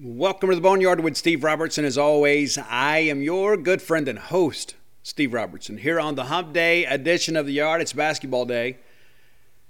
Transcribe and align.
Welcome 0.00 0.50
to 0.50 0.54
the 0.54 0.60
Boneyard 0.60 1.00
with 1.00 1.16
Steve 1.16 1.42
Robertson. 1.42 1.84
As 1.84 1.98
always, 1.98 2.56
I 2.56 2.98
am 2.98 3.20
your 3.20 3.56
good 3.56 3.82
friend 3.82 4.06
and 4.06 4.16
host, 4.16 4.76
Steve 5.02 5.34
Robertson. 5.34 5.76
Here 5.76 5.98
on 5.98 6.14
the 6.14 6.26
Hump 6.26 6.52
Day 6.52 6.84
edition 6.84 7.36
of 7.36 7.46
the 7.46 7.54
Yard, 7.54 7.80
it's 7.80 7.94
basketball 7.94 8.44
day. 8.44 8.78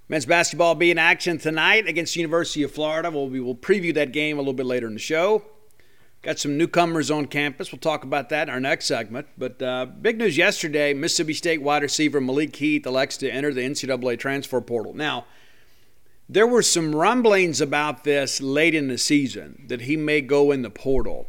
Men's 0.07 0.27
basketball 0.27 0.75
be 0.75 0.91
in 0.91 0.99
action 0.99 1.39
tonight 1.39 1.89
against 1.89 2.13
the 2.13 2.21
University 2.21 2.63
of 2.63 2.71
Florida. 2.71 3.11
We'll, 3.11 3.31
we 3.31 3.41
will 3.41 3.55
preview 3.55 3.95
that 3.95 4.13
game 4.13 4.37
a 4.37 4.43
little 4.43 4.53
bit 4.53 4.67
later 4.67 4.87
in 4.87 4.93
the 4.93 5.01
show. 5.01 5.45
Got 6.21 6.39
some 6.39 6.59
newcomers 6.59 7.11
on 7.11 7.25
campus. 7.25 7.73
We'll 7.73 7.79
talk 7.79 8.05
about 8.05 8.29
that 8.29 8.49
in 8.49 8.55
our 8.55 8.61
next 8.61 8.85
segment. 8.85 9.29
But 9.39 9.63
uh, 9.63 9.87
big 9.87 10.19
news 10.19 10.37
yesterday 10.37 10.93
Mississippi 10.93 11.33
State 11.33 11.63
wide 11.63 11.81
receiver 11.81 12.21
Malik 12.21 12.55
Heath 12.55 12.85
elects 12.85 13.17
to 13.17 13.31
enter 13.31 13.55
the 13.55 13.63
NCAA 13.63 14.19
transfer 14.19 14.61
portal. 14.61 14.93
Now, 14.93 15.25
there 16.29 16.47
were 16.47 16.63
some 16.63 16.95
rumblings 16.95 17.61
about 17.61 18.05
this 18.05 18.41
late 18.41 18.75
in 18.75 18.89
the 18.89 18.99
season 18.99 19.65
that 19.69 19.83
he 19.83 19.97
may 19.97 20.21
go 20.21 20.51
in 20.51 20.63
the 20.63 20.71
portal. 20.71 21.27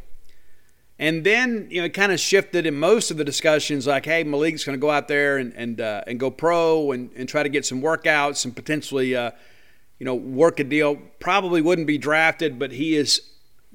And 0.98 1.24
then, 1.24 1.68
you 1.70 1.80
know, 1.80 1.86
it 1.86 1.94
kind 1.94 2.12
of 2.12 2.20
shifted 2.20 2.66
in 2.66 2.74
most 2.74 3.10
of 3.10 3.16
the 3.16 3.24
discussions 3.24 3.86
like, 3.86 4.04
hey, 4.04 4.22
Malik's 4.22 4.64
going 4.64 4.76
to 4.76 4.80
go 4.80 4.90
out 4.90 5.08
there 5.08 5.38
and, 5.38 5.54
and, 5.54 5.80
uh, 5.80 6.02
and 6.06 6.20
go 6.20 6.30
pro 6.30 6.92
and, 6.92 7.10
and 7.16 7.26
try 7.26 7.42
to 7.42 7.48
get 7.48 7.64
some 7.64 7.80
workouts 7.80 8.44
and 8.44 8.54
potentially, 8.54 9.16
uh, 9.16 9.30
you 9.98 10.04
know, 10.04 10.14
work 10.14 10.60
a 10.60 10.64
deal. 10.64 10.96
Probably 11.18 11.62
wouldn't 11.62 11.86
be 11.86 11.96
drafted, 11.96 12.58
but 12.58 12.72
he 12.72 12.96
is 12.96 13.22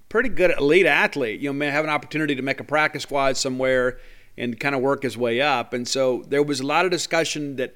pretty 0.07 0.29
good 0.29 0.53
elite 0.59 0.85
athlete. 0.85 1.39
You 1.39 1.49
know, 1.49 1.53
may 1.53 1.71
have 1.71 1.83
an 1.83 1.89
opportunity 1.89 2.35
to 2.35 2.43
make 2.43 2.59
a 2.59 2.63
practice 2.63 3.01
squad 3.01 3.37
somewhere 3.37 3.97
and 4.37 4.59
kind 4.59 4.75
of 4.75 4.81
work 4.81 5.01
his 5.01 5.17
way 5.17 5.41
up. 5.41 5.73
And 5.73 5.87
so 5.87 6.23
there 6.27 6.43
was 6.43 6.59
a 6.59 6.65
lot 6.67 6.85
of 6.85 6.91
discussion 6.91 7.55
that 7.55 7.73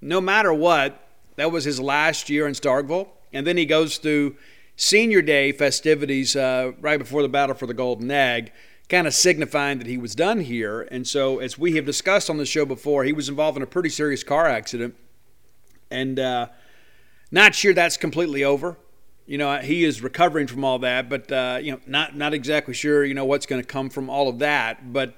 no 0.00 0.20
matter 0.20 0.54
what, 0.54 1.03
that 1.36 1.50
was 1.50 1.64
his 1.64 1.80
last 1.80 2.30
year 2.30 2.46
in 2.46 2.54
Starkville. 2.54 3.08
And 3.32 3.46
then 3.46 3.56
he 3.56 3.66
goes 3.66 3.98
through 3.98 4.36
senior 4.76 5.22
day 5.22 5.52
festivities 5.52 6.36
uh, 6.36 6.72
right 6.80 6.98
before 6.98 7.22
the 7.22 7.28
battle 7.28 7.54
for 7.54 7.66
the 7.66 7.74
Golden 7.74 8.10
Egg, 8.10 8.52
kind 8.88 9.06
of 9.06 9.14
signifying 9.14 9.78
that 9.78 9.86
he 9.86 9.98
was 9.98 10.14
done 10.14 10.40
here. 10.40 10.82
And 10.82 11.06
so, 11.06 11.38
as 11.38 11.58
we 11.58 11.76
have 11.76 11.86
discussed 11.86 12.30
on 12.30 12.36
the 12.36 12.46
show 12.46 12.64
before, 12.64 13.04
he 13.04 13.12
was 13.12 13.28
involved 13.28 13.56
in 13.56 13.62
a 13.62 13.66
pretty 13.66 13.88
serious 13.88 14.22
car 14.22 14.46
accident. 14.46 14.94
And 15.90 16.18
uh, 16.18 16.48
not 17.30 17.54
sure 17.54 17.74
that's 17.74 17.96
completely 17.96 18.44
over. 18.44 18.76
You 19.26 19.38
know, 19.38 19.58
he 19.58 19.84
is 19.84 20.02
recovering 20.02 20.46
from 20.46 20.64
all 20.64 20.78
that, 20.80 21.08
but 21.08 21.32
uh, 21.32 21.58
you 21.60 21.72
know, 21.72 21.80
not 21.86 22.14
not 22.14 22.34
exactly 22.34 22.74
sure. 22.74 23.04
You 23.04 23.14
know 23.14 23.24
what's 23.24 23.46
going 23.46 23.62
to 23.62 23.66
come 23.66 23.88
from 23.88 24.10
all 24.10 24.28
of 24.28 24.38
that, 24.40 24.92
but 24.92 25.14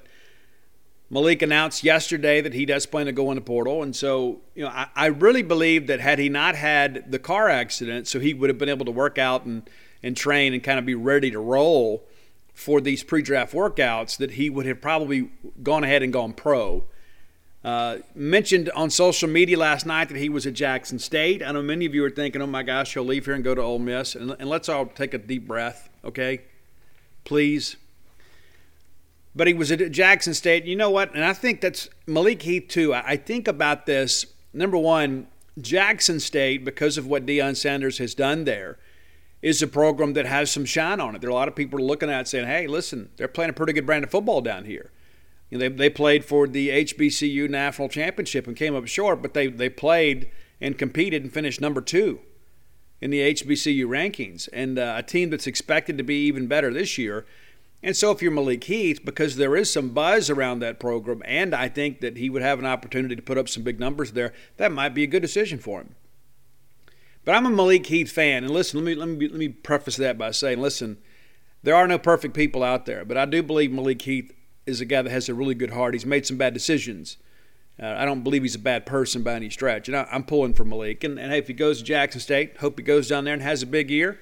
Malik 1.08 1.40
announced 1.40 1.84
yesterday 1.84 2.40
that 2.40 2.52
he 2.52 2.66
does 2.66 2.84
plan 2.84 3.06
to 3.06 3.12
go 3.12 3.30
in 3.30 3.36
the 3.36 3.40
portal. 3.40 3.82
And 3.82 3.94
so, 3.94 4.40
you 4.54 4.64
know, 4.64 4.70
I, 4.70 4.88
I, 4.96 5.06
really 5.06 5.42
believe 5.42 5.86
that 5.86 6.00
had 6.00 6.18
he 6.18 6.28
not 6.28 6.56
had 6.56 7.12
the 7.12 7.20
car 7.20 7.48
accident, 7.48 8.08
so 8.08 8.18
he 8.18 8.34
would 8.34 8.50
have 8.50 8.58
been 8.58 8.68
able 8.68 8.84
to 8.86 8.90
work 8.90 9.16
out 9.16 9.44
and, 9.44 9.68
and 10.02 10.16
train 10.16 10.52
and 10.52 10.64
kind 10.64 10.80
of 10.80 10.86
be 10.86 10.96
ready 10.96 11.30
to 11.30 11.38
roll 11.38 12.04
for 12.54 12.80
these 12.80 13.04
pre 13.04 13.22
draft 13.22 13.52
workouts, 13.52 14.16
that 14.16 14.32
he 14.32 14.50
would 14.50 14.66
have 14.66 14.80
probably 14.80 15.30
gone 15.62 15.84
ahead 15.84 16.02
and 16.02 16.12
gone 16.12 16.32
pro. 16.32 16.84
Uh, 17.62 17.98
mentioned 18.14 18.70
on 18.70 18.90
social 18.90 19.28
media 19.28 19.58
last 19.58 19.86
night 19.86 20.08
that 20.08 20.16
he 20.16 20.28
was 20.28 20.46
at 20.46 20.54
Jackson 20.54 20.98
State. 20.98 21.42
I 21.42 21.52
know 21.52 21.62
many 21.62 21.84
of 21.84 21.94
you 21.94 22.04
are 22.04 22.10
thinking, 22.10 22.40
oh 22.40 22.46
my 22.46 22.62
gosh, 22.62 22.94
he'll 22.94 23.04
leave 23.04 23.26
here 23.26 23.34
and 23.34 23.44
go 23.44 23.54
to 23.54 23.60
Ole 23.60 23.78
Miss. 23.78 24.14
And, 24.14 24.34
and 24.38 24.48
let's 24.48 24.68
all 24.68 24.86
take 24.86 25.14
a 25.14 25.18
deep 25.18 25.46
breath, 25.46 25.88
okay? 26.04 26.42
Please 27.24 27.76
but 29.36 29.46
he 29.46 29.52
was 29.52 29.70
at 29.70 29.92
Jackson 29.92 30.32
State. 30.32 30.64
You 30.64 30.76
know 30.76 30.90
what? 30.90 31.14
And 31.14 31.22
I 31.22 31.34
think 31.34 31.60
that's 31.60 31.90
Malik 32.06 32.42
Heath 32.42 32.68
too. 32.68 32.94
I 32.94 33.16
think 33.16 33.46
about 33.46 33.84
this. 33.84 34.26
Number 34.54 34.78
one, 34.78 35.26
Jackson 35.60 36.18
State, 36.18 36.64
because 36.64 36.96
of 36.96 37.06
what 37.06 37.26
Deion 37.26 37.54
Sanders 37.54 37.98
has 37.98 38.14
done 38.14 38.44
there, 38.44 38.78
is 39.42 39.60
a 39.60 39.66
program 39.66 40.14
that 40.14 40.24
has 40.24 40.50
some 40.50 40.64
shine 40.64 41.00
on 41.00 41.14
it. 41.14 41.20
There 41.20 41.28
are 41.28 41.32
a 41.32 41.34
lot 41.34 41.48
of 41.48 41.54
people 41.54 41.78
looking 41.78 42.08
at 42.08 42.22
it 42.22 42.28
saying, 42.28 42.46
"Hey, 42.46 42.66
listen, 42.66 43.10
they're 43.16 43.28
playing 43.28 43.50
a 43.50 43.52
pretty 43.52 43.74
good 43.74 43.84
brand 43.84 44.04
of 44.04 44.10
football 44.10 44.40
down 44.40 44.64
here." 44.64 44.90
You 45.50 45.58
know, 45.58 45.68
they, 45.68 45.74
they 45.74 45.90
played 45.90 46.24
for 46.24 46.48
the 46.48 46.70
HBCU 46.70 47.48
national 47.50 47.90
championship 47.90 48.46
and 48.46 48.56
came 48.56 48.74
up 48.74 48.86
short, 48.86 49.20
but 49.20 49.34
they 49.34 49.48
they 49.48 49.68
played 49.68 50.30
and 50.62 50.78
competed 50.78 51.22
and 51.22 51.32
finished 51.32 51.60
number 51.60 51.82
two 51.82 52.20
in 53.02 53.10
the 53.10 53.20
HBCU 53.34 53.84
rankings, 53.84 54.48
and 54.54 54.78
uh, 54.78 54.94
a 54.96 55.02
team 55.02 55.28
that's 55.28 55.46
expected 55.46 55.98
to 55.98 56.04
be 56.04 56.26
even 56.26 56.46
better 56.46 56.72
this 56.72 56.96
year. 56.96 57.26
And 57.82 57.96
so, 57.96 58.10
if 58.10 58.22
you're 58.22 58.32
Malik 58.32 58.64
Heath, 58.64 59.04
because 59.04 59.36
there 59.36 59.56
is 59.56 59.72
some 59.72 59.90
buzz 59.90 60.30
around 60.30 60.60
that 60.60 60.80
program, 60.80 61.22
and 61.24 61.54
I 61.54 61.68
think 61.68 62.00
that 62.00 62.16
he 62.16 62.30
would 62.30 62.42
have 62.42 62.58
an 62.58 62.66
opportunity 62.66 63.14
to 63.14 63.22
put 63.22 63.38
up 63.38 63.48
some 63.48 63.62
big 63.62 63.78
numbers 63.78 64.12
there, 64.12 64.32
that 64.56 64.72
might 64.72 64.94
be 64.94 65.04
a 65.04 65.06
good 65.08 65.22
decision 65.22 65.58
for 65.58 65.80
him. 65.80 65.94
But 67.24 67.34
I'm 67.34 67.46
a 67.46 67.50
Malik 67.50 67.86
Heath 67.86 68.10
fan, 68.10 68.44
and 68.44 68.52
listen, 68.52 68.80
let 68.80 68.86
me 68.86 68.94
let 68.94 69.08
me 69.08 69.28
let 69.28 69.38
me 69.38 69.48
preface 69.48 69.96
that 69.96 70.16
by 70.16 70.30
saying, 70.30 70.60
listen, 70.60 70.98
there 71.62 71.74
are 71.74 71.86
no 71.86 71.98
perfect 71.98 72.34
people 72.34 72.62
out 72.62 72.86
there, 72.86 73.04
but 73.04 73.16
I 73.16 73.24
do 73.24 73.42
believe 73.42 73.72
Malik 73.72 74.02
Heath 74.02 74.32
is 74.66 74.80
a 74.80 74.84
guy 74.84 75.02
that 75.02 75.10
has 75.10 75.28
a 75.28 75.34
really 75.34 75.54
good 75.54 75.70
heart. 75.70 75.94
He's 75.94 76.06
made 76.06 76.26
some 76.26 76.36
bad 76.36 76.54
decisions. 76.54 77.16
Uh, 77.80 77.94
I 77.98 78.04
don't 78.04 78.22
believe 78.22 78.42
he's 78.42 78.54
a 78.54 78.60
bad 78.60 78.86
person 78.86 79.22
by 79.22 79.34
any 79.34 79.50
stretch. 79.50 79.88
And 79.88 79.96
I, 79.96 80.06
am 80.10 80.24
pulling 80.24 80.54
for 80.54 80.64
Malik. 80.64 81.04
And, 81.04 81.18
and 81.18 81.30
hey, 81.30 81.38
if 81.38 81.46
he 81.46 81.52
goes 81.52 81.78
to 81.78 81.84
Jackson 81.84 82.20
State, 82.20 82.56
hope 82.58 82.78
he 82.78 82.82
goes 82.82 83.08
down 83.08 83.24
there 83.24 83.34
and 83.34 83.42
has 83.42 83.62
a 83.62 83.66
big 83.66 83.90
year. 83.90 84.18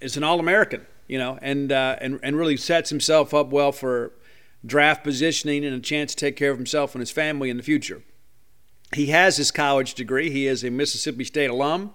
It's 0.00 0.16
an 0.16 0.24
All 0.24 0.40
American, 0.40 0.86
you 1.08 1.18
know, 1.18 1.38
and, 1.42 1.72
uh, 1.72 1.96
and, 2.00 2.20
and 2.22 2.36
really 2.36 2.56
sets 2.56 2.90
himself 2.90 3.32
up 3.32 3.48
well 3.48 3.72
for 3.72 4.12
draft 4.64 5.04
positioning 5.04 5.64
and 5.64 5.74
a 5.74 5.80
chance 5.80 6.14
to 6.14 6.16
take 6.16 6.36
care 6.36 6.50
of 6.50 6.58
himself 6.58 6.94
and 6.94 7.00
his 7.00 7.10
family 7.10 7.50
in 7.50 7.56
the 7.56 7.62
future. 7.62 8.02
He 8.92 9.06
has 9.06 9.36
his 9.36 9.50
college 9.50 9.94
degree. 9.94 10.30
He 10.30 10.46
is 10.46 10.64
a 10.64 10.70
Mississippi 10.70 11.24
State 11.24 11.50
alum, 11.50 11.92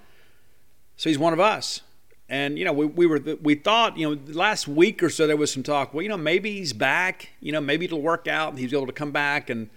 so 0.98 1.10
he's 1.10 1.19
one 1.19 1.34
of 1.34 1.40
us. 1.40 1.81
And 2.30 2.58
you 2.58 2.66
know, 2.66 2.74
we, 2.74 2.86
we 2.86 3.06
were 3.06 3.19
we 3.42 3.56
thought 3.56 3.98
you 3.98 4.10
know 4.10 4.22
last 4.28 4.68
week 4.68 5.04
or 5.04 5.10
so 5.10 5.28
there 5.28 5.38
was 5.38 5.52
some 5.52 5.63
talk. 5.63 5.94
Well, 5.94 6.02
you 6.02 6.10
know, 6.10 6.18
maybe 6.18 6.54
he's 6.54 6.74
back. 6.74 7.30
You 7.42 7.52
know, 7.52 7.60
maybe 7.62 7.86
it'll 7.86 8.02
work 8.02 8.28
out. 8.28 8.52
and 8.52 8.60
He's 8.60 8.74
able 8.74 8.88
to 8.88 8.94
come 8.94 9.12
back, 9.12 9.50
and 9.50 9.69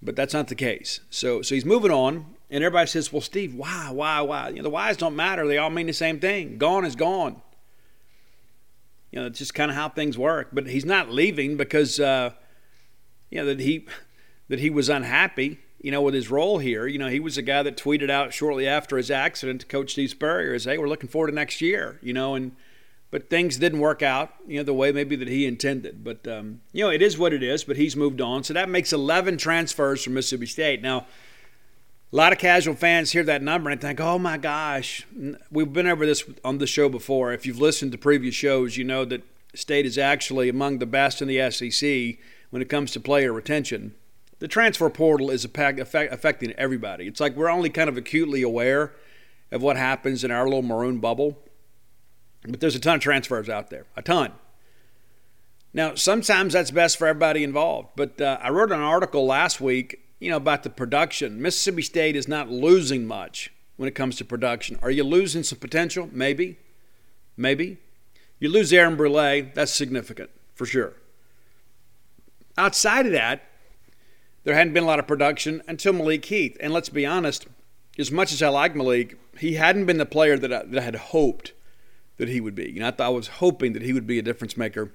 but 0.00 0.16
that's 0.16 0.32
not 0.32 0.48
the 0.48 0.54
case. 0.54 1.00
So 1.10 1.42
so 1.42 1.54
he's 1.54 1.66
moving 1.66 1.90
on, 1.90 2.26
and 2.50 2.64
everybody 2.64 2.88
says, 2.88 3.12
"Well, 3.12 3.20
Steve, 3.20 3.54
why, 3.54 3.90
why, 3.90 4.22
why?" 4.22 4.48
You 4.48 4.56
know, 4.56 4.62
the 4.62 4.70
whys 4.70 4.96
don't 4.96 5.16
matter. 5.16 5.46
They 5.46 5.58
all 5.58 5.70
mean 5.70 5.86
the 5.86 5.92
same 5.92 6.20
thing. 6.20 6.56
Gone 6.56 6.86
is 6.86 6.96
gone. 6.96 7.42
You 9.14 9.20
know, 9.20 9.26
it's 9.26 9.38
just 9.38 9.54
kind 9.54 9.70
of 9.70 9.76
how 9.76 9.88
things 9.88 10.18
work. 10.18 10.48
But 10.52 10.66
he's 10.66 10.84
not 10.84 11.08
leaving 11.08 11.56
because 11.56 12.00
uh, 12.00 12.32
you 13.30 13.38
know 13.38 13.46
that 13.46 13.60
he 13.60 13.86
that 14.48 14.58
he 14.58 14.70
was 14.70 14.88
unhappy 14.88 15.60
you 15.80 15.90
know, 15.90 16.00
with 16.00 16.14
his 16.14 16.30
role 16.30 16.56
here. 16.56 16.86
You 16.86 16.98
know, 16.98 17.08
he 17.08 17.20
was 17.20 17.36
a 17.36 17.42
guy 17.42 17.62
that 17.62 17.76
tweeted 17.76 18.08
out 18.08 18.32
shortly 18.32 18.66
after 18.66 18.96
his 18.96 19.10
accident 19.10 19.60
to 19.60 19.66
Coach 19.66 19.92
Steve 19.92 20.08
Spurrier, 20.08 20.58
"Hey, 20.58 20.78
we're 20.78 20.88
looking 20.88 21.10
forward 21.10 21.28
to 21.28 21.34
next 21.34 21.60
year." 21.60 21.98
You 22.02 22.14
know, 22.14 22.34
and 22.34 22.56
but 23.10 23.28
things 23.28 23.58
didn't 23.58 23.80
work 23.80 24.02
out, 24.02 24.32
you 24.46 24.56
know, 24.56 24.62
the 24.62 24.72
way 24.72 24.92
maybe 24.92 25.14
that 25.14 25.28
he 25.28 25.46
intended. 25.46 26.02
But 26.02 26.26
um, 26.26 26.62
you 26.72 26.82
know, 26.82 26.90
it 26.90 27.02
is 27.02 27.18
what 27.18 27.34
it 27.34 27.42
is. 27.42 27.64
But 27.64 27.76
he's 27.76 27.94
moved 27.96 28.22
on, 28.22 28.44
so 28.44 28.54
that 28.54 28.70
makes 28.70 28.94
11 28.94 29.36
transfers 29.36 30.02
from 30.02 30.14
Mississippi 30.14 30.46
State. 30.46 30.80
Now, 30.80 31.06
a 32.12 32.16
lot 32.16 32.32
of 32.32 32.38
casual 32.38 32.74
fans 32.74 33.12
hear 33.12 33.24
that 33.24 33.42
number 33.42 33.70
and 33.70 33.80
think, 33.80 34.00
"Oh 34.00 34.18
my 34.18 34.36
gosh!" 34.38 35.06
We've 35.50 35.72
been 35.72 35.86
over 35.86 36.06
this 36.06 36.24
on 36.44 36.58
the 36.58 36.66
show 36.66 36.88
before. 36.88 37.32
If 37.32 37.46
you've 37.46 37.60
listened 37.60 37.92
to 37.92 37.98
previous 37.98 38.34
shows, 38.34 38.76
you 38.76 38.84
know 38.84 39.04
that 39.04 39.22
State 39.54 39.86
is 39.86 39.98
actually 39.98 40.48
among 40.48 40.78
the 40.78 40.86
best 40.86 41.22
in 41.22 41.28
the 41.28 41.50
SEC 41.50 42.18
when 42.50 42.62
it 42.62 42.68
comes 42.68 42.92
to 42.92 43.00
player 43.00 43.32
retention 43.32 43.94
the 44.44 44.48
transfer 44.48 44.90
portal 44.90 45.30
is 45.30 45.44
affecting 45.44 46.52
everybody. 46.58 47.06
It's 47.06 47.18
like 47.18 47.34
we're 47.34 47.48
only 47.48 47.70
kind 47.70 47.88
of 47.88 47.96
acutely 47.96 48.42
aware 48.42 48.92
of 49.50 49.62
what 49.62 49.78
happens 49.78 50.22
in 50.22 50.30
our 50.30 50.44
little 50.44 50.60
maroon 50.62 50.98
bubble. 50.98 51.38
But 52.46 52.60
there's 52.60 52.74
a 52.74 52.80
ton 52.80 52.96
of 52.96 53.00
transfers 53.00 53.48
out 53.48 53.70
there, 53.70 53.86
a 53.96 54.02
ton. 54.02 54.32
Now, 55.72 55.94
sometimes 55.94 56.52
that's 56.52 56.70
best 56.70 56.98
for 56.98 57.06
everybody 57.06 57.42
involved. 57.42 57.88
But 57.96 58.20
uh, 58.20 58.38
I 58.42 58.50
wrote 58.50 58.70
an 58.70 58.80
article 58.80 59.24
last 59.24 59.62
week, 59.62 60.03
you 60.18 60.30
know, 60.30 60.36
about 60.36 60.62
the 60.62 60.70
production. 60.70 61.40
Mississippi 61.40 61.82
State 61.82 62.16
is 62.16 62.28
not 62.28 62.50
losing 62.50 63.06
much 63.06 63.52
when 63.76 63.88
it 63.88 63.94
comes 63.94 64.16
to 64.16 64.24
production. 64.24 64.78
Are 64.82 64.90
you 64.90 65.04
losing 65.04 65.42
some 65.42 65.58
potential? 65.58 66.08
Maybe, 66.12 66.58
maybe. 67.36 67.78
You 68.38 68.48
lose 68.48 68.72
Aaron 68.72 68.96
Brule, 68.96 69.50
that's 69.54 69.72
significant 69.72 70.30
for 70.54 70.66
sure. 70.66 70.94
Outside 72.56 73.06
of 73.06 73.12
that, 73.12 73.42
there 74.44 74.54
hadn't 74.54 74.74
been 74.74 74.84
a 74.84 74.86
lot 74.86 74.98
of 74.98 75.06
production 75.06 75.62
until 75.66 75.92
Malik 75.92 76.24
Heath. 76.26 76.56
And 76.60 76.72
let's 76.72 76.88
be 76.88 77.06
honest, 77.06 77.46
as 77.98 78.12
much 78.12 78.32
as 78.32 78.42
I 78.42 78.48
like 78.48 78.76
Malik, 78.76 79.18
he 79.38 79.54
hadn't 79.54 79.86
been 79.86 79.98
the 79.98 80.06
player 80.06 80.38
that 80.38 80.52
I, 80.52 80.62
that 80.64 80.78
I 80.78 80.84
had 80.84 80.96
hoped 80.96 81.52
that 82.18 82.28
he 82.28 82.40
would 82.40 82.54
be. 82.54 82.70
You 82.70 82.80
know, 82.80 82.88
I, 82.88 82.90
thought, 82.90 83.06
I 83.06 83.08
was 83.08 83.28
hoping 83.28 83.72
that 83.72 83.82
he 83.82 83.92
would 83.92 84.06
be 84.06 84.18
a 84.18 84.22
difference 84.22 84.56
maker. 84.56 84.92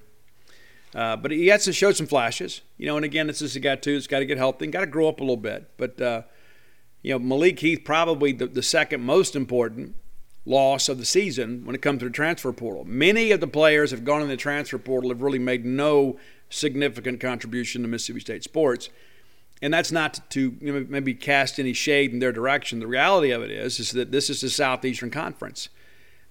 Uh, 0.94 1.16
but 1.16 1.30
he 1.30 1.46
has 1.48 1.64
to 1.64 1.72
show 1.72 1.92
some 1.92 2.06
flashes, 2.06 2.62
you 2.76 2.86
know. 2.86 2.96
And 2.96 3.04
again, 3.04 3.26
this 3.26 3.40
is 3.40 3.54
a 3.54 3.60
guy 3.60 3.76
too. 3.76 3.94
He's 3.94 4.06
got 4.06 4.18
to 4.20 4.26
get 4.26 4.38
healthy 4.38 4.66
got 4.66 4.80
to 4.80 4.86
grow 4.86 5.08
up 5.08 5.20
a 5.20 5.22
little 5.22 5.36
bit. 5.36 5.70
But 5.76 6.00
uh, 6.00 6.22
you 7.02 7.12
know, 7.12 7.18
Malik 7.18 7.60
Heath 7.60 7.82
probably 7.84 8.32
the, 8.32 8.46
the 8.46 8.62
second 8.62 9.02
most 9.02 9.36
important 9.36 9.94
loss 10.44 10.88
of 10.88 10.98
the 10.98 11.04
season 11.04 11.64
when 11.64 11.74
it 11.74 11.82
comes 11.82 12.00
to 12.00 12.06
the 12.06 12.10
transfer 12.10 12.52
portal. 12.52 12.84
Many 12.84 13.30
of 13.30 13.40
the 13.40 13.46
players 13.46 13.92
have 13.92 14.04
gone 14.04 14.22
in 14.22 14.28
the 14.28 14.36
transfer 14.36 14.78
portal 14.78 15.10
have 15.10 15.22
really 15.22 15.38
made 15.38 15.64
no 15.64 16.18
significant 16.48 17.20
contribution 17.20 17.82
to 17.82 17.88
Mississippi 17.88 18.20
State 18.20 18.42
sports 18.42 18.90
and 19.62 19.72
that's 19.72 19.92
not 19.92 20.30
to 20.30 20.56
you 20.60 20.72
know, 20.72 20.86
maybe 20.88 21.14
cast 21.14 21.58
any 21.58 21.72
shade 21.72 22.12
in 22.12 22.18
their 22.18 22.32
direction. 22.32 22.80
The 22.80 22.86
reality 22.86 23.30
of 23.30 23.42
it 23.42 23.50
is, 23.50 23.78
is 23.78 23.90
that 23.92 24.10
this 24.10 24.30
is 24.30 24.40
the 24.40 24.50
Southeastern 24.50 25.10
Conference. 25.10 25.68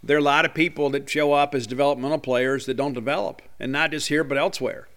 There 0.02 0.16
are 0.16 0.20
a 0.20 0.24
lot 0.24 0.46
of 0.46 0.54
people 0.54 0.90
that 0.92 1.10
show 1.10 1.34
up 1.34 1.54
as 1.54 1.68
developmental 1.68 2.20
players 2.20 2.66
that 2.66 2.78
don't 2.78 2.94
develop, 2.94 3.42
and 3.60 3.72
not 3.72 3.92
just 3.92 4.08
here 4.08 4.24
but 4.24 4.38
elsewhere. 4.38 4.88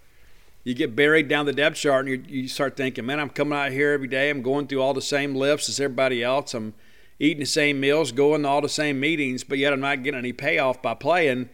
You 0.63 0.73
get 0.73 0.95
buried 0.95 1.27
down 1.27 1.45
the 1.45 1.53
depth 1.53 1.75
chart, 1.75 2.07
and 2.07 2.29
you, 2.29 2.41
you 2.41 2.47
start 2.47 2.77
thinking, 2.77 3.05
"Man, 3.05 3.19
I'm 3.19 3.29
coming 3.29 3.57
out 3.57 3.71
here 3.71 3.91
every 3.91 4.07
day. 4.07 4.29
I'm 4.29 4.41
going 4.41 4.67
through 4.67 4.81
all 4.81 4.93
the 4.93 5.01
same 5.01 5.35
lifts 5.35 5.67
as 5.67 5.79
everybody 5.79 6.23
else. 6.23 6.53
I'm 6.53 6.73
eating 7.19 7.41
the 7.41 7.45
same 7.45 7.79
meals, 7.79 8.11
going 8.11 8.43
to 8.43 8.47
all 8.47 8.61
the 8.61 8.69
same 8.69 8.99
meetings, 8.99 9.43
but 9.43 9.57
yet 9.57 9.73
I'm 9.73 9.81
not 9.81 10.03
getting 10.03 10.19
any 10.19 10.33
payoff 10.33 10.81
by 10.81 10.93
playing. 10.93 11.49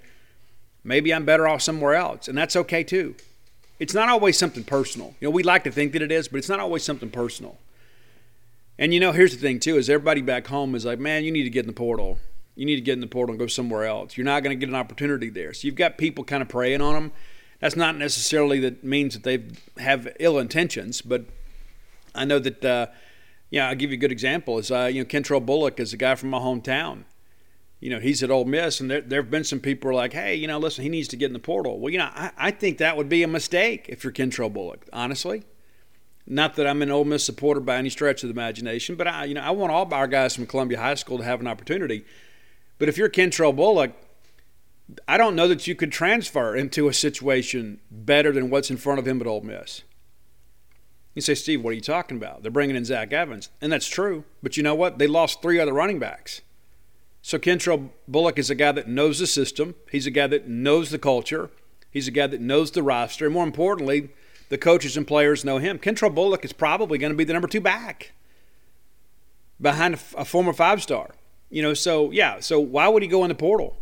Maybe 0.83 1.13
I'm 1.13 1.25
better 1.25 1.47
off 1.47 1.61
somewhere 1.61 1.95
else, 1.95 2.27
and 2.27 2.37
that's 2.37 2.55
okay 2.55 2.83
too." 2.83 3.15
it's 3.79 3.93
not 3.93 4.09
always 4.09 4.37
something 4.37 4.63
personal. 4.63 5.15
You 5.19 5.27
know, 5.27 5.31
we 5.31 5.41
like 5.41 5.63
to 5.63 5.71
think 5.71 5.93
that 5.93 6.01
it 6.01 6.11
is, 6.11 6.27
but 6.27 6.37
it's 6.37 6.49
not 6.49 6.59
always 6.59 6.83
something 6.83 7.09
personal. 7.09 7.57
And 8.77 8.93
you 8.93 8.99
know, 8.99 9.11
here's 9.13 9.31
the 9.31 9.41
thing 9.41 9.59
too: 9.59 9.77
is 9.77 9.89
everybody 9.89 10.21
back 10.21 10.47
home 10.47 10.75
is 10.75 10.85
like, 10.85 10.99
man, 10.99 11.23
you 11.23 11.31
need 11.31 11.43
to 11.43 11.49
get 11.49 11.61
in 11.61 11.67
the 11.67 11.73
portal. 11.73 12.19
You 12.59 12.65
need 12.65 12.75
to 12.75 12.81
get 12.81 12.93
in 12.93 13.01
the 13.01 13.07
portal 13.07 13.33
and 13.33 13.39
go 13.39 13.47
somewhere 13.47 13.85
else. 13.85 14.17
You're 14.17 14.25
not 14.25 14.43
going 14.43 14.57
to 14.57 14.59
get 14.59 14.69
an 14.69 14.75
opportunity 14.75 15.29
there. 15.29 15.53
So 15.53 15.65
you've 15.65 15.75
got 15.75 15.97
people 15.97 16.23
kind 16.23 16.41
of 16.41 16.49
preying 16.49 16.81
on 16.81 16.93
them. 16.93 17.11
That's 17.59 17.75
not 17.75 17.97
necessarily 17.97 18.59
that 18.61 18.83
means 18.83 19.13
that 19.13 19.23
they 19.23 19.45
have 19.81 20.07
ill 20.19 20.39
intentions, 20.39 21.01
but 21.01 21.25
I 22.13 22.25
know 22.25 22.39
that. 22.39 22.63
Uh, 22.63 22.87
yeah, 23.51 23.67
I'll 23.67 23.75
give 23.75 23.89
you 23.89 23.95
a 23.95 23.99
good 23.99 24.11
example. 24.11 24.59
Is 24.59 24.69
uh, 24.69 24.91
you 24.93 25.01
know, 25.01 25.07
Kentrell 25.07 25.43
Bullock 25.43 25.79
is 25.79 25.91
a 25.91 25.97
guy 25.97 26.13
from 26.13 26.29
my 26.29 26.37
hometown 26.37 27.05
you 27.79 27.89
know, 27.89 27.99
he's 27.99 28.21
at 28.23 28.29
Ole 28.29 28.45
Miss, 28.45 28.81
and 28.81 28.91
there, 28.91 29.01
there 29.01 29.21
have 29.21 29.31
been 29.31 29.43
some 29.45 29.59
people 29.59 29.93
like, 29.95 30.11
hey, 30.11 30.35
you 30.35 30.47
know, 30.47 30.59
listen, 30.59 30.83
he 30.83 30.89
needs 30.89 31.07
to 31.09 31.15
get 31.15 31.27
in 31.27 31.33
the 31.33 31.39
portal. 31.39 31.79
Well, 31.79 31.91
you 31.91 31.97
know, 31.97 32.09
I, 32.13 32.31
I 32.37 32.51
think 32.51 32.77
that 32.79 32.97
would 32.97 33.07
be 33.07 33.23
a 33.23 33.27
mistake 33.27 33.85
if 33.87 34.03
you're 34.03 34.11
Kentrell 34.11 34.51
Bullock, 34.51 34.85
honestly. 34.91 35.43
Not 36.27 36.55
that 36.55 36.67
I'm 36.67 36.81
an 36.81 36.91
Ole 36.91 37.05
Miss 37.05 37.23
supporter 37.23 37.61
by 37.61 37.77
any 37.77 37.89
stretch 37.89 38.21
of 38.23 38.27
the 38.27 38.33
imagination, 38.33 38.95
but 38.95 39.07
I, 39.07 39.25
you 39.25 39.33
know, 39.33 39.41
I 39.41 39.51
want 39.51 39.71
all 39.71 39.83
of 39.83 39.93
our 39.93 40.07
guys 40.07 40.35
from 40.35 40.45
Columbia 40.45 40.77
High 40.79 40.95
School 40.95 41.17
to 41.19 41.23
have 41.23 41.39
an 41.39 41.47
opportunity. 41.47 42.05
But 42.79 42.89
if 42.89 42.97
you're 42.97 43.09
Kentrell 43.09 43.55
Bullock, 43.55 43.91
I 45.07 45.17
don't 45.17 45.35
know 45.35 45.47
that 45.47 45.67
you 45.67 45.75
could 45.75 45.91
transfer 45.91 46.55
into 46.55 46.87
a 46.87 46.93
situation 46.93 47.79
better 47.91 48.31
than 48.31 48.49
what's 48.49 48.71
in 48.71 48.77
front 48.77 48.99
of 48.99 49.07
him 49.07 49.21
at 49.21 49.27
Ole 49.27 49.41
Miss. 49.41 49.83
You 51.13 51.21
say, 51.21 51.35
Steve, 51.35 51.61
what 51.61 51.71
are 51.71 51.73
you 51.73 51.81
talking 51.81 52.17
about? 52.17 52.41
They're 52.41 52.51
bringing 52.51 52.75
in 52.75 52.85
Zach 52.85 53.11
Evans. 53.11 53.49
And 53.61 53.71
that's 53.71 53.87
true. 53.87 54.23
But 54.41 54.57
you 54.57 54.63
know 54.63 54.75
what? 54.75 54.97
They 54.97 55.07
lost 55.07 55.41
three 55.41 55.59
other 55.59 55.73
running 55.73 55.99
backs. 55.99 56.41
So 57.21 57.37
Kentrell 57.37 57.89
Bullock 58.07 58.39
is 58.39 58.49
a 58.49 58.55
guy 58.55 58.71
that 58.71 58.87
knows 58.87 59.19
the 59.19 59.27
system. 59.27 59.75
He's 59.91 60.07
a 60.07 60.11
guy 60.11 60.27
that 60.27 60.47
knows 60.47 60.89
the 60.89 60.97
culture. 60.97 61.49
He's 61.91 62.07
a 62.07 62.11
guy 62.11 62.27
that 62.27 62.41
knows 62.41 62.71
the 62.71 62.83
roster. 62.83 63.25
And 63.25 63.33
more 63.33 63.43
importantly, 63.43 64.09
the 64.47 64.57
coaches 64.57 64.95
and 64.95 65.05
players 65.05 65.43
know 65.43 65.57
him. 65.57 65.77
Kentrell 65.77 66.13
Bullock 66.13 66.45
is 66.45 66.53
probably 66.53 66.97
going 66.97 67.11
to 67.11 67.17
be 67.17 67.23
the 67.23 67.33
number 67.33 67.47
two 67.47 67.61
back 67.61 68.13
behind 69.59 69.95
a, 70.15 70.25
former 70.25 70.53
five 70.53 70.81
star. 70.81 71.11
You 71.49 71.61
know, 71.61 71.73
so 71.73 72.11
yeah, 72.11 72.39
so 72.39 72.59
why 72.59 72.87
would 72.87 73.01
he 73.01 73.07
go 73.07 73.23
in 73.23 73.29
the 73.29 73.35
portal? 73.35 73.77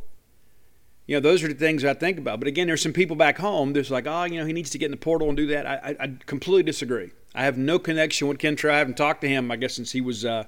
You 1.06 1.16
know, 1.16 1.20
those 1.22 1.44
are 1.44 1.48
the 1.48 1.54
things 1.54 1.86
I 1.86 1.94
think 1.94 2.18
about. 2.18 2.40
But 2.40 2.48
again, 2.48 2.68
there's 2.68 2.82
some 2.82 2.94
people 2.94 3.16
back 3.16 3.38
home 3.38 3.74
that's 3.74 3.90
like, 3.90 4.08
oh, 4.08 4.24
you 4.26 4.40
know, 4.40 4.46
he 4.46 4.54
needs 4.54 4.70
to 4.72 4.78
get 4.78 4.86
in 4.86 4.92
the 4.92 4.98
portal 4.98 5.28
and 5.30 5.38
do 5.38 5.48
that. 5.48 5.66
I, 5.66 5.76
I, 5.76 5.96
I 6.00 6.18
completely 6.26 6.64
disagree. 6.64 7.12
I 7.34 7.44
have 7.44 7.58
no 7.58 7.80
connection 7.80 8.28
with 8.28 8.40
Kentrell. 8.40 8.72
I 8.72 8.78
haven't 8.78 8.98
talked 8.98 9.22
to 9.22 9.30
him, 9.30 9.52
I 9.52 9.56
guess, 9.56 9.76
since 9.76 9.92
he 9.92 10.02
was, 10.02 10.26
uh, 10.26 10.44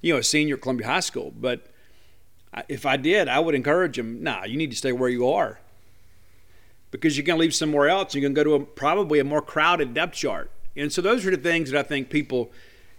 you 0.00 0.12
know, 0.12 0.20
a 0.20 0.22
senior 0.22 0.54
at 0.56 0.62
Columbia 0.62 0.86
High 0.86 1.00
School. 1.00 1.32
But– 1.38 1.66
if 2.68 2.86
I 2.86 2.96
did, 2.96 3.28
I 3.28 3.38
would 3.38 3.54
encourage 3.54 3.98
him. 3.98 4.22
Nah, 4.22 4.44
you 4.44 4.56
need 4.56 4.70
to 4.70 4.76
stay 4.76 4.92
where 4.92 5.08
you 5.08 5.28
are 5.28 5.60
because 6.90 7.16
you're 7.16 7.24
going 7.24 7.36
to 7.36 7.40
leave 7.40 7.54
somewhere 7.54 7.88
else. 7.88 8.14
You're 8.14 8.22
going 8.22 8.34
to 8.34 8.38
go 8.38 8.44
to 8.44 8.62
a, 8.62 8.66
probably 8.66 9.18
a 9.18 9.24
more 9.24 9.42
crowded 9.42 9.94
depth 9.94 10.14
chart. 10.14 10.50
And 10.76 10.92
so 10.92 11.02
those 11.02 11.26
are 11.26 11.30
the 11.30 11.36
things 11.36 11.70
that 11.70 11.78
I 11.78 11.82
think 11.82 12.10
people 12.10 12.50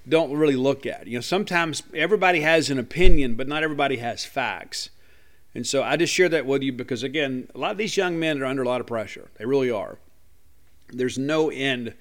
don't 0.10 0.34
really 0.34 0.56
look 0.56 0.86
at. 0.86 1.08
You 1.08 1.18
know, 1.18 1.22
sometimes 1.22 1.84
everybody 1.94 2.42
has 2.42 2.70
an 2.70 2.80
opinion, 2.80 3.36
but 3.36 3.48
not 3.48 3.64
everybody 3.64 3.98
has 3.98 4.26
facts. 4.26 4.90
And 5.56 5.66
so 5.66 5.84
I 5.84 5.96
just 5.96 6.14
share 6.14 6.30
that 6.30 6.46
with 6.46 6.62
you 6.62 6.74
because, 6.74 7.04
again, 7.04 7.50
a 7.56 7.58
lot 7.58 7.72
of 7.72 7.78
these 7.78 7.98
young 7.98 8.20
men 8.20 8.42
are 8.42 8.46
under 8.46 8.64
a 8.64 8.68
lot 8.68 8.82
of 8.82 8.88
pressure. 8.88 9.30
They 9.38 9.46
really 9.46 9.72
are. 9.72 9.98
There's 10.92 11.18
no 11.18 11.50
end 11.50 11.94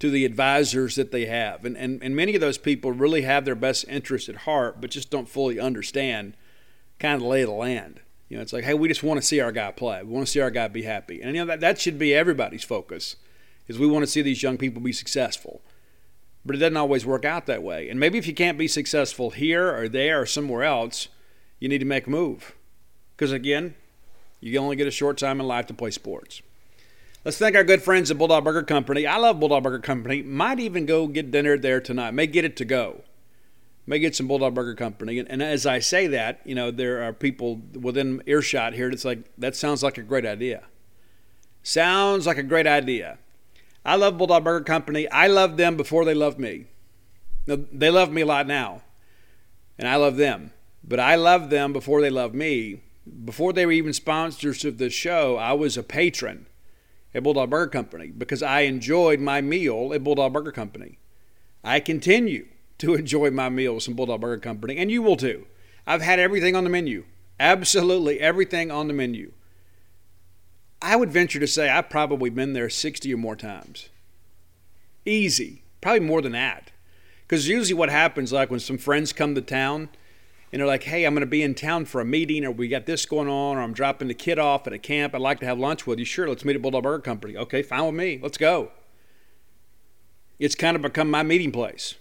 to 0.00 0.10
the 0.10 0.24
advisors 0.24 0.96
that 0.96 1.12
they 1.12 1.26
have. 1.26 1.64
And, 1.64 1.76
and, 1.76 2.02
and 2.02 2.16
many 2.16 2.34
of 2.34 2.40
those 2.40 2.58
people 2.58 2.92
really 2.92 3.22
have 3.22 3.44
their 3.44 3.54
best 3.54 3.84
interest 3.88 4.28
at 4.28 4.36
heart, 4.36 4.80
but 4.80 4.90
just 4.90 5.10
don't 5.10 5.28
fully 5.28 5.60
understand– 5.60 6.36
kind 7.00 7.16
of 7.16 7.22
lay 7.22 7.42
of 7.42 7.48
the 7.48 7.54
land. 7.54 8.00
You 8.28 8.36
know, 8.36 8.42
it's 8.42 8.52
like, 8.52 8.62
hey, 8.62 8.74
we 8.74 8.86
just 8.86 9.02
want 9.02 9.20
to 9.20 9.26
see 9.26 9.40
our 9.40 9.50
guy 9.50 9.72
play. 9.72 10.02
We 10.04 10.12
want 10.12 10.26
to 10.26 10.30
see 10.30 10.40
our 10.40 10.52
guy 10.52 10.68
be 10.68 10.82
happy. 10.82 11.20
And, 11.20 11.34
you 11.34 11.42
know, 11.42 11.46
that, 11.46 11.60
that 11.60 11.80
should 11.80 11.98
be 11.98 12.14
everybody's 12.14 12.62
focus 12.62 13.16
is 13.66 13.78
we 13.78 13.88
want 13.88 14.04
to 14.04 14.06
see 14.06 14.22
these 14.22 14.42
young 14.42 14.56
people 14.56 14.80
be 14.80 14.92
successful. 14.92 15.62
But 16.50 16.56
it 16.56 16.58
doesn't 16.58 16.76
always 16.76 17.06
work 17.06 17.24
out 17.24 17.46
that 17.46 17.62
way. 17.62 17.88
And 17.88 18.00
maybe 18.00 18.18
if 18.18 18.26
you 18.26 18.34
can't 18.34 18.58
be 18.58 18.66
successful 18.66 19.30
here 19.30 19.72
or 19.72 19.88
there 19.88 20.20
or 20.20 20.26
somewhere 20.26 20.64
else, 20.64 21.06
you 21.60 21.68
need 21.68 21.78
to 21.78 21.84
make 21.84 22.08
a 22.08 22.10
move. 22.10 22.56
Because, 23.14 23.30
again, 23.30 23.76
You 24.40 24.58
only 24.58 24.76
get 24.76 24.86
a 24.86 24.90
short 24.90 25.18
time 25.18 25.40
in 25.40 25.46
life 25.46 25.66
to 25.66 25.74
play 25.74 25.90
sports. 25.90 26.42
Let's 27.24 27.36
thank 27.36 27.54
our 27.54 27.64
good 27.64 27.82
friends 27.82 28.10
at 28.10 28.16
Bulldog 28.16 28.44
Burger 28.44 28.62
Company. 28.62 29.06
I 29.06 29.18
love 29.18 29.38
Bulldog 29.38 29.62
Burger 29.62 29.78
Company. 29.78 30.22
Might 30.22 30.58
even 30.58 30.86
go 30.86 31.06
get 31.06 31.30
dinner 31.30 31.58
there 31.58 31.80
tonight. 31.80 32.12
May 32.12 32.26
get 32.26 32.46
it 32.46 32.56
to 32.56 32.64
go. 32.64 33.02
May 33.86 33.98
get 33.98 34.16
some 34.16 34.26
Bulldog 34.26 34.54
Burger 34.54 34.74
Company. 34.74 35.18
And, 35.18 35.30
and 35.30 35.42
as 35.42 35.66
I 35.66 35.80
say 35.80 36.06
that, 36.06 36.40
you 36.44 36.54
know, 36.54 36.70
there 36.70 37.02
are 37.02 37.12
people 37.12 37.60
within 37.78 38.22
earshot 38.24 38.72
here 38.72 38.88
that's 38.88 39.04
like, 39.04 39.18
that 39.36 39.54
sounds 39.54 39.82
like 39.82 39.98
a 39.98 40.02
great 40.02 40.24
idea. 40.24 40.62
Sounds 41.62 42.26
like 42.26 42.38
a 42.38 42.42
great 42.42 42.66
idea. 42.66 43.18
I 43.84 43.96
love 43.96 44.18
Bulldog 44.18 44.44
Burger 44.44 44.64
Company. 44.64 45.08
I 45.10 45.26
loved 45.26 45.56
them 45.56 45.76
before 45.76 46.04
they 46.04 46.14
loved 46.14 46.38
me. 46.38 46.66
Now, 47.46 47.58
they 47.72 47.90
love 47.90 48.12
me 48.12 48.22
a 48.22 48.26
lot 48.26 48.46
now, 48.46 48.82
and 49.78 49.88
I 49.88 49.96
love 49.96 50.16
them. 50.16 50.52
But 50.82 51.00
I 51.00 51.14
loved 51.14 51.50
them 51.50 51.72
before 51.72 52.00
they 52.00 52.10
loved 52.10 52.34
me. 52.34 52.82
Before 53.24 53.52
they 53.52 53.66
were 53.66 53.72
even 53.72 53.92
sponsors 53.92 54.64
of 54.64 54.78
the 54.78 54.90
show, 54.90 55.36
I 55.36 55.52
was 55.52 55.76
a 55.76 55.82
patron 55.82 56.46
at 57.14 57.22
Bulldog 57.22 57.50
Burger 57.50 57.70
Company 57.70 58.08
because 58.08 58.42
I 58.42 58.60
enjoyed 58.60 59.20
my 59.20 59.40
meal 59.40 59.92
at 59.94 60.04
Bulldog 60.04 60.32
Burger 60.32 60.52
Company. 60.52 60.98
I 61.64 61.80
continue 61.80 62.46
to 62.78 62.94
enjoy 62.94 63.30
my 63.30 63.48
meals 63.48 63.84
from 63.84 63.94
Bulldog 63.94 64.20
Burger 64.20 64.40
Company, 64.40 64.76
and 64.76 64.90
you 64.90 65.02
will 65.02 65.16
too. 65.16 65.46
I've 65.86 66.02
had 66.02 66.18
everything 66.18 66.54
on 66.54 66.64
the 66.64 66.70
menu, 66.70 67.04
absolutely 67.38 68.20
everything 68.20 68.70
on 68.70 68.86
the 68.86 68.94
menu. 68.94 69.32
I 70.82 70.96
would 70.96 71.12
venture 71.12 71.40
to 71.40 71.46
say 71.46 71.68
I've 71.68 71.90
probably 71.90 72.30
been 72.30 72.52
there 72.52 72.70
60 72.70 73.12
or 73.12 73.16
more 73.16 73.36
times. 73.36 73.88
Easy, 75.04 75.62
probably 75.80 76.00
more 76.00 76.22
than 76.22 76.32
that. 76.32 76.70
Because 77.26 77.48
usually 77.48 77.78
what 77.78 77.90
happens, 77.90 78.32
like 78.32 78.50
when 78.50 78.60
some 78.60 78.78
friends 78.78 79.12
come 79.12 79.34
to 79.34 79.40
town 79.40 79.88
and 80.52 80.60
they're 80.60 80.66
like, 80.66 80.82
hey, 80.82 81.04
I'm 81.04 81.14
going 81.14 81.20
to 81.20 81.26
be 81.26 81.42
in 81.42 81.54
town 81.54 81.84
for 81.84 82.00
a 82.00 82.04
meeting, 82.04 82.44
or 82.44 82.50
we 82.50 82.66
got 82.66 82.86
this 82.86 83.06
going 83.06 83.28
on, 83.28 83.56
or 83.56 83.60
I'm 83.60 83.72
dropping 83.72 84.08
the 84.08 84.14
kid 84.14 84.38
off 84.38 84.66
at 84.66 84.72
a 84.72 84.78
camp. 84.78 85.14
I'd 85.14 85.20
like 85.20 85.38
to 85.40 85.46
have 85.46 85.58
lunch 85.58 85.86
with 85.86 86.00
you. 86.00 86.04
Sure, 86.04 86.28
let's 86.28 86.44
meet 86.44 86.56
at 86.56 86.62
Bulldog 86.62 86.82
Burger 86.82 87.02
Company. 87.02 87.36
Okay, 87.36 87.62
fine 87.62 87.86
with 87.86 87.94
me. 87.94 88.18
Let's 88.20 88.36
go. 88.36 88.72
It's 90.40 90.56
kind 90.56 90.74
of 90.74 90.82
become 90.82 91.08
my 91.10 91.22
meeting 91.22 91.52
place. 91.52 91.94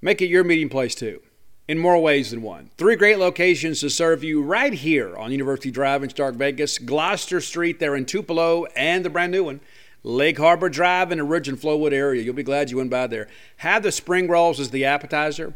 Make 0.00 0.22
it 0.22 0.28
your 0.28 0.44
meeting 0.44 0.68
place 0.68 0.94
too, 0.94 1.20
in 1.68 1.78
more 1.78 1.98
ways 2.00 2.30
than 2.30 2.42
one. 2.42 2.70
Three 2.76 2.96
great 2.96 3.18
locations 3.18 3.80
to 3.80 3.90
serve 3.90 4.22
you 4.22 4.42
right 4.42 4.72
here 4.72 5.16
on 5.16 5.32
University 5.32 5.70
Drive 5.70 6.02
in 6.02 6.10
Stark 6.10 6.36
Vegas, 6.36 6.78
Gloster 6.78 7.40
Street 7.40 7.80
there 7.80 7.96
in 7.96 8.06
Tupelo, 8.06 8.66
and 8.76 9.04
the 9.04 9.10
brand 9.10 9.32
new 9.32 9.44
one. 9.44 9.60
Lake 10.04 10.38
Harbor 10.38 10.68
Drive 10.68 11.10
in 11.10 11.18
the 11.18 11.24
Ridge 11.24 11.48
and 11.48 11.58
Flowood 11.58 11.92
area. 11.92 12.22
You'll 12.22 12.34
be 12.34 12.44
glad 12.44 12.70
you 12.70 12.76
went 12.76 12.90
by 12.90 13.08
there. 13.08 13.26
Have 13.58 13.82
the 13.82 13.90
spring 13.90 14.28
rolls 14.28 14.60
as 14.60 14.70
the 14.70 14.84
appetizer. 14.84 15.54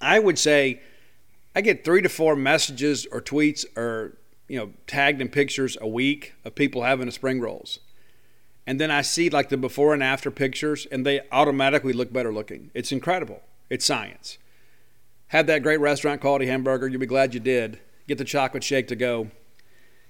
I 0.00 0.18
would 0.18 0.38
say 0.38 0.80
I 1.54 1.60
get 1.60 1.84
three 1.84 2.00
to 2.00 2.08
four 2.08 2.36
messages 2.36 3.06
or 3.12 3.20
tweets 3.20 3.64
or 3.76 4.16
you 4.48 4.58
know 4.58 4.72
tagged 4.86 5.20
in 5.20 5.28
pictures 5.28 5.76
a 5.80 5.86
week 5.86 6.34
of 6.44 6.54
people 6.54 6.84
having 6.84 7.06
the 7.06 7.12
spring 7.12 7.40
rolls, 7.40 7.80
and 8.66 8.80
then 8.80 8.90
I 8.90 9.02
see 9.02 9.28
like 9.28 9.50
the 9.50 9.58
before 9.58 9.92
and 9.92 10.02
after 10.02 10.30
pictures, 10.30 10.86
and 10.90 11.04
they 11.04 11.20
automatically 11.30 11.92
look 11.92 12.12
better 12.12 12.32
looking. 12.32 12.70
It's 12.72 12.92
incredible. 12.92 13.42
It's 13.68 13.84
science. 13.84 14.38
Had 15.30 15.46
that 15.46 15.62
great 15.62 15.78
restaurant 15.78 16.20
quality 16.20 16.46
hamburger. 16.46 16.88
You'll 16.88 16.98
be 16.98 17.06
glad 17.06 17.34
you 17.34 17.40
did. 17.40 17.78
Get 18.08 18.18
the 18.18 18.24
chocolate 18.24 18.64
shake 18.64 18.88
to 18.88 18.96
go. 18.96 19.30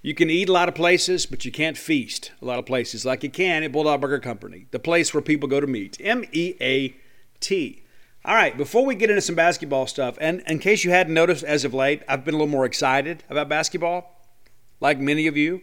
You 0.01 0.15
can 0.15 0.31
eat 0.31 0.49
a 0.49 0.53
lot 0.53 0.71
of 0.71 0.75
places, 0.75 1.27
but 1.27 1.45
you 1.45 1.53
can't 1.53 1.77
feast 1.77 2.33
a 2.41 2.47
lot 2.47 2.59
of 2.59 2.65
places 2.65 3.05
like 3.05 3.23
you 3.23 3.29
can 3.29 3.63
at 3.63 3.71
Bulldog 3.71 4.01
Burger 4.01 4.19
Company, 4.19 4.67
the 4.71 4.79
place 4.79 5.13
where 5.13 5.21
people 5.21 5.47
go 5.47 5.61
to 5.61 5.67
meet. 5.67 5.99
M 6.01 6.25
E 6.33 6.55
A 6.63 6.97
T. 7.39 7.83
All 8.25 8.35
right, 8.35 8.57
before 8.57 8.87
we 8.87 8.95
get 8.95 9.11
into 9.11 9.21
some 9.21 9.35
basketball 9.35 9.87
stuff, 9.87 10.17
and 10.23 10.43
in 10.47 10.59
case 10.59 10.85
you 10.85 10.91
hadn't 10.91 11.13
noticed 11.13 11.45
as 11.45 11.67
of 11.67 11.75
late, 11.75 12.03
I've 12.09 12.25
been 12.25 12.33
a 12.33 12.39
little 12.39 12.51
more 12.51 12.65
excited 12.65 13.23
about 13.29 13.51
basketball, 13.51 14.25
like 14.81 14.99
many 14.99 15.27
of 15.27 15.37
you. 15.37 15.61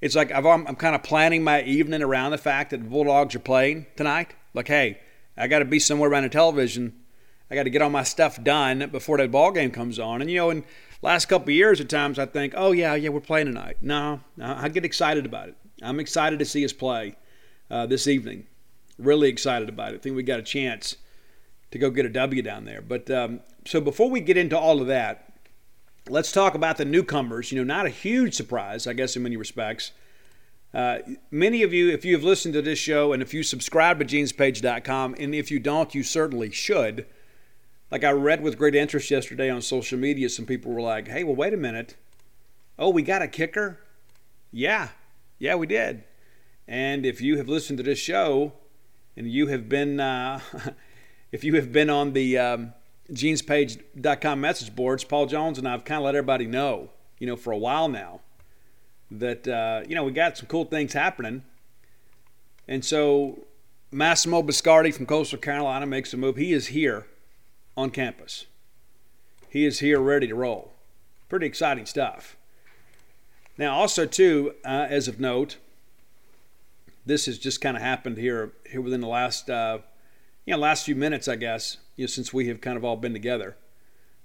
It's 0.00 0.16
like 0.16 0.32
i 0.32 0.38
am 0.40 0.66
kind 0.74 0.96
of 0.96 1.04
planning 1.04 1.44
my 1.44 1.62
evening 1.62 2.02
around 2.02 2.32
the 2.32 2.38
fact 2.38 2.70
that 2.70 2.78
the 2.82 2.88
Bulldogs 2.88 3.36
are 3.36 3.38
playing 3.38 3.86
tonight. 3.94 4.34
Like, 4.52 4.66
hey, 4.66 4.98
I 5.36 5.46
got 5.46 5.60
to 5.60 5.64
be 5.64 5.78
somewhere 5.78 6.10
around 6.10 6.24
the 6.24 6.28
television. 6.28 6.92
I 7.50 7.54
got 7.54 7.64
to 7.64 7.70
get 7.70 7.82
all 7.82 7.90
my 7.90 8.02
stuff 8.02 8.42
done 8.42 8.88
before 8.90 9.18
that 9.18 9.30
ball 9.30 9.52
game 9.52 9.70
comes 9.70 9.98
on. 9.98 10.20
And 10.20 10.30
you 10.30 10.38
know, 10.38 10.50
in 10.50 10.64
last 11.02 11.26
couple 11.26 11.48
of 11.48 11.54
years, 11.54 11.80
at 11.80 11.88
times 11.88 12.18
I 12.18 12.26
think, 12.26 12.54
oh 12.56 12.72
yeah, 12.72 12.94
yeah, 12.94 13.10
we're 13.10 13.20
playing 13.20 13.46
tonight. 13.46 13.78
No, 13.80 14.20
no 14.36 14.56
I 14.58 14.68
get 14.68 14.84
excited 14.84 15.26
about 15.26 15.48
it. 15.48 15.56
I'm 15.82 16.00
excited 16.00 16.38
to 16.38 16.44
see 16.44 16.64
us 16.64 16.72
play 16.72 17.16
uh, 17.70 17.86
this 17.86 18.06
evening. 18.06 18.46
Really 18.98 19.28
excited 19.28 19.68
about 19.68 19.92
it. 19.92 19.96
I 19.96 19.98
think 19.98 20.16
we 20.16 20.22
got 20.22 20.40
a 20.40 20.44
chance 20.44 20.96
to 21.70 21.78
go 21.78 21.90
get 21.90 22.06
a 22.06 22.10
W 22.10 22.42
down 22.42 22.64
there. 22.64 22.80
But 22.80 23.10
um, 23.10 23.40
so 23.66 23.80
before 23.80 24.10
we 24.10 24.20
get 24.20 24.36
into 24.36 24.58
all 24.58 24.80
of 24.80 24.86
that, 24.86 25.34
let's 26.08 26.32
talk 26.32 26.54
about 26.54 26.78
the 26.78 26.84
newcomers. 26.84 27.52
You 27.52 27.58
know, 27.58 27.74
not 27.74 27.86
a 27.86 27.90
huge 27.90 28.34
surprise, 28.34 28.86
I 28.86 28.92
guess, 28.92 29.16
in 29.16 29.22
many 29.22 29.36
respects. 29.36 29.92
Uh, 30.72 30.98
many 31.30 31.62
of 31.62 31.72
you, 31.72 31.90
if 31.90 32.04
you 32.04 32.14
have 32.14 32.24
listened 32.24 32.54
to 32.54 32.62
this 32.62 32.78
show 32.78 33.12
and 33.12 33.22
if 33.22 33.32
you 33.32 33.42
subscribe 33.42 33.98
to 33.98 34.04
genespage.com, 34.04 35.16
and 35.18 35.34
if 35.34 35.50
you 35.50 35.58
don't, 35.58 35.94
you 35.94 36.02
certainly 36.02 36.50
should. 36.50 37.06
Like 37.90 38.02
I 38.02 38.10
read 38.10 38.42
with 38.42 38.58
great 38.58 38.74
interest 38.74 39.10
yesterday 39.10 39.48
on 39.48 39.62
social 39.62 39.98
media, 39.98 40.28
some 40.28 40.44
people 40.44 40.72
were 40.72 40.80
like, 40.80 41.08
hey, 41.08 41.22
well, 41.22 41.36
wait 41.36 41.54
a 41.54 41.56
minute. 41.56 41.96
Oh, 42.78 42.90
we 42.90 43.02
got 43.02 43.22
a 43.22 43.28
kicker? 43.28 43.78
Yeah, 44.52 44.88
yeah, 45.38 45.54
we 45.54 45.66
did. 45.66 46.04
And 46.66 47.06
if 47.06 47.20
you 47.20 47.36
have 47.36 47.48
listened 47.48 47.78
to 47.78 47.84
this 47.84 47.98
show 47.98 48.52
and 49.16 49.30
you 49.30 49.46
have 49.46 49.68
been 49.68 50.00
uh, 50.00 50.40
if 51.32 51.44
you 51.44 51.54
have 51.54 51.72
been 51.72 51.88
on 51.88 52.12
the 52.12 52.38
um, 52.38 52.72
genespage.com 53.12 54.40
message 54.40 54.74
boards, 54.74 55.04
Paul 55.04 55.26
Jones 55.26 55.58
and 55.58 55.68
I 55.68 55.72
have 55.72 55.84
kind 55.84 55.98
of 55.98 56.04
let 56.04 56.14
everybody 56.14 56.46
know, 56.46 56.90
you 57.18 57.26
know, 57.26 57.36
for 57.36 57.52
a 57.52 57.58
while 57.58 57.88
now 57.88 58.20
that, 59.10 59.46
uh, 59.46 59.82
you 59.88 59.94
know, 59.94 60.02
we 60.02 60.10
got 60.10 60.36
some 60.36 60.46
cool 60.46 60.64
things 60.64 60.92
happening. 60.92 61.44
And 62.66 62.84
so 62.84 63.46
Massimo 63.92 64.42
Biscardi 64.42 64.92
from 64.92 65.06
Coastal 65.06 65.38
Carolina 65.38 65.86
makes 65.86 66.12
a 66.12 66.16
move. 66.16 66.36
He 66.36 66.52
is 66.52 66.68
here 66.68 67.06
on 67.76 67.90
campus. 67.90 68.46
He 69.48 69.64
is 69.64 69.80
here 69.80 70.00
ready 70.00 70.26
to 70.28 70.34
roll. 70.34 70.72
Pretty 71.28 71.46
exciting 71.46 71.86
stuff. 71.86 72.36
Now, 73.58 73.74
also, 73.74 74.06
too, 74.06 74.54
uh, 74.64 74.86
as 74.88 75.08
of 75.08 75.18
note, 75.18 75.56
this 77.04 77.26
has 77.26 77.38
just 77.38 77.60
kind 77.60 77.76
of 77.76 77.82
happened 77.82 78.18
here, 78.18 78.52
here 78.68 78.80
within 78.80 79.00
the 79.00 79.06
last 79.06 79.48
uh, 79.48 79.78
you 80.46 80.54
know, 80.54 80.58
last 80.58 80.84
few 80.86 80.94
minutes, 80.94 81.28
I 81.28 81.36
guess, 81.36 81.76
you 81.96 82.04
know, 82.04 82.06
since 82.06 82.32
we 82.32 82.48
have 82.48 82.60
kind 82.60 82.76
of 82.76 82.84
all 82.84 82.96
been 82.96 83.12
together. 83.12 83.56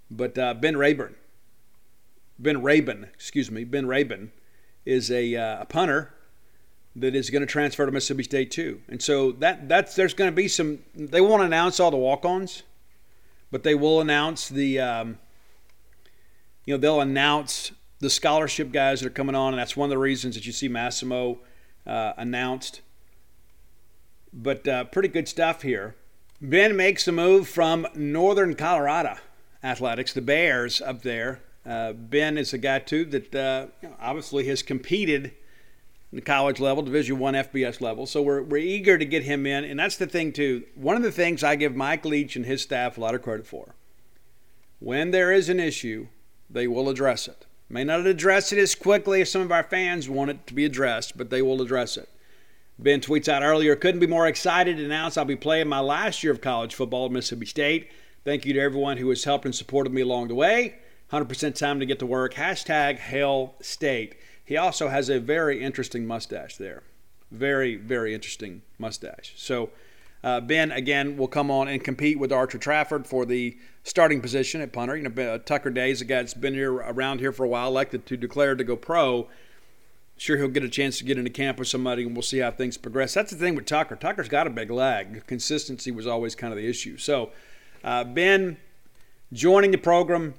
But 0.09 0.37
uh, 0.37 0.53
Ben 0.53 0.77
Rayburn, 0.77 1.15
Ben 2.37 2.57
Raybon, 2.57 3.11
excuse 3.13 3.49
me, 3.49 3.63
Ben 3.63 3.85
Raybon 3.85 4.29
is 4.85 5.09
a, 5.09 5.35
uh, 5.35 5.61
a 5.61 5.65
punter 5.65 6.13
that 6.95 7.15
is 7.15 7.29
going 7.29 7.41
to 7.41 7.47
transfer 7.47 7.85
to 7.85 7.91
Mississippi 7.91 8.23
State 8.23 8.51
too. 8.51 8.81
And 8.87 9.01
so 9.01 9.31
that 9.33 9.67
that's 9.67 9.95
there's 9.95 10.13
going 10.13 10.29
to 10.29 10.35
be 10.35 10.47
some. 10.47 10.79
They 10.93 11.21
won't 11.21 11.43
announce 11.43 11.79
all 11.79 11.89
the 11.89 11.97
walk-ons, 11.97 12.63
but 13.51 13.63
they 13.63 13.75
will 13.75 14.01
announce 14.01 14.49
the. 14.49 14.79
Um, 14.79 15.17
you 16.65 16.75
know, 16.75 16.79
they'll 16.79 17.01
announce 17.01 17.71
the 17.99 18.09
scholarship 18.09 18.71
guys 18.71 19.01
that 19.01 19.07
are 19.07 19.11
coming 19.11 19.35
on, 19.35 19.53
and 19.53 19.59
that's 19.59 19.75
one 19.75 19.87
of 19.87 19.89
the 19.89 19.97
reasons 19.97 20.35
that 20.35 20.45
you 20.45 20.51
see 20.51 20.67
Massimo 20.67 21.39
uh, 21.85 22.13
announced. 22.17 22.81
But 24.33 24.67
uh, 24.67 24.85
pretty 24.85 25.09
good 25.09 25.27
stuff 25.27 25.61
here. 25.63 25.95
Ben 26.39 26.75
makes 26.75 27.05
the 27.05 27.11
move 27.11 27.47
from 27.47 27.87
Northern 27.95 28.55
Colorado 28.55 29.17
Athletics, 29.63 30.13
the 30.13 30.21
Bears 30.21 30.81
up 30.81 31.01
there. 31.01 31.41
Uh, 31.65 31.93
ben 31.93 32.37
is 32.37 32.53
a 32.53 32.57
guy 32.57 32.79
too 32.79 33.05
that 33.05 33.35
uh, 33.35 33.67
obviously 33.99 34.47
has 34.47 34.63
competed 34.63 35.33
the 36.13 36.21
college 36.21 36.59
level, 36.59 36.83
Division 36.83 37.19
One 37.19 37.33
FBS 37.33 37.79
level. 37.81 38.05
So 38.05 38.21
we're, 38.21 38.41
we're 38.41 38.57
eager 38.57 38.97
to 38.97 39.05
get 39.05 39.23
him 39.23 39.45
in, 39.45 39.63
and 39.63 39.79
that's 39.79 39.97
the 39.97 40.07
thing 40.07 40.33
too. 40.33 40.63
One 40.75 40.95
of 40.95 41.03
the 41.03 41.11
things 41.11 41.43
I 41.43 41.55
give 41.55 41.75
Mike 41.75 42.05
Leach 42.05 42.35
and 42.35 42.45
his 42.45 42.61
staff 42.61 42.97
a 42.97 43.01
lot 43.01 43.15
of 43.15 43.21
credit 43.21 43.47
for. 43.47 43.75
When 44.79 45.11
there 45.11 45.31
is 45.31 45.47
an 45.47 45.59
issue, 45.59 46.07
they 46.49 46.67
will 46.67 46.89
address 46.89 47.27
it. 47.27 47.45
May 47.69 47.85
not 47.85 48.05
address 48.05 48.51
it 48.51 48.59
as 48.59 48.75
quickly 48.75 49.21
as 49.21 49.31
some 49.31 49.41
of 49.41 49.51
our 49.51 49.63
fans 49.63 50.09
want 50.09 50.31
it 50.31 50.47
to 50.47 50.53
be 50.53 50.65
addressed, 50.65 51.17
but 51.17 51.29
they 51.29 51.41
will 51.41 51.61
address 51.61 51.95
it. 51.95 52.09
Ben 52.77 52.99
tweets 52.99 53.29
out 53.29 53.43
earlier, 53.43 53.75
couldn't 53.75 54.01
be 54.01 54.07
more 54.07 54.27
excited 54.27 54.77
to 54.77 54.83
announce 54.83 55.15
I'll 55.15 55.23
be 55.23 55.35
playing 55.35 55.69
my 55.69 55.79
last 55.79 56.23
year 56.23 56.33
of 56.33 56.41
college 56.41 56.75
football 56.75 57.05
at 57.05 57.11
Mississippi 57.11 57.45
State. 57.45 57.91
Thank 58.25 58.45
you 58.45 58.53
to 58.53 58.59
everyone 58.59 58.97
who 58.97 59.07
has 59.09 59.23
helped 59.23 59.45
and 59.45 59.55
supported 59.55 59.93
me 59.93 60.01
along 60.01 60.27
the 60.27 60.35
way. 60.35 60.75
100% 61.11 61.55
time 61.55 61.79
to 61.79 61.85
get 61.85 61.99
to 61.99 62.05
work. 62.05 62.33
Hashtag 62.33 62.97
Hail 62.97 63.55
State. 63.61 64.15
He 64.45 64.57
also 64.57 64.89
has 64.89 65.09
a 65.09 65.19
very 65.19 65.61
interesting 65.61 66.05
mustache 66.05 66.57
there. 66.57 66.83
Very, 67.31 67.75
very 67.75 68.13
interesting 68.13 68.61
mustache. 68.77 69.33
So, 69.37 69.69
uh, 70.23 70.41
Ben, 70.41 70.71
again, 70.71 71.17
will 71.17 71.27
come 71.27 71.49
on 71.49 71.67
and 71.67 71.83
compete 71.83 72.19
with 72.19 72.31
Archer 72.31 72.57
Trafford 72.57 73.07
for 73.07 73.25
the 73.25 73.57
starting 73.83 74.21
position 74.21 74.61
at 74.61 74.73
punter. 74.73 74.97
You 74.97 75.07
know, 75.07 75.37
Tucker 75.37 75.69
Day's, 75.69 76.01
a 76.01 76.05
guy 76.05 76.17
that's 76.17 76.33
been 76.33 76.53
here 76.53 76.73
around 76.73 77.19
here 77.19 77.31
for 77.31 77.45
a 77.45 77.49
while, 77.49 77.67
elected 77.67 78.05
to 78.07 78.17
declare 78.17 78.55
to 78.55 78.63
go 78.63 78.75
pro 78.75 79.27
sure 80.21 80.37
he'll 80.37 80.47
get 80.47 80.63
a 80.63 80.69
chance 80.69 80.99
to 80.99 81.03
get 81.03 81.17
into 81.17 81.31
camp 81.31 81.57
with 81.57 81.67
somebody 81.67 82.03
and 82.03 82.15
we'll 82.15 82.21
see 82.21 82.37
how 82.37 82.51
things 82.51 82.77
progress. 82.77 83.15
That's 83.15 83.31
the 83.31 83.37
thing 83.37 83.55
with 83.55 83.65
Tucker. 83.65 83.95
Tucker's 83.95 84.29
got 84.29 84.45
a 84.45 84.51
big 84.51 84.69
leg. 84.69 85.25
Consistency 85.25 85.89
was 85.89 86.05
always 86.05 86.35
kind 86.35 86.53
of 86.53 86.57
the 86.57 86.67
issue. 86.69 86.95
So, 86.97 87.31
uh, 87.83 88.03
Ben 88.03 88.57
joining 89.33 89.71
the 89.71 89.79
program, 89.79 90.35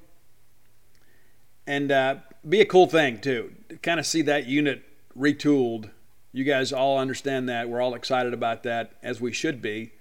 and 1.67 1.91
uh, 1.91 2.17
be 2.49 2.61
a 2.61 2.67
cool 2.67 2.87
thing 2.87 3.21
too. 3.21 3.53
To 3.69 3.77
kind 3.79 4.01
of 4.01 4.07
see 4.07 4.23
that 4.23 4.47
unit 4.47 4.83
retooled. 5.17 5.91
You 6.33 6.45
guys 6.45 6.73
all 6.73 6.99
understand 6.99 7.49
that. 7.49 7.69
We're 7.69 7.81
all 7.81 7.95
excited 7.95 8.33
about 8.33 8.63
that, 8.63 8.93
as 9.03 9.21
we 9.21 9.33
should 9.33 9.61
be. 9.61 9.93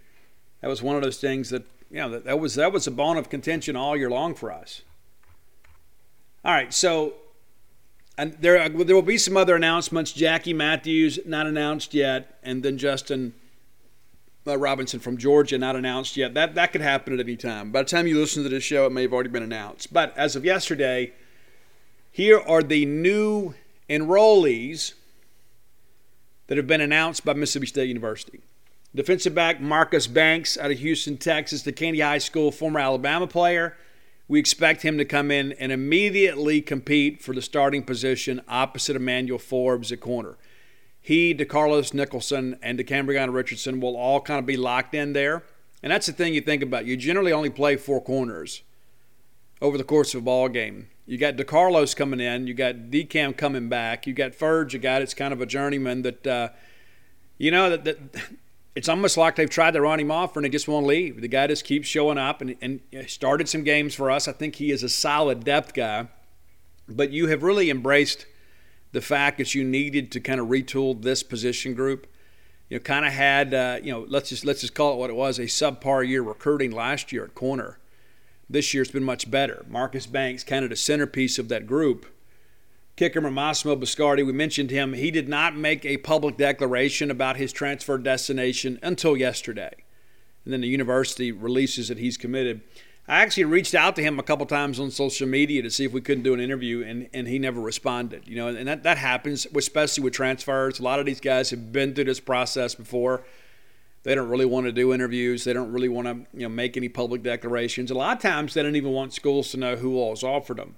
That 0.62 0.68
was 0.68 0.82
one 0.82 0.96
of 0.96 1.02
those 1.02 1.20
things 1.20 1.50
that 1.50 1.64
you 1.90 1.98
know 1.98 2.10
that, 2.10 2.26
that 2.26 2.40
was 2.40 2.56
that 2.56 2.72
was 2.72 2.88
a 2.88 2.92
bone 2.92 3.18
of 3.18 3.30
contention 3.30 3.76
all 3.76 3.98
year 3.98 4.10
long 4.10 4.34
for 4.36 4.52
us. 4.52 4.82
All 6.46 6.54
right, 6.54 6.74
so 6.74 7.16
and 8.18 8.38
there 8.40 8.70
there 8.70 8.96
will 8.96 9.02
be 9.02 9.18
some 9.18 9.36
other 9.36 9.56
announcements. 9.56 10.12
Jackie 10.14 10.54
Matthews 10.54 11.20
not 11.26 11.48
announced 11.48 11.94
yet, 11.94 12.40
and 12.44 12.64
then 12.64 12.78
Justin 12.78 13.34
uh, 14.48 14.58
Robinson 14.58 15.00
from 15.00 15.18
Georgia 15.18 15.58
not 15.58 15.76
announced 15.76 16.16
yet. 16.18 16.34
That 16.34 16.56
that 16.56 16.72
could 16.72 16.82
happen 16.82 17.14
at 17.14 17.20
any 17.20 17.36
time. 17.36 17.72
By 17.72 17.84
the 17.84 17.90
time 17.90 18.08
you 18.08 18.18
listen 18.18 18.44
to 18.44 18.50
this 18.50 18.64
show, 18.64 18.86
it 18.86 18.92
may 18.92 19.04
have 19.04 19.14
already 19.14 19.30
been 19.30 19.44
announced. 19.44 19.92
But 19.92 20.18
as 20.18 20.36
of 20.36 20.46
yesterday, 20.46 21.14
here 22.12 22.40
are 22.40 22.62
the 22.62 22.86
new 22.86 23.54
enrollees 23.90 24.94
that 26.48 26.58
have 26.58 26.68
been 26.68 26.82
announced 26.82 27.24
by 27.24 27.34
Mississippi 27.34 27.68
State 27.68 27.88
University. 27.88 28.42
Defensive 28.94 29.34
back 29.34 29.62
Marcus 29.62 30.08
Banks 30.08 30.58
out 30.58 30.72
of 30.72 30.80
Houston, 30.80 31.18
Texas, 31.18 31.62
the 31.62 31.72
Candy 31.72 32.02
High 32.02 32.18
School, 32.18 32.52
former 32.52 32.80
Alabama 32.80 33.26
player. 33.26 33.78
We 34.28 34.40
expect 34.40 34.82
him 34.82 34.98
to 34.98 35.06
come 35.06 35.32
in 35.32 35.54
and 35.54 35.72
immediately 35.72 36.62
compete 36.62 37.22
for 37.22 37.34
the 37.34 37.42
starting 37.42 37.84
position 37.84 38.42
opposite 38.50 38.98
Emmanuel 38.98 39.40
Forbes 39.40 39.94
at 39.94 40.02
corner. 40.02 40.38
He, 41.00 41.34
DeCarlos 41.34 41.94
Nicholson, 41.94 42.60
and 42.62 42.78
Decamerion 42.78 43.34
Richardson 43.34 43.80
will 43.80 43.96
all 43.96 44.20
kind 44.22 44.40
of 44.40 44.46
be 44.46 44.58
locked 44.58 44.94
in 44.94 45.14
there. 45.14 45.44
And 45.82 45.92
that's 45.92 46.08
the 46.08 46.14
thing 46.14 46.34
you 46.34 46.42
think 46.42 46.62
about. 46.62 46.86
You 46.86 46.98
generally 46.98 47.32
only 47.32 47.50
play 47.50 47.78
four 47.78 48.02
corners 48.02 48.62
over 49.62 49.78
the 49.78 49.84
course 49.84 50.14
of 50.14 50.22
a 50.22 50.26
ball 50.26 50.50
game. 50.50 50.90
You 51.12 51.18
got 51.18 51.36
DeCarlos 51.36 51.94
coming 51.94 52.22
in, 52.22 52.48
you 52.48 52.54
got 52.54 52.90
DeCam 52.90 53.36
coming 53.36 53.68
back, 53.68 54.08
you 54.08 54.14
got 54.14 54.32
Ferg, 54.32 54.74
a 54.74 54.78
guy 54.78 55.00
that's 55.00 55.14
kind 55.14 55.34
of 55.34 55.42
a 55.42 55.46
journeyman 55.46 56.04
that, 56.04 56.26
uh, 56.26 56.50
you 57.38 57.52
know, 57.52 57.70
that, 57.70 57.84
that 57.84 57.98
it's 58.78 58.88
almost 58.88 59.18
like 59.18 59.36
they've 59.36 59.50
tried 59.50 59.72
to 59.72 59.82
run 59.82 60.00
him 60.00 60.10
off 60.10 60.38
and 60.38 60.46
they 60.46 60.50
just 60.50 60.70
won't 60.70 60.86
leave. 60.86 61.20
The 61.20 61.28
guy 61.28 61.48
just 61.48 61.66
keeps 61.66 61.90
showing 61.90 62.18
up 62.18 62.40
and, 62.40 62.56
and 62.62 62.80
started 63.08 63.50
some 63.50 63.66
games 63.66 63.94
for 63.94 64.10
us. 64.10 64.30
I 64.30 64.32
think 64.32 64.56
he 64.56 64.72
is 64.72 64.84
a 64.84 64.88
solid 64.88 65.44
depth 65.44 65.74
guy. 65.74 66.08
But 66.88 67.12
you 67.12 67.28
have 67.28 67.44
really 67.44 67.70
embraced 67.70 68.26
the 68.94 69.02
fact 69.02 69.38
that 69.40 69.54
you 69.54 69.66
needed 69.66 70.14
to 70.14 70.22
kind 70.22 70.40
of 70.40 70.48
retool 70.48 71.02
this 71.02 71.24
position 71.24 71.74
group. 71.74 72.08
You 72.70 72.78
know, 72.78 72.84
kind 72.84 73.06
of 73.06 73.12
had 73.12 73.54
uh, 73.54 73.80
you 73.84 73.92
know 73.92 74.06
let's 74.08 74.30
just 74.30 74.46
let's 74.46 74.62
just 74.62 74.76
call 74.76 74.94
it 74.94 74.98
what 74.98 75.10
it 75.10 75.18
was 75.18 75.40
a 75.40 75.44
subpar 75.44 76.08
year 76.08 76.22
recruiting 76.22 76.72
last 76.72 77.12
year 77.12 77.26
at 77.26 77.36
corner. 77.36 77.80
This 78.52 78.74
year 78.74 78.84
it's 78.84 78.92
been 78.92 79.04
much 79.04 79.32
better. 79.32 79.66
Marcus 79.70 80.06
Banks, 80.06 80.44
kind 80.44 80.64
of 80.64 80.70
the 80.70 80.76
centerpiece 80.76 81.40
of 81.40 81.50
that 81.50 81.66
group 81.66 82.06
kicker 83.02 83.22
Massimo 83.22 83.76
Biscardi, 83.76 84.24
we 84.24 84.32
mentioned 84.32 84.70
him. 84.70 84.94
He 84.94 85.10
did 85.10 85.28
not 85.28 85.56
make 85.56 85.86
a 85.86 85.98
public 85.98 86.38
declaration 86.38 87.10
about 87.10 87.38
his 87.38 87.52
transfer 87.52 87.98
destination 87.98 88.78
until 88.84 89.18
yesterday. 89.18 89.72
And 90.46 90.54
then 90.54 90.62
the 90.62 90.68
university 90.68 91.32
releases 91.32 91.88
that 91.88 91.98
he's 91.98 92.16
committed. 92.16 92.62
I 93.08 93.22
actually 93.22 93.46
reached 93.46 93.74
out 93.74 93.96
to 93.96 94.04
him 94.04 94.20
a 94.20 94.24
couple 94.24 94.46
times 94.46 94.80
on 94.80 94.92
social 94.92 95.28
media 95.28 95.64
to 95.64 95.72
see 95.72 95.86
if 95.86 95.92
we 95.92 96.02
couldn't 96.02 96.24
do 96.24 96.36
an 96.36 96.40
interview, 96.40 96.84
and, 96.84 97.10
and 97.12 97.28
he 97.28 97.40
never 97.40 97.60
responded. 97.60 98.28
You 98.28 98.36
know, 98.36 98.48
and 98.50 98.68
that, 98.68 98.84
that 98.84 99.00
happens, 99.00 99.48
especially 99.56 100.04
with 100.04 100.14
transfers. 100.14 100.80
A 100.80 100.84
lot 100.84 101.00
of 101.00 101.08
these 101.08 101.20
guys 101.20 101.50
have 101.50 101.72
been 101.72 101.96
through 101.96 102.04
this 102.04 102.20
process 102.20 102.76
before. 102.76 103.24
They 104.04 104.16
don't 104.16 104.30
really 104.30 104.46
want 104.46 104.66
to 104.66 104.72
do 104.72 104.94
interviews. 104.94 105.44
They 105.44 105.54
don't 105.54 105.72
really 105.72 105.90
want 105.90 106.08
to, 106.08 106.26
you 106.34 106.44
know, 106.44 106.50
make 106.50 106.76
any 106.76 106.90
public 106.90 107.22
declarations. 107.22 107.92
A 107.92 107.96
lot 107.96 108.18
of 108.18 108.24
times, 108.24 108.54
they 108.54 108.64
don't 108.64 108.76
even 108.76 108.92
want 108.92 109.14
schools 109.14 109.52
to 109.52 109.58
know 109.58 109.76
who 109.76 109.98
all 109.98 110.10
has 110.10 110.24
offered 110.24 110.58
them 110.58 110.76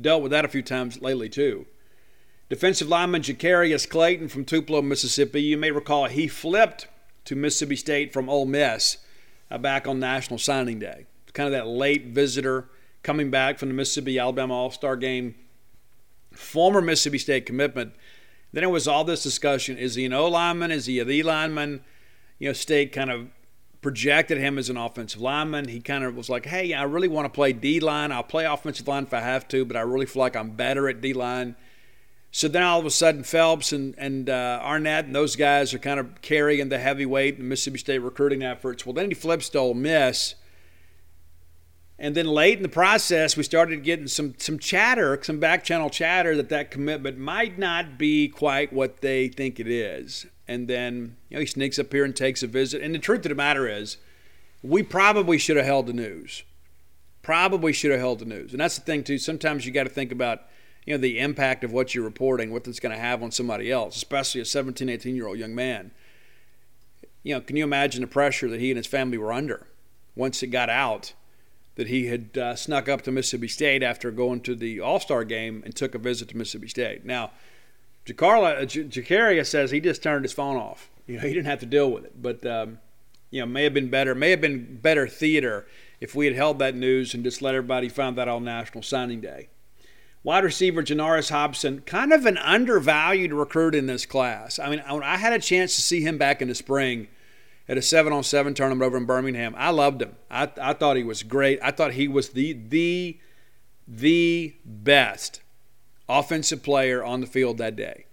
dealt 0.00 0.22
with 0.22 0.32
that 0.32 0.44
a 0.44 0.48
few 0.48 0.62
times 0.62 1.00
lately, 1.02 1.28
too. 1.28 1.66
Defensive 2.48 2.88
lineman 2.88 3.22
Jacarius 3.22 3.88
Clayton 3.88 4.28
from 4.28 4.44
Tupelo, 4.44 4.82
Mississippi. 4.82 5.42
You 5.42 5.56
may 5.56 5.70
recall 5.70 6.06
he 6.06 6.26
flipped 6.26 6.88
to 7.26 7.36
Mississippi 7.36 7.76
State 7.76 8.12
from 8.12 8.28
Ole 8.28 8.46
Miss 8.46 8.98
uh, 9.50 9.58
back 9.58 9.86
on 9.86 10.00
National 10.00 10.38
Signing 10.38 10.78
Day. 10.78 11.06
Kind 11.32 11.46
of 11.46 11.52
that 11.52 11.68
late 11.68 12.06
visitor 12.06 12.68
coming 13.04 13.30
back 13.30 13.58
from 13.58 13.68
the 13.68 13.74
Mississippi 13.74 14.18
Alabama 14.18 14.54
All 14.54 14.70
Star 14.72 14.96
game. 14.96 15.36
Former 16.32 16.80
Mississippi 16.80 17.18
State 17.18 17.46
commitment. 17.46 17.94
Then 18.52 18.64
it 18.64 18.70
was 18.70 18.88
all 18.88 19.04
this 19.04 19.22
discussion 19.22 19.78
is 19.78 19.94
he 19.94 20.04
an 20.04 20.12
O 20.12 20.26
lineman? 20.26 20.72
Is 20.72 20.86
he 20.86 20.98
a 20.98 21.04
D 21.04 21.22
lineman? 21.22 21.84
You 22.40 22.48
know, 22.48 22.52
State 22.54 22.92
kind 22.92 23.10
of 23.10 23.28
projected 23.82 24.38
him 24.38 24.58
as 24.58 24.68
an 24.68 24.76
offensive 24.76 25.20
lineman. 25.20 25.68
He 25.68 25.80
kind 25.80 26.04
of 26.04 26.16
was 26.16 26.28
like, 26.28 26.46
hey, 26.46 26.72
I 26.72 26.82
really 26.82 27.06
want 27.06 27.26
to 27.26 27.30
play 27.30 27.52
D 27.52 27.80
line. 27.80 28.10
I'll 28.10 28.22
play 28.22 28.46
offensive 28.46 28.88
line 28.88 29.04
if 29.04 29.14
I 29.14 29.20
have 29.20 29.46
to, 29.48 29.64
but 29.64 29.76
I 29.76 29.82
really 29.82 30.06
feel 30.06 30.20
like 30.20 30.34
I'm 30.34 30.50
better 30.50 30.88
at 30.88 31.00
D 31.00 31.12
line. 31.12 31.54
So 32.32 32.48
then 32.48 32.62
all 32.62 32.78
of 32.78 32.86
a 32.86 32.90
sudden, 32.90 33.24
Phelps 33.24 33.72
and, 33.72 33.94
and 33.98 34.30
uh, 34.30 34.60
Arnett 34.62 35.04
and 35.04 35.14
those 35.14 35.36
guys 35.36 35.74
are 35.74 35.78
kind 35.78 36.00
of 36.00 36.22
carrying 36.22 36.68
the 36.70 36.78
heavyweight 36.78 37.38
in 37.38 37.48
Mississippi 37.48 37.78
State 37.78 37.98
recruiting 37.98 38.42
efforts. 38.42 38.86
Well, 38.86 38.94
then 38.94 39.10
he 39.10 39.14
flips 39.14 39.48
to 39.50 39.58
Ole 39.58 39.74
Miss. 39.74 40.36
And 41.98 42.14
then 42.14 42.26
late 42.26 42.56
in 42.56 42.62
the 42.62 42.70
process, 42.70 43.36
we 43.36 43.42
started 43.42 43.84
getting 43.84 44.06
some, 44.06 44.34
some 44.38 44.58
chatter, 44.58 45.18
some 45.22 45.38
back 45.38 45.64
channel 45.64 45.90
chatter 45.90 46.34
that 46.36 46.48
that 46.48 46.70
commitment 46.70 47.18
might 47.18 47.58
not 47.58 47.98
be 47.98 48.28
quite 48.28 48.72
what 48.72 49.02
they 49.02 49.28
think 49.28 49.60
it 49.60 49.68
is 49.68 50.24
and 50.50 50.66
then 50.66 51.16
you 51.28 51.36
know 51.36 51.40
he 51.40 51.46
sneaks 51.46 51.78
up 51.78 51.92
here 51.92 52.04
and 52.04 52.14
takes 52.14 52.42
a 52.42 52.48
visit. 52.48 52.82
And 52.82 52.92
the 52.92 52.98
truth 52.98 53.24
of 53.24 53.28
the 53.28 53.36
matter 53.36 53.68
is, 53.68 53.98
we 54.62 54.82
probably 54.82 55.38
should 55.38 55.56
have 55.56 55.64
held 55.64 55.86
the 55.86 55.92
news. 55.92 56.42
Probably 57.22 57.72
should 57.72 57.92
have 57.92 58.00
held 58.00 58.18
the 58.18 58.24
news. 58.24 58.50
And 58.50 58.60
that's 58.60 58.74
the 58.74 58.84
thing 58.84 59.04
too. 59.04 59.16
Sometimes 59.16 59.64
you 59.64 59.70
got 59.70 59.84
to 59.84 59.90
think 59.90 60.10
about 60.10 60.42
you 60.84 60.92
know 60.92 60.98
the 60.98 61.20
impact 61.20 61.62
of 61.62 61.72
what 61.72 61.94
you're 61.94 62.04
reporting, 62.04 62.50
what 62.52 62.66
it's 62.66 62.80
going 62.80 62.94
to 62.94 63.00
have 63.00 63.22
on 63.22 63.30
somebody 63.30 63.70
else, 63.70 63.96
especially 63.96 64.40
a 64.40 64.44
17, 64.44 64.88
18 64.88 65.14
year 65.14 65.28
old 65.28 65.38
young 65.38 65.54
man. 65.54 65.92
You 67.22 67.36
know, 67.36 67.40
can 67.40 67.56
you 67.56 67.62
imagine 67.62 68.00
the 68.00 68.08
pressure 68.08 68.48
that 68.48 68.60
he 68.60 68.70
and 68.70 68.76
his 68.76 68.88
family 68.88 69.18
were 69.18 69.32
under 69.32 69.68
once 70.16 70.42
it 70.42 70.48
got 70.48 70.68
out 70.68 71.12
that 71.76 71.86
he 71.86 72.06
had 72.06 72.36
uh, 72.36 72.56
snuck 72.56 72.88
up 72.88 73.02
to 73.02 73.12
Mississippi 73.12 73.46
State 73.46 73.84
after 73.84 74.10
going 74.10 74.40
to 74.40 74.56
the 74.56 74.80
All 74.80 74.98
Star 74.98 75.22
game 75.22 75.62
and 75.64 75.76
took 75.76 75.94
a 75.94 75.98
visit 75.98 76.28
to 76.30 76.36
Mississippi 76.36 76.66
State? 76.66 77.04
Now 77.04 77.30
Jacarla, 78.06 78.62
uh, 78.62 78.66
Jacaria 78.66 79.46
says 79.46 79.70
he 79.70 79.80
just 79.80 80.02
turned 80.02 80.24
his 80.24 80.32
phone 80.32 80.56
off. 80.56 80.90
You 81.06 81.16
know, 81.16 81.22
he 81.22 81.34
didn't 81.34 81.46
have 81.46 81.60
to 81.60 81.66
deal 81.66 81.90
with 81.90 82.04
it, 82.04 82.20
but 82.20 82.44
um, 82.46 82.78
you 83.30 83.40
know, 83.40 83.46
may 83.46 83.64
have 83.64 83.74
been 83.74 83.90
better, 83.90 84.14
may 84.14 84.30
have 84.30 84.40
been 84.40 84.78
better 84.80 85.06
theater 85.06 85.66
if 86.00 86.14
we 86.14 86.26
had 86.26 86.34
held 86.34 86.58
that 86.58 86.74
news 86.74 87.14
and 87.14 87.24
just 87.24 87.42
let 87.42 87.54
everybody 87.54 87.88
find 87.88 88.16
that 88.16 88.28
on 88.28 88.44
National 88.44 88.82
Signing 88.82 89.20
Day. 89.20 89.48
Wide 90.22 90.44
receiver 90.44 90.82
Janarius 90.82 91.30
Hobson, 91.30 91.80
kind 91.80 92.12
of 92.12 92.26
an 92.26 92.36
undervalued 92.38 93.32
recruit 93.32 93.74
in 93.74 93.86
this 93.86 94.04
class. 94.04 94.58
I 94.58 94.68
mean, 94.68 94.80
I 94.80 95.16
had 95.16 95.32
a 95.32 95.38
chance 95.38 95.74
to 95.76 95.82
see 95.82 96.02
him 96.02 96.18
back 96.18 96.42
in 96.42 96.48
the 96.48 96.54
spring 96.54 97.08
at 97.68 97.78
a 97.78 97.82
seven 97.82 98.12
on 98.12 98.22
seven 98.22 98.52
tournament 98.52 98.86
over 98.86 98.98
in 98.98 99.06
Birmingham. 99.06 99.54
I 99.56 99.70
loved 99.70 100.02
him. 100.02 100.16
I, 100.30 100.50
I 100.60 100.74
thought 100.74 100.96
he 100.96 101.04
was 101.04 101.22
great. 101.22 101.58
I 101.62 101.70
thought 101.70 101.92
he 101.92 102.08
was 102.08 102.30
the 102.30 102.52
the 102.52 103.18
the 103.88 104.56
best 104.64 105.40
offensive 106.18 106.62
player 106.62 107.04
on 107.04 107.20
the 107.20 107.26
field 107.26 107.58
that 107.58 107.76
day. 107.76 108.06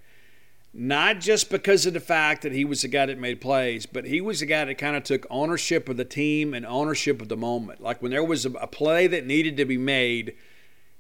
Not 0.74 1.22
just 1.22 1.50
because 1.50 1.88
of 1.88 1.94
the 1.94 2.00
fact 2.00 2.44
that 2.44 2.52
he 2.52 2.64
was 2.64 2.84
the 2.84 2.88
guy 2.88 3.08
that 3.08 3.18
made 3.18 3.42
plays, 3.42 3.88
but 3.88 4.06
he 4.06 4.22
was 4.22 4.42
the 4.42 4.46
guy 4.46 4.64
that 4.66 4.78
kind 4.78 4.96
of 4.96 5.04
took 5.04 5.26
ownership 5.30 5.90
of 5.90 5.98
the 5.98 6.06
team 6.06 6.54
and 6.54 6.66
ownership 6.66 7.20
of 7.22 7.30
the 7.30 7.38
moment. 7.38 7.82
Like 7.82 8.02
when 8.02 8.12
there 8.12 8.24
was 8.24 8.46
a, 8.46 8.52
play 8.68 9.08
that 9.08 9.26
needed 9.26 9.58
to 9.58 9.66
be 9.66 9.78
made, 9.78 10.36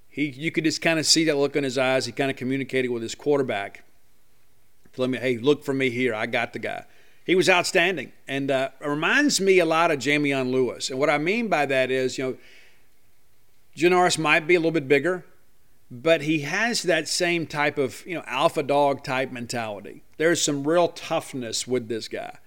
he 0.09 0.29
you 0.29 0.51
could 0.51 0.63
just 0.63 0.81
kind 0.81 0.97
of 0.97 1.05
see 1.05 1.25
that 1.25 1.37
look 1.37 1.55
in 1.55 1.63
his 1.63 1.77
eyes. 1.77 2.07
He 2.07 2.11
kind 2.11 2.31
of 2.31 2.37
communicated 2.37 2.89
with 2.89 3.03
his 3.03 3.13
quarterback. 3.13 3.83
Let 4.97 5.11
me, 5.11 5.19
hey, 5.19 5.37
look 5.37 5.63
for 5.63 5.75
me 5.75 5.91
here. 5.91 6.15
I 6.15 6.25
got 6.25 6.53
the 6.53 6.59
guy. 6.59 6.85
He 7.23 7.35
was 7.35 7.47
outstanding, 7.47 8.13
and 8.27 8.49
uh, 8.49 8.69
reminds 8.79 9.39
me 9.39 9.59
a 9.59 9.65
lot 9.65 9.91
of 9.91 9.99
Jamion 9.99 10.49
Lewis. 10.49 10.89
And 10.89 10.97
what 10.97 11.09
I 11.09 11.19
mean 11.19 11.49
by 11.49 11.67
that 11.67 11.91
is, 11.91 12.17
you 12.17 12.23
know, 12.23 12.37
Janarius 13.75 14.17
might 14.17 14.47
be 14.47 14.55
a 14.55 14.59
little 14.59 14.71
bit 14.71 14.87
bigger 14.87 15.23
but 15.89 16.21
he 16.23 16.39
has 16.39 16.83
that 16.83 17.07
same 17.07 17.47
type 17.47 17.77
of 17.77 18.05
you 18.05 18.15
know 18.15 18.23
alpha 18.25 18.63
dog 18.63 19.03
type 19.03 19.31
mentality. 19.31 20.03
There's 20.17 20.41
some 20.41 20.67
real 20.67 20.89
toughness 20.89 21.67
with 21.67 21.87
this 21.87 22.07
guy. 22.07 22.37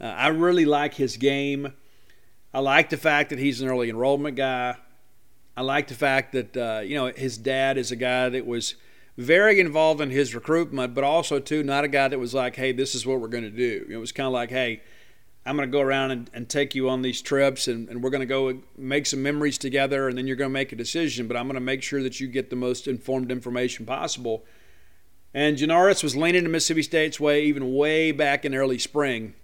Uh, 0.00 0.04
I 0.04 0.28
really 0.28 0.64
like 0.64 0.94
his 0.94 1.16
game. 1.16 1.74
I 2.54 2.60
like 2.60 2.90
the 2.90 2.96
fact 2.96 3.30
that 3.30 3.38
he's 3.38 3.60
an 3.60 3.68
early 3.68 3.90
enrollment 3.90 4.36
guy. 4.36 4.76
I 5.56 5.62
like 5.62 5.88
the 5.88 5.94
fact 5.94 6.32
that 6.32 6.56
uh, 6.56 6.80
you 6.80 6.94
know 6.94 7.12
his 7.14 7.36
dad 7.36 7.76
is 7.76 7.92
a 7.92 7.96
guy 7.96 8.28
that 8.30 8.46
was 8.46 8.76
very 9.18 9.60
involved 9.60 10.00
in 10.00 10.10
his 10.10 10.34
recruitment, 10.34 10.94
but 10.94 11.04
also 11.04 11.38
too 11.38 11.62
not 11.62 11.84
a 11.84 11.88
guy 11.88 12.08
that 12.08 12.18
was 12.18 12.32
like, 12.32 12.56
"Hey, 12.56 12.72
this 12.72 12.94
is 12.94 13.06
what 13.06 13.20
we're 13.20 13.28
going 13.28 13.44
to 13.44 13.50
do." 13.50 13.86
It 13.90 13.98
was 13.98 14.12
kind 14.12 14.26
of 14.26 14.32
like, 14.32 14.50
"Hey, 14.50 14.82
I'm 15.46 15.56
going 15.56 15.68
to 15.68 15.72
go 15.72 15.80
around 15.80 16.10
and, 16.10 16.30
and, 16.34 16.48
take 16.48 16.74
you 16.74 16.90
on 16.90 17.00
these 17.00 17.22
trips, 17.22 17.66
and, 17.66 17.88
and 17.88 18.02
we're 18.02 18.10
going 18.10 18.20
to 18.20 18.26
go 18.26 18.58
make 18.76 19.06
some 19.06 19.22
memories 19.22 19.56
together, 19.56 20.06
and 20.08 20.18
then 20.18 20.26
you're 20.26 20.36
going 20.36 20.50
to 20.50 20.52
make 20.52 20.72
a 20.72 20.76
decision. 20.76 21.26
But 21.26 21.36
I'm 21.36 21.46
going 21.46 21.54
to 21.54 21.60
make 21.60 21.82
sure 21.82 22.02
that 22.02 22.20
you 22.20 22.26
get 22.26 22.50
the 22.50 22.56
most 22.56 22.86
informed 22.86 23.32
information 23.32 23.86
possible. 23.86 24.44
And 25.32 25.56
Janarius 25.56 26.02
was 26.02 26.14
leaning 26.14 26.42
to 26.42 26.50
Mississippi 26.50 26.82
State's 26.82 27.18
way 27.18 27.44
even 27.44 27.74
way 27.74 28.12
back 28.12 28.44
in 28.44 28.54
early 28.54 28.78
spring. 28.78 29.34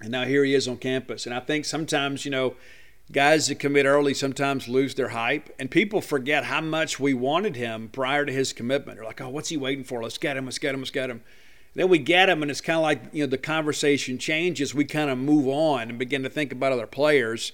And 0.00 0.10
now 0.10 0.24
here 0.24 0.42
he 0.44 0.54
is 0.54 0.66
on 0.66 0.78
campus. 0.78 1.26
And 1.26 1.34
I 1.34 1.40
think 1.40 1.66
sometimes, 1.66 2.24
you 2.24 2.30
know, 2.30 2.56
guys 3.12 3.48
that 3.48 3.56
commit 3.56 3.86
early 3.86 4.14
sometimes 4.14 4.68
lose 4.68 4.94
their 4.94 5.08
hype, 5.08 5.54
and 5.58 5.70
people 5.70 6.00
forget 6.00 6.44
how 6.44 6.60
much 6.60 6.98
we 6.98 7.12
wanted 7.12 7.56
him 7.56 7.88
prior 7.88 8.24
to 8.24 8.32
his 8.32 8.52
commitment. 8.52 8.96
They're 8.96 9.06
like, 9.06 9.20
oh, 9.20 9.28
what's 9.28 9.48
he 9.48 9.56
waiting 9.56 9.84
for? 9.84 10.02
Let's 10.02 10.18
get 10.18 10.36
him, 10.36 10.46
let's 10.46 10.58
get 10.58 10.74
him, 10.74 10.80
let's 10.80 10.90
get 10.90 11.10
him. 11.10 11.22
Then 11.74 11.88
we 11.88 11.98
get 11.98 12.28
him, 12.28 12.42
and 12.42 12.50
it's 12.50 12.60
kind 12.60 12.76
of 12.76 12.82
like 12.82 13.02
you 13.12 13.22
know 13.22 13.30
the 13.30 13.38
conversation 13.38 14.18
changes. 14.18 14.74
We 14.74 14.84
kind 14.84 15.10
of 15.10 15.18
move 15.18 15.46
on 15.46 15.88
and 15.88 15.98
begin 15.98 16.22
to 16.24 16.30
think 16.30 16.52
about 16.52 16.72
other 16.72 16.86
players, 16.86 17.52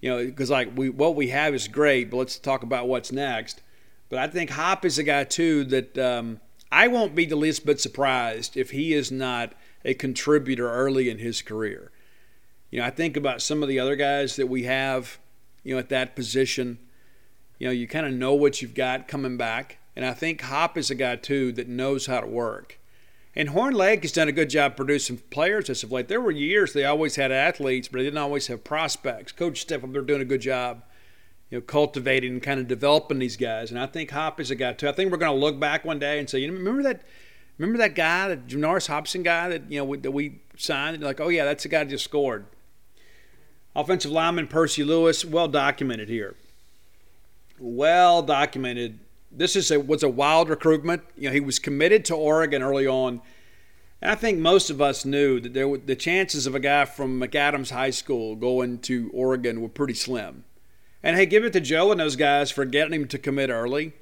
you 0.00 0.10
know, 0.10 0.24
because 0.24 0.50
like 0.50 0.70
we 0.76 0.88
what 0.88 1.14
we 1.14 1.28
have 1.28 1.54
is 1.54 1.68
great, 1.68 2.10
but 2.10 2.16
let's 2.16 2.38
talk 2.38 2.62
about 2.62 2.88
what's 2.88 3.12
next. 3.12 3.62
But 4.08 4.18
I 4.18 4.26
think 4.26 4.50
Hop 4.50 4.84
is 4.84 4.98
a 4.98 5.02
guy 5.02 5.24
too 5.24 5.64
that 5.64 5.98
um, 5.98 6.40
I 6.72 6.88
won't 6.88 7.14
be 7.14 7.26
the 7.26 7.36
least 7.36 7.66
bit 7.66 7.80
surprised 7.80 8.56
if 8.56 8.70
he 8.70 8.92
is 8.92 9.12
not 9.12 9.52
a 9.84 9.94
contributor 9.94 10.70
early 10.70 11.08
in 11.08 11.18
his 11.18 11.42
career. 11.42 11.90
You 12.70 12.80
know, 12.80 12.86
I 12.86 12.90
think 12.90 13.16
about 13.16 13.42
some 13.42 13.62
of 13.62 13.68
the 13.68 13.78
other 13.78 13.96
guys 13.96 14.36
that 14.36 14.46
we 14.46 14.64
have, 14.64 15.18
you 15.64 15.74
know, 15.74 15.78
at 15.78 15.88
that 15.88 16.14
position. 16.14 16.78
You 17.58 17.66
know, 17.66 17.72
you 17.72 17.86
kind 17.86 18.06
of 18.06 18.12
know 18.12 18.34
what 18.34 18.62
you've 18.62 18.74
got 18.74 19.08
coming 19.08 19.36
back. 19.36 19.78
And 19.96 20.04
I 20.04 20.14
think 20.14 20.40
Hop 20.42 20.78
is 20.78 20.90
a 20.90 20.94
guy, 20.94 21.16
too, 21.16 21.52
that 21.52 21.68
knows 21.68 22.06
how 22.06 22.20
to 22.20 22.26
work. 22.26 22.78
And 23.36 23.50
Horn 23.50 23.74
Lake 23.74 24.02
has 24.02 24.12
done 24.12 24.28
a 24.28 24.32
good 24.32 24.50
job 24.50 24.76
producing 24.76 25.18
players 25.30 25.70
as 25.70 25.84
of 25.84 25.92
late. 25.92 26.08
There 26.08 26.20
were 26.20 26.32
years 26.32 26.72
they 26.72 26.84
always 26.84 27.14
had 27.16 27.30
athletes, 27.30 27.86
but 27.86 27.98
they 27.98 28.04
didn't 28.04 28.18
always 28.18 28.48
have 28.48 28.64
prospects. 28.64 29.30
Coach 29.30 29.60
Stephen, 29.60 29.92
they're 29.92 30.02
doing 30.02 30.20
a 30.20 30.24
good 30.24 30.40
job, 30.40 30.82
you 31.48 31.58
know, 31.58 31.62
cultivating 31.62 32.32
and 32.32 32.42
kind 32.42 32.58
of 32.58 32.66
developing 32.66 33.20
these 33.20 33.36
guys. 33.36 33.70
And 33.70 33.78
I 33.78 33.86
think 33.86 34.10
Hop 34.10 34.40
is 34.40 34.50
a 34.50 34.56
guy 34.56 34.72
too. 34.72 34.88
I 34.88 34.92
think 34.92 35.12
we're 35.12 35.18
going 35.18 35.32
to 35.32 35.38
look 35.38 35.60
back 35.60 35.84
one 35.84 36.00
day 36.00 36.18
and 36.18 36.28
say, 36.28 36.40
you 36.40 36.48
know, 36.48 36.54
remember 36.54 36.82
that, 36.82 37.02
remember 37.56 37.78
that 37.78 37.94
guy, 37.94 38.34
the 38.34 38.36
Janoris 38.36 38.88
Hobson 38.88 39.22
guy 39.22 39.48
that 39.48 39.70
you 39.70 39.84
know 39.84 39.94
that 39.94 40.10
we 40.10 40.40
signed? 40.56 41.00
Like, 41.00 41.20
oh 41.20 41.28
yeah, 41.28 41.44
that's 41.44 41.62
the 41.62 41.68
guy 41.68 41.84
that 41.84 41.90
just 41.90 42.04
scored. 42.04 42.46
Offensive 43.76 44.10
lineman 44.10 44.48
Percy 44.48 44.82
Lewis, 44.82 45.24
well 45.24 45.46
documented 45.46 46.08
here. 46.08 46.34
Well 47.60 48.22
documented. 48.22 48.98
This 49.30 49.56
is 49.56 49.70
a, 49.70 49.78
was 49.78 50.02
a 50.02 50.08
wild 50.08 50.48
recruitment. 50.48 51.02
You 51.16 51.28
know, 51.28 51.32
he 51.32 51.40
was 51.40 51.58
committed 51.58 52.04
to 52.06 52.14
Oregon 52.14 52.62
early 52.62 52.86
on. 52.86 53.22
And 54.02 54.10
I 54.10 54.14
think 54.14 54.38
most 54.38 54.70
of 54.70 54.80
us 54.80 55.04
knew 55.04 55.40
that 55.40 55.54
there 55.54 55.68
were, 55.68 55.78
the 55.78 55.96
chances 55.96 56.46
of 56.46 56.54
a 56.54 56.60
guy 56.60 56.84
from 56.84 57.20
McAdams 57.20 57.70
High 57.70 57.90
School 57.90 58.34
going 58.34 58.78
to 58.80 59.10
Oregon 59.12 59.60
were 59.60 59.68
pretty 59.68 59.94
slim. 59.94 60.44
And 61.02 61.16
hey, 61.16 61.26
give 61.26 61.44
it 61.44 61.52
to 61.52 61.60
Joe 61.60 61.92
and 61.92 62.00
those 62.00 62.16
guys 62.16 62.50
for 62.50 62.64
getting 62.64 62.94
him 62.94 63.08
to 63.08 63.18
commit 63.18 63.50
early. 63.50 63.92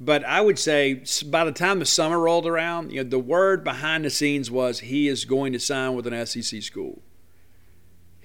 But 0.00 0.24
I 0.24 0.40
would 0.40 0.58
say 0.58 1.04
by 1.26 1.44
the 1.44 1.52
time 1.52 1.78
the 1.78 1.86
summer 1.86 2.18
rolled 2.18 2.46
around, 2.46 2.92
you 2.92 3.02
know, 3.02 3.08
the 3.08 3.18
word 3.18 3.62
behind 3.62 4.04
the 4.04 4.10
scenes 4.10 4.50
was 4.50 4.80
he 4.80 5.08
is 5.08 5.24
going 5.24 5.52
to 5.52 5.60
sign 5.60 5.94
with 5.94 6.06
an 6.06 6.26
SEC 6.26 6.62
school. 6.62 7.00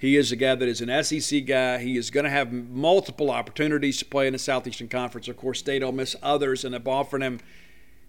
He 0.00 0.16
is 0.16 0.32
a 0.32 0.36
guy 0.36 0.54
that 0.54 0.66
is 0.66 0.80
an 0.80 1.04
SEC 1.04 1.44
guy. 1.44 1.76
He 1.76 1.98
is 1.98 2.08
going 2.08 2.24
to 2.24 2.30
have 2.30 2.50
multiple 2.50 3.30
opportunities 3.30 3.98
to 3.98 4.06
play 4.06 4.26
in 4.26 4.32
the 4.32 4.38
Southeastern 4.38 4.88
Conference. 4.88 5.28
Of 5.28 5.36
course, 5.36 5.58
State 5.58 5.82
Ole 5.82 5.92
Miss, 5.92 6.16
others, 6.22 6.64
and 6.64 6.72
have 6.72 6.88
offered 6.88 7.22
him. 7.22 7.38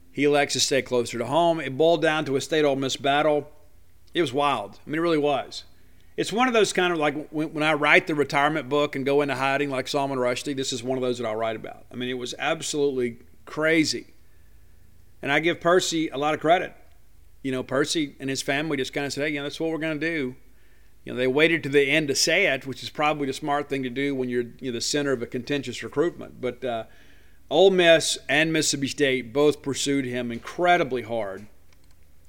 He 0.09 0.23
elects 0.23 0.53
to 0.53 0.61
stay 0.61 0.81
closer 0.81 1.17
to 1.17 1.25
home. 1.25 1.59
It 1.59 1.77
boiled 1.77 2.01
down 2.01 2.23
to 2.25 2.37
a 2.37 2.41
State 2.41 2.63
Ole 2.63 2.77
Miss 2.77 2.95
battle. 2.95 3.51
It 4.13 4.21
was 4.21 4.31
wild. 4.31 4.79
I 4.87 4.89
mean, 4.89 4.99
it 4.99 5.01
really 5.01 5.17
was. 5.17 5.65
It's 6.15 6.31
one 6.31 6.47
of 6.47 6.53
those 6.53 6.71
kind 6.71 6.93
of 6.93 6.97
like 6.97 7.27
when, 7.29 7.51
when 7.51 7.63
I 7.63 7.73
write 7.73 8.07
the 8.07 8.15
retirement 8.15 8.69
book 8.69 8.95
and 8.95 9.05
go 9.05 9.21
into 9.21 9.35
hiding 9.35 9.69
like 9.69 9.89
Salman 9.89 10.17
Rushdie, 10.17 10.55
this 10.55 10.71
is 10.71 10.81
one 10.81 10.97
of 10.97 11.01
those 11.01 11.17
that 11.17 11.27
I'll 11.27 11.35
write 11.35 11.57
about. 11.57 11.83
I 11.91 11.95
mean, 11.95 12.07
it 12.07 12.17
was 12.17 12.33
absolutely 12.39 13.17
crazy. 13.43 14.13
And 15.21 15.29
I 15.29 15.41
give 15.41 15.59
Percy 15.59 16.07
a 16.07 16.17
lot 16.17 16.35
of 16.35 16.39
credit. 16.39 16.73
You 17.43 17.51
know, 17.51 17.63
Percy 17.63 18.15
and 18.21 18.29
his 18.29 18.41
family 18.41 18.77
just 18.77 18.93
kind 18.93 19.05
of 19.05 19.11
said, 19.11 19.25
hey, 19.25 19.33
you 19.33 19.39
know, 19.39 19.43
that's 19.43 19.59
what 19.59 19.71
we're 19.71 19.77
going 19.77 19.99
to 19.99 20.09
do 20.09 20.37
you 21.03 21.13
know, 21.13 21.17
they 21.17 21.27
waited 21.27 21.63
to 21.63 21.69
the 21.69 21.89
end 21.89 22.07
to 22.09 22.15
say 22.15 22.45
it, 22.47 22.67
which 22.67 22.83
is 22.83 22.89
probably 22.89 23.25
the 23.25 23.33
smart 23.33 23.69
thing 23.69 23.81
to 23.83 23.89
do 23.89 24.13
when 24.13 24.29
you're, 24.29 24.45
you 24.59 24.71
know, 24.71 24.73
the 24.73 24.81
center 24.81 25.11
of 25.11 25.21
a 25.21 25.27
contentious 25.27 25.81
recruitment. 25.81 26.39
But 26.39 26.63
uh, 26.63 26.83
Ole 27.49 27.71
Miss 27.71 28.19
and 28.29 28.53
Mississippi 28.53 28.87
State 28.87 29.33
both 29.33 29.63
pursued 29.63 30.05
him 30.05 30.31
incredibly 30.31 31.01
hard, 31.01 31.47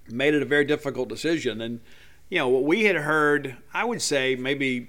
made 0.08 0.32
it 0.32 0.42
a 0.42 0.46
very 0.46 0.64
difficult 0.64 1.10
decision. 1.10 1.60
And, 1.60 1.80
you 2.30 2.38
know, 2.38 2.48
what 2.48 2.64
we 2.64 2.84
had 2.84 2.96
heard, 2.96 3.58
I 3.74 3.84
would 3.84 4.00
say 4.00 4.36
maybe 4.36 4.88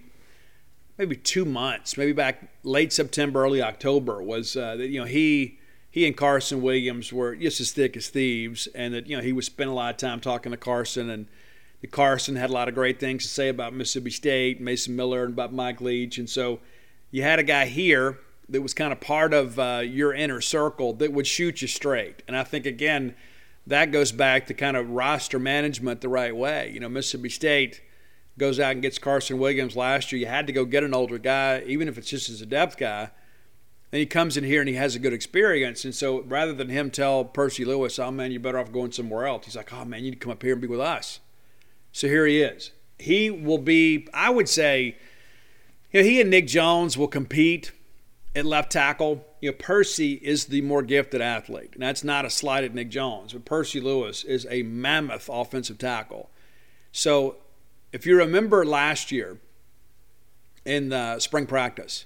maybe 0.98 1.16
two 1.16 1.44
months, 1.44 1.98
maybe 1.98 2.14
back 2.14 2.50
late 2.64 2.94
September, 2.94 3.44
early 3.44 3.62
October, 3.62 4.22
was 4.22 4.56
uh, 4.56 4.78
that, 4.78 4.88
you 4.88 5.00
know, 5.00 5.06
he 5.06 5.60
he 5.92 6.08
and 6.08 6.16
Carson 6.16 6.62
Williams 6.62 7.12
were 7.12 7.36
just 7.36 7.60
as 7.60 7.72
thick 7.72 7.98
as 7.98 8.08
thieves, 8.08 8.68
and 8.68 8.94
that, 8.94 9.08
you 9.08 9.18
know, 9.18 9.22
he 9.22 9.34
was 9.34 9.48
spending 9.48 9.74
a 9.74 9.76
lot 9.76 9.94
of 9.94 9.98
time 9.98 10.22
talking 10.22 10.54
to 10.54 10.58
Carson 10.58 11.10
and– 11.10 11.28
Carson 11.92 12.36
had 12.36 12.50
a 12.50 12.54
lot 12.54 12.68
of 12.68 12.76
great 12.76 13.00
things 13.00 13.24
to 13.24 13.30
say 13.30 13.50
about 13.50 13.74
Mississippi 13.74 14.10
State, 14.10 14.62
Mason 14.62 14.96
Miller, 14.96 15.24
and 15.24 15.34
about 15.34 15.54
Mike 15.54 15.82
Leach. 15.82 16.18
And 16.18 16.30
so 16.30 16.60
you 17.12 17.24
had 17.24 17.40
a 17.40 17.44
guy 17.44 17.66
here 17.66 18.20
that 18.50 18.62
was 18.62 18.74
kind 18.74 18.94
of 18.94 19.00
part 19.00 19.34
of 19.34 19.60
uh, 19.60 19.82
your 19.84 20.14
inner 20.14 20.42
circle 20.42 20.94
that 20.94 21.12
would 21.12 21.28
shoot 21.28 21.62
you 21.62 21.68
straight. 21.68 22.24
And 22.28 22.38
I 22.38 22.44
think, 22.44 22.66
again, 22.66 23.16
that 23.68 23.92
goes 23.92 24.12
back 24.12 24.48
to 24.48 24.54
kind 24.54 24.76
of 24.78 24.90
roster 24.90 25.40
management 25.40 26.02
the 26.02 26.10
right 26.10 26.36
way. 26.36 26.72
You 26.74 26.80
know, 26.80 26.90
Mississippi 26.90 27.30
State 27.30 27.82
goes 28.38 28.60
out 28.60 28.72
and 28.74 28.82
gets 28.82 28.98
Carson 28.98 29.38
Williams 29.38 29.76
last 29.76 30.12
year. 30.12 30.20
You 30.20 30.28
had 30.28 30.48
to 30.48 30.54
go 30.54 30.66
get 30.66 30.84
an 30.84 30.94
older 30.94 31.18
guy, 31.18 31.64
even 31.68 31.88
if 31.88 31.98
it's 31.98 32.10
just 32.10 32.30
as 32.30 32.42
a 32.42 32.46
depth 32.46 32.78
guy. 32.78 33.10
Then 33.92 34.00
he 34.00 34.06
comes 34.06 34.38
in 34.38 34.44
here 34.44 34.60
and 34.60 34.68
he 34.68 34.76
has 34.76 34.96
a 34.96 35.00
good 35.00 35.14
experience. 35.14 35.86
And 35.86 35.94
so 35.94 36.22
rather 36.24 36.54
than 36.54 36.70
him 36.70 36.90
tell 36.90 37.24
Percy 37.24 37.64
Lewis, 37.64 38.00
oh, 38.00 38.10
man, 38.10 38.32
you're 38.32 38.42
better 38.42 38.58
off 38.58 38.72
going 38.72 38.92
somewhere 38.92 39.28
else, 39.28 39.46
he's 39.46 39.56
like, 39.56 39.72
oh, 39.72 39.86
man, 39.86 40.00
you 40.00 40.12
need 40.12 40.20
to 40.20 40.24
come 40.24 40.32
up 40.32 40.42
here 40.42 40.54
and 40.54 40.62
be 40.62 40.68
with 40.68 40.80
us. 40.80 41.20
So 41.94 42.08
here 42.08 42.26
he 42.26 42.42
is. 42.42 42.72
He 43.00 43.30
will 43.30 43.60
be, 43.60 44.08
I 44.14 44.30
would 44.30 44.50
say, 44.50 44.98
you 45.92 46.02
know, 46.02 46.06
he 46.06 46.20
and 46.20 46.30
Nick 46.30 46.48
Jones 46.48 46.98
will 46.98 47.08
compete 47.08 47.72
at 48.36 48.46
left 48.46 48.72
tackle. 48.72 49.26
You 49.40 49.52
know, 49.52 49.58
Percy 49.58 50.14
is 50.14 50.48
the 50.48 50.62
more 50.62 50.82
gifted 50.82 51.22
athlete. 51.22 51.70
And 51.74 51.84
that's 51.84 52.04
not 52.04 52.26
a 52.26 52.30
slight 52.30 52.64
at 52.64 52.74
Nick 52.74 52.90
Jones, 52.90 53.34
but 53.34 53.46
Percy 53.46 53.80
Lewis 53.80 54.24
is 54.24 54.48
a 54.50 54.64
mammoth 54.64 55.30
offensive 55.32 55.78
tackle. 55.78 56.30
So 56.92 57.38
if 57.92 58.06
you 58.06 58.18
remember 58.18 58.66
last 58.66 59.12
year 59.12 59.38
in 60.66 60.90
the 60.90 61.20
spring 61.20 61.46
practice, 61.46 62.06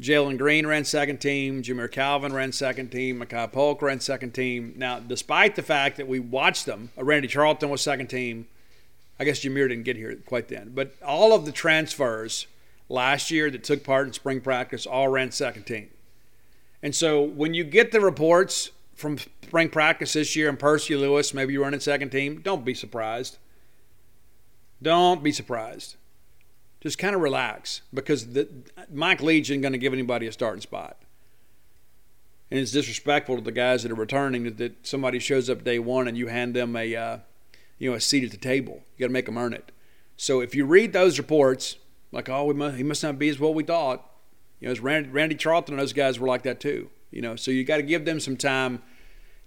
Jalen 0.00 0.38
Green 0.38 0.66
ran 0.66 0.84
second 0.84 1.18
team. 1.18 1.62
Jamire 1.62 1.90
Calvin 1.90 2.32
ran 2.32 2.52
second 2.52 2.90
team. 2.90 3.20
Makai 3.20 3.52
Polk 3.52 3.82
ran 3.82 4.00
second 4.00 4.32
team. 4.32 4.72
Now, 4.76 4.98
despite 4.98 5.56
the 5.56 5.62
fact 5.62 5.98
that 5.98 6.08
we 6.08 6.18
watched 6.18 6.64
them, 6.64 6.90
uh, 6.98 7.04
Randy 7.04 7.28
Charlton 7.28 7.68
was 7.68 7.82
second 7.82 8.06
team. 8.06 8.48
I 9.22 9.24
guess 9.24 9.38
Jamire 9.38 9.68
didn't 9.68 9.84
get 9.84 9.94
here 9.96 10.16
quite 10.26 10.48
then. 10.48 10.72
But 10.74 10.96
all 11.00 11.32
of 11.32 11.44
the 11.44 11.52
transfers 11.52 12.48
last 12.88 13.30
year 13.30 13.52
that 13.52 13.62
took 13.62 13.84
part 13.84 14.08
in 14.08 14.12
spring 14.12 14.40
practice 14.40 14.84
all 14.84 15.06
ran 15.06 15.30
second 15.30 15.62
team. 15.62 15.90
And 16.82 16.92
so 16.92 17.22
when 17.22 17.54
you 17.54 17.62
get 17.62 17.92
the 17.92 18.00
reports 18.00 18.72
from 18.96 19.18
spring 19.18 19.68
practice 19.68 20.14
this 20.14 20.34
year 20.34 20.48
and 20.48 20.58
Percy 20.58 20.96
Lewis, 20.96 21.32
maybe 21.32 21.52
you're 21.52 21.62
running 21.62 21.78
second 21.78 22.10
team, 22.10 22.40
don't 22.42 22.64
be 22.64 22.74
surprised. 22.74 23.38
Don't 24.82 25.22
be 25.22 25.30
surprised. 25.30 25.94
Just 26.80 26.98
kind 26.98 27.14
of 27.14 27.20
relax 27.20 27.82
because 27.94 28.32
the, 28.32 28.48
Mike 28.92 29.22
Leach 29.22 29.50
isn't 29.50 29.62
going 29.62 29.70
to 29.70 29.78
give 29.78 29.92
anybody 29.92 30.26
a 30.26 30.32
starting 30.32 30.62
spot. 30.62 30.96
And 32.50 32.58
it's 32.58 32.72
disrespectful 32.72 33.36
to 33.36 33.40
the 33.40 33.52
guys 33.52 33.84
that 33.84 33.92
are 33.92 33.94
returning 33.94 34.42
that, 34.42 34.58
that 34.58 34.84
somebody 34.84 35.20
shows 35.20 35.48
up 35.48 35.62
day 35.62 35.78
one 35.78 36.08
and 36.08 36.18
you 36.18 36.26
hand 36.26 36.56
them 36.56 36.74
a 36.74 36.96
uh, 36.96 37.18
you 37.82 37.90
know, 37.90 37.96
a 37.96 38.00
seat 38.00 38.22
at 38.22 38.30
the 38.30 38.36
table. 38.36 38.84
You 38.96 39.00
got 39.00 39.08
to 39.08 39.12
make 39.12 39.26
them 39.26 39.36
earn 39.36 39.52
it. 39.52 39.72
So 40.16 40.40
if 40.40 40.54
you 40.54 40.64
read 40.64 40.92
those 40.92 41.18
reports, 41.18 41.78
like, 42.12 42.28
oh, 42.28 42.44
we 42.44 42.54
must, 42.54 42.76
he 42.76 42.84
must 42.84 43.02
not 43.02 43.18
be 43.18 43.28
as 43.28 43.40
well 43.40 43.52
we 43.52 43.64
thought. 43.64 44.08
You 44.60 44.68
know, 44.68 44.72
as 44.72 44.78
Randy, 44.78 45.08
Randy 45.08 45.34
Charlton 45.34 45.74
and 45.74 45.80
those 45.80 45.92
guys 45.92 46.20
were 46.20 46.28
like 46.28 46.44
that 46.44 46.60
too. 46.60 46.90
You 47.10 47.22
know, 47.22 47.34
so 47.34 47.50
you 47.50 47.64
got 47.64 47.78
to 47.78 47.82
give 47.82 48.04
them 48.04 48.20
some 48.20 48.36
time 48.36 48.82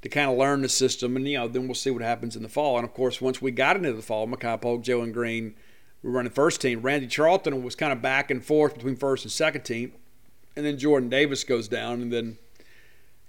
to 0.01 0.09
kind 0.09 0.29
of 0.29 0.37
learn 0.37 0.63
the 0.63 0.67
system, 0.67 1.15
and 1.15 1.25
you 1.25 1.37
know, 1.37 1.47
then 1.47 1.65
we'll 1.65 1.75
see 1.75 1.91
what 1.91 2.01
happens 2.01 2.35
in 2.35 2.43
the 2.43 2.49
fall. 2.49 2.75
And 2.75 2.85
of 2.85 2.93
course, 2.93 3.21
once 3.21 3.41
we 3.41 3.51
got 3.51 3.77
into 3.77 3.93
the 3.93 4.01
fall, 4.01 4.27
Makai 4.27 4.59
Polk, 4.59 4.85
and 4.85 5.13
Green, 5.13 5.55
we 6.03 6.09
were 6.09 6.17
running 6.17 6.33
first 6.33 6.59
team. 6.59 6.81
Randy 6.81 7.07
Charlton 7.07 7.63
was 7.63 7.73
kind 7.73 7.93
of 7.93 8.01
back 8.01 8.29
and 8.29 8.43
forth 8.43 8.73
between 8.73 8.97
first 8.97 9.23
and 9.23 9.31
second 9.31 9.61
team, 9.61 9.93
and 10.57 10.65
then 10.65 10.77
Jordan 10.77 11.07
Davis 11.07 11.45
goes 11.45 11.69
down, 11.69 12.01
and 12.01 12.11
then 12.11 12.37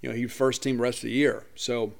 you 0.03 0.09
know 0.09 0.16
he 0.16 0.27
first 0.27 0.64
team 0.64 0.83
rest 0.83 0.99
of 0.99 1.03
the 1.05 1.12
year. 1.12 1.47
So 1.55 1.92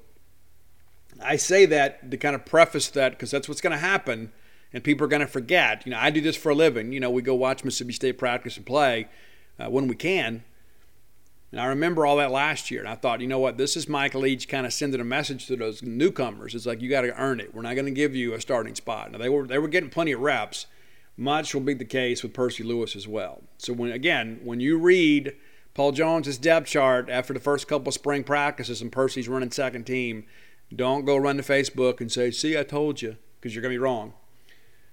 I 1.21 1.35
say 1.35 1.65
that 1.67 2.11
to 2.11 2.17
kind 2.17 2.35
of 2.35 2.45
preface 2.45 2.89
that 2.89 3.11
because 3.11 3.31
that's 3.31 3.47
what's 3.47 3.61
going 3.61 3.71
to 3.71 3.77
happen, 3.77 4.31
and 4.73 4.83
people 4.83 5.05
are 5.05 5.09
going 5.09 5.21
to 5.21 5.27
forget. 5.27 5.85
You 5.85 5.91
know, 5.91 5.99
I 5.99 6.09
do 6.09 6.21
this 6.21 6.35
for 6.35 6.49
a 6.49 6.55
living. 6.55 6.91
You 6.91 6.99
know, 6.99 7.09
we 7.09 7.21
go 7.21 7.35
watch 7.35 7.63
Mississippi 7.63 7.93
State 7.93 8.17
practice 8.17 8.57
and 8.57 8.65
play 8.65 9.07
uh, 9.59 9.69
when 9.69 9.87
we 9.87 9.95
can. 9.95 10.43
And 11.51 11.61
I 11.61 11.65
remember 11.65 12.05
all 12.05 12.17
that 12.17 12.31
last 12.31 12.69
year, 12.69 12.81
and 12.81 12.89
I 12.89 12.95
thought, 12.95 13.21
you 13.21 13.27
know 13.27 13.39
what, 13.39 13.57
this 13.57 13.77
is 13.77 13.87
Mike 13.87 14.13
Leach 14.13 14.49
kind 14.49 14.65
of 14.65 14.73
sending 14.73 14.99
a 14.99 15.05
message 15.05 15.47
to 15.47 15.55
those 15.55 15.81
newcomers. 15.81 16.53
It's 16.53 16.65
like 16.65 16.81
you 16.81 16.89
got 16.89 17.01
to 17.01 17.19
earn 17.19 17.39
it. 17.39 17.55
We're 17.55 17.61
not 17.61 17.75
going 17.75 17.85
to 17.85 17.91
give 17.91 18.15
you 18.15 18.33
a 18.33 18.41
starting 18.41 18.75
spot. 18.75 19.11
Now 19.11 19.17
they 19.17 19.29
were 19.29 19.47
they 19.47 19.57
were 19.57 19.69
getting 19.69 19.89
plenty 19.89 20.11
of 20.11 20.19
reps. 20.19 20.67
Much 21.15 21.53
will 21.53 21.61
be 21.61 21.73
the 21.73 21.85
case 21.85 22.21
with 22.21 22.33
Percy 22.33 22.63
Lewis 22.63 22.95
as 22.95 23.07
well. 23.07 23.41
So 23.57 23.71
when 23.73 23.91
again, 23.91 24.41
when 24.43 24.59
you 24.59 24.77
read 24.77 25.35
Paul 25.73 25.93
Jones's 25.93 26.37
depth 26.37 26.67
chart 26.67 27.09
after 27.09 27.33
the 27.33 27.39
first 27.39 27.67
couple 27.67 27.87
of 27.87 27.93
spring 27.93 28.25
practices 28.25 28.81
and 28.81 28.91
Percy's 28.91 29.29
running 29.29 29.51
second 29.51 29.85
team, 29.85 30.25
don't 30.75 31.05
go 31.05 31.17
run 31.17 31.37
to 31.37 31.43
Facebook 31.43 32.01
and 32.01 32.11
say, 32.11 32.31
see, 32.31 32.57
I 32.57 32.63
told 32.63 33.01
you, 33.01 33.17
because 33.39 33.55
you're 33.55 33.61
going 33.61 33.71
to 33.71 33.79
be 33.79 33.83
wrong. 33.83 34.13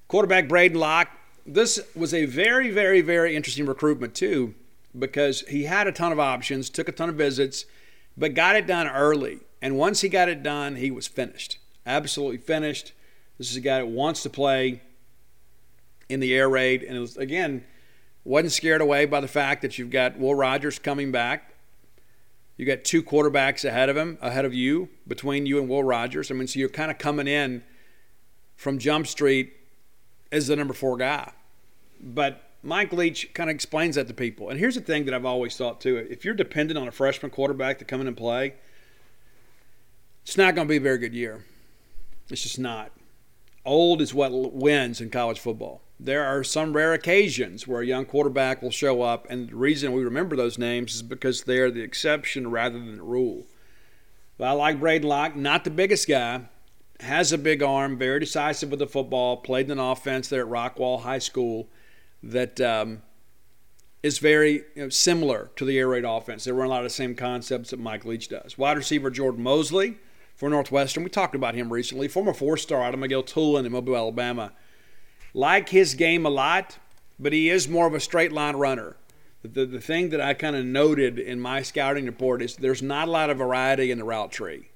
Quarterback 0.09 0.49
Braden 0.49 0.79
Locke, 0.79 1.09
this 1.47 1.81
was 1.95 2.15
a 2.15 2.27
very, 2.27 2.71
very, 2.71 3.01
very 3.01 3.35
interesting 3.35 3.67
recruitment 3.67 4.15
too, 4.15 4.55
because 4.97 5.41
he 5.43 5.65
had 5.65 5.87
a 5.87 5.93
ton 5.93 6.13
of 6.13 6.21
options, 6.21 6.71
took 6.71 6.89
a 6.89 6.93
ton 6.93 7.09
of 7.09 7.17
visits, 7.17 7.65
but 8.17 8.35
got 8.35 8.57
it 8.57 8.67
done 8.67 8.89
early. 8.89 9.41
And 9.61 9.77
once 9.77 10.03
he 10.03 10.09
got 10.09 10.29
it 10.29 10.43
done, 10.43 10.77
he 10.77 10.91
was 10.91 11.07
finished. 11.07 11.59
Absolutely 11.87 12.39
finished. 12.39 12.93
This 13.39 13.51
is 13.51 13.57
a 13.57 13.61
guy 13.61 13.79
that 13.79 13.89
wants 13.89 14.23
to 14.23 14.31
play 14.31 14.83
in 16.09 16.21
the 16.21 16.35
air 16.35 16.49
raid, 16.49 16.83
and 16.83 16.99
was 17.01 17.17
again 17.17 17.65
wasn't 18.25 18.53
scared 18.53 18.81
away 18.81 19.07
by 19.07 19.21
the 19.21 19.29
fact 19.29 19.63
that 19.63 19.79
you've 19.79 19.91
got 19.91 20.19
Will 20.19 20.35
Rogers 20.35 20.79
coming 20.79 21.11
back. 21.11 21.54
You 22.57 22.67
got 22.67 22.85
two 22.85 23.03
quarterbacks 23.03 23.65
ahead 23.65 23.89
of 23.89 23.97
him, 23.97 24.17
ahead 24.21 24.45
of 24.45 24.55
you, 24.55 24.89
between 25.09 25.47
you 25.47 25.59
and 25.59 25.69
Will 25.69 25.83
Rogers. 25.83 26.31
I 26.31 26.35
mean, 26.35 26.47
so 26.47 26.59
you're 26.59 26.69
kind 26.69 26.91
of 26.91 26.99
coming 26.99 27.27
in 27.27 27.65
from 28.57 28.79
Jump 28.79 29.07
Street 29.07 29.53
as 30.31 30.47
the 30.47 30.57
number 30.57 30.75
four 30.75 30.97
guy. 30.97 31.33
But 32.01 32.51
Mike 32.63 32.93
Leach 32.93 33.33
kind 33.35 33.51
of 33.51 33.55
explains 33.55 33.97
that 33.97 34.07
to 34.09 34.15
people. 34.15 34.51
And 34.51 34.59
here's 34.59 34.77
the 34.77 34.81
thing 34.81 35.05
that 35.07 35.15
I've 35.15 35.25
always 35.25 35.57
thought 35.57 35.81
too: 35.81 35.97
if 35.97 36.25
you're 36.25 36.35
dependent 36.35 36.79
on 36.79 36.87
a 36.87 36.93
freshman 36.93 37.31
quarterback 37.31 37.79
to 37.81 37.85
come 37.85 38.01
in 38.01 38.07
and 38.07 38.17
play, 38.17 38.55
it's 40.23 40.37
not 40.37 40.55
going 40.55 40.69
to 40.69 40.71
be 40.71 40.77
a 40.77 40.81
very 40.81 40.99
good 40.99 41.15
year. 41.15 41.45
It's 42.31 42.43
just 42.43 42.59
not. 42.59 42.93
Old 43.65 44.01
is 44.01 44.15
what 44.15 44.31
wins 44.33 45.01
in 45.01 45.11
college 45.11 45.41
football. 45.41 45.83
There 45.99 46.25
are 46.25 46.43
some 46.43 46.75
rare 46.75 46.93
occasions 46.93 47.67
where 47.67 47.81
a 47.81 47.87
young 47.87 48.05
quarterback 48.05 48.63
will 48.63 48.71
show 48.71 49.03
up, 49.03 49.27
and 49.31 49.49
the 49.49 49.57
reason 49.57 49.93
we 49.93 50.05
remember 50.05 50.35
those 50.35 50.59
names 50.59 50.95
is 50.95 51.03
because 51.03 51.45
they're 51.45 51.71
the 51.71 51.83
exception 51.83 52.51
rather 52.51 52.79
than 52.79 52.97
the 52.97 53.03
rule. 53.03 53.47
But 54.37 54.49
I 54.49 54.53
like 54.53 54.81
Braden 54.81 55.09
Locke, 55.09 55.37
not 55.37 55.65
the 55.65 55.71
biggest 55.71 56.09
guy, 56.09 56.43
has 57.01 57.33
a 57.33 57.39
big 57.39 57.63
arm, 57.63 57.97
very 57.97 58.21
decisive 58.21 58.71
with 58.71 58.81
the 58.81 58.87
football, 58.87 59.37
played 59.37 59.67
in 59.67 59.73
an 59.73 59.79
offense 59.79 60.29
there 60.29 60.43
at 60.43 60.49
Rockwall 60.49 61.03
High 61.03 61.19
School 61.19 61.69
that 62.23 62.61
um, 62.61 63.03
is 64.03 64.19
very 64.19 64.65
you 64.75 64.83
know, 64.83 64.89
similar 64.89 65.51
to 65.57 65.65
the 65.65 65.79
air 65.79 65.89
raid 65.89 66.05
offense. 66.05 66.45
They 66.45 66.53
run 66.53 66.67
a 66.67 66.71
lot 66.71 66.81
of 66.81 66.85
the 66.85 66.91
same 66.91 67.15
concepts 67.15 67.71
that 67.71 67.79
Mike 67.79 68.05
Leach 68.05 68.29
does. 68.29 68.59
Wide 68.59 68.77
receiver 68.77 69.11
Jordan 69.11 69.43
Mosley 69.43 69.99
for 70.35 70.51
Northwestern. 70.51 71.05
We 71.05 71.11
talked 71.11 71.35
about 71.35 71.55
him 71.55 71.73
recently. 71.73 72.09
Former 72.09 72.35
four 72.35 72.57
star 72.57 72.83
out 72.83 72.95
of 72.95 73.01
McGill-Toolen 73.01 73.65
in 73.65 73.73
Mobile, 73.73 73.97
Alabama. 73.97 74.53
Like 75.35 75.69
his 75.69 75.95
game 75.95 76.25
a 76.25 76.31
lot, 76.31 76.79
but 77.19 77.33
he 77.33 77.51
is 77.51 77.69
more 77.69 77.87
of 77.87 77.95
a 77.95 78.01
straight 78.01 78.33
line 78.33 78.57
runner. 78.57 78.97
The, 79.43 79.67
the 79.67 79.81
thing 79.81 80.09
that 80.11 80.21
I 80.21 80.33
kind 80.33 80.57
of 80.57 80.65
noted 80.65 81.19
in 81.19 81.39
my 81.39 81.61
scouting 81.61 82.07
report 82.07 82.41
is 82.41 82.57
there's 82.57 82.81
not 82.81 83.09
a 83.09 83.11
lot 83.11 83.29
of 83.29 83.37
variety 83.37 83.91
in 83.91 83.99
the 83.99 84.05
route 84.05 84.33
tree. 84.33 84.71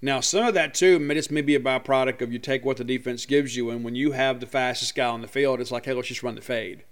Now, 0.00 0.20
some 0.20 0.46
of 0.46 0.54
that 0.54 0.72
too, 0.72 0.98
may 0.98 1.20
maybe 1.30 1.54
a 1.54 1.60
byproduct 1.60 2.22
of 2.22 2.32
you 2.32 2.38
take 2.38 2.64
what 2.64 2.78
the 2.78 2.84
defense 2.84 3.26
gives 3.26 3.54
you, 3.54 3.68
and 3.68 3.84
when 3.84 3.94
you 3.94 4.12
have 4.12 4.40
the 4.40 4.46
fastest 4.46 4.94
guy 4.94 5.06
on 5.06 5.20
the 5.20 5.28
field, 5.28 5.60
it's 5.60 5.70
like, 5.70 5.84
hey, 5.84 5.92
let's 5.92 6.08
just 6.08 6.22
run 6.22 6.36
the 6.36 6.40
fade. 6.40 6.84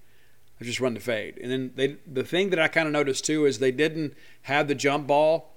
Let's 0.59 0.67
just 0.67 0.79
run 0.79 0.93
the 0.93 0.99
fade. 0.99 1.39
And 1.41 1.51
then 1.51 1.71
they, 1.75 1.97
the 2.05 2.23
thing 2.23 2.51
that 2.51 2.59
I 2.59 2.67
kind 2.67 2.85
of 2.85 2.93
noticed 2.93 3.25
too 3.25 3.45
is 3.45 3.57
they 3.57 3.71
didn't 3.71 4.13
have 4.43 4.67
the 4.67 4.75
jump 4.75 5.07
ball 5.07 5.55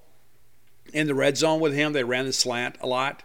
in 0.95 1.09
the 1.09 1.15
red 1.15 1.37
zone 1.37 1.61
with 1.61 1.75
him. 1.75 1.93
They 1.93 2.05
ran 2.05 2.25
the 2.25 2.33
slant 2.33 2.77
a 2.81 2.87
lot. 2.87 3.23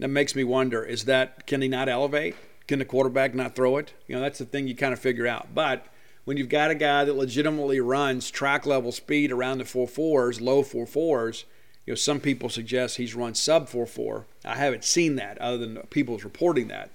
That 0.00 0.08
makes 0.08 0.34
me 0.34 0.44
wonder: 0.44 0.82
is 0.82 1.04
that 1.04 1.46
can 1.46 1.62
he 1.62 1.68
not 1.68 1.88
elevate? 1.88 2.34
Can 2.70 2.78
the 2.78 2.84
quarterback 2.84 3.34
not 3.34 3.56
throw 3.56 3.78
it? 3.78 3.92
You 4.06 4.14
know, 4.14 4.22
that's 4.22 4.38
the 4.38 4.44
thing 4.44 4.68
you 4.68 4.76
kind 4.76 4.92
of 4.92 5.00
figure 5.00 5.26
out. 5.26 5.54
But 5.54 5.86
when 6.24 6.36
you've 6.36 6.48
got 6.48 6.70
a 6.70 6.76
guy 6.76 7.04
that 7.04 7.16
legitimately 7.16 7.80
runs 7.80 8.30
track 8.30 8.64
level 8.64 8.92
speed 8.92 9.32
around 9.32 9.58
the 9.58 9.64
four 9.64 9.88
fours, 9.88 10.40
low 10.40 10.62
four 10.62 10.86
fours 10.86 11.44
you 11.90 11.92
know, 11.92 11.96
some 11.96 12.20
people 12.20 12.48
suggest 12.48 12.98
he's 12.98 13.16
run 13.16 13.34
sub 13.34 13.68
4-4. 13.68 14.24
I 14.44 14.54
haven't 14.54 14.84
seen 14.84 15.16
that 15.16 15.38
other 15.38 15.58
than 15.58 15.76
people's 15.90 16.22
reporting 16.22 16.68
that. 16.68 16.92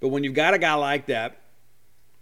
But 0.00 0.08
when 0.08 0.22
you've 0.22 0.34
got 0.34 0.52
a 0.52 0.58
guy 0.58 0.74
like 0.74 1.06
that, 1.06 1.40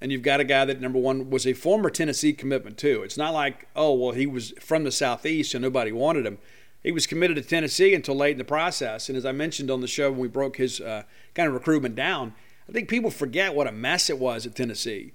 and 0.00 0.12
you've 0.12 0.22
got 0.22 0.38
a 0.38 0.44
guy 0.44 0.64
that 0.66 0.80
number 0.80 1.00
one 1.00 1.30
was 1.30 1.48
a 1.48 1.52
former 1.52 1.90
Tennessee 1.90 2.32
commitment 2.32 2.78
too. 2.78 3.02
It's 3.02 3.16
not 3.16 3.34
like 3.34 3.66
oh 3.74 3.92
well 3.94 4.12
he 4.12 4.26
was 4.26 4.52
from 4.60 4.84
the 4.84 4.92
southeast 4.92 5.54
and 5.54 5.62
nobody 5.62 5.90
wanted 5.90 6.26
him. 6.26 6.38
He 6.82 6.92
was 6.92 7.06
committed 7.08 7.36
to 7.36 7.42
Tennessee 7.42 7.94
until 7.94 8.14
late 8.14 8.32
in 8.32 8.38
the 8.38 8.44
process. 8.44 9.08
And 9.08 9.16
as 9.16 9.26
I 9.26 9.32
mentioned 9.32 9.70
on 9.70 9.80
the 9.80 9.88
show 9.88 10.10
when 10.10 10.20
we 10.20 10.28
broke 10.28 10.58
his 10.58 10.80
uh, 10.80 11.04
kind 11.34 11.48
of 11.48 11.54
recruitment 11.54 11.96
down, 11.96 12.34
I 12.68 12.72
think 12.72 12.88
people 12.88 13.10
forget 13.10 13.54
what 13.54 13.66
a 13.66 13.72
mess 13.72 14.10
it 14.10 14.18
was 14.18 14.46
at 14.46 14.54
Tennessee 14.54 15.12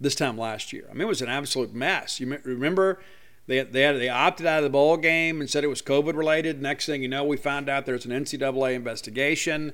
this 0.00 0.14
time 0.14 0.38
last 0.38 0.72
year. 0.72 0.86
I 0.90 0.92
mean 0.92 1.02
it 1.02 1.06
was 1.06 1.22
an 1.22 1.28
absolute 1.28 1.74
mess. 1.74 2.20
You 2.20 2.38
remember 2.44 3.00
they, 3.46 3.62
they, 3.62 3.80
had, 3.80 3.96
they 3.96 4.10
opted 4.10 4.46
out 4.46 4.58
of 4.58 4.64
the 4.64 4.70
bowl 4.70 4.98
game 4.98 5.40
and 5.40 5.48
said 5.48 5.64
it 5.64 5.68
was 5.68 5.82
COVID 5.82 6.14
related. 6.14 6.60
Next 6.60 6.86
thing 6.86 7.02
you 7.02 7.08
know, 7.08 7.24
we 7.24 7.38
found 7.38 7.68
out 7.68 7.86
there's 7.86 8.04
an 8.04 8.12
NCAA 8.12 8.74
investigation. 8.74 9.72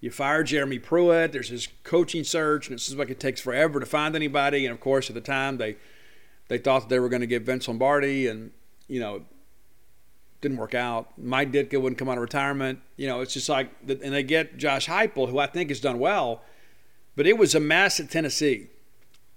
You 0.00 0.12
fire 0.12 0.44
Jeremy 0.44 0.78
Pruitt. 0.78 1.32
There's 1.32 1.48
his 1.48 1.66
coaching 1.82 2.22
search, 2.22 2.68
and 2.68 2.78
it 2.78 2.80
seems 2.80 2.96
like 2.96 3.10
it 3.10 3.18
takes 3.18 3.40
forever 3.40 3.80
to 3.80 3.86
find 3.86 4.14
anybody. 4.14 4.64
And 4.64 4.72
of 4.72 4.80
course, 4.80 5.10
at 5.10 5.14
the 5.14 5.20
time, 5.20 5.58
they 5.58 5.76
they 6.46 6.58
thought 6.58 6.82
that 6.82 6.88
they 6.88 7.00
were 7.00 7.08
going 7.08 7.20
to 7.20 7.26
get 7.26 7.42
Vince 7.42 7.66
Lombardi, 7.66 8.28
and 8.28 8.52
you 8.86 9.00
know, 9.00 9.22
didn't 10.40 10.58
work 10.58 10.74
out. 10.74 11.10
Mike 11.18 11.52
Ditka 11.52 11.80
wouldn't 11.80 11.98
come 11.98 12.08
out 12.08 12.16
of 12.18 12.22
retirement. 12.22 12.80
You 12.96 13.06
know, 13.06 13.20
it's 13.20 13.34
just 13.34 13.48
like, 13.48 13.70
and 13.86 14.12
they 14.12 14.22
get 14.22 14.56
Josh 14.56 14.86
Heupel, 14.86 15.28
who 15.28 15.38
I 15.38 15.46
think 15.46 15.70
has 15.70 15.80
done 15.80 15.98
well, 15.98 16.42
but 17.16 17.26
it 17.26 17.36
was 17.36 17.54
a 17.54 17.60
mess 17.60 17.98
at 17.98 18.10
Tennessee, 18.10 18.68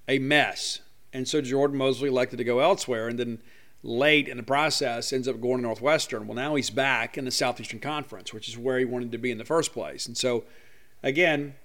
a 0.07 0.19
mess. 0.19 0.79
And 1.13 1.27
so 1.27 1.41
Jordan 1.41 1.77
Mosley 1.77 2.09
elected 2.09 2.37
to 2.37 2.43
go 2.43 2.59
elsewhere, 2.59 3.07
and 3.07 3.17
then 3.17 3.39
late 3.83 4.27
in 4.27 4.37
the 4.37 4.43
process 4.43 5.11
ends 5.11 5.27
up 5.27 5.41
going 5.41 5.57
to 5.57 5.63
Northwestern. 5.63 6.27
Well, 6.27 6.35
now 6.35 6.55
he's 6.55 6.69
back 6.69 7.17
in 7.17 7.25
the 7.25 7.31
Southeastern 7.31 7.79
Conference, 7.79 8.31
which 8.31 8.47
is 8.47 8.57
where 8.57 8.77
he 8.77 8.85
wanted 8.85 9.11
to 9.11 9.17
be 9.17 9.31
in 9.31 9.37
the 9.37 9.45
first 9.45 9.73
place. 9.73 10.05
And 10.05 10.15
so, 10.15 10.43
again, 11.01 11.55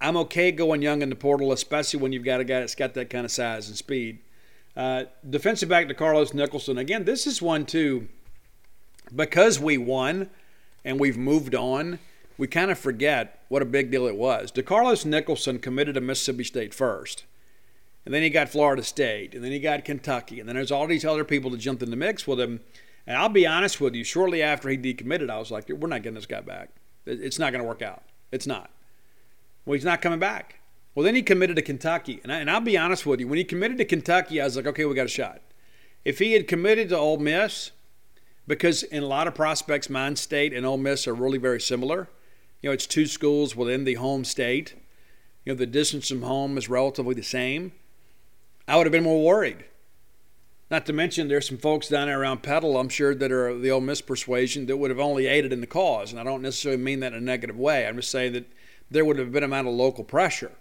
I'm 0.00 0.16
okay 0.16 0.52
going 0.52 0.80
young 0.80 1.02
in 1.02 1.10
the 1.10 1.16
portal, 1.16 1.52
especially 1.52 2.00
when 2.00 2.12
you've 2.12 2.24
got 2.24 2.40
a 2.40 2.44
guy 2.44 2.60
that's 2.60 2.74
got 2.74 2.94
that 2.94 3.10
kind 3.10 3.24
of 3.24 3.30
size 3.30 3.68
and 3.68 3.76
speed. 3.76 4.20
Uh, 4.76 5.04
defensive 5.28 5.68
back 5.68 5.88
DeCarlos 5.88 6.32
Nicholson. 6.32 6.78
Again, 6.78 7.04
this 7.04 7.26
is 7.26 7.42
one 7.42 7.66
too. 7.66 8.08
Because 9.14 9.58
we 9.58 9.78
won 9.78 10.30
and 10.84 11.00
we've 11.00 11.18
moved 11.18 11.54
on, 11.54 11.98
we 12.36 12.46
kind 12.46 12.70
of 12.70 12.78
forget 12.78 13.42
what 13.48 13.62
a 13.62 13.66
big 13.66 13.90
deal 13.90 14.06
it 14.06 14.16
was. 14.16 14.52
DeCarlos 14.52 15.04
Nicholson 15.04 15.58
committed 15.58 15.94
to 15.94 16.00
Mississippi 16.00 16.44
State 16.44 16.74
first 16.74 17.24
and 18.08 18.14
then 18.14 18.22
he 18.22 18.30
got 18.30 18.48
Florida 18.48 18.82
State, 18.82 19.34
and 19.34 19.44
then 19.44 19.52
he 19.52 19.58
got 19.58 19.84
Kentucky, 19.84 20.40
and 20.40 20.48
then 20.48 20.56
there's 20.56 20.72
all 20.72 20.86
these 20.86 21.04
other 21.04 21.24
people 21.24 21.50
that 21.50 21.58
jumped 21.58 21.82
in 21.82 21.90
the 21.90 21.96
mix 21.96 22.26
with 22.26 22.40
him. 22.40 22.60
And 23.06 23.18
I'll 23.18 23.28
be 23.28 23.46
honest 23.46 23.82
with 23.82 23.94
you, 23.94 24.02
shortly 24.02 24.42
after 24.42 24.70
he 24.70 24.78
decommitted, 24.78 25.28
I 25.28 25.38
was 25.38 25.50
like, 25.50 25.68
we're 25.68 25.88
not 25.88 26.02
getting 26.02 26.14
this 26.14 26.24
guy 26.24 26.40
back. 26.40 26.70
It's 27.04 27.38
not 27.38 27.52
going 27.52 27.60
to 27.62 27.68
work 27.68 27.82
out. 27.82 28.02
It's 28.32 28.46
not. 28.46 28.70
Well, 29.66 29.74
he's 29.74 29.84
not 29.84 30.00
coming 30.00 30.18
back. 30.18 30.60
Well, 30.94 31.04
then 31.04 31.16
he 31.16 31.22
committed 31.22 31.56
to 31.56 31.62
Kentucky. 31.62 32.18
And, 32.22 32.32
I, 32.32 32.38
and 32.38 32.50
I'll 32.50 32.62
be 32.62 32.78
honest 32.78 33.04
with 33.04 33.20
you, 33.20 33.28
when 33.28 33.36
he 33.36 33.44
committed 33.44 33.76
to 33.76 33.84
Kentucky, 33.84 34.40
I 34.40 34.44
was 34.44 34.56
like, 34.56 34.66
okay, 34.66 34.86
we 34.86 34.94
got 34.94 35.04
a 35.04 35.10
shot. 35.10 35.42
If 36.02 36.18
he 36.18 36.32
had 36.32 36.48
committed 36.48 36.88
to 36.88 36.96
Ole 36.96 37.18
Miss, 37.18 37.72
because 38.48 38.82
in 38.82 39.02
a 39.02 39.06
lot 39.06 39.28
of 39.28 39.34
prospects, 39.34 39.88
Mine 39.88 40.16
State 40.16 40.52
and 40.52 40.66
Ole 40.66 40.78
Miss 40.78 41.06
are 41.06 41.14
really 41.14 41.38
very 41.38 41.60
similar. 41.60 42.08
You 42.60 42.70
know, 42.70 42.74
it's 42.74 42.86
two 42.86 43.06
schools 43.06 43.54
within 43.54 43.84
the 43.84 43.94
home 43.94 44.24
state. 44.24 44.74
You 45.44 45.52
know, 45.52 45.58
the 45.58 45.66
distance 45.66 46.08
from 46.08 46.22
home 46.22 46.58
is 46.58 46.68
relatively 46.68 47.14
the 47.14 47.22
same. 47.22 47.72
I 48.66 48.76
would 48.76 48.86
have 48.86 48.92
been 48.92 49.04
more 49.04 49.24
worried. 49.24 49.64
Not 50.70 50.84
to 50.86 50.92
mention, 50.92 51.28
there's 51.28 51.48
some 51.48 51.56
folks 51.58 51.88
down 51.88 52.08
there 52.08 52.20
around 52.20 52.42
Petal, 52.42 52.76
I'm 52.78 52.88
sure, 52.88 53.14
that 53.14 53.32
are 53.32 53.56
the 53.56 53.70
Ole 53.70 53.80
Miss 53.80 54.00
persuasion 54.00 54.66
that 54.66 54.76
would 54.76 54.90
have 54.90 54.98
only 54.98 55.26
aided 55.26 55.52
in 55.52 55.60
the 55.60 55.66
cause. 55.66 56.10
And 56.10 56.20
I 56.20 56.24
don't 56.24 56.42
necessarily 56.42 56.82
mean 56.82 57.00
that 57.00 57.12
in 57.12 57.18
a 57.18 57.24
negative 57.24 57.56
way. 57.56 57.86
I'm 57.86 57.96
just 57.96 58.10
saying 58.10 58.32
that 58.32 58.50
there 58.90 59.04
would 59.04 59.18
have 59.18 59.32
been 59.32 59.42
a 59.42 59.46
amount 59.46 59.68
of 59.68 59.74
local 59.74 60.04
pressure. 60.04 60.52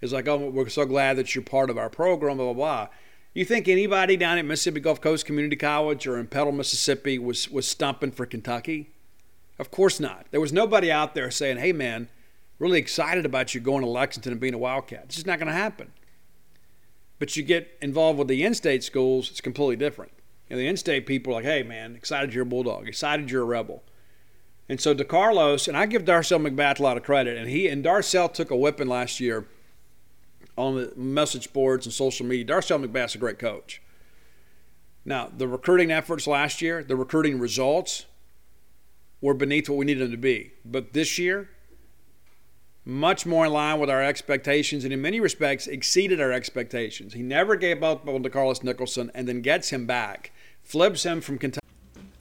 It's 0.00 0.12
like, 0.12 0.28
oh, 0.28 0.50
we're 0.50 0.68
so 0.68 0.84
glad 0.84 1.16
that 1.16 1.34
you're 1.34 1.44
part 1.44 1.70
of 1.70 1.78
our 1.78 1.90
program, 1.90 2.36
blah, 2.36 2.52
blah, 2.52 2.54
blah. 2.54 2.88
You 3.36 3.44
think 3.44 3.68
anybody 3.68 4.16
down 4.16 4.38
at 4.38 4.46
Mississippi 4.46 4.80
Gulf 4.80 5.02
Coast 5.02 5.26
Community 5.26 5.56
College 5.56 6.06
or 6.06 6.18
in 6.18 6.26
Petal, 6.26 6.52
Mississippi 6.52 7.18
was, 7.18 7.50
was 7.50 7.68
stumping 7.68 8.10
for 8.10 8.24
Kentucky? 8.24 8.88
Of 9.58 9.70
course 9.70 10.00
not. 10.00 10.24
There 10.30 10.40
was 10.40 10.54
nobody 10.54 10.90
out 10.90 11.14
there 11.14 11.30
saying, 11.30 11.58
hey, 11.58 11.74
man, 11.74 12.08
really 12.58 12.78
excited 12.78 13.26
about 13.26 13.54
you 13.54 13.60
going 13.60 13.82
to 13.82 13.90
Lexington 13.90 14.32
and 14.32 14.40
being 14.40 14.54
a 14.54 14.58
Wildcat. 14.58 15.02
It's 15.04 15.16
just 15.16 15.26
not 15.26 15.38
going 15.38 15.48
to 15.48 15.52
happen. 15.52 15.92
But 17.18 17.36
you 17.36 17.42
get 17.42 17.76
involved 17.82 18.18
with 18.18 18.28
the 18.28 18.42
in-state 18.42 18.82
schools, 18.82 19.30
it's 19.30 19.42
completely 19.42 19.76
different. 19.76 20.12
And 20.48 20.58
the 20.58 20.66
in-state 20.66 21.04
people 21.04 21.34
are 21.34 21.36
like, 21.36 21.44
"Hey, 21.44 21.62
man, 21.62 21.94
excited 21.94 22.32
you're 22.32 22.44
a 22.44 22.46
Bulldog, 22.46 22.88
excited 22.88 23.30
you're 23.30 23.42
a 23.42 23.44
Rebel." 23.44 23.82
And 24.66 24.80
so 24.80 24.94
DeCarlos, 24.94 25.68
and 25.68 25.76
I 25.76 25.84
give 25.84 26.06
Darcel 26.06 26.40
McBath 26.40 26.78
a 26.78 26.82
lot 26.82 26.96
of 26.96 27.02
credit, 27.02 27.36
and 27.36 27.50
he 27.50 27.68
and 27.68 27.84
Darcel 27.84 28.32
took 28.32 28.50
a 28.50 28.56
whipping 28.56 28.88
last 28.88 29.20
year 29.20 29.46
on 30.56 30.76
the 30.76 30.92
message 30.96 31.52
boards 31.52 31.86
and 31.86 31.92
social 31.92 32.26
media. 32.26 32.44
Darcel 32.44 32.84
McBath's 32.84 33.14
a 33.14 33.18
great 33.18 33.38
coach. 33.38 33.82
Now, 35.04 35.30
the 35.34 35.46
recruiting 35.46 35.92
efforts 35.92 36.26
last 36.26 36.60
year, 36.60 36.82
the 36.82 36.96
recruiting 36.96 37.38
results 37.38 38.06
were 39.20 39.34
beneath 39.34 39.68
what 39.68 39.78
we 39.78 39.84
needed 39.84 40.04
them 40.04 40.10
to 40.10 40.16
be. 40.16 40.52
But 40.64 40.92
this 40.92 41.18
year, 41.18 41.48
much 42.84 43.26
more 43.26 43.46
in 43.46 43.52
line 43.52 43.80
with 43.80 43.90
our 43.90 44.02
expectations 44.02 44.84
and 44.84 44.92
in 44.92 45.02
many 45.02 45.20
respects 45.20 45.66
exceeded 45.66 46.20
our 46.20 46.32
expectations. 46.32 47.14
He 47.14 47.22
never 47.22 47.56
gave 47.56 47.82
up 47.82 48.06
on 48.08 48.22
DeCarlos 48.22 48.62
Nicholson 48.62 49.10
and 49.14 49.26
then 49.28 49.42
gets 49.42 49.70
him 49.70 49.86
back, 49.86 50.32
flips 50.62 51.04
him 51.04 51.20
from 51.20 51.38
Kentucky. 51.38 51.65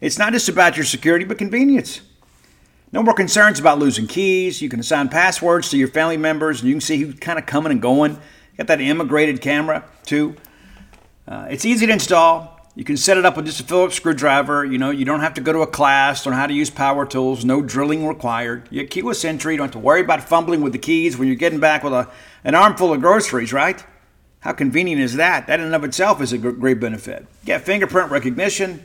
It's 0.00 0.18
not 0.18 0.32
just 0.32 0.48
about 0.48 0.76
your 0.76 0.86
security, 0.86 1.24
but 1.24 1.38
convenience. 1.38 2.00
No 2.92 3.02
more 3.02 3.14
concerns 3.14 3.60
about 3.60 3.78
losing 3.78 4.06
keys. 4.06 4.60
You 4.60 4.68
can 4.68 4.80
assign 4.80 5.08
passwords 5.08 5.68
to 5.70 5.76
your 5.76 5.88
family 5.88 6.16
members, 6.16 6.60
and 6.60 6.68
you 6.68 6.74
can 6.74 6.80
see 6.80 6.98
who's 6.98 7.14
kind 7.14 7.38
of 7.38 7.46
coming 7.46 7.70
and 7.70 7.80
going. 7.80 8.12
You 8.12 8.56
got 8.56 8.66
that 8.66 8.80
immigrated 8.80 9.40
camera 9.40 9.84
too. 10.04 10.36
Uh, 11.28 11.46
it's 11.50 11.64
easy 11.64 11.86
to 11.86 11.92
install. 11.92 12.58
You 12.74 12.84
can 12.84 12.96
set 12.96 13.16
it 13.16 13.26
up 13.26 13.36
with 13.36 13.46
just 13.46 13.60
a 13.60 13.64
Phillips 13.64 13.96
screwdriver. 13.96 14.64
You 14.64 14.78
know, 14.78 14.90
you 14.90 15.04
don't 15.04 15.20
have 15.20 15.34
to 15.34 15.40
go 15.40 15.52
to 15.52 15.60
a 15.60 15.66
class 15.66 16.26
on 16.26 16.32
how 16.32 16.46
to 16.46 16.54
use 16.54 16.70
power 16.70 17.04
tools. 17.04 17.44
No 17.44 17.62
drilling 17.62 18.06
required. 18.06 18.68
You 18.70 18.86
keyless 18.86 19.24
entry. 19.24 19.54
You 19.54 19.58
don't 19.58 19.66
have 19.66 19.72
to 19.72 19.78
worry 19.78 20.00
about 20.00 20.22
fumbling 20.22 20.60
with 20.60 20.72
the 20.72 20.78
keys 20.78 21.18
when 21.18 21.28
you're 21.28 21.36
getting 21.36 21.60
back 21.60 21.84
with 21.84 21.92
a, 21.92 22.08
an 22.42 22.54
armful 22.54 22.92
of 22.92 23.00
groceries, 23.00 23.52
right? 23.52 23.84
How 24.40 24.52
convenient 24.52 25.00
is 25.00 25.14
that? 25.16 25.46
That 25.46 25.60
in 25.60 25.66
and 25.66 25.74
of 25.74 25.84
itself 25.84 26.20
is 26.22 26.32
a 26.32 26.38
great 26.38 26.80
benefit. 26.80 27.26
You 27.42 27.46
get 27.46 27.62
fingerprint 27.62 28.10
recognition. 28.10 28.84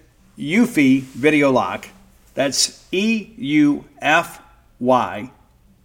Eufy 0.41 1.01
Video 1.01 1.51
Lock. 1.51 1.87
That's 2.33 2.83
E 2.91 3.29
U 3.37 3.85
F 4.01 4.41
Y 4.79 5.31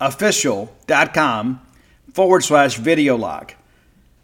official.com 0.00 1.60
forward 2.12 2.44
slash 2.44 2.76
video 2.76 3.16
lock. 3.16 3.54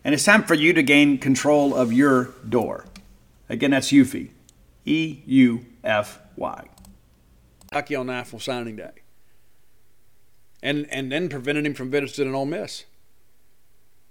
And 0.04 0.14
it's 0.14 0.24
time 0.24 0.44
for 0.44 0.54
you 0.54 0.72
to 0.72 0.82
gain 0.82 1.18
control 1.18 1.74
of 1.74 1.92
your 1.92 2.30
door. 2.48 2.86
Again, 3.48 3.70
that's 3.70 3.90
Eufy. 3.92 4.30
E 4.84 5.20
U 5.26 5.64
F 5.84 6.18
Y. 6.36 6.66
Lucky 7.72 7.94
on 7.94 8.06
National 8.06 8.40
Signing 8.40 8.76
Day. 8.76 8.90
And, 10.62 10.86
and 10.90 11.10
then 11.10 11.28
prevented 11.28 11.66
him 11.66 11.74
from 11.74 11.90
visiting 11.90 12.28
an 12.28 12.34
Ole 12.34 12.46
Miss. 12.46 12.84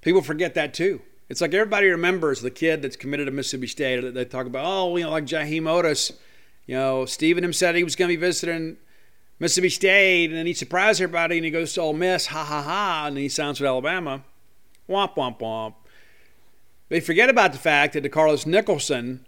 People 0.02 0.22
forget 0.22 0.54
that 0.56 0.74
too. 0.74 1.02
It's 1.32 1.40
like 1.40 1.54
everybody 1.54 1.88
remembers 1.88 2.42
the 2.42 2.52
kid 2.52 2.82
that's 2.82 2.98
committed 2.98 3.28
to 3.28 3.32
Mississippi 3.32 3.68
State. 3.68 4.14
They 4.14 4.26
talk 4.26 4.48
about, 4.48 4.66
oh, 4.66 4.98
you 4.98 5.06
know, 5.06 5.12
like 5.12 5.24
Jaheim 5.24 5.62
Oatis. 5.62 6.12
You 6.66 6.76
know, 6.76 7.06
Stephen 7.06 7.42
him 7.42 7.54
said 7.54 7.74
he 7.74 7.86
was 7.86 7.96
going 7.96 8.10
to 8.10 8.18
be 8.18 8.20
visiting 8.20 8.76
Mississippi 9.40 9.70
State, 9.70 10.26
and 10.26 10.38
then 10.38 10.46
he 10.46 10.54
surprised 10.54 11.00
everybody, 11.00 11.38
and 11.38 11.46
he 11.46 11.50
goes 11.50 11.72
to 11.74 11.82
Ole 11.82 11.94
Miss, 11.94 12.26
ha 12.26 12.44
ha 12.44 12.62
ha, 12.62 13.06
and 13.08 13.16
then 13.16 13.24
he 13.24 13.30
signs 13.30 13.62
with 13.62 13.68
Alabama. 13.70 14.26
Womp 14.90 15.16
womp 15.16 15.40
womp. 15.40 15.76
They 16.90 17.00
forget 17.00 17.30
about 17.30 17.54
the 17.54 17.60
fact 17.60 17.94
that 17.94 18.04
DeCarlos 18.04 18.46
Nicholson 18.46 19.26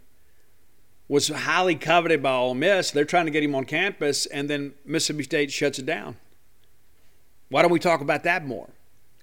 was 1.07 1.29
highly 1.29 1.75
coveted 1.75 2.21
by 2.21 2.33
Ole 2.33 2.53
Miss. 2.53 2.91
They're 2.91 3.05
trying 3.05 3.27
to 3.27 3.31
get 3.31 3.45
him 3.45 3.55
on 3.55 3.63
campus, 3.63 4.25
and 4.25 4.49
then 4.49 4.73
Mississippi 4.83 5.23
State 5.23 5.53
shuts 5.53 5.79
it 5.79 5.85
down. 5.85 6.17
Why 7.47 7.61
don't 7.61 7.71
we 7.71 7.79
talk 7.79 8.01
about 8.01 8.23
that 8.23 8.45
more? 8.45 8.71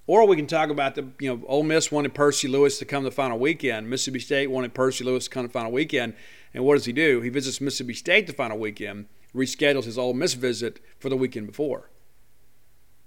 Or 0.06 0.26
we 0.26 0.36
can 0.36 0.46
talk 0.46 0.70
about 0.70 0.94
the, 0.96 1.08
you 1.20 1.28
know, 1.28 1.42
Ole 1.46 1.62
Miss 1.62 1.92
wanted 1.92 2.14
Percy 2.14 2.48
Lewis 2.48 2.78
to 2.78 2.84
come 2.84 3.04
the 3.04 3.10
final 3.10 3.38
weekend. 3.38 3.88
Mississippi 3.88 4.18
State 4.18 4.50
wanted 4.50 4.74
Percy 4.74 5.04
Lewis 5.04 5.24
to 5.24 5.30
come 5.30 5.46
the 5.46 5.52
final 5.52 5.70
weekend. 5.70 6.14
And 6.52 6.64
what 6.64 6.74
does 6.74 6.86
he 6.86 6.92
do? 6.92 7.20
He 7.20 7.28
visits 7.28 7.60
Mississippi 7.60 7.94
State 7.94 8.26
the 8.26 8.32
final 8.32 8.58
weekend, 8.58 9.06
reschedules 9.34 9.84
his 9.84 9.98
Ole 9.98 10.14
Miss 10.14 10.34
visit 10.34 10.80
for 10.98 11.08
the 11.08 11.16
weekend 11.16 11.46
before. 11.46 11.90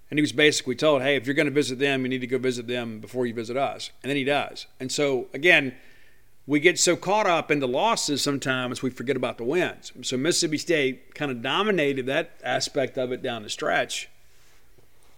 And 0.10 0.18
he 0.18 0.22
was 0.22 0.32
basically 0.32 0.76
told, 0.76 1.02
hey, 1.02 1.16
if 1.16 1.26
you're 1.26 1.34
going 1.34 1.48
to 1.48 1.52
visit 1.52 1.80
them, 1.80 2.04
you 2.04 2.10
need 2.10 2.22
to 2.22 2.28
go 2.28 2.38
visit 2.38 2.68
them 2.68 3.00
before 3.00 3.26
you 3.26 3.34
visit 3.34 3.58
us. 3.58 3.90
And 4.04 4.10
then 4.10 4.16
he 4.16 4.24
does. 4.24 4.68
And 4.80 4.92
so, 4.92 5.28
again, 5.34 5.74
we 6.46 6.60
get 6.60 6.78
so 6.78 6.96
caught 6.96 7.26
up 7.26 7.50
in 7.50 7.60
the 7.60 7.68
losses 7.68 8.22
sometimes 8.22 8.82
we 8.84 8.90
forget 8.90 9.16
about 9.16 9.38
the 9.38 9.44
wins. 9.44 9.92
So 10.02 10.18
Mississippi 10.18 10.58
State 10.58 11.16
kind 11.16 11.32
of 11.32 11.42
dominated 11.42 12.06
that 12.08 12.40
aspect 12.44 12.98
of 12.98 13.12
it 13.12 13.24
down 13.24 13.44
the 13.44 13.50
stretch. 13.50 14.10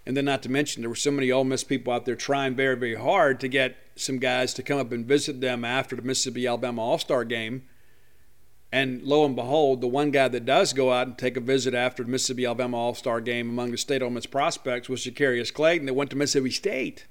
And 0.05 0.15
then, 0.15 0.25
not 0.25 0.43
to 0.43 0.49
mention, 0.49 0.81
there 0.81 0.89
were 0.89 0.95
so 0.95 1.09
many 1.09 1.31
Ole 1.31 1.43
Miss 1.43 1.63
people 1.63 1.91
out 1.91 2.05
there 2.05 2.15
trying 2.15 2.55
very, 2.55 2.75
very 2.75 2.95
hard 2.95 3.39
to 3.39 3.47
get 3.47 3.75
some 3.95 4.19
guys 4.19 4.53
to 4.53 4.63
come 4.63 4.77
up 4.77 4.91
and 4.91 5.05
visit 5.05 5.41
them 5.41 5.65
after 5.65 5.95
the 5.95 6.03
Mississippi 6.03 6.45
Alabama 6.45 6.81
All 6.83 6.99
Star 6.99 7.23
game. 7.23 7.63
And 8.71 9.01
lo 9.03 9.25
and 9.25 9.35
behold, 9.35 9.81
the 9.81 9.87
one 9.87 10.11
guy 10.11 10.27
that 10.27 10.45
does 10.45 10.73
go 10.73 10.91
out 10.91 11.07
and 11.07 11.17
take 11.17 11.37
a 11.37 11.41
visit 11.41 11.73
after 11.73 12.03
the 12.03 12.09
Mississippi 12.09 12.45
Alabama 12.45 12.77
All 12.77 12.93
Star 12.93 13.19
game 13.19 13.49
among 13.49 13.71
the 13.71 13.77
state 13.77 14.03
Ole 14.03 14.11
Miss 14.11 14.27
prospects 14.27 14.89
was 14.89 15.03
Jacarius 15.03 15.51
Clayton 15.51 15.87
that 15.87 15.93
went 15.93 16.11
to 16.11 16.15
Mississippi 16.15 16.51
State. 16.51 17.07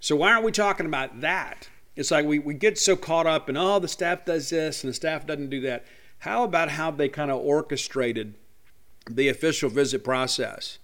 So, 0.00 0.16
why 0.16 0.32
aren't 0.32 0.44
we 0.44 0.52
talking 0.52 0.86
about 0.86 1.22
that? 1.22 1.68
It's 1.96 2.10
like 2.10 2.26
we, 2.26 2.38
we 2.38 2.54
get 2.54 2.78
so 2.78 2.94
caught 2.94 3.26
up 3.26 3.48
in, 3.48 3.56
oh, 3.56 3.78
the 3.78 3.88
staff 3.88 4.24
does 4.24 4.50
this 4.50 4.84
and 4.84 4.90
the 4.90 4.94
staff 4.94 5.26
doesn't 5.26 5.50
do 5.50 5.62
that. 5.62 5.84
How 6.20 6.44
about 6.44 6.70
how 6.70 6.90
they 6.90 7.08
kind 7.08 7.30
of 7.30 7.40
orchestrated 7.40 8.34
the 9.10 9.28
official 9.28 9.70
visit 9.70 10.04
process 10.04 10.78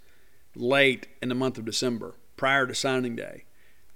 late 0.55 1.07
in 1.23 1.29
the 1.29 1.35
month 1.35 1.59
of 1.59 1.65
December 1.65 2.15
prior 2.37 2.67
to 2.67 2.75
signing 2.75 3.17
day? 3.17 3.45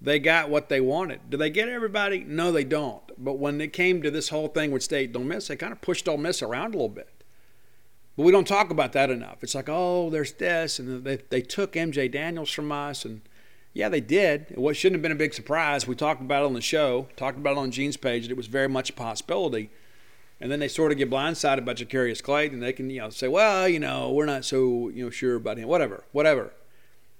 They 0.00 0.18
got 0.18 0.48
what 0.48 0.68
they 0.68 0.80
wanted. 0.80 1.28
Do 1.28 1.36
they 1.36 1.50
get 1.50 1.68
everybody? 1.68 2.22
No, 2.24 2.52
they 2.52 2.64
don't. 2.64 3.02
But 3.18 3.38
when 3.38 3.61
it 3.61 3.72
came 3.72 4.00
to 4.02 4.11
this 4.11 4.28
whole 4.28 4.48
thing 4.48 4.70
with 4.70 4.82
State 4.82 5.12
Don't 5.12 5.26
Miss, 5.26 5.48
they 5.48 5.56
kind 5.56 5.72
of 5.72 5.80
pushed 5.80 6.09
Ole 6.09 6.18
Miss 6.18 6.40
around 6.40 6.68
a 6.74 6.78
little 6.78 6.88
bit. 6.88 7.24
But 8.16 8.22
we 8.22 8.32
don't 8.32 8.46
talk 8.46 8.70
about 8.70 8.92
that 8.92 9.11
enough. 9.11 9.42
It's 9.42 9.54
like, 9.54 9.68
oh, 9.68 10.11
there's 10.11 10.32
this, 10.32 10.78
and 10.78 11.04
they, 11.04 11.16
they 11.30 11.40
took 11.40 11.72
MJ 11.72 12.11
Daniels 12.11 12.50
from 12.50 12.70
us, 12.70 13.04
and 13.04 13.22
yeah, 13.74 13.88
they 13.88 14.00
did. 14.00 14.46
It 14.50 14.74
shouldn't 14.74 14.96
have 14.96 15.02
been 15.02 15.12
a 15.12 15.16
big 15.16 15.34
surprise. 15.34 15.86
We 15.86 15.94
talked 15.94 16.20
about 16.20 16.42
it 16.42 16.46
on 16.46 16.54
the 16.54 16.61
show, 16.61 17.09
talked 17.16 17.38
about 17.38 17.52
it 17.52 17.59
on 17.59 17.70
Gene's 17.70 17.96
page, 17.96 18.24
that 18.24 18.32
it 18.32 18.36
was 18.36 18.48
very 18.48 18.68
much 18.68 18.90
a 18.90 18.92
possibility. 18.92 19.70
And 20.41 20.51
then 20.51 20.61
they 20.61 20.68
sort 20.68 20.93
of 20.93 20.99
get 20.99 21.11
blindsided 21.11 21.64
by 21.64 21.74
Jacarius 21.74 22.22
Clayton, 22.22 22.55
and 22.55 22.62
they 22.62 22.72
can, 22.72 22.91
you 22.91 23.01
know, 23.01 23.11
say, 23.11 23.26
well, 23.26 23.68
you 23.68 23.80
know, 23.80 24.12
we're 24.12 24.26
not 24.26 24.45
so, 24.45 24.89
you 24.89 25.05
know, 25.05 25.11
sure 25.11 25.34
about 25.34 25.59
him. 25.59 25.68
Whatever, 25.68 26.05
whatever. 26.12 26.53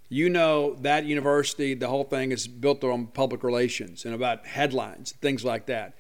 You 0.09 0.31
know 0.31 0.75
that 0.81 1.05
university, 1.05 1.75
the 1.75 1.89
whole 1.89 2.05
thing 2.05 2.33
is 2.33 2.47
built 2.47 2.83
on 2.83 3.09
public 3.09 3.43
relations 3.43 4.05
and 4.05 4.14
about 4.14 4.47
headlines, 4.47 5.12
things 5.21 5.45
like 5.45 5.66
that. 5.66 5.95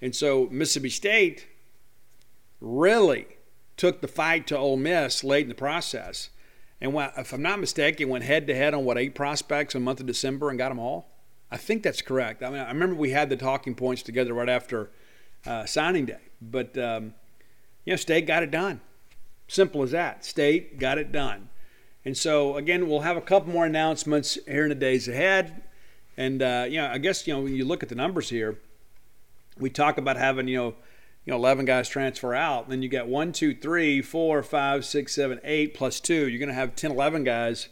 And 0.00 0.14
so 0.14 0.46
Mississippi 0.50 0.90
State 0.90 1.48
really 2.60 3.26
took 3.76 4.00
the 4.00 4.08
fight 4.08 4.46
to 4.48 4.58
Ole 4.58 4.76
Miss 4.76 5.24
late 5.24 5.44
in 5.44 5.48
the 5.48 5.54
process. 5.54 6.30
And 6.80 6.94
if 7.16 7.32
I'm 7.32 7.42
not 7.42 7.58
mistaken, 7.58 8.08
went 8.08 8.24
head 8.24 8.46
to 8.46 8.54
head 8.54 8.74
on 8.74 8.84
what 8.84 8.98
eight 8.98 9.14
prospects 9.14 9.74
in 9.74 9.80
the 9.80 9.84
month 9.84 10.00
of 10.00 10.06
December 10.06 10.50
and 10.50 10.58
got 10.58 10.68
them 10.68 10.78
all. 10.78 11.10
I 11.50 11.56
think 11.56 11.82
that's 11.82 12.02
correct. 12.02 12.42
I 12.42 12.50
mean, 12.50 12.60
I 12.60 12.68
remember 12.68 12.94
we 12.94 13.10
had 13.10 13.30
the 13.30 13.36
talking 13.36 13.74
points 13.74 14.02
together 14.02 14.34
right 14.34 14.48
after 14.48 14.90
uh, 15.46 15.64
signing 15.64 16.06
day, 16.06 16.20
but 16.40 16.76
um, 16.78 17.14
you 17.84 17.92
know, 17.92 17.96
State 17.96 18.26
got 18.26 18.42
it 18.42 18.50
done. 18.50 18.80
Simple 19.46 19.82
as 19.82 19.92
that. 19.92 20.24
State 20.24 20.78
got 20.78 20.98
it 20.98 21.10
done. 21.10 21.48
And 22.04 22.16
so 22.16 22.56
again, 22.56 22.88
we'll 22.88 23.00
have 23.00 23.16
a 23.16 23.20
couple 23.20 23.52
more 23.52 23.66
announcements 23.66 24.38
here 24.46 24.64
in 24.64 24.68
the 24.68 24.74
days 24.74 25.08
ahead. 25.08 25.62
And 26.16 26.42
uh, 26.42 26.66
you 26.68 26.78
know, 26.78 26.86
I 26.88 26.98
guess 26.98 27.26
you 27.26 27.34
know 27.34 27.40
when 27.40 27.54
you 27.54 27.64
look 27.64 27.82
at 27.82 27.88
the 27.88 27.94
numbers 27.94 28.28
here, 28.28 28.58
we 29.58 29.70
talk 29.70 29.98
about 29.98 30.16
having 30.16 30.48
you 30.48 30.56
know 30.56 30.74
you 31.24 31.32
know 31.32 31.36
11 31.36 31.66
guys 31.66 31.88
transfer 31.88 32.34
out 32.34 32.68
then 32.68 32.80
you 32.80 32.88
got 32.88 33.06
one 33.06 33.32
two 33.32 33.54
three 33.54 34.00
four 34.00 34.42
five 34.42 34.84
six 34.84 35.14
seven 35.14 35.38
eight 35.44 35.74
plus 35.74 36.00
two 36.00 36.26
you're 36.28 36.38
going 36.38 36.48
to 36.48 36.54
have 36.54 36.74
10 36.74 36.92
11 36.92 37.24
guys 37.24 37.68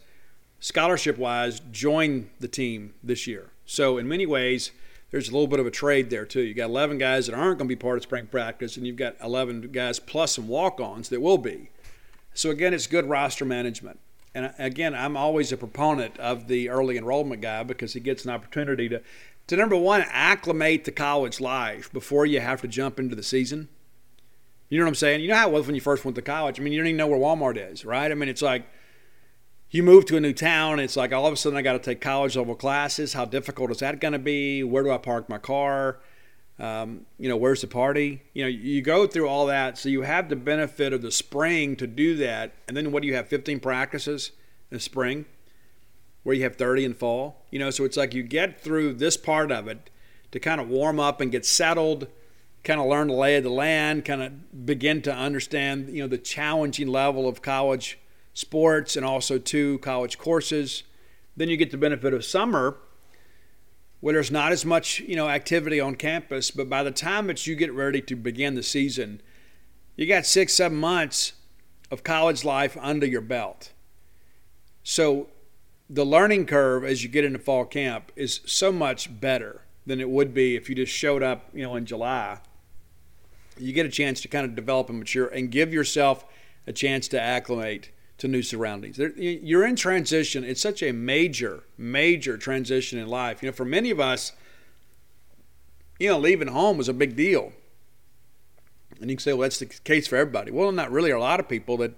scholarship 0.59 1.17
wise 1.17 1.59
join 1.71 2.29
the 2.39 2.47
team 2.47 2.93
this 3.03 3.25
year 3.25 3.49
so 3.65 3.97
in 3.97 4.07
many 4.07 4.25
ways 4.25 4.71
there's 5.11 5.29
a 5.29 5.31
little 5.31 5.47
bit 5.47 5.59
of 5.59 5.65
a 5.65 5.71
trade 5.71 6.09
there 6.09 6.25
too 6.25 6.41
you 6.41 6.53
got 6.53 6.69
11 6.69 6.97
guys 6.97 7.27
that 7.27 7.33
aren't 7.33 7.57
going 7.57 7.67
to 7.67 7.75
be 7.75 7.75
part 7.75 7.97
of 7.97 8.03
spring 8.03 8.27
practice 8.27 8.77
and 8.77 8.85
you've 8.85 8.95
got 8.95 9.15
11 9.21 9.69
guys 9.71 9.99
plus 9.99 10.33
some 10.33 10.47
walk-ons 10.47 11.09
that 11.09 11.21
will 11.21 11.37
be 11.37 11.69
so 12.33 12.49
again 12.49 12.73
it's 12.73 12.87
good 12.87 13.07
roster 13.07 13.45
management 13.45 13.99
and 14.35 14.53
again 14.57 14.93
i'm 14.93 15.17
always 15.17 15.51
a 15.51 15.57
proponent 15.57 16.17
of 16.17 16.47
the 16.47 16.69
early 16.69 16.97
enrollment 16.97 17.41
guy 17.41 17.63
because 17.63 17.93
he 17.93 17.99
gets 17.99 18.25
an 18.25 18.31
opportunity 18.31 18.89
to 18.89 19.01
to 19.47 19.55
number 19.55 19.77
one, 19.77 20.03
acclimate 20.09 20.83
to 20.85 20.91
college 20.91 21.39
life 21.39 21.91
before 21.91 22.25
you 22.25 22.39
have 22.41 22.61
to 22.61 22.67
jump 22.67 22.99
into 22.99 23.15
the 23.15 23.23
season. 23.23 23.69
You 24.69 24.77
know 24.77 24.83
what 24.83 24.89
I'm 24.89 24.95
saying? 24.95 25.21
You 25.21 25.29
know 25.29 25.35
how 25.35 25.49
it 25.49 25.53
was 25.53 25.65
when 25.65 25.75
you 25.75 25.81
first 25.81 26.03
went 26.03 26.15
to 26.15 26.21
college. 26.21 26.59
I 26.59 26.63
mean, 26.63 26.73
you 26.73 26.79
don't 26.79 26.87
even 26.87 26.97
know 26.97 27.07
where 27.07 27.19
Walmart 27.19 27.55
is, 27.71 27.85
right? 27.85 28.11
I 28.11 28.13
mean, 28.13 28.27
it's 28.27 28.41
like 28.41 28.67
you 29.69 29.83
move 29.83 30.05
to 30.05 30.17
a 30.17 30.19
new 30.19 30.33
town. 30.33 30.79
It's 30.79 30.95
like 30.95 31.11
all 31.11 31.25
of 31.25 31.33
a 31.33 31.37
sudden 31.37 31.57
I 31.57 31.61
got 31.61 31.73
to 31.73 31.79
take 31.79 31.99
college 31.99 32.37
level 32.37 32.55
classes. 32.55 33.13
How 33.13 33.25
difficult 33.25 33.71
is 33.71 33.79
that 33.79 33.99
going 33.99 34.13
to 34.13 34.19
be? 34.19 34.63
Where 34.63 34.83
do 34.83 34.91
I 34.91 34.97
park 34.97 35.27
my 35.27 35.37
car? 35.37 35.99
Um, 36.59 37.05
you 37.19 37.29
know, 37.29 37.37
where's 37.37 37.61
the 37.61 37.67
party? 37.67 38.23
You 38.33 38.43
know, 38.43 38.49
you 38.49 38.81
go 38.81 39.05
through 39.05 39.27
all 39.27 39.45
that. 39.47 39.77
So 39.77 39.89
you 39.89 40.01
have 40.03 40.29
the 40.29 40.35
benefit 40.35 40.93
of 40.93 41.01
the 41.01 41.11
spring 41.11 41.75
to 41.75 41.85
do 41.85 42.15
that. 42.17 42.53
And 42.67 42.75
then 42.75 42.91
what 42.91 43.01
do 43.01 43.07
you 43.07 43.15
have? 43.15 43.27
15 43.27 43.59
practices 43.59 44.31
in 44.71 44.79
spring 44.79 45.25
where 46.23 46.35
you 46.35 46.43
have 46.43 46.55
30 46.55 46.85
in 46.85 46.93
fall. 46.93 47.45
You 47.51 47.59
know, 47.59 47.69
so 47.69 47.83
it's 47.83 47.97
like 47.97 48.13
you 48.13 48.23
get 48.23 48.61
through 48.61 48.93
this 48.93 49.17
part 49.17 49.51
of 49.51 49.67
it 49.67 49.89
to 50.31 50.39
kind 50.39 50.61
of 50.61 50.69
warm 50.69 50.99
up 50.99 51.21
and 51.21 51.31
get 51.31 51.45
settled, 51.45 52.07
kind 52.63 52.79
of 52.79 52.87
learn 52.87 53.07
the 53.07 53.13
lay 53.13 53.35
of 53.35 53.43
the 53.43 53.49
land, 53.49 54.05
kind 54.05 54.23
of 54.23 54.65
begin 54.65 55.01
to 55.03 55.13
understand, 55.13 55.89
you 55.89 56.01
know, 56.01 56.07
the 56.07 56.17
challenging 56.17 56.87
level 56.87 57.27
of 57.27 57.41
college 57.41 57.99
sports 58.37 58.95
and 58.95 59.03
also 59.03 59.39
two 59.39 59.79
college 59.79 60.19
courses. 60.19 60.83
Then 61.35 61.49
you 61.49 61.57
get 61.57 61.71
the 61.71 61.77
benefit 61.77 62.13
of 62.13 62.23
summer 62.23 62.77
where 63.99 64.13
there's 64.13 64.29
not 64.29 64.51
as 64.51 64.63
much, 64.63 64.99
you 64.99 65.15
know, 65.15 65.27
activity 65.27 65.79
on 65.79 65.95
campus, 65.95 66.51
but 66.51 66.69
by 66.69 66.83
the 66.83 66.91
time 66.91 67.25
that 67.27 67.47
you 67.47 67.55
get 67.55 67.73
ready 67.73 67.99
to 67.99 68.15
begin 68.15 68.53
the 68.53 68.61
season, 68.61 69.21
you 69.95 70.05
got 70.05 70.25
6 70.25 70.53
7 70.53 70.77
months 70.77 71.33
of 71.89 72.03
college 72.03 72.45
life 72.45 72.77
under 72.79 73.07
your 73.07 73.21
belt. 73.21 73.73
So 74.83 75.29
the 75.89 76.05
learning 76.05 76.45
curve 76.45 76.83
as 76.83 77.01
you 77.01 77.09
get 77.09 77.25
into 77.25 77.39
fall 77.39 77.65
camp 77.65 78.11
is 78.15 78.41
so 78.45 78.71
much 78.71 79.19
better 79.19 79.61
than 79.87 79.99
it 79.99 80.09
would 80.09 80.33
be 80.35 80.55
if 80.55 80.69
you 80.69 80.75
just 80.75 80.91
showed 80.91 81.23
up, 81.23 81.49
you 81.53 81.63
know, 81.63 81.75
in 81.75 81.87
July. 81.87 82.39
You 83.57 83.73
get 83.73 83.87
a 83.87 83.89
chance 83.89 84.21
to 84.21 84.27
kind 84.27 84.45
of 84.45 84.55
develop 84.55 84.89
and 84.89 84.99
mature 84.99 85.25
and 85.25 85.49
give 85.49 85.73
yourself 85.73 86.23
a 86.67 86.73
chance 86.73 87.07
to 87.07 87.19
acclimate 87.19 87.89
to 88.17 88.27
new 88.27 88.41
surroundings. 88.41 88.97
You're 88.97 89.65
in 89.65 89.75
transition. 89.75 90.43
It's 90.43 90.61
such 90.61 90.81
a 90.81 90.91
major, 90.91 91.63
major 91.77 92.37
transition 92.37 92.99
in 92.99 93.07
life. 93.07 93.43
You 93.43 93.49
know, 93.49 93.53
for 93.53 93.65
many 93.65 93.91
of 93.91 93.99
us, 93.99 94.31
you 95.99 96.09
know, 96.09 96.17
leaving 96.17 96.47
home 96.47 96.77
was 96.77 96.89
a 96.89 96.93
big 96.93 97.15
deal. 97.15 97.53
And 98.99 99.09
you 99.09 99.17
can 99.17 99.23
say, 99.23 99.33
well, 99.33 99.43
that's 99.43 99.59
the 99.59 99.67
case 99.67 100.07
for 100.07 100.15
everybody. 100.15 100.51
Well, 100.51 100.71
not 100.71 100.91
really. 100.91 101.11
A 101.11 101.19
lot 101.19 101.39
of 101.39 101.47
people 101.47 101.77
that 101.77 101.93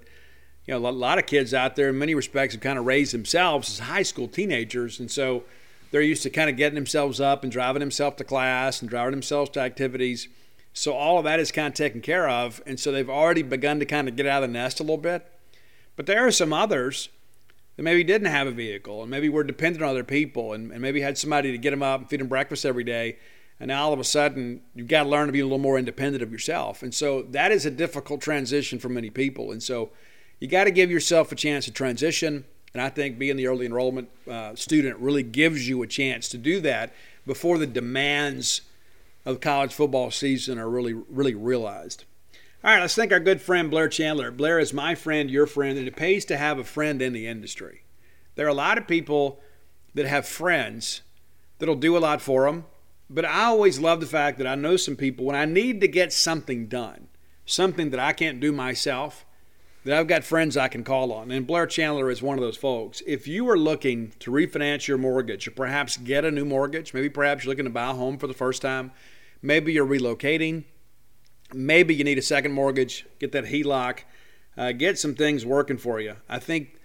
you 0.69 0.79
know, 0.79 0.87
a 0.87 0.91
lot 0.91 1.17
of 1.17 1.25
kids 1.25 1.51
out 1.51 1.75
there 1.75 1.89
in 1.89 1.97
many 1.97 2.13
respects 2.13 2.53
have 2.53 2.61
kind 2.61 2.77
of 2.77 2.85
raised 2.85 3.11
themselves 3.11 3.69
as 3.71 3.79
high 3.87 4.03
school 4.03 4.27
teenagers. 4.27 4.99
And 4.99 5.09
so 5.09 5.43
they're 5.89 6.01
used 6.01 6.21
to 6.23 6.29
kind 6.29 6.47
of 6.47 6.57
getting 6.57 6.75
themselves 6.75 7.19
up 7.19 7.41
and 7.41 7.51
driving 7.51 7.79
themselves 7.79 8.17
to 8.17 8.23
class 8.23 8.79
and 8.79 8.87
driving 8.87 9.11
themselves 9.11 9.49
to 9.51 9.61
activities. 9.61 10.27
So 10.73 10.93
all 10.93 11.17
of 11.17 11.23
that 11.23 11.39
is 11.39 11.51
kind 11.51 11.69
of 11.69 11.73
taken 11.73 12.01
care 12.01 12.29
of. 12.29 12.61
And 12.67 12.79
so 12.79 12.91
they've 12.91 13.09
already 13.09 13.41
begun 13.41 13.79
to 13.79 13.85
kind 13.87 14.07
of 14.07 14.15
get 14.15 14.27
out 14.27 14.43
of 14.43 14.49
the 14.49 14.53
nest 14.53 14.79
a 14.79 14.83
little 14.83 14.97
bit. 14.97 15.25
But 15.99 16.05
there 16.05 16.25
are 16.25 16.31
some 16.31 16.53
others 16.53 17.09
that 17.75 17.83
maybe 17.83 18.05
didn't 18.05 18.31
have 18.31 18.47
a 18.47 18.51
vehicle 18.51 19.01
and 19.01 19.11
maybe 19.11 19.27
were 19.27 19.43
dependent 19.43 19.83
on 19.83 19.89
other 19.89 20.05
people 20.05 20.53
and, 20.53 20.71
and 20.71 20.81
maybe 20.81 21.01
had 21.01 21.17
somebody 21.17 21.51
to 21.51 21.57
get 21.57 21.71
them 21.71 21.83
up 21.83 21.99
and 21.99 22.09
feed 22.09 22.21
them 22.21 22.29
breakfast 22.29 22.65
every 22.65 22.85
day. 22.85 23.17
And 23.59 23.67
now 23.67 23.83
all 23.83 23.91
of 23.91 23.99
a 23.99 24.05
sudden, 24.05 24.61
you've 24.73 24.87
got 24.87 25.03
to 25.03 25.09
learn 25.09 25.27
to 25.27 25.33
be 25.33 25.41
a 25.41 25.43
little 25.43 25.57
more 25.57 25.77
independent 25.77 26.23
of 26.23 26.31
yourself. 26.31 26.83
And 26.83 26.93
so 26.93 27.23
that 27.23 27.51
is 27.51 27.65
a 27.65 27.69
difficult 27.69 28.21
transition 28.21 28.79
for 28.79 28.87
many 28.87 29.09
people. 29.09 29.51
And 29.51 29.61
so 29.61 29.89
you 30.39 30.47
got 30.47 30.63
to 30.63 30.71
give 30.71 30.89
yourself 30.89 31.33
a 31.33 31.35
chance 31.35 31.65
to 31.65 31.71
transition. 31.71 32.45
And 32.73 32.81
I 32.81 32.87
think 32.87 33.19
being 33.19 33.35
the 33.35 33.47
early 33.47 33.65
enrollment 33.65 34.07
uh, 34.25 34.55
student 34.55 34.99
really 34.99 35.23
gives 35.23 35.67
you 35.67 35.83
a 35.83 35.87
chance 35.87 36.29
to 36.29 36.37
do 36.37 36.61
that 36.61 36.93
before 37.25 37.57
the 37.57 37.67
demands 37.67 38.61
of 39.25 39.41
college 39.41 39.73
football 39.73 40.11
season 40.11 40.59
are 40.59 40.69
really, 40.69 40.93
really 40.93 41.35
realized. 41.35 42.05
All 42.61 42.69
right, 42.69 42.81
let's 42.81 42.95
thank 42.95 43.13
our 43.13 43.21
good 43.21 43.41
friend 43.41 43.71
Blair 43.71 43.87
Chandler. 43.87 44.31
Blair 44.31 44.59
is 44.59 44.73
my 44.73 44.93
friend, 44.93 45.31
your 45.31 45.47
friend, 45.47 45.77
and 45.77 45.87
it 45.87 45.95
pays 45.95 46.25
to 46.25 46.35
have 46.35 46.59
a 46.59 46.65
friend 46.65 47.01
in 47.01 47.13
the 47.13 47.25
industry. 47.25 47.83
There 48.35 48.45
are 48.45 48.49
a 48.49 48.53
lot 48.53 48.77
of 48.77 48.85
people 48.85 49.39
that 49.93 50.05
have 50.05 50.27
friends 50.27 51.01
that'll 51.57 51.75
do 51.75 51.95
a 51.95 51.99
lot 51.99 52.21
for 52.21 52.45
them, 52.45 52.65
but 53.09 53.23
I 53.23 53.45
always 53.45 53.79
love 53.79 54.01
the 54.01 54.05
fact 54.05 54.37
that 54.39 54.47
I 54.47 54.55
know 54.55 54.75
some 54.75 54.97
people 54.97 55.23
when 55.23 55.37
I 55.37 55.45
need 55.45 55.79
to 55.79 55.87
get 55.87 56.11
something 56.11 56.67
done, 56.67 57.07
something 57.45 57.91
that 57.91 57.99
I 57.99 58.11
can't 58.11 58.41
do 58.41 58.51
myself, 58.51 59.25
that 59.85 59.97
I've 59.97 60.07
got 60.07 60.25
friends 60.25 60.57
I 60.57 60.67
can 60.67 60.83
call 60.83 61.13
on. 61.13 61.31
And 61.31 61.47
Blair 61.47 61.65
Chandler 61.65 62.11
is 62.11 62.21
one 62.21 62.37
of 62.37 62.43
those 62.43 62.57
folks. 62.57 63.01
If 63.07 63.25
you 63.25 63.47
are 63.47 63.57
looking 63.57 64.11
to 64.19 64.31
refinance 64.31 64.85
your 64.85 64.97
mortgage 64.97 65.47
or 65.47 65.51
perhaps 65.51 65.95
get 65.95 66.25
a 66.25 66.31
new 66.31 66.43
mortgage, 66.43 66.93
maybe 66.93 67.07
perhaps 67.07 67.45
you're 67.45 67.53
looking 67.53 67.63
to 67.63 67.71
buy 67.71 67.91
a 67.91 67.93
home 67.93 68.17
for 68.17 68.27
the 68.27 68.33
first 68.33 68.61
time, 68.61 68.91
maybe 69.41 69.71
you're 69.71 69.87
relocating, 69.87 70.65
maybe 71.53 71.95
you 71.95 72.03
need 72.03 72.17
a 72.17 72.23
second 72.23 72.51
mortgage, 72.51 73.05
get 73.19 73.31
that 73.31 73.45
HELOC, 73.45 73.99
uh, 74.57 74.71
get 74.71 74.99
some 74.99 75.15
things 75.15 75.45
working 75.45 75.77
for 75.77 75.99
you. 75.99 76.15
I 76.27 76.39
think 76.39 76.79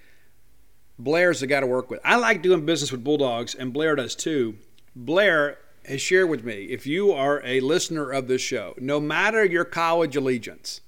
Blair's 0.98 1.40
the 1.40 1.46
guy 1.46 1.60
to 1.60 1.66
work 1.66 1.90
with. 1.90 2.00
I 2.04 2.16
like 2.16 2.42
doing 2.42 2.64
business 2.64 2.92
with 2.92 3.04
Bulldogs, 3.04 3.54
and 3.54 3.72
Blair 3.72 3.96
does 3.96 4.14
too. 4.14 4.56
Blair 4.94 5.58
has 5.86 6.00
shared 6.00 6.30
with 6.30 6.44
me 6.44 6.64
if 6.64 6.86
you 6.86 7.12
are 7.12 7.42
a 7.44 7.60
listener 7.60 8.10
of 8.10 8.28
this 8.28 8.40
show, 8.40 8.74
no 8.78 9.00
matter 9.00 9.44
your 9.44 9.64
college 9.64 10.16
allegiance, 10.16 10.80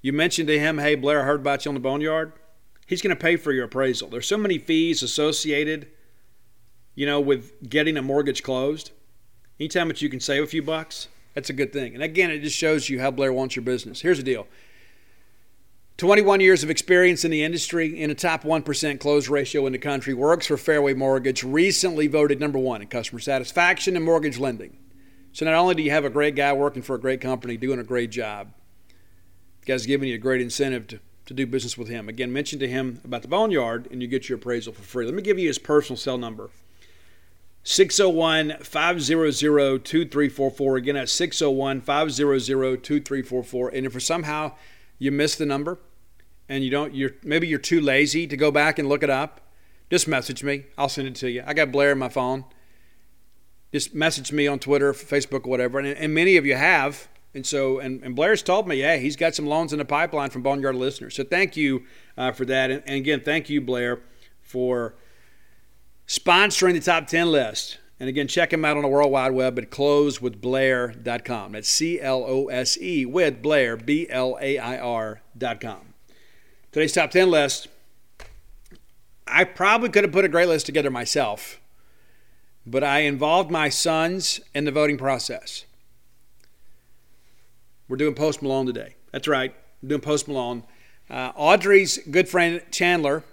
you 0.00 0.12
mentioned 0.12 0.48
to 0.48 0.58
him, 0.58 0.78
hey, 0.78 0.94
Blair, 0.94 1.22
I 1.22 1.24
heard 1.24 1.40
about 1.40 1.64
you 1.64 1.70
on 1.70 1.74
the 1.74 1.80
Boneyard. 1.80 2.32
He's 2.86 3.02
going 3.02 3.14
to 3.14 3.20
pay 3.20 3.36
for 3.36 3.52
your 3.52 3.64
appraisal. 3.64 4.08
There's 4.08 4.28
so 4.28 4.36
many 4.36 4.58
fees 4.58 5.02
associated, 5.02 5.88
you 6.94 7.04
know, 7.04 7.20
with 7.20 7.68
getting 7.68 7.96
a 7.96 8.02
mortgage 8.02 8.42
closed. 8.42 8.92
Anytime 9.58 9.88
that 9.88 10.00
you 10.00 10.08
can 10.08 10.20
save 10.20 10.44
a 10.44 10.46
few 10.46 10.62
bucks, 10.62 11.08
that's 11.38 11.50
a 11.50 11.52
good 11.52 11.72
thing. 11.72 11.94
And 11.94 12.02
again, 12.02 12.32
it 12.32 12.40
just 12.40 12.56
shows 12.56 12.88
you 12.88 12.98
how 12.98 13.12
Blair 13.12 13.32
wants 13.32 13.54
your 13.54 13.62
business. 13.62 14.00
Here's 14.00 14.16
the 14.16 14.24
deal 14.24 14.48
21 15.98 16.40
years 16.40 16.64
of 16.64 16.70
experience 16.70 17.24
in 17.24 17.30
the 17.30 17.44
industry 17.44 18.00
in 18.00 18.10
a 18.10 18.14
top 18.14 18.42
1% 18.42 18.98
close 18.98 19.28
ratio 19.28 19.64
in 19.64 19.72
the 19.72 19.78
country, 19.78 20.14
works 20.14 20.46
for 20.46 20.56
Fairway 20.56 20.94
Mortgage, 20.94 21.44
recently 21.44 22.08
voted 22.08 22.40
number 22.40 22.58
one 22.58 22.82
in 22.82 22.88
customer 22.88 23.20
satisfaction 23.20 23.94
and 23.94 24.04
mortgage 24.04 24.40
lending. 24.40 24.76
So 25.32 25.44
not 25.44 25.54
only 25.54 25.76
do 25.76 25.82
you 25.84 25.92
have 25.92 26.04
a 26.04 26.10
great 26.10 26.34
guy 26.34 26.52
working 26.52 26.82
for 26.82 26.96
a 26.96 27.00
great 27.00 27.20
company, 27.20 27.56
doing 27.56 27.78
a 27.78 27.84
great 27.84 28.10
job, 28.10 28.52
the 29.60 29.66
guy's 29.66 29.86
giving 29.86 30.08
you 30.08 30.16
a 30.16 30.18
great 30.18 30.40
incentive 30.40 30.88
to, 30.88 30.98
to 31.26 31.34
do 31.34 31.46
business 31.46 31.78
with 31.78 31.86
him. 31.86 32.08
Again, 32.08 32.32
mention 32.32 32.58
to 32.58 32.66
him 32.66 33.00
about 33.04 33.22
the 33.22 33.28
Boneyard 33.28 33.86
and 33.92 34.02
you 34.02 34.08
get 34.08 34.28
your 34.28 34.38
appraisal 34.38 34.72
for 34.72 34.82
free. 34.82 35.04
Let 35.04 35.14
me 35.14 35.22
give 35.22 35.38
you 35.38 35.46
his 35.46 35.60
personal 35.60 35.96
cell 35.96 36.18
number. 36.18 36.50
601 37.64 38.58
500 38.62 39.84
2344. 39.84 40.76
Again, 40.76 40.94
that's 40.94 41.12
601 41.12 41.80
500 41.80 42.82
2344. 42.82 43.68
And 43.68 43.86
if 43.86 43.92
for 43.92 44.00
somehow 44.00 44.52
you 44.98 45.12
miss 45.12 45.36
the 45.36 45.46
number, 45.46 45.78
and 46.48 46.64
you 46.64 46.70
don't 46.70 46.94
you're 46.94 47.12
maybe 47.22 47.46
you're 47.46 47.58
too 47.58 47.80
lazy 47.80 48.26
to 48.26 48.36
go 48.36 48.50
back 48.50 48.78
and 48.78 48.88
look 48.88 49.02
it 49.02 49.10
up, 49.10 49.40
just 49.90 50.08
message 50.08 50.42
me. 50.42 50.64
I'll 50.76 50.88
send 50.88 51.08
it 51.08 51.14
to 51.16 51.30
you. 51.30 51.42
I 51.46 51.54
got 51.54 51.72
Blair 51.72 51.92
in 51.92 51.98
my 51.98 52.08
phone. 52.08 52.44
Just 53.72 53.94
message 53.94 54.32
me 54.32 54.46
on 54.46 54.58
Twitter, 54.58 54.92
Facebook, 54.92 55.46
whatever. 55.46 55.78
And, 55.78 55.88
and 55.88 56.14
many 56.14 56.36
of 56.36 56.46
you 56.46 56.56
have. 56.56 57.08
And 57.34 57.44
so, 57.44 57.78
and, 57.78 58.02
and 58.02 58.16
Blair's 58.16 58.42
told 58.42 58.66
me, 58.66 58.76
yeah, 58.76 58.96
he's 58.96 59.14
got 59.14 59.34
some 59.34 59.46
loans 59.46 59.74
in 59.74 59.78
the 59.78 59.84
pipeline 59.84 60.30
from 60.30 60.42
Boneyard 60.42 60.74
listeners. 60.74 61.14
So 61.14 61.24
thank 61.24 61.56
you 61.56 61.84
uh, 62.16 62.32
for 62.32 62.46
that. 62.46 62.70
And, 62.70 62.82
and 62.86 62.96
again, 62.96 63.20
thank 63.20 63.50
you, 63.50 63.60
Blair, 63.60 64.00
for 64.40 64.94
sponsoring 66.08 66.72
the 66.72 66.80
top 66.80 67.06
10 67.06 67.30
list. 67.30 67.78
And 68.00 68.08
again, 68.08 68.28
check 68.28 68.52
him 68.52 68.64
out 68.64 68.76
on 68.76 68.82
the 68.82 68.88
World 68.88 69.12
Wide 69.12 69.32
Web 69.32 69.58
at 69.58 69.70
closewithblair.com. 69.70 71.52
That's 71.52 71.68
C 71.68 72.00
L 72.00 72.24
O 72.26 72.46
S 72.46 72.78
E 72.80 73.04
with 73.04 73.42
Blair, 73.42 73.76
B 73.76 74.06
L 74.08 74.38
A 74.40 74.58
I 74.58 74.78
R.com. 74.78 75.94
Today's 76.70 76.92
top 76.92 77.10
10 77.10 77.30
list. 77.30 77.68
I 79.26 79.44
probably 79.44 79.90
could 79.90 80.04
have 80.04 80.12
put 80.12 80.24
a 80.24 80.28
great 80.28 80.48
list 80.48 80.66
together 80.66 80.90
myself, 80.90 81.60
but 82.64 82.82
I 82.82 83.00
involved 83.00 83.50
my 83.50 83.68
sons 83.68 84.40
in 84.54 84.64
the 84.64 84.70
voting 84.70 84.96
process. 84.96 85.64
We're 87.88 87.96
doing 87.96 88.14
Post 88.14 88.42
Malone 88.42 88.66
today. 88.66 88.94
That's 89.12 89.28
right, 89.28 89.54
we're 89.82 89.88
doing 89.90 90.00
Post 90.00 90.28
Malone. 90.28 90.62
Uh, 91.10 91.32
Audrey's 91.34 91.98
good 92.10 92.28
friend 92.28 92.62
Chandler, 92.70 93.24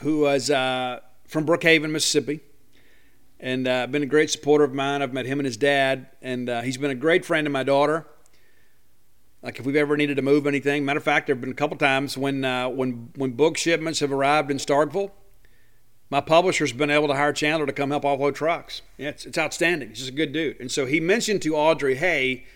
who 0.00 0.20
was 0.20 0.50
uh, 0.50 1.00
from 1.28 1.46
Brookhaven, 1.46 1.90
Mississippi, 1.90 2.40
and 3.38 3.68
uh, 3.68 3.86
been 3.86 4.02
a 4.02 4.06
great 4.06 4.30
supporter 4.30 4.64
of 4.64 4.74
mine. 4.74 5.02
I've 5.02 5.12
met 5.12 5.26
him 5.26 5.38
and 5.38 5.46
his 5.46 5.56
dad, 5.56 6.08
and 6.20 6.48
uh, 6.48 6.62
he's 6.62 6.78
been 6.78 6.90
a 6.90 6.96
great 6.96 7.24
friend 7.24 7.46
of 7.46 7.52
my 7.52 7.62
daughter. 7.62 8.06
Like 9.42 9.60
if 9.60 9.66
we've 9.66 9.76
ever 9.76 9.96
needed 9.96 10.16
to 10.16 10.22
move 10.22 10.48
anything. 10.48 10.84
Matter 10.84 10.98
of 10.98 11.04
fact, 11.04 11.28
there 11.28 11.36
have 11.36 11.40
been 11.40 11.52
a 11.52 11.54
couple 11.54 11.76
times 11.76 12.18
when 12.18 12.44
uh, 12.44 12.68
when 12.68 13.10
when 13.14 13.32
book 13.32 13.56
shipments 13.56 14.00
have 14.00 14.10
arrived 14.10 14.50
in 14.50 14.56
Starkville, 14.56 15.12
my 16.10 16.20
publisher's 16.20 16.72
been 16.72 16.90
able 16.90 17.06
to 17.08 17.14
hire 17.14 17.32
Chandler 17.32 17.66
to 17.66 17.72
come 17.72 17.90
help 17.90 18.02
offload 18.02 18.34
trucks. 18.34 18.82
Yeah, 18.96 19.10
it's, 19.10 19.26
it's 19.26 19.38
outstanding. 19.38 19.90
He's 19.90 19.98
just 19.98 20.10
a 20.10 20.14
good 20.14 20.32
dude. 20.32 20.58
And 20.58 20.72
so 20.72 20.86
he 20.86 20.98
mentioned 20.98 21.42
to 21.42 21.54
Audrey, 21.54 21.94
hey, 21.94 22.46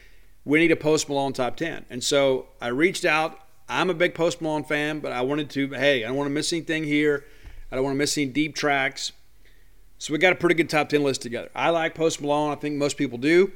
we 0.45 0.59
need 0.59 0.73
a 0.73 0.77
Post 0.77 1.09
Malone 1.09 1.33
top 1.33 1.57
10. 1.57 1.87
And 1.91 2.03
so 2.03 2.47
I 2.61 2.69
reached 2.69 3.05
out. 3.05 3.39
I'm 3.69 3.91
a 3.91 3.95
big 3.95 4.15
Post 4.15 4.43
Malone 4.43 4.65
fan, 4.65 5.01
but 5.01 5.13
I 5.13 5.21
wanted 5.21 5.51
to, 5.51 5.69
hey, 5.69 6.05
I 6.05 6.09
don't 6.09 6.17
want 6.17 6.27
to 6.27 6.35
miss 6.35 6.53
anything 6.53 6.85
here. 6.85 7.25
I 7.73 7.75
don't 7.75 7.85
want 7.85 7.95
to 7.95 7.99
miss 7.99 8.19
any 8.19 8.27
deep 8.27 8.55
tracks. 8.55 9.13
So 9.97 10.13
we 10.13 10.19
got 10.19 10.35
a 10.35 10.37
pretty 10.37 10.55
good 10.55 10.69
top 10.69 10.91
10 10.91 11.03
list 11.03 11.23
together. 11.23 11.49
I 11.55 11.71
like 11.71 11.95
Post 11.95 12.21
Malone. 12.21 12.53
I 12.53 12.57
think 12.57 12.77
most 12.77 12.99
people 12.99 13.17
do. 13.17 13.51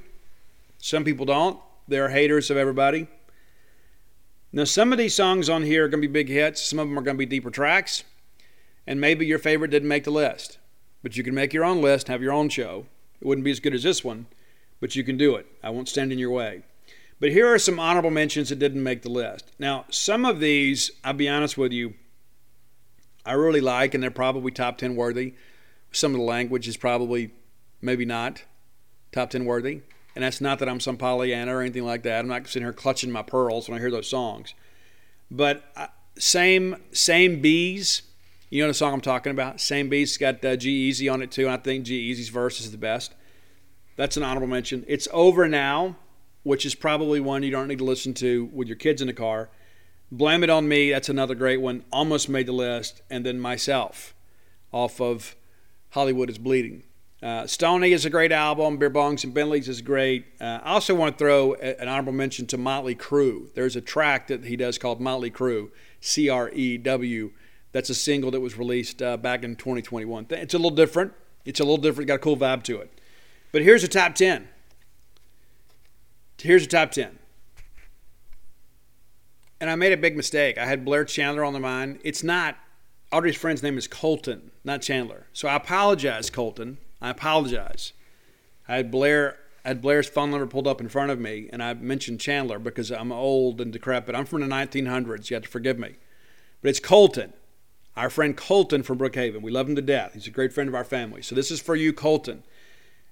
Some 0.79 1.05
people 1.05 1.27
don't. 1.27 1.61
There 1.87 2.07
are 2.07 2.09
haters 2.09 2.51
of 2.51 2.57
everybody. 2.57 3.09
Now, 4.53 4.64
some 4.64 4.91
of 4.91 4.97
these 4.97 5.14
songs 5.14 5.51
on 5.51 5.64
here 5.64 5.85
are 5.85 5.89
going 5.89 6.01
to 6.01 6.09
be 6.09 6.12
big 6.12 6.31
hits. 6.31 6.62
Some 6.62 6.79
of 6.79 6.89
them 6.89 6.99
are 6.99 7.03
going 7.03 7.17
to 7.17 7.19
be 7.19 7.27
deeper 7.27 7.51
tracks. 7.51 8.05
And 8.87 9.03
maybe 9.03 9.27
your 9.27 9.39
favorite 9.39 9.71
didn't 9.71 9.89
make 9.89 10.05
the 10.05 10.11
list. 10.11 10.57
But 11.03 11.19
you 11.19 11.23
can 11.23 11.35
make 11.35 11.53
your 11.53 11.64
own 11.64 11.83
list, 11.83 12.09
have 12.09 12.23
your 12.23 12.33
own 12.33 12.49
show. 12.49 12.87
It 13.21 13.27
wouldn't 13.27 13.45
be 13.45 13.51
as 13.51 13.61
good 13.61 13.75
as 13.75 13.83
this 13.83 14.03
one, 14.03 14.27
but 14.81 14.97
you 14.97 15.05
can 15.05 15.19
do 15.19 15.35
it. 15.35 15.47
I 15.62 15.69
won't 15.69 15.91
stand 15.91 16.11
in 16.11 16.19
your 16.19 16.31
way. 16.31 16.62
But 17.21 17.33
here 17.33 17.53
are 17.53 17.59
some 17.59 17.79
honorable 17.79 18.11
mentions 18.11 18.49
that 18.49 18.59
didn't 18.59 18.83
make 18.83 19.03
the 19.03 19.11
list. 19.11 19.51
Now, 19.59 19.85
some 19.91 20.25
of 20.25 20.41
these, 20.41 20.91
I'll 21.05 21.12
be 21.12 21.29
honest 21.29 21.59
with 21.59 21.73
you, 21.73 21.95
I 23.27 23.33
really 23.33 23.61
like, 23.61 23.95
and 23.95 24.03
they're 24.03 24.11
probably 24.11 24.53
top 24.53 24.79
10 24.79 24.97
worthy. 24.97 25.35
Some 25.93 26.12
of 26.12 26.18
the 26.18 26.24
language 26.24 26.68
is 26.68 26.77
probably 26.77 27.33
maybe 27.81 28.05
not 28.05 28.45
top 29.12 29.31
10 29.31 29.45
worthy. 29.45 29.83
And 30.14 30.24
that's 30.24 30.41
not 30.41 30.59
that 30.61 30.68
I'm 30.68 30.81
some 30.81 30.97
Pollyanna 30.97 31.55
or 31.55 31.61
anything 31.61 31.85
like 31.85 32.03
that. 32.05 32.20
I'm 32.20 32.29
not 32.29 32.47
sitting 32.47 32.64
here 32.64 32.72
clutching 32.72 33.11
my 33.11 33.22
pearls 33.22 33.68
when 33.68 33.77
I 33.77 33.81
hear 33.81 33.91
those 33.91 34.09
songs. 34.09 34.55
But 35.31 35.64
uh, 35.77 35.89
same 36.18 36.77
same 36.93 37.43
bees. 37.43 38.03
You 38.49 38.62
know 38.62 38.68
the 38.68 38.74
song 38.74 38.95
I'm 38.95 39.01
talking 39.01 39.33
about? 39.33 39.61
Same 39.61 39.89
bees 39.89 40.16
got 40.16 40.43
uh, 40.45 40.57
G-Eazy 40.57 41.12
on 41.12 41.20
it 41.20 41.33
too, 41.33 41.43
and 41.43 41.53
I 41.53 41.57
think 41.57 41.85
G-Eazy's 41.85 42.29
verse 42.29 42.61
is 42.61 42.70
the 42.70 42.79
best. 42.79 43.12
That's 43.97 44.16
an 44.16 44.22
honorable 44.22 44.47
mention. 44.47 44.85
It's 44.87 45.09
over 45.12 45.49
now, 45.49 45.97
which 46.45 46.64
is 46.64 46.74
probably 46.74 47.18
one 47.18 47.43
you 47.43 47.51
don't 47.51 47.66
need 47.66 47.79
to 47.79 47.85
listen 47.85 48.14
to 48.14 48.49
with 48.53 48.68
your 48.68 48.77
kids 48.77 49.03
in 49.03 49.09
the 49.09 49.12
car. 49.12 49.51
Blame 50.12 50.44
It 50.44 50.50
On 50.50 50.68
Me, 50.68 50.90
that's 50.90 51.09
another 51.09 51.34
great 51.34 51.61
one. 51.61 51.84
Almost 51.92 52.28
made 52.28 52.46
the 52.46 52.52
list. 52.52 53.02
And 53.11 53.26
then 53.26 53.40
Myself 53.40 54.14
off 54.72 55.00
of 55.00 55.34
Hollywood 55.90 56.30
is 56.30 56.38
Bleeding. 56.38 56.84
Uh, 57.22 57.46
Stoney 57.46 57.92
is 57.92 58.04
a 58.04 58.11
great 58.11 58.30
album. 58.30 58.76
Beer 58.76 58.90
Bongs 58.90 59.24
and 59.24 59.32
Bentleys 59.32 59.68
is 59.68 59.80
great. 59.80 60.26
Uh, 60.40 60.61
I 60.62 60.72
also 60.74 60.94
want 60.94 61.16
to 61.16 61.18
throw 61.18 61.54
an 61.54 61.88
honorable 61.88 62.12
mention 62.12 62.46
to 62.48 62.59
Motley 62.59 62.94
Crew. 62.94 63.50
There's 63.54 63.74
a 63.74 63.80
track 63.80 64.26
that 64.28 64.44
he 64.44 64.54
does 64.54 64.78
called 64.78 65.00
Motley 65.00 65.30
Crew, 65.30 65.72
C 66.00 66.28
R 66.28 66.50
E 66.50 66.76
W. 66.78 67.32
That's 67.72 67.90
a 67.90 67.94
single 67.94 68.30
that 68.30 68.40
was 68.40 68.57
released 68.57 69.02
uh, 69.02 69.16
back 69.16 69.42
in 69.42 69.57
2021. 69.57 70.26
It's 70.30 70.54
a 70.54 70.59
little 70.59 70.70
different. 70.70 71.14
It's 71.44 71.59
a 71.59 71.64
little 71.64 71.78
different. 71.78 72.09
Got 72.09 72.14
a 72.14 72.18
cool 72.18 72.36
vibe 72.36 72.62
to 72.64 72.78
it. 72.78 72.92
But 73.50 73.62
here's 73.62 73.82
a 73.82 73.88
top 73.88 74.14
10. 74.14 74.48
Here's 76.38 76.64
a 76.64 76.68
top 76.68 76.90
10. 76.90 77.18
And 79.61 79.70
I 79.70 79.74
made 79.74 79.92
a 79.92 79.96
big 79.96 80.16
mistake. 80.16 80.59
I 80.59 80.66
had 80.66 80.84
Blair 80.84 81.04
Chandler 81.04 81.44
on 81.44 81.52
the 81.52 81.61
mind. 81.61 82.00
It's 82.04 82.22
not. 82.22 82.57
Audrey's 83.12 83.36
friend's 83.36 83.62
name 83.62 83.78
is 83.78 83.86
Colton, 83.86 84.50
not 84.64 84.82
Chandler. 84.82 85.26
So 85.32 85.48
I 85.48 85.57
apologize, 85.57 86.28
Colton. 86.28 86.78
I 87.00 87.11
apologize. 87.11 87.92
I 88.68 88.76
had 88.76 88.90
Blair 88.90 89.38
I 89.66 89.70
had 89.70 89.82
Blair's 89.82 90.09
phone 90.09 90.30
number 90.30 90.46
pulled 90.46 90.68
up 90.68 90.80
in 90.80 90.88
front 90.88 91.11
of 91.11 91.18
me, 91.18 91.50
and 91.52 91.61
I 91.61 91.74
mentioned 91.74 92.20
Chandler 92.20 92.61
because 92.61 92.92
I'm 92.92 93.11
old 93.11 93.61
and 93.61 93.72
decrepit. 93.72 94.14
I'm 94.14 94.24
from 94.24 94.40
the 94.40 94.46
1900s. 94.46 95.28
You 95.28 95.34
have 95.34 95.42
to 95.42 95.48
forgive 95.48 95.76
me. 95.76 95.96
But 96.62 96.68
it's 96.68 96.78
Colton, 96.78 97.32
our 97.96 98.09
friend 98.09 98.36
Colton 98.36 98.84
from 98.84 98.96
Brookhaven. 98.96 99.42
We 99.42 99.50
love 99.50 99.68
him 99.68 99.74
to 99.74 99.82
death. 99.82 100.14
He's 100.14 100.28
a 100.28 100.30
great 100.30 100.52
friend 100.52 100.68
of 100.68 100.76
our 100.76 100.84
family. 100.84 101.20
So 101.20 101.34
this 101.34 101.50
is 101.50 101.61
for 101.61 101.74
you, 101.74 101.92
Colton. 101.92 102.44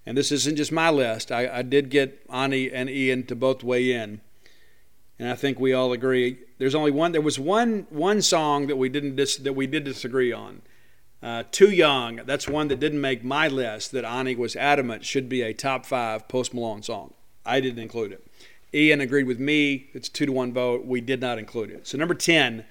And 0.07 0.17
this 0.17 0.31
isn't 0.31 0.55
just 0.55 0.71
my 0.71 0.91
list. 0.91 1.33
I, 1.33 1.59
I 1.59 1.63
did 1.63 1.91
get 1.91 2.25
Ani 2.33 2.71
and 2.71 2.89
Ian 2.89 3.27
to 3.27 3.35
both 3.35 3.65
weigh 3.65 3.91
in, 3.91 4.21
and 5.19 5.29
I 5.29 5.35
think 5.35 5.61
we 5.61 5.73
all 5.73 5.93
agree. 5.93 6.39
There's 6.59 6.75
only 6.75 6.91
one. 6.91 7.13
There 7.13 7.21
was 7.21 7.39
one 7.39 7.87
one 7.91 8.23
song 8.23 8.67
that 8.67 8.77
we 8.77 8.89
didn't 8.89 9.17
dis, 9.17 9.37
that 9.37 9.53
we 9.53 9.67
did 9.67 9.85
disagree 9.85 10.33
on, 10.33 10.63
uh, 11.25 11.43
Too 11.51 11.71
Young, 11.71 12.21
that's 12.27 12.47
one 12.47 12.69
that 12.69 12.79
didn't 12.79 13.01
make 13.01 13.25
my 13.25 13.49
list 13.49 13.93
that 13.93 14.05
Ani 14.05 14.37
was 14.37 14.55
adamant 14.57 15.07
should 15.07 15.27
be 15.27 15.41
a 15.41 15.55
top 15.55 15.87
five 15.87 16.29
Post 16.29 16.53
Malone 16.53 16.83
song. 16.83 17.15
I 17.47 17.61
didn't 17.61 17.79
include 17.83 18.13
it. 18.13 18.27
Ian 18.75 19.01
agreed 19.01 19.27
with 19.27 19.41
me. 19.41 19.87
It's 19.95 20.11
two 20.11 20.27
to 20.27 20.33
one 20.33 20.53
vote. 20.53 20.85
We 20.85 21.01
did 21.01 21.23
not 21.23 21.39
include 21.39 21.71
it. 21.71 21.87
So 21.87 21.97
number 21.97 22.15
10, 22.15 22.65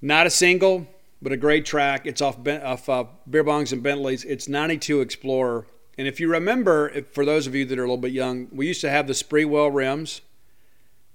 not 0.00 0.26
a 0.26 0.30
single, 0.30 0.86
but 1.20 1.30
a 1.30 1.36
great 1.36 1.66
track. 1.66 2.06
It's 2.06 2.22
off, 2.22 2.38
off 2.48 2.88
uh, 2.88 3.04
Beer 3.28 3.44
Bongs 3.44 3.72
and 3.72 3.82
Bentleys. 3.82 4.24
It's 4.24 4.48
92 4.48 5.02
Explorer. 5.02 5.66
And 5.98 6.08
if 6.08 6.20
you 6.20 6.30
remember, 6.30 6.88
if, 6.88 7.12
for 7.12 7.26
those 7.26 7.46
of 7.46 7.54
you 7.54 7.66
that 7.66 7.78
are 7.78 7.82
a 7.82 7.86
little 7.86 7.98
bit 7.98 8.12
young, 8.12 8.48
we 8.50 8.68
used 8.68 8.80
to 8.80 8.88
have 8.88 9.06
the 9.06 9.12
Sprewell 9.12 9.74
rims 9.74 10.22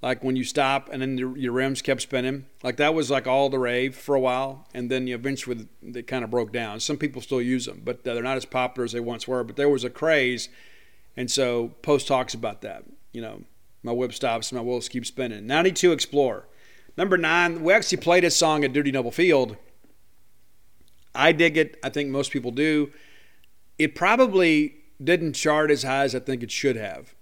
like 0.06 0.24
when 0.24 0.36
you 0.36 0.44
stop 0.44 0.88
and 0.92 1.02
then 1.02 1.18
your, 1.18 1.52
rims 1.52 1.82
kept 1.82 2.00
spinning. 2.00 2.46
Like 2.62 2.78
that 2.78 2.94
was 2.94 3.10
like 3.10 3.26
all 3.26 3.50
the 3.50 3.58
rave 3.58 3.96
for 3.96 4.14
a 4.14 4.20
while, 4.20 4.68
and 4.72 4.92
then 4.92 5.08
eventually 5.08 5.68
they 5.82 6.04
kind 6.04 6.24
of 6.24 6.30
broke 6.30 6.54
down. 6.54 6.80
Some 6.80 6.98
people 6.98 7.24
still 7.24 7.42
use 7.42 7.66
them, 7.66 7.82
but 7.84 8.04
they're 8.04 8.22
not 8.22 8.38
as 8.38 8.46
popular 8.46 8.86
as 8.86 8.92
they 8.92 9.00
once 9.00 9.28
were. 9.28 9.44
But 9.44 9.56
there 9.56 9.68
was 9.68 9.84
a 9.84 9.90
craze, 9.90 10.48
and 11.18 11.32
so 11.32 11.70
Post 11.82 12.08
talks 12.08 12.36
about 12.36 12.62
that. 12.62 12.84
You 13.14 13.22
know, 13.22 13.42
my 13.82 13.94
whip 13.94 14.14
stops, 14.14 14.52
my 14.54 14.62
wheels 14.62 14.90
keep 14.90 15.08
spinning. 15.08 15.48
92 15.48 15.92
Explorer. 15.92 16.48
Number 16.96 17.18
nine, 17.18 17.64
we 17.64 17.74
actually 17.74 17.98
played 17.98 18.24
a 18.24 18.30
song 18.30 18.64
at 18.64 18.74
Dudy 18.74 18.92
Noble 18.92 19.10
Field. 19.10 19.58
I 21.16 21.32
dig 21.32 21.58
it. 21.58 21.80
I 21.84 21.90
think 21.90 22.12
most 22.12 22.30
people 22.30 22.52
do. 22.52 22.92
It 23.80 23.96
probably 23.96 24.76
didn't 25.04 25.34
chart 25.34 25.72
as 25.72 25.82
high 25.82 26.04
as 26.04 26.14
I 26.14 26.20
think 26.20 26.44
it 26.44 26.52
should 26.52 26.76
have 26.76 27.16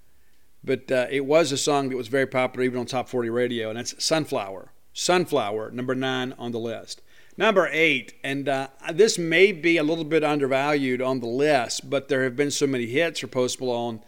but 0.63 0.91
uh, 0.91 1.07
it 1.09 1.25
was 1.25 1.51
a 1.51 1.57
song 1.57 1.89
that 1.89 1.97
was 1.97 2.07
very 2.07 2.27
popular 2.27 2.63
even 2.63 2.79
on 2.79 2.85
top 2.85 3.09
40 3.09 3.29
radio, 3.29 3.69
and 3.69 3.77
that's 3.77 4.01
Sunflower. 4.03 4.71
Sunflower, 4.93 5.71
number 5.71 5.95
nine 5.95 6.33
on 6.37 6.51
the 6.51 6.59
list. 6.59 7.01
Number 7.35 7.67
eight, 7.71 8.13
and 8.23 8.47
uh, 8.47 8.67
this 8.93 9.17
may 9.17 9.51
be 9.51 9.77
a 9.77 9.83
little 9.83 10.03
bit 10.03 10.23
undervalued 10.23 11.01
on 11.01 11.19
the 11.19 11.27
list, 11.27 11.89
but 11.89 12.07
there 12.07 12.23
have 12.23 12.35
been 12.35 12.51
so 12.51 12.67
many 12.67 12.85
hits 12.85 13.19
for 13.21 13.27
Post 13.27 13.59
Malone. 13.59 14.01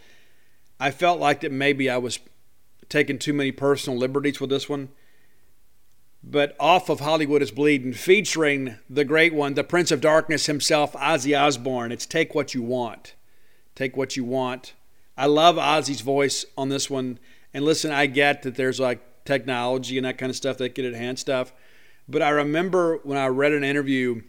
I 0.80 0.92
felt 0.92 1.20
like 1.20 1.42
that 1.42 1.52
maybe 1.52 1.90
I 1.90 1.98
was 1.98 2.20
taking 2.88 3.18
too 3.18 3.34
many 3.34 3.52
personal 3.52 3.98
liberties 3.98 4.40
with 4.40 4.52
this 4.52 4.70
one. 4.70 4.90
but 6.24 6.56
off 6.60 6.90
of 6.90 7.00
Hollywood 7.02 7.42
is 7.42 7.52
Bleeding, 7.52 7.94
featuring 7.94 8.78
the 8.90 9.06
great 9.06 9.34
one, 9.34 9.54
the 9.54 9.64
Prince 9.64 9.92
of 9.92 10.02
Darkness 10.02 10.48
himself, 10.48 10.94
Ozzy 10.94 11.40
Osbourne. 11.40 11.92
It's 11.92 12.06
Take 12.06 12.34
What 12.34 12.54
You 12.54 12.64
Want. 12.64 13.14
Take 13.76 13.96
What 13.96 14.16
You 14.16 14.24
Want. 14.24 14.74
I 15.18 15.28
love 15.28 15.56
Ozzy's 15.56 16.02
voice 16.02 16.46
on 16.58 16.70
this 16.70 16.90
one. 16.90 17.20
And 17.54 17.64
listen, 17.64 17.92
I 17.92 18.06
get 18.06 18.44
that 18.44 18.56
there's 18.56 18.80
like 18.80 19.26
technology 19.26 19.98
and 19.98 20.06
that 20.06 20.18
kind 20.18 20.30
of 20.30 20.36
stuff 20.36 20.58
that 20.58 20.76
can 20.76 20.86
enhance 20.86 21.22
stuff. 21.22 21.54
But 22.08 22.22
I 22.22 22.30
remember 22.30 23.00
when 23.04 23.18
I 23.18 23.28
read 23.28 23.54
an 23.54 23.64
interview 23.64 24.22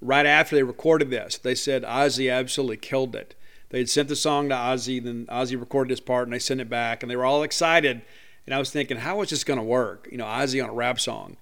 right 0.00 0.26
after 0.26 0.56
they 0.56 0.62
recorded 0.62 1.10
this, 1.10 1.38
they 1.38 1.54
said 1.54 1.84
Ozzy 1.84 2.32
absolutely 2.32 2.78
killed 2.78 3.14
it. 3.14 3.34
They 3.70 3.78
had 3.78 3.88
sent 3.88 4.08
the 4.08 4.16
song 4.16 4.50
to 4.50 4.54
Ozzy, 4.54 5.02
then 5.02 5.26
Ozzy 5.26 5.58
recorded 5.58 5.90
his 5.90 6.00
part 6.00 6.24
and 6.26 6.32
they 6.34 6.38
sent 6.38 6.60
it 6.60 6.68
back, 6.68 7.02
and 7.02 7.10
they 7.10 7.16
were 7.16 7.24
all 7.24 7.42
excited. 7.42 8.02
And 8.44 8.54
I 8.54 8.58
was 8.58 8.70
thinking, 8.70 8.98
how 8.98 9.22
is 9.22 9.30
this 9.30 9.44
going 9.44 9.58
to 9.58 9.64
work? 9.64 10.08
You 10.10 10.18
know, 10.18 10.26
Ozzy 10.26 10.62
on 10.62 10.68
a 10.68 10.74
rap 10.74 11.00
song. 11.00 11.36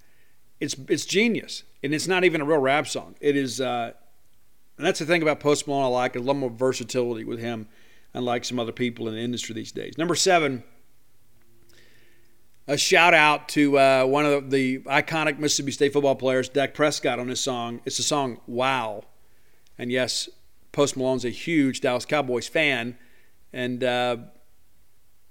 It's 0.60 0.76
it's 0.88 1.06
genius, 1.06 1.64
and 1.82 1.94
it's 1.94 2.06
not 2.06 2.22
even 2.22 2.42
a 2.42 2.44
real 2.44 2.58
rap 2.58 2.86
song. 2.86 3.14
It 3.20 3.34
is, 3.34 3.60
uh, 3.62 3.92
and 4.76 4.86
that's 4.86 4.98
the 4.98 5.06
thing 5.06 5.22
about 5.22 5.40
Post 5.40 5.66
Malone. 5.66 5.84
I 5.84 5.88
like 5.88 6.14
a 6.14 6.20
lot 6.20 6.36
more 6.36 6.50
versatility 6.50 7.24
with 7.24 7.40
him, 7.40 7.66
unlike 8.14 8.44
some 8.44 8.58
other 8.58 8.72
people 8.72 9.08
in 9.08 9.14
the 9.14 9.20
industry 9.20 9.54
these 9.54 9.72
days. 9.72 9.96
Number 9.98 10.14
seven, 10.14 10.62
a 12.66 12.76
shout 12.76 13.14
out 13.14 13.48
to 13.50 13.78
uh, 13.78 14.04
one 14.04 14.26
of 14.26 14.50
the 14.50 14.78
iconic 14.80 15.38
Mississippi 15.38 15.72
State 15.72 15.92
football 15.92 16.14
players, 16.14 16.48
Dak 16.48 16.74
Prescott, 16.74 17.18
on 17.18 17.28
his 17.28 17.40
song. 17.40 17.80
It's 17.84 17.96
the 17.96 18.02
song 18.02 18.40
"Wow," 18.46 19.02
and 19.78 19.90
yes, 19.90 20.28
Post 20.72 20.96
Malone's 20.96 21.24
a 21.24 21.30
huge 21.30 21.80
Dallas 21.80 22.04
Cowboys 22.04 22.46
fan, 22.46 22.96
and 23.52 23.82
uh, 23.82 24.16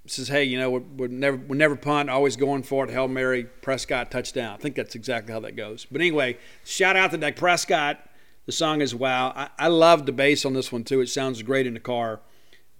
says, 0.06 0.28
"Hey, 0.28 0.44
you 0.44 0.58
know, 0.58 0.70
we're, 0.70 1.08
never 1.08 1.36
we're 1.36 1.56
never 1.56 1.76
punt, 1.76 2.10
always 2.10 2.36
going 2.36 2.62
for 2.62 2.84
it. 2.84 2.90
Hail 2.90 3.08
Mary, 3.08 3.44
Prescott 3.44 4.10
touchdown." 4.10 4.54
I 4.54 4.58
think 4.58 4.74
that's 4.74 4.94
exactly 4.94 5.32
how 5.32 5.40
that 5.40 5.56
goes. 5.56 5.86
But 5.90 6.00
anyway, 6.00 6.36
shout 6.64 6.96
out 6.96 7.10
to 7.12 7.16
Dak 7.16 7.36
Prescott. 7.36 8.06
The 8.46 8.52
song 8.52 8.80
is 8.80 8.94
"Wow." 8.94 9.32
I, 9.34 9.48
I 9.58 9.68
love 9.68 10.04
the 10.04 10.12
bass 10.12 10.44
on 10.44 10.52
this 10.52 10.70
one 10.70 10.84
too. 10.84 11.00
It 11.00 11.08
sounds 11.08 11.40
great 11.42 11.66
in 11.66 11.74
the 11.74 11.80
car. 11.80 12.20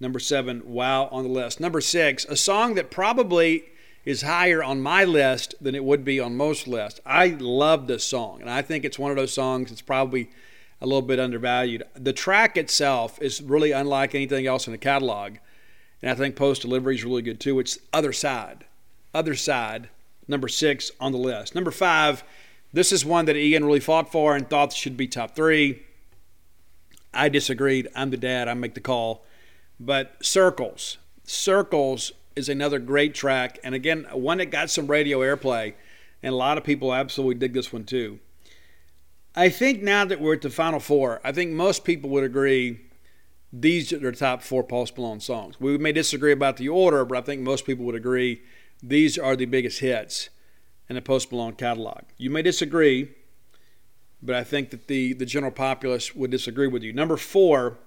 Number 0.01 0.19
seven, 0.19 0.63
"Wow" 0.65 1.09
on 1.11 1.23
the 1.23 1.29
list. 1.29 1.59
Number 1.59 1.79
six, 1.79 2.25
a 2.25 2.35
song 2.35 2.73
that 2.73 2.89
probably 2.89 3.65
is 4.03 4.23
higher 4.23 4.63
on 4.63 4.81
my 4.81 5.03
list 5.03 5.53
than 5.61 5.75
it 5.75 5.83
would 5.83 6.03
be 6.03 6.19
on 6.19 6.35
most 6.35 6.67
lists. 6.67 6.99
I 7.05 7.27
love 7.39 7.85
this 7.85 8.03
song, 8.03 8.41
and 8.41 8.49
I 8.49 8.63
think 8.63 8.83
it's 8.83 8.97
one 8.97 9.11
of 9.11 9.17
those 9.17 9.31
songs 9.31 9.69
that's 9.69 9.83
probably 9.83 10.31
a 10.81 10.87
little 10.87 11.03
bit 11.03 11.19
undervalued. 11.19 11.83
The 11.93 12.13
track 12.13 12.57
itself 12.57 13.21
is 13.21 13.43
really 13.43 13.71
unlike 13.71 14.15
anything 14.15 14.47
else 14.47 14.65
in 14.65 14.71
the 14.71 14.79
catalog, 14.79 15.35
and 16.01 16.09
I 16.09 16.15
think 16.15 16.35
post 16.35 16.63
delivery 16.63 16.95
is 16.95 17.05
really 17.05 17.21
good 17.21 17.39
too. 17.39 17.59
It's 17.59 17.77
Other 17.93 18.11
Side. 18.11 18.65
Other 19.13 19.35
Side, 19.35 19.89
number 20.27 20.47
six 20.47 20.89
on 20.99 21.11
the 21.11 21.19
list. 21.19 21.53
Number 21.53 21.69
five, 21.69 22.23
this 22.73 22.91
is 22.91 23.05
one 23.05 23.25
that 23.25 23.35
Ian 23.35 23.65
really 23.65 23.79
fought 23.79 24.11
for 24.11 24.35
and 24.35 24.49
thought 24.49 24.73
should 24.73 24.97
be 24.97 25.07
top 25.07 25.35
three. 25.35 25.83
I 27.13 27.29
disagreed. 27.29 27.87
I'm 27.95 28.09
the 28.09 28.17
dad, 28.17 28.47
I 28.47 28.55
make 28.55 28.73
the 28.73 28.79
call. 28.79 29.25
But 29.83 30.23
Circles. 30.23 30.99
Circles 31.23 32.11
is 32.35 32.49
another 32.49 32.77
great 32.77 33.15
track, 33.15 33.57
and 33.63 33.73
again, 33.73 34.05
one 34.11 34.37
that 34.37 34.51
got 34.51 34.69
some 34.69 34.85
radio 34.85 35.19
airplay, 35.19 35.73
and 36.21 36.33
a 36.33 36.37
lot 36.37 36.59
of 36.59 36.63
people 36.63 36.93
absolutely 36.93 37.35
dig 37.35 37.53
this 37.53 37.73
one 37.73 37.83
too. 37.83 38.19
I 39.35 39.49
think 39.49 39.81
now 39.81 40.05
that 40.05 40.21
we're 40.21 40.35
at 40.35 40.41
the 40.41 40.51
final 40.51 40.79
four, 40.79 41.19
I 41.23 41.31
think 41.31 41.51
most 41.51 41.83
people 41.83 42.11
would 42.11 42.23
agree 42.23 42.81
these 43.51 43.91
are 43.91 43.97
the 43.97 44.11
top 44.11 44.43
four 44.43 44.63
Post 44.63 44.97
Malone 44.97 45.19
songs. 45.19 45.59
We 45.59 45.77
may 45.79 45.93
disagree 45.93 46.31
about 46.31 46.57
the 46.57 46.69
order, 46.69 47.03
but 47.03 47.17
I 47.17 47.21
think 47.21 47.41
most 47.41 47.65
people 47.65 47.83
would 47.85 47.95
agree 47.95 48.43
these 48.83 49.17
are 49.17 49.35
the 49.35 49.45
biggest 49.45 49.79
hits 49.79 50.29
in 50.89 50.95
the 50.95 51.01
Post 51.01 51.31
Malone 51.31 51.53
catalog. 51.53 52.03
You 52.17 52.29
may 52.29 52.43
disagree, 52.43 53.09
but 54.21 54.35
I 54.35 54.43
think 54.43 54.69
that 54.69 54.87
the, 54.87 55.13
the 55.13 55.25
general 55.25 55.51
populace 55.51 56.13
would 56.13 56.29
disagree 56.29 56.67
with 56.67 56.83
you. 56.83 56.93
Number 56.93 57.17
four, 57.17 57.79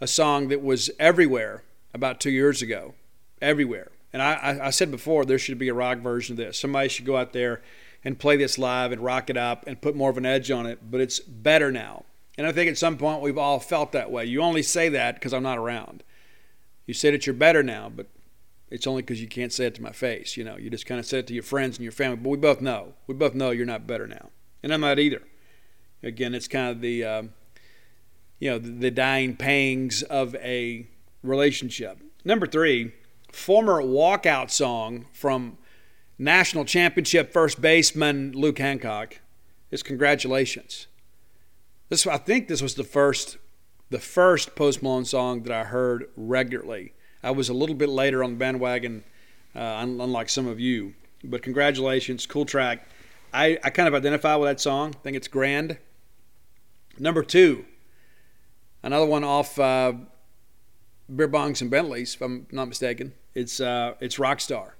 a 0.00 0.06
song 0.06 0.48
that 0.48 0.62
was 0.62 0.90
everywhere 0.98 1.62
about 1.94 2.20
two 2.20 2.30
years 2.30 2.62
ago. 2.62 2.94
Everywhere. 3.40 3.90
And 4.12 4.22
I, 4.22 4.58
I 4.62 4.70
said 4.70 4.90
before, 4.90 5.24
there 5.24 5.38
should 5.38 5.58
be 5.58 5.68
a 5.68 5.74
rock 5.74 5.98
version 5.98 6.34
of 6.34 6.38
this. 6.38 6.58
Somebody 6.58 6.88
should 6.88 7.04
go 7.04 7.16
out 7.16 7.32
there 7.32 7.62
and 8.04 8.18
play 8.18 8.36
this 8.36 8.56
live 8.58 8.92
and 8.92 9.02
rock 9.02 9.30
it 9.30 9.36
up 9.36 9.64
and 9.66 9.80
put 9.80 9.96
more 9.96 10.10
of 10.10 10.16
an 10.16 10.24
edge 10.24 10.50
on 10.50 10.64
it, 10.64 10.78
but 10.90 11.00
it's 11.00 11.18
better 11.20 11.72
now. 11.72 12.04
And 12.38 12.46
I 12.46 12.52
think 12.52 12.70
at 12.70 12.78
some 12.78 12.96
point 12.96 13.22
we've 13.22 13.38
all 13.38 13.58
felt 13.58 13.92
that 13.92 14.10
way. 14.10 14.24
You 14.24 14.42
only 14.42 14.62
say 14.62 14.88
that 14.90 15.14
because 15.14 15.34
I'm 15.34 15.42
not 15.42 15.58
around. 15.58 16.02
You 16.86 16.94
say 16.94 17.10
that 17.10 17.26
you're 17.26 17.34
better 17.34 17.62
now, 17.62 17.90
but 17.94 18.06
it's 18.70 18.86
only 18.86 19.02
because 19.02 19.20
you 19.20 19.28
can't 19.28 19.52
say 19.52 19.66
it 19.66 19.74
to 19.76 19.82
my 19.82 19.92
face. 19.92 20.36
You 20.36 20.44
know, 20.44 20.56
you 20.56 20.70
just 20.70 20.86
kind 20.86 21.00
of 21.00 21.06
say 21.06 21.18
it 21.18 21.26
to 21.28 21.34
your 21.34 21.42
friends 21.42 21.78
and 21.78 21.82
your 21.82 21.92
family. 21.92 22.16
But 22.16 22.30
we 22.30 22.36
both 22.36 22.60
know. 22.60 22.94
We 23.06 23.14
both 23.14 23.34
know 23.34 23.50
you're 23.50 23.66
not 23.66 23.86
better 23.86 24.06
now, 24.06 24.30
and 24.62 24.72
I'm 24.72 24.80
not 24.80 24.98
either. 24.98 25.22
Again, 26.02 26.34
it's 26.34 26.48
kind 26.48 26.70
of 26.70 26.80
the, 26.80 27.04
uh, 27.04 27.22
you 28.38 28.50
know, 28.50 28.58
the, 28.58 28.90
dying 28.90 29.36
pangs 29.36 30.02
of 30.02 30.34
a 30.36 30.86
relationship. 31.22 31.98
Number 32.24 32.46
three, 32.46 32.92
former 33.32 33.82
walkout 33.82 34.50
song 34.50 35.06
from 35.12 35.58
national 36.18 36.64
championship 36.64 37.32
first 37.32 37.60
baseman 37.60 38.32
Luke 38.32 38.58
Hancock 38.58 39.20
is 39.70 39.82
congratulations. 39.82 40.86
This 41.88 42.06
I 42.06 42.18
think 42.18 42.48
this 42.48 42.62
was 42.62 42.74
the 42.74 42.84
first 42.84 43.38
the 43.90 44.00
first 44.00 44.56
Post 44.56 44.82
Malone 44.82 45.04
song 45.04 45.42
that 45.42 45.52
I 45.52 45.64
heard 45.64 46.08
regularly. 46.16 46.92
I 47.22 47.30
was 47.30 47.48
a 47.48 47.54
little 47.54 47.74
bit 47.74 47.88
later 47.88 48.24
on 48.24 48.32
the 48.32 48.36
bandwagon, 48.36 49.04
uh, 49.54 49.78
unlike 49.80 50.28
some 50.28 50.46
of 50.46 50.58
you. 50.58 50.94
But 51.22 51.42
congratulations, 51.42 52.26
cool 52.26 52.44
track. 52.44 52.88
I, 53.32 53.58
I 53.62 53.70
kind 53.70 53.88
of 53.88 53.94
identify 53.94 54.34
with 54.36 54.48
that 54.48 54.60
song. 54.60 54.94
I 54.94 54.98
think 54.98 55.16
it's 55.16 55.28
grand. 55.28 55.78
Number 56.98 57.22
two, 57.22 57.64
another 58.82 59.06
one 59.06 59.24
off 59.24 59.58
uh, 59.58 59.92
Beer 61.14 61.28
Bongs 61.28 61.60
and 61.60 61.70
Bentleys, 61.70 62.14
if 62.14 62.22
I'm 62.22 62.46
not 62.50 62.68
mistaken. 62.68 63.12
It's 63.34 63.60
uh, 63.60 63.94
it's 64.00 64.16
Rockstar. 64.16 64.72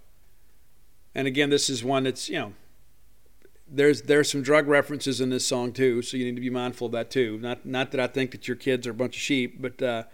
And 1.15 1.27
again, 1.27 1.51
this 1.51 1.71
is 1.71 1.85
one 1.85 2.05
that's 2.05 2.29
you 2.29 2.39
know 2.39 2.53
there's 3.69 4.03
there's 4.03 4.31
some 4.31 4.43
drug 4.43 4.67
references 4.67 5.21
in 5.21 5.31
this 5.31 5.47
song 5.47 5.73
too, 5.73 6.03
so 6.03 6.17
you 6.17 6.25
need 6.25 6.37
to 6.37 6.41
be 6.41 6.51
mindful 6.51 6.87
of 6.87 6.93
that 6.93 7.11
too. 7.11 7.39
Not 7.39 7.65
not 7.65 7.91
that 7.93 8.01
I 8.01 8.07
think 8.07 8.33
that 8.33 8.49
your 8.49 8.57
kids 8.57 8.87
are 8.87 8.93
a 8.93 8.95
bunch 8.95 9.17
of 9.17 9.23
sheep, 9.23 9.61
but 9.61 9.83
uh, 9.83 10.05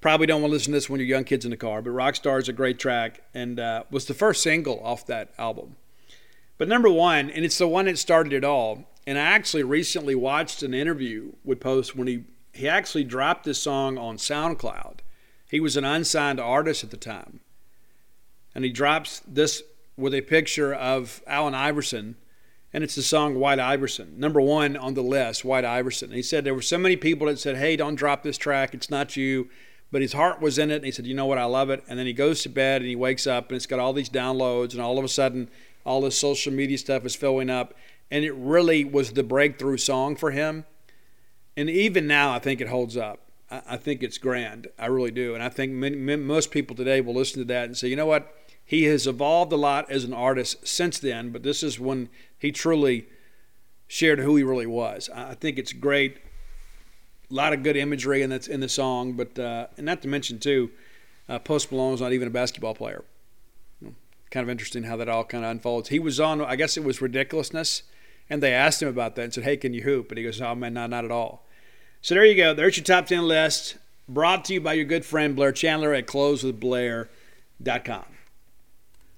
probably 0.00 0.26
don't 0.26 0.42
want 0.42 0.50
to 0.50 0.54
listen 0.54 0.72
to 0.72 0.76
this 0.76 0.90
when 0.90 1.00
your 1.00 1.08
young 1.08 1.24
kids 1.24 1.44
in 1.44 1.50
the 1.50 1.56
car. 1.56 1.82
But 1.82 1.90
Rockstar 1.90 2.40
is 2.40 2.48
a 2.48 2.52
great 2.52 2.78
track 2.78 3.22
and 3.34 3.58
uh, 3.58 3.84
was 3.90 4.06
the 4.06 4.14
first 4.14 4.42
single 4.42 4.80
off 4.84 5.06
that 5.06 5.32
album. 5.38 5.76
But 6.58 6.68
number 6.68 6.90
one, 6.90 7.30
and 7.30 7.44
it's 7.44 7.58
the 7.58 7.68
one 7.68 7.84
that 7.86 7.98
started 7.98 8.32
it 8.32 8.44
all. 8.44 8.84
And 9.06 9.18
I 9.18 9.22
actually 9.22 9.62
recently 9.62 10.14
watched 10.14 10.62
an 10.62 10.74
interview 10.74 11.32
with 11.44 11.60
Post 11.60 11.94
when 11.94 12.08
he 12.08 12.24
he 12.56 12.68
actually 12.68 13.04
dropped 13.04 13.44
this 13.44 13.62
song 13.62 13.98
on 13.98 14.16
SoundCloud. 14.16 14.98
He 15.50 15.60
was 15.60 15.76
an 15.76 15.84
unsigned 15.84 16.40
artist 16.40 16.82
at 16.82 16.90
the 16.90 16.96
time, 16.96 17.40
and 18.54 18.64
he 18.64 18.70
drops 18.70 19.22
this 19.26 19.62
with 19.96 20.14
a 20.14 20.20
picture 20.20 20.74
of 20.74 21.22
Allen 21.26 21.54
Iverson, 21.54 22.16
and 22.72 22.84
it's 22.84 22.96
the 22.96 23.02
song 23.02 23.36
White 23.36 23.60
Iverson, 23.60 24.18
number 24.18 24.40
one 24.40 24.76
on 24.76 24.94
the 24.94 25.02
list, 25.02 25.44
White 25.44 25.64
Iverson. 25.64 26.10
And 26.10 26.16
he 26.16 26.22
said 26.22 26.44
there 26.44 26.54
were 26.54 26.60
so 26.60 26.76
many 26.76 26.96
people 26.96 27.26
that 27.28 27.38
said, 27.38 27.56
"Hey, 27.56 27.76
don't 27.76 27.94
drop 27.94 28.22
this 28.22 28.36
track. 28.36 28.74
It's 28.74 28.90
not 28.90 29.16
you." 29.16 29.48
But 29.92 30.02
his 30.02 30.14
heart 30.14 30.40
was 30.40 30.58
in 30.58 30.72
it, 30.72 30.76
and 30.76 30.84
he 30.84 30.90
said, 30.90 31.06
"You 31.06 31.14
know 31.14 31.26
what? 31.26 31.38
I 31.38 31.44
love 31.44 31.70
it." 31.70 31.84
And 31.88 31.98
then 31.98 32.06
he 32.06 32.12
goes 32.12 32.42
to 32.42 32.48
bed 32.48 32.82
and 32.82 32.88
he 32.90 32.96
wakes 32.96 33.26
up, 33.26 33.48
and 33.48 33.56
it's 33.56 33.66
got 33.66 33.78
all 33.78 33.92
these 33.92 34.10
downloads, 34.10 34.72
and 34.72 34.82
all 34.82 34.98
of 34.98 35.04
a 35.04 35.08
sudden, 35.08 35.48
all 35.84 36.00
this 36.00 36.18
social 36.18 36.52
media 36.52 36.76
stuff 36.76 37.06
is 37.06 37.14
filling 37.14 37.48
up, 37.48 37.72
and 38.10 38.24
it 38.24 38.32
really 38.32 38.84
was 38.84 39.12
the 39.12 39.22
breakthrough 39.22 39.76
song 39.76 40.16
for 40.16 40.32
him. 40.32 40.64
And 41.56 41.70
even 41.70 42.06
now, 42.06 42.32
I 42.32 42.38
think 42.38 42.60
it 42.60 42.68
holds 42.68 42.96
up. 42.96 43.20
I 43.50 43.76
think 43.76 44.02
it's 44.02 44.18
grand. 44.18 44.66
I 44.78 44.86
really 44.86 45.12
do. 45.12 45.34
And 45.34 45.42
I 45.42 45.48
think 45.48 45.72
many, 45.72 45.96
most 46.16 46.50
people 46.50 46.74
today 46.74 47.00
will 47.00 47.14
listen 47.14 47.38
to 47.38 47.44
that 47.46 47.66
and 47.66 47.76
say, 47.76 47.88
you 47.88 47.96
know 47.96 48.06
what? 48.06 48.34
He 48.64 48.84
has 48.84 49.06
evolved 49.06 49.52
a 49.52 49.56
lot 49.56 49.88
as 49.88 50.02
an 50.02 50.12
artist 50.12 50.66
since 50.66 50.98
then, 50.98 51.30
but 51.30 51.44
this 51.44 51.62
is 51.62 51.78
when 51.78 52.08
he 52.36 52.50
truly 52.50 53.06
shared 53.86 54.18
who 54.18 54.34
he 54.34 54.42
really 54.42 54.66
was. 54.66 55.08
I 55.14 55.34
think 55.34 55.58
it's 55.58 55.72
great. 55.72 56.18
A 57.30 57.34
lot 57.34 57.52
of 57.52 57.62
good 57.62 57.76
imagery 57.76 58.22
in 58.22 58.30
that's 58.30 58.48
in 58.48 58.58
the 58.58 58.68
song, 58.68 59.12
but 59.12 59.38
uh, 59.38 59.68
and 59.76 59.86
not 59.86 60.02
to 60.02 60.08
mention 60.08 60.40
too, 60.40 60.70
uh, 61.28 61.38
Post 61.38 61.70
Malone 61.70 61.94
is 61.94 62.00
not 62.00 62.12
even 62.12 62.26
a 62.26 62.32
basketball 62.32 62.74
player. 62.74 63.04
Kind 64.30 64.42
of 64.42 64.50
interesting 64.50 64.82
how 64.82 64.96
that 64.96 65.08
all 65.08 65.24
kind 65.24 65.44
of 65.44 65.50
unfolds. 65.52 65.88
He 65.90 66.00
was 66.00 66.18
on, 66.18 66.40
I 66.40 66.56
guess 66.56 66.76
it 66.76 66.82
was 66.82 67.00
ridiculousness, 67.00 67.84
and 68.28 68.42
they 68.42 68.52
asked 68.52 68.82
him 68.82 68.88
about 68.88 69.14
that 69.14 69.22
and 69.22 69.34
said, 69.34 69.44
"Hey, 69.44 69.56
can 69.56 69.72
you 69.72 69.82
hoop?" 69.82 70.10
And 70.10 70.18
he 70.18 70.24
goes, 70.24 70.40
"Oh 70.40 70.56
man, 70.56 70.74
not 70.74 70.90
not 70.90 71.04
at 71.04 71.12
all." 71.12 71.45
So 72.06 72.14
there 72.14 72.24
you 72.24 72.36
go. 72.36 72.54
There's 72.54 72.76
your 72.76 72.84
top 72.84 73.06
ten 73.06 73.26
list, 73.26 73.78
brought 74.08 74.44
to 74.44 74.54
you 74.54 74.60
by 74.60 74.74
your 74.74 74.84
good 74.84 75.04
friend 75.04 75.34
Blair 75.34 75.50
Chandler 75.50 75.92
at 75.92 76.06
CloseWithBlair.com. 76.06 78.04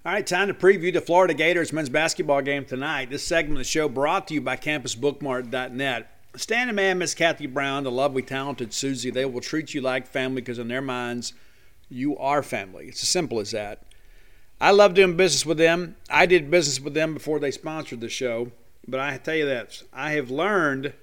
All 0.07 0.13
right, 0.13 0.27
time 0.27 0.49
to 0.49 0.55
preview 0.55 0.91
the 0.91 1.03
Florida 1.03 1.35
Gators 1.35 1.71
men's 1.71 1.91
basketball 1.91 2.41
game 2.41 2.65
tonight. 2.65 3.11
This 3.11 3.27
segment 3.27 3.59
of 3.59 3.59
the 3.59 3.65
show 3.65 3.91
brought 3.91 4.27
to 4.29 4.35
you 4.35 4.41
by 4.41 4.57
CampusBookmart.net. 4.57 6.11
Standing 6.37 6.77
man, 6.77 6.97
Miss 6.97 7.15
Kathy 7.15 7.47
Brown, 7.47 7.85
the 7.85 7.91
lovely, 7.91 8.23
talented 8.23 8.73
Susie, 8.73 9.11
they 9.11 9.27
will 9.27 9.43
treat 9.43 9.75
you 9.75 9.83
like 9.83 10.07
family 10.07 10.41
because 10.41 10.59
in 10.59 10.69
their 10.69 10.81
minds, 10.81 11.35
you 11.91 12.17
are 12.17 12.43
family. 12.43 12.87
It's 12.87 13.03
as 13.03 13.11
simple 13.11 13.39
as 13.39 13.51
that. 13.51 13.83
I 14.63 14.71
love 14.71 14.95
doing 14.95 15.15
business 15.15 15.45
with 15.45 15.59
them. 15.59 15.97
I 16.09 16.25
did 16.25 16.51
business 16.51 16.81
with 16.81 16.95
them 16.95 17.13
before 17.13 17.39
they 17.39 17.51
sponsored 17.51 18.01
the 18.01 18.09
show. 18.09 18.51
But 18.87 19.01
I 19.01 19.19
tell 19.19 19.35
you 19.35 19.45
this 19.45 19.85
I 19.93 20.13
have 20.13 20.31
learned 20.31 20.95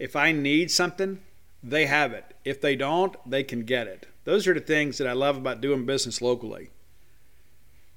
if 0.00 0.16
I 0.16 0.32
need 0.32 0.70
something, 0.70 1.20
they 1.62 1.86
have 1.86 2.12
it. 2.12 2.34
If 2.42 2.60
they 2.60 2.74
don't, 2.74 3.14
they 3.28 3.44
can 3.44 3.64
get 3.64 3.86
it. 3.86 4.06
Those 4.24 4.48
are 4.48 4.54
the 4.54 4.60
things 4.60 4.96
that 4.98 5.06
I 5.06 5.12
love 5.12 5.36
about 5.36 5.60
doing 5.60 5.84
business 5.84 6.22
locally. 6.22 6.70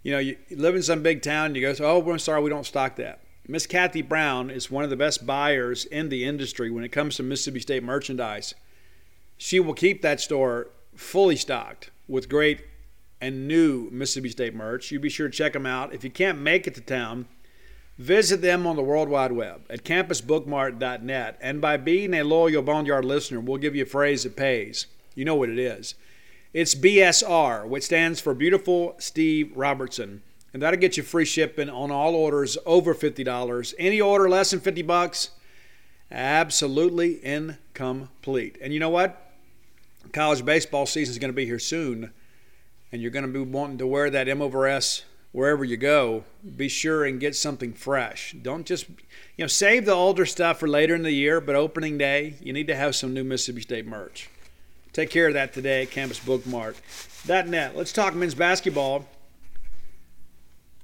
You 0.04 0.12
know, 0.12 0.20
you 0.20 0.38
live 0.51 0.76
in 0.76 0.84
some 0.84 1.01
big 1.01 1.22
town, 1.22 1.56
you 1.56 1.62
go, 1.62 1.74
oh, 1.80 1.99
we're 1.99 2.18
sorry, 2.18 2.43
we 2.43 2.49
don't 2.49 2.66
stock 2.66 2.97
that. 2.97 3.22
Miss 3.47 3.66
Kathy 3.66 4.01
Brown 4.01 4.49
is 4.49 4.70
one 4.70 4.84
of 4.84 4.89
the 4.89 4.97
best 4.97 5.26
buyers 5.26 5.86
in 5.86 6.10
the 6.10 6.26
industry 6.26 6.70
when 6.70 6.84
it 6.84 6.91
comes 6.91 7.16
to 7.16 7.24
Mississippi 7.24 7.62
State 7.62 7.84
merchandise. 7.84 8.54
She 9.38 9.62
will 9.62 9.74
keep 9.74 10.01
that 10.01 10.20
store 10.20 10.68
fully 10.95 11.38
stocked 11.38 11.89
with 12.08 12.28
great 12.28 12.66
and 13.22 13.47
new 13.47 13.89
Mississippi 13.91 14.30
State 14.30 14.54
merch. 14.54 14.91
You 14.91 14.99
be 14.99 15.10
sure 15.10 15.30
to 15.30 15.38
check 15.38 15.54
them 15.54 15.66
out. 15.66 15.93
If 15.93 16.04
you 16.04 16.10
can't 16.10 16.39
make 16.39 16.68
it 16.68 16.76
to 16.76 16.82
town, 16.82 17.28
visit 17.98 18.41
them 18.41 18.66
on 18.66 18.76
the 18.76 18.82
World 18.82 19.10
Wide 19.10 19.32
Web 19.32 19.62
at 19.70 19.84
campusbookmart.net. 19.84 21.38
And 21.41 21.62
by 21.62 21.78
being 21.78 22.14
a 22.14 22.24
loyal 22.24 22.62
Boneyard 22.62 23.06
listener, 23.06 23.39
we'll 23.39 23.58
give 23.58 23.76
you 23.76 23.84
a 23.84 23.88
phrase 23.88 24.24
that 24.24 24.36
pays. 24.36 24.88
You 25.16 25.26
know 25.26 25.36
what 25.36 25.50
it 25.50 25.60
is. 25.60 25.96
It's 26.54 26.76
BSR, 26.76 27.68
which 27.68 27.84
stands 27.84 28.20
for 28.20 28.34
Beautiful 28.34 28.96
Steve 29.00 29.52
Robertson. 29.56 30.22
And 30.54 30.62
that'll 30.62 30.80
get 30.80 30.98
you 30.98 31.04
free 31.04 31.26
shipping 31.26 31.70
on 31.70 31.89
all 31.89 32.16
orders 32.16 32.58
over 32.66 32.94
$50. 32.94 33.74
Any 33.80 34.00
order 34.00 34.30
less 34.30 34.52
than 34.52 34.60
50 34.60 34.84
bucks, 34.84 35.32
absolutely 36.12 37.24
incomplete. 37.26 38.58
And 38.62 38.72
you 38.72 38.80
know 38.80 38.89
what? 38.89 39.32
College 40.12 40.46
baseball 40.46 40.86
season 40.86 41.12
is 41.12 41.18
going 41.18 41.32
to 41.32 41.36
be 41.36 41.46
here 41.46 41.60
soon 41.60 42.12
and 42.94 43.02
you're 43.02 43.12
going 43.12 43.26
to 43.26 43.32
be 43.32 43.39
wanting 43.39 43.80
to 43.80 43.88
wear 43.88 44.12
that 44.12 44.30
M 44.30 44.41
over 44.41 44.68
S 44.68 45.04
wherever 45.34 45.66
you 45.66 45.76
go, 45.76 46.24
be 46.56 46.70
sure 46.70 47.04
and 47.04 47.20
get 47.20 47.36
something 47.36 47.74
fresh. 47.74 48.34
Don't 48.42 48.66
just, 48.66 48.88
you 48.88 49.44
know, 49.44 49.48
save 49.48 49.86
the 49.86 49.92
older 49.92 50.26
stuff 50.26 50.60
for 50.60 50.68
later 50.68 50.96
in 50.96 51.04
the 51.04 51.12
year, 51.12 51.42
but 51.42 51.56
opening 51.56 51.98
day, 51.98 52.36
you 52.42 52.54
need 52.54 52.68
to 52.68 52.76
have 52.76 52.96
some 52.96 53.14
new 53.14 53.24
Mississippi 53.24 53.62
State 53.62 53.86
merch. 53.86 54.30
Take 54.94 55.10
care 55.10 55.28
of 55.28 55.34
that 55.34 55.52
today 55.52 55.82
at 55.82 55.90
campusbookmart.net. 55.90 57.76
Let's 57.76 57.92
talk 57.92 58.14
men's 58.14 58.36
basketball. 58.36 59.08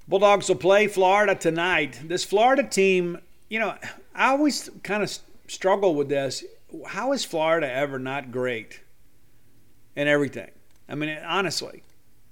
Bulldogs 0.08 0.48
will 0.48 0.56
play 0.56 0.88
Florida 0.88 1.36
tonight. 1.36 2.00
This 2.04 2.24
Florida 2.24 2.64
team, 2.64 3.20
you 3.48 3.60
know, 3.60 3.76
I 4.12 4.30
always 4.30 4.68
kind 4.82 5.04
of 5.04 5.16
struggle 5.46 5.94
with 5.94 6.08
this. 6.08 6.42
How 6.88 7.12
is 7.12 7.24
Florida 7.24 7.72
ever 7.72 8.00
not 8.00 8.32
great 8.32 8.80
in 9.94 10.08
everything? 10.08 10.50
I 10.88 10.96
mean, 10.96 11.16
honestly, 11.24 11.84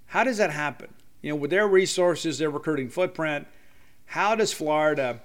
how 0.06 0.24
does 0.24 0.38
that 0.38 0.50
happen? 0.50 0.92
You 1.22 1.30
know, 1.30 1.36
with 1.36 1.50
their 1.50 1.66
resources, 1.66 2.38
their 2.38 2.50
recruiting 2.50 2.88
footprint, 2.88 3.46
how 4.06 4.34
does 4.34 4.52
Florida 4.52 5.20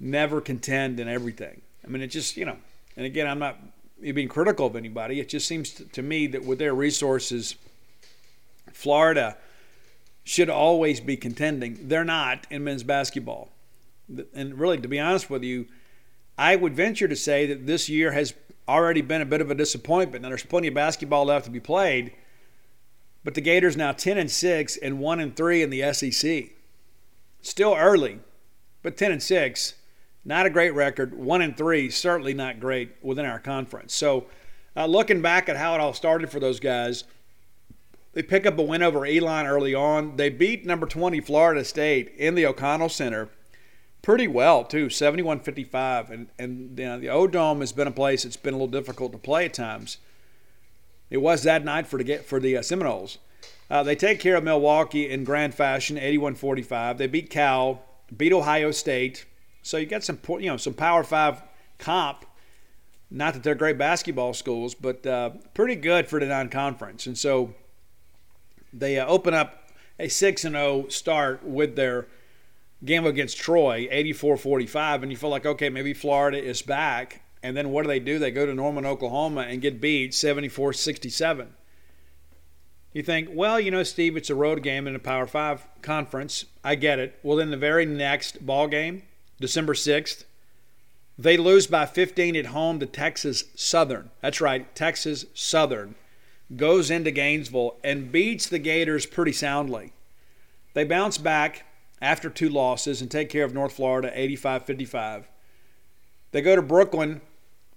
never 0.00 0.40
contend 0.40 0.98
in 0.98 1.08
everything? 1.08 1.60
I 1.84 1.88
mean, 1.88 2.02
it 2.02 2.08
just, 2.08 2.36
you 2.36 2.44
know, 2.44 2.56
and 2.96 3.06
again, 3.06 3.26
I'm 3.26 3.38
not 3.38 3.58
being 4.00 4.28
critical 4.28 4.66
of 4.66 4.76
anybody. 4.76 5.20
It 5.20 5.28
just 5.28 5.46
seems 5.46 5.70
to 5.72 6.02
me 6.02 6.26
that 6.28 6.44
with 6.44 6.58
their 6.58 6.74
resources, 6.74 7.54
Florida 8.72 9.36
should 10.24 10.48
always 10.48 11.00
be 11.00 11.16
contending. 11.16 11.88
They're 11.88 12.04
not 12.04 12.46
in 12.50 12.64
men's 12.64 12.82
basketball. 12.82 13.50
And 14.34 14.58
really, 14.58 14.78
to 14.78 14.88
be 14.88 14.98
honest 14.98 15.30
with 15.30 15.42
you, 15.42 15.66
I 16.36 16.56
would 16.56 16.74
venture 16.74 17.08
to 17.08 17.16
say 17.16 17.46
that 17.46 17.66
this 17.66 17.88
year 17.88 18.12
has 18.12 18.34
already 18.66 19.02
been 19.02 19.20
a 19.20 19.26
bit 19.26 19.40
of 19.40 19.50
a 19.50 19.54
disappointment. 19.54 20.22
Now, 20.22 20.30
there's 20.30 20.42
plenty 20.42 20.68
of 20.68 20.74
basketball 20.74 21.26
left 21.26 21.44
to 21.44 21.50
be 21.50 21.60
played 21.60 22.12
but 23.24 23.34
the 23.34 23.40
Gators 23.40 23.76
now 23.76 23.92
10 23.92 24.18
and 24.18 24.30
6 24.30 24.76
and 24.76 25.00
1 25.00 25.20
and 25.20 25.34
3 25.34 25.62
in 25.62 25.70
the 25.70 25.92
SEC. 25.92 26.50
Still 27.42 27.74
early, 27.74 28.20
but 28.82 28.96
10 28.96 29.12
and 29.12 29.22
6, 29.22 29.74
not 30.24 30.46
a 30.46 30.50
great 30.50 30.74
record. 30.74 31.14
1 31.14 31.42
and 31.42 31.56
3, 31.56 31.90
certainly 31.90 32.34
not 32.34 32.60
great 32.60 32.92
within 33.02 33.26
our 33.26 33.38
conference. 33.38 33.94
So, 33.94 34.26
uh, 34.76 34.86
looking 34.86 35.22
back 35.22 35.48
at 35.48 35.56
how 35.56 35.74
it 35.74 35.80
all 35.80 35.94
started 35.94 36.30
for 36.30 36.40
those 36.40 36.60
guys, 36.60 37.04
they 38.12 38.22
pick 38.22 38.46
up 38.46 38.58
a 38.58 38.62
win 38.62 38.82
over 38.82 39.04
Elon 39.04 39.46
early 39.46 39.74
on. 39.74 40.16
They 40.16 40.30
beat 40.30 40.64
number 40.64 40.86
20 40.86 41.20
Florida 41.20 41.64
State 41.64 42.12
in 42.16 42.34
the 42.34 42.46
O'Connell 42.46 42.88
Center 42.88 43.28
pretty 44.04 44.28
well 44.28 44.64
too 44.64 44.88
71-55 44.88 46.10
and 46.10 46.28
and 46.38 46.78
you 46.78 46.84
know, 46.84 46.98
the 46.98 47.08
o-dome 47.08 47.60
has 47.60 47.72
been 47.72 47.88
a 47.88 47.90
place 47.90 48.22
that's 48.22 48.36
been 48.36 48.52
a 48.52 48.56
little 48.58 48.66
difficult 48.66 49.12
to 49.12 49.18
play 49.18 49.46
at 49.46 49.54
times 49.54 49.96
it 51.10 51.18
was 51.18 51.42
that 51.42 51.64
night 51.64 51.86
for 51.86 52.02
the 52.02 52.18
for 52.18 52.40
the 52.40 52.56
uh, 52.56 52.62
Seminoles. 52.62 53.18
Uh, 53.70 53.82
they 53.82 53.96
take 53.96 54.20
care 54.20 54.36
of 54.36 54.44
Milwaukee 54.44 55.08
in 55.08 55.24
grand 55.24 55.54
fashion, 55.54 55.96
81-45. 55.96 56.98
They 56.98 57.06
beat 57.06 57.30
Cal, 57.30 57.82
beat 58.14 58.32
Ohio 58.32 58.70
State. 58.70 59.24
So 59.62 59.78
you 59.78 59.86
got 59.86 60.04
some 60.04 60.18
you 60.28 60.46
know 60.46 60.56
some 60.56 60.74
Power 60.74 61.04
Five 61.04 61.42
comp. 61.78 62.26
Not 63.10 63.34
that 63.34 63.42
they're 63.42 63.54
great 63.54 63.78
basketball 63.78 64.34
schools, 64.34 64.74
but 64.74 65.06
uh, 65.06 65.30
pretty 65.54 65.76
good 65.76 66.08
for 66.08 66.18
the 66.18 66.26
non-conference. 66.26 67.06
And 67.06 67.16
so 67.16 67.54
they 68.72 68.98
uh, 68.98 69.06
open 69.06 69.34
up 69.34 69.70
a 69.98 70.08
six 70.08 70.44
and 70.44 70.54
zero 70.54 70.84
oh 70.86 70.88
start 70.88 71.44
with 71.44 71.76
their 71.76 72.08
game 72.84 73.06
against 73.06 73.38
Troy, 73.38 73.88
84-45, 73.90 75.02
and 75.02 75.10
you 75.10 75.16
feel 75.16 75.30
like 75.30 75.46
okay, 75.46 75.68
maybe 75.68 75.94
Florida 75.94 76.42
is 76.42 76.62
back. 76.62 77.22
And 77.44 77.54
then 77.54 77.68
what 77.68 77.82
do 77.82 77.88
they 77.88 78.00
do? 78.00 78.18
They 78.18 78.30
go 78.30 78.46
to 78.46 78.54
Norman, 78.54 78.86
Oklahoma 78.86 79.42
and 79.42 79.60
get 79.60 79.78
beat 79.78 80.14
74 80.14 80.72
67. 80.72 81.52
You 82.94 83.02
think, 83.02 83.28
well, 83.30 83.60
you 83.60 83.70
know, 83.70 83.82
Steve, 83.82 84.16
it's 84.16 84.30
a 84.30 84.34
road 84.34 84.62
game 84.62 84.86
in 84.86 84.96
a 84.96 84.98
Power 84.98 85.26
Five 85.26 85.66
conference. 85.82 86.46
I 86.64 86.74
get 86.74 86.98
it. 86.98 87.18
Well, 87.22 87.36
then 87.36 87.50
the 87.50 87.58
very 87.58 87.84
next 87.84 88.46
ball 88.46 88.66
game, 88.66 89.02
December 89.40 89.74
6th, 89.74 90.24
they 91.18 91.36
lose 91.36 91.66
by 91.66 91.84
15 91.84 92.34
at 92.34 92.46
home 92.46 92.80
to 92.80 92.86
Texas 92.86 93.44
Southern. 93.54 94.10
That's 94.22 94.40
right, 94.40 94.74
Texas 94.74 95.26
Southern 95.34 95.96
goes 96.56 96.90
into 96.90 97.10
Gainesville 97.10 97.76
and 97.84 98.10
beats 98.10 98.48
the 98.48 98.58
Gators 98.58 99.04
pretty 99.04 99.32
soundly. 99.32 99.92
They 100.72 100.84
bounce 100.84 101.18
back 101.18 101.66
after 102.00 102.30
two 102.30 102.48
losses 102.48 103.02
and 103.02 103.10
take 103.10 103.28
care 103.28 103.44
of 103.44 103.52
North 103.52 103.74
Florida 103.74 104.10
85 104.14 104.64
55. 104.64 105.28
They 106.32 106.40
go 106.40 106.56
to 106.56 106.62
Brooklyn 106.62 107.20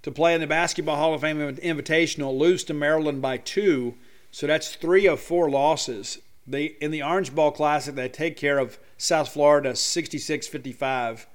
to 0.08 0.12
play 0.14 0.34
in 0.34 0.40
the 0.40 0.48
Basketball 0.48 0.96
Hall 0.96 1.14
of 1.14 1.20
Fame 1.20 1.38
Invitational, 1.38 2.38
lose 2.38 2.64
to 2.64 2.74
Maryland 2.74 3.22
by 3.22 3.36
two. 3.36 3.94
So 4.32 4.48
that's 4.48 4.74
three 4.74 5.06
of 5.06 5.20
four 5.20 5.50
losses. 5.50 6.20
They 6.48 6.78
in 6.80 6.92
the 6.92 7.04
Orange 7.04 7.36
Bowl 7.36 7.52
Classic, 7.52 7.94
they 7.94 8.08
take 8.08 8.38
care 8.38 8.58
of 8.58 8.80
South 8.98 9.28
Florida 9.28 9.74
66-55. 9.74 11.26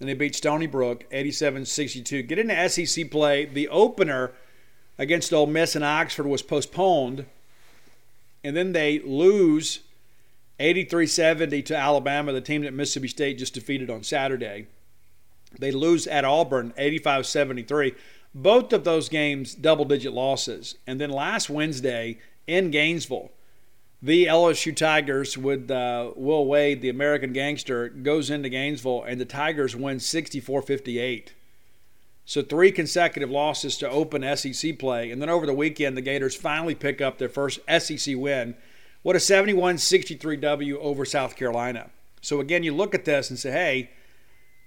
And 0.00 0.08
they 0.08 0.14
beat 0.14 0.34
Stony 0.34 0.66
Brook 0.66 1.04
87-62. 1.12 2.26
Get 2.26 2.38
into 2.38 2.68
SEC 2.70 3.10
play. 3.10 3.44
The 3.44 3.68
opener 3.68 4.32
against 4.96 5.34
Ole 5.34 5.46
Miss 5.46 5.76
in 5.76 5.82
Oxford 5.82 6.26
was 6.26 6.40
postponed. 6.40 7.26
And 8.42 8.56
then 8.56 8.72
they 8.72 9.00
lose 9.00 9.80
83-70 10.58 11.62
to 11.66 11.76
Alabama, 11.76 12.32
the 12.32 12.40
team 12.40 12.62
that 12.62 12.72
Mississippi 12.72 13.08
State 13.08 13.36
just 13.36 13.52
defeated 13.52 13.90
on 13.90 14.02
Saturday. 14.02 14.66
They 15.58 15.72
lose 15.72 16.06
at 16.06 16.24
Auburn 16.24 16.72
85 16.76 17.26
73. 17.26 17.94
Both 18.34 18.72
of 18.72 18.84
those 18.84 19.08
games, 19.08 19.54
double 19.54 19.84
digit 19.84 20.12
losses. 20.12 20.76
And 20.86 21.00
then 21.00 21.10
last 21.10 21.50
Wednesday 21.50 22.18
in 22.46 22.70
Gainesville, 22.70 23.30
the 24.00 24.26
LSU 24.26 24.74
Tigers 24.74 25.38
with 25.38 25.70
uh, 25.70 26.12
Will 26.16 26.46
Wade, 26.46 26.82
the 26.82 26.88
American 26.88 27.32
gangster, 27.32 27.88
goes 27.88 28.30
into 28.30 28.48
Gainesville 28.48 29.04
and 29.04 29.20
the 29.20 29.24
Tigers 29.24 29.76
win 29.76 30.00
64 30.00 30.62
58. 30.62 31.34
So 32.24 32.42
three 32.42 32.72
consecutive 32.72 33.30
losses 33.30 33.76
to 33.78 33.88
open 33.88 34.36
SEC 34.36 34.78
play. 34.78 35.10
And 35.10 35.20
then 35.20 35.28
over 35.28 35.46
the 35.46 35.54
weekend, 35.54 35.96
the 35.96 36.02
Gators 36.02 36.34
finally 36.34 36.74
pick 36.74 37.00
up 37.00 37.18
their 37.18 37.28
first 37.28 37.60
SEC 37.78 38.16
win. 38.16 38.54
What 39.02 39.16
a 39.16 39.20
71 39.20 39.78
63 39.78 40.36
W 40.36 40.78
over 40.78 41.04
South 41.04 41.36
Carolina. 41.36 41.90
So 42.20 42.40
again, 42.40 42.62
you 42.62 42.74
look 42.74 42.94
at 42.94 43.04
this 43.04 43.30
and 43.30 43.38
say, 43.38 43.50
hey, 43.50 43.90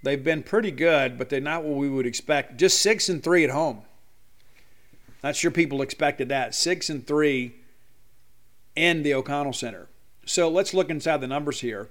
They've 0.06 0.24
been 0.24 0.43
pretty 0.43 0.70
good, 0.70 1.18
but 1.18 1.30
they're 1.30 1.41
not 1.41 1.64
what 1.64 1.78
we 1.78 1.89
would 1.89 2.06
expect. 2.06 2.58
Just 2.58 2.80
six 2.80 3.10
and 3.10 3.24
three 3.24 3.43
at 3.43 3.49
home. 3.49 3.82
Not 5.24 5.36
sure 5.36 5.49
people 5.49 5.82
expected 5.82 6.30
that. 6.30 6.53
Six 6.53 6.91
and 6.91 7.06
three 7.06 7.56
in 8.76 9.01
the 9.01 9.16
O'Connell 9.16 9.51
Center. 9.51 9.88
So 10.24 10.47
let's 10.47 10.76
look 10.76 10.91
inside 10.91 11.22
the 11.22 11.28
numbers 11.28 11.62
here. 11.62 11.89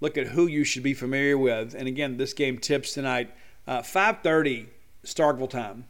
Look 0.00 0.18
at 0.18 0.28
who 0.28 0.46
you 0.46 0.62
should 0.62 0.82
be 0.82 0.92
familiar 0.92 1.38
with. 1.38 1.74
And 1.74 1.88
again, 1.88 2.18
this 2.18 2.34
game 2.34 2.58
tips 2.58 2.92
tonight, 2.92 3.30
uh, 3.66 3.80
5:30 3.80 4.66
Starkville 5.02 5.48
time. 5.48 5.86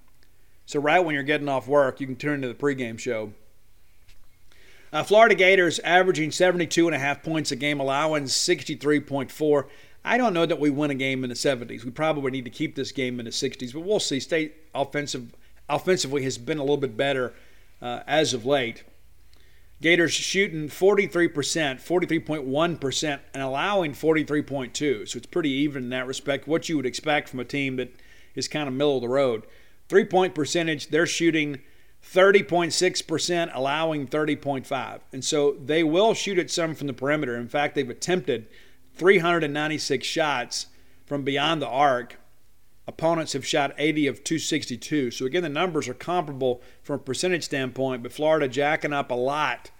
So 0.66 0.78
right 0.78 1.00
when 1.00 1.16
you're 1.16 1.24
getting 1.24 1.48
off 1.48 1.66
work, 1.66 2.00
you 2.00 2.06
can 2.06 2.14
turn 2.14 2.40
to 2.42 2.48
the 2.48 2.54
pregame 2.54 3.00
show. 3.00 3.32
Uh, 4.92 5.02
Florida 5.02 5.34
Gators 5.34 5.80
averaging 5.80 6.30
72 6.30 6.86
and 6.86 6.94
a 6.94 7.00
half 7.00 7.24
points 7.24 7.50
a 7.50 7.56
game, 7.56 7.80
allowing 7.80 8.28
63.4. 8.28 9.66
I 10.04 10.18
don't 10.18 10.34
know 10.34 10.44
that 10.44 10.60
we 10.60 10.68
win 10.68 10.90
a 10.90 10.94
game 10.94 11.24
in 11.24 11.30
the 11.30 11.36
70s. 11.36 11.84
We 11.84 11.90
probably 11.90 12.30
need 12.30 12.44
to 12.44 12.50
keep 12.50 12.74
this 12.76 12.92
game 12.92 13.18
in 13.18 13.24
the 13.24 13.30
60s, 13.30 13.72
but 13.72 13.80
we'll 13.80 14.00
see. 14.00 14.20
State 14.20 14.54
offensive 14.74 15.34
offensively 15.68 16.22
has 16.24 16.36
been 16.36 16.58
a 16.58 16.62
little 16.62 16.76
bit 16.76 16.96
better 16.96 17.32
uh, 17.80 18.00
as 18.06 18.34
of 18.34 18.44
late. 18.44 18.84
Gators 19.80 20.12
shooting 20.12 20.68
43%, 20.68 21.32
43.1%, 21.32 23.20
and 23.32 23.42
allowing 23.42 23.92
43.2. 23.92 25.08
So 25.08 25.16
it's 25.16 25.26
pretty 25.26 25.50
even 25.50 25.84
in 25.84 25.90
that 25.90 26.06
respect. 26.06 26.46
What 26.46 26.68
you 26.68 26.76
would 26.76 26.86
expect 26.86 27.28
from 27.28 27.40
a 27.40 27.44
team 27.44 27.76
that 27.76 27.94
is 28.34 28.46
kind 28.46 28.68
of 28.68 28.74
middle 28.74 28.96
of 28.96 29.02
the 29.02 29.08
road. 29.08 29.44
Three 29.88 30.04
point 30.04 30.34
percentage, 30.34 30.88
they're 30.88 31.06
shooting 31.06 31.60
30.6%, 32.12 33.50
allowing 33.54 34.06
30.5. 34.06 35.00
And 35.12 35.24
so 35.24 35.56
they 35.62 35.82
will 35.82 36.14
shoot 36.14 36.38
it 36.38 36.50
some 36.50 36.74
from 36.74 36.86
the 36.86 36.92
perimeter. 36.92 37.36
In 37.36 37.48
fact, 37.48 37.74
they've 37.74 37.88
attempted 37.88 38.46
396 38.96 40.06
shots 40.06 40.66
from 41.06 41.22
beyond 41.22 41.60
the 41.60 41.68
arc. 41.68 42.18
Opponents 42.86 43.32
have 43.32 43.46
shot 43.46 43.74
80 43.78 44.06
of 44.06 44.24
262. 44.24 45.10
So 45.10 45.24
again, 45.24 45.42
the 45.42 45.48
numbers 45.48 45.88
are 45.88 45.94
comparable 45.94 46.62
from 46.82 46.96
a 46.96 47.02
percentage 47.02 47.44
standpoint, 47.44 48.02
but 48.02 48.12
Florida 48.12 48.46
jacking 48.46 48.92
up 48.92 49.10
a 49.10 49.14
lot 49.14 49.70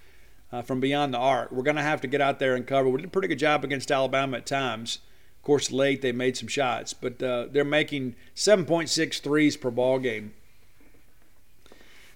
uh, 0.50 0.62
from 0.62 0.80
beyond 0.80 1.12
the 1.12 1.18
arc. 1.18 1.52
We're 1.52 1.62
going 1.62 1.76
to 1.76 1.82
have 1.82 2.00
to 2.00 2.06
get 2.06 2.20
out 2.20 2.38
there 2.38 2.54
and 2.54 2.66
cover. 2.66 2.88
We 2.88 2.98
did 2.98 3.06
a 3.06 3.10
pretty 3.10 3.28
good 3.28 3.38
job 3.38 3.64
against 3.64 3.90
Alabama 3.90 4.38
at 4.38 4.46
times. 4.46 5.00
Of 5.38 5.42
course, 5.42 5.70
late 5.70 6.00
they 6.00 6.12
made 6.12 6.36
some 6.36 6.48
shots, 6.48 6.94
but 6.94 7.22
uh, 7.22 7.48
they're 7.50 7.64
making 7.64 8.14
7.6 8.34 9.20
threes 9.20 9.56
per 9.56 9.70
ball 9.70 9.98
game. 9.98 10.32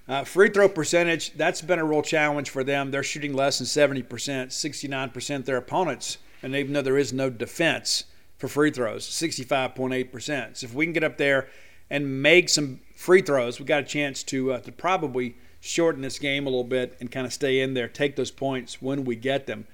Uh, 0.08 0.24
free 0.24 0.48
throw 0.48 0.70
percentage, 0.70 1.34
that's 1.34 1.60
been 1.60 1.78
a 1.78 1.84
real 1.84 2.00
challenge 2.00 2.48
for 2.48 2.64
them. 2.64 2.90
They're 2.90 3.02
shooting 3.02 3.34
less 3.34 3.58
than 3.58 3.66
70%, 3.66 4.04
69% 4.06 5.44
their 5.44 5.58
opponents, 5.58 6.16
and 6.42 6.54
even 6.54 6.72
though 6.72 6.82
there 6.82 6.98
is 6.98 7.12
no 7.12 7.30
defense 7.30 8.04
for 8.36 8.48
free 8.48 8.70
throws, 8.70 9.06
65.8%. 9.06 10.56
So 10.56 10.64
if 10.64 10.74
we 10.74 10.86
can 10.86 10.92
get 10.92 11.04
up 11.04 11.18
there 11.18 11.48
and 11.90 12.22
make 12.22 12.48
some 12.48 12.80
free 12.94 13.22
throws, 13.22 13.58
we 13.58 13.66
got 13.66 13.80
a 13.80 13.86
chance 13.86 14.22
to, 14.24 14.52
uh, 14.52 14.60
to 14.60 14.72
probably 14.72 15.36
shorten 15.60 16.02
this 16.02 16.18
game 16.18 16.46
a 16.46 16.50
little 16.50 16.64
bit 16.64 16.96
and 17.00 17.10
kind 17.10 17.26
of 17.26 17.32
stay 17.32 17.60
in 17.60 17.74
there, 17.74 17.88
take 17.88 18.16
those 18.16 18.30
points 18.30 18.80
when 18.80 19.04
we 19.04 19.16
get 19.16 19.46
them. 19.46 19.66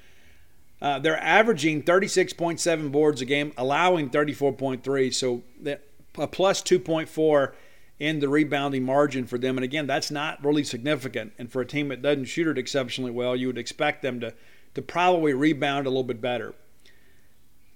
Uh, 0.81 0.99
they're 0.99 1.23
averaging 1.23 1.83
36.7 1.83 2.93
boards 2.93 3.21
a 3.21 3.25
game, 3.25 3.53
allowing 3.57 4.11
34.3, 4.11 5.15
so 5.15 5.43
a 6.19 6.27
plus 6.27 6.63
2.4 6.63 7.53
in 7.99 8.21
the 8.21 8.29
rebounding 8.29 8.85
margin 8.85 9.27
for 9.27 9.39
them. 9.39 9.57
And 9.57 9.65
again, 9.65 9.87
that's 9.87 10.11
not 10.11 10.45
really 10.45 10.65
significant. 10.65 11.33
And 11.39 11.51
for 11.51 11.61
a 11.61 11.67
team 11.67 11.89
that 11.89 12.03
doesn't 12.03 12.27
shoot 12.27 12.49
it 12.49 12.59
exceptionally 12.59 13.11
well, 13.11 13.37
you 13.37 13.47
would 13.47 13.59
expect 13.59 14.03
them 14.03 14.21
to, 14.21 14.35
to 14.75 14.83
probably 14.83 15.33
rebound 15.33 15.87
a 15.87 15.91
little 15.91 16.05
bit 16.05 16.21
better. 16.21 16.55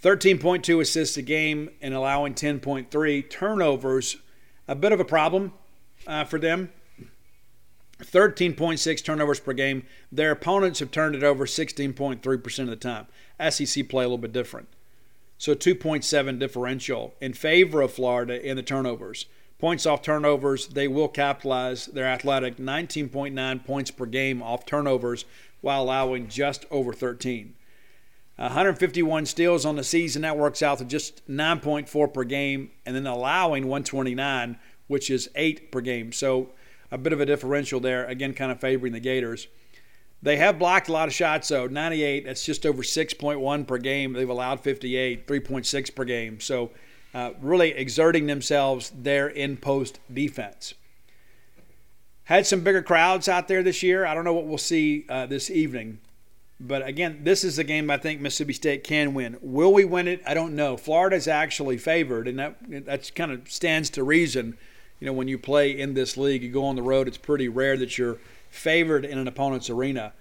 13.2 0.03 0.80
assists 0.80 1.16
a 1.16 1.22
game 1.22 1.70
and 1.80 1.94
allowing 1.94 2.34
10.3 2.34 3.30
turnovers, 3.30 4.16
a 4.68 4.74
bit 4.74 4.92
of 4.92 5.01
a 5.01 5.05
problem 5.05 5.53
uh, 6.07 6.24
for 6.24 6.38
them. 6.38 6.70
13.6 8.01 9.05
turnovers 9.05 9.40
per 9.40 9.53
game. 9.53 9.84
Their 10.12 10.30
opponents 10.30 10.78
have 10.78 10.92
turned 10.92 11.16
it 11.16 11.24
over 11.24 11.46
16.3% 11.46 12.59
of 12.61 12.66
the 12.68 12.76
time. 12.76 13.07
SEC 13.51 13.88
play 13.88 14.05
a 14.05 14.07
little 14.07 14.18
bit 14.18 14.32
different. 14.32 14.68
So 15.36 15.55
2.7 15.55 16.38
differential 16.38 17.14
in 17.20 17.32
favor 17.32 17.80
of 17.80 17.92
Florida 17.92 18.44
in 18.44 18.57
the 18.57 18.62
turnovers. 18.62 19.26
Points 19.59 19.86
off 19.86 20.03
turnovers, 20.03 20.68
they 20.68 20.86
will 20.86 21.09
capitalize. 21.09 21.86
They're 21.86 22.07
athletic, 22.07 22.59
19.9 22.59 23.64
points 23.64 23.90
per 23.90 24.07
game 24.07 24.40
off 24.40 24.64
turnovers 24.64 25.24
while 25.61 25.82
allowing 25.82 26.28
just 26.28 26.64
over 26.70 26.92
13. 26.92 27.54
151 28.36 29.26
steals 29.26 29.64
on 29.64 29.74
the 29.74 29.82
season, 29.82 30.22
that 30.22 30.38
works 30.38 30.62
out 30.62 30.78
to 30.78 30.84
just 30.84 31.28
9.4 31.28 32.14
per 32.14 32.22
game, 32.22 32.70
and 32.86 32.94
then 32.94 33.06
allowing 33.06 33.64
129, 33.64 34.59
which 34.86 35.11
is 35.11 35.28
8 35.34 35.72
per 35.72 35.80
game. 35.80 36.12
So 36.12 36.50
a 36.92 36.98
bit 36.98 37.12
of 37.12 37.20
a 37.20 37.26
differential 37.26 37.80
there, 37.80 38.06
again, 38.06 38.34
kind 38.34 38.52
of 38.52 38.61
favoring 38.61 38.92
the 38.92 39.00
Gators. 39.00 39.48
They 40.22 40.36
have 40.36 40.59
blocked 40.59 40.88
a 40.88 40.92
lot 40.92 41.09
of 41.09 41.14
shots, 41.14 41.48
though. 41.48 41.66
98, 41.66 42.24
that's 42.24 42.44
just 42.44 42.66
over 42.66 42.82
6.1 42.82 43.66
per 43.66 43.78
game. 43.78 44.12
They've 44.12 44.28
allowed 44.28 44.61
58, 44.61 45.26
3.6 45.26 45.94
per 45.94 46.04
game. 46.04 46.40
So 46.40 46.70
uh, 47.14 47.32
really 47.40 47.70
exerting 47.70 48.26
themselves 48.26 48.92
there 48.96 49.28
in 49.28 49.56
post 49.56 50.00
defense. 50.12 50.74
Had 52.29 52.47
some 52.47 52.61
bigger 52.61 52.83
crowds 52.83 53.26
out 53.26 53.49
there 53.49 53.62
this 53.62 53.83
year. 53.83 54.05
I 54.05 54.12
don't 54.12 54.24
know 54.24 54.35
what 54.35 54.45
we'll 54.45 54.59
see 54.59 55.07
uh, 55.09 55.24
this 55.24 55.51
evening. 55.51 55.99
But 56.61 56.87
again, 56.87 57.20
this 57.22 57.43
is 57.43 57.59
a 57.59 57.64
game 57.64 57.91
I 57.91 57.97
think 57.97 58.20
Mississippi 58.20 58.53
State 58.53 58.85
can 58.85 59.14
win. 59.14 59.39
Will 59.41 59.72
we 59.72 59.87
win 59.87 60.07
it? 60.07 60.20
I 60.26 60.35
don't 60.35 60.55
know. 60.55 60.76
Florida's 60.76 61.26
actually 61.26 61.79
favored, 61.79 62.29
and 62.29 62.39
that 62.39 62.59
that's 62.85 63.11
kind 63.11 63.33
of 63.33 63.51
stands 63.51 63.89
to 63.91 64.05
reason. 64.05 64.59
You 65.01 65.07
know, 65.07 65.14
when 65.14 65.26
you 65.26 65.39
play 65.39 65.70
in 65.70 65.95
this 65.95 66.18
league, 66.18 66.43
you 66.43 66.51
go 66.53 66.66
on 66.66 66.76
the 66.76 66.83
road. 66.83 67.09
It's 67.09 67.16
pretty 67.16 67.49
rare 67.49 67.79
that 67.79 67.97
you're 67.97 68.18
favored 68.51 69.07
in 69.07 69.16
an 69.16 69.26
opponent's 69.26 69.70
arena. 69.70 70.12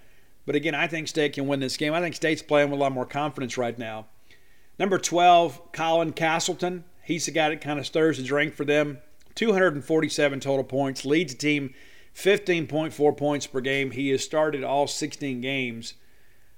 But 0.46 0.54
again, 0.54 0.74
I 0.74 0.86
think 0.86 1.08
State 1.08 1.34
can 1.34 1.46
win 1.46 1.60
this 1.60 1.76
game. 1.76 1.92
I 1.92 2.00
think 2.00 2.14
State's 2.14 2.40
playing 2.40 2.70
with 2.70 2.80
a 2.80 2.82
lot 2.82 2.92
more 2.92 3.04
confidence 3.04 3.58
right 3.58 3.78
now. 3.78 4.06
Number 4.78 4.96
12, 4.96 5.72
Colin 5.72 6.14
Castleton. 6.14 6.84
He's 7.04 7.26
the 7.26 7.32
guy 7.32 7.50
that 7.50 7.60
kind 7.60 7.78
of 7.78 7.84
stirs 7.84 8.16
the 8.16 8.22
drink 8.22 8.54
for 8.54 8.64
them. 8.64 8.96
247 9.34 10.40
total 10.40 10.64
points, 10.64 11.04
leads 11.04 11.34
the 11.34 11.38
team 11.38 11.74
15.4 12.18 13.16
points 13.16 13.46
per 13.46 13.60
game. 13.60 13.92
He 13.92 14.08
has 14.08 14.24
started 14.24 14.64
all 14.64 14.88
16 14.88 15.40
games. 15.40 15.94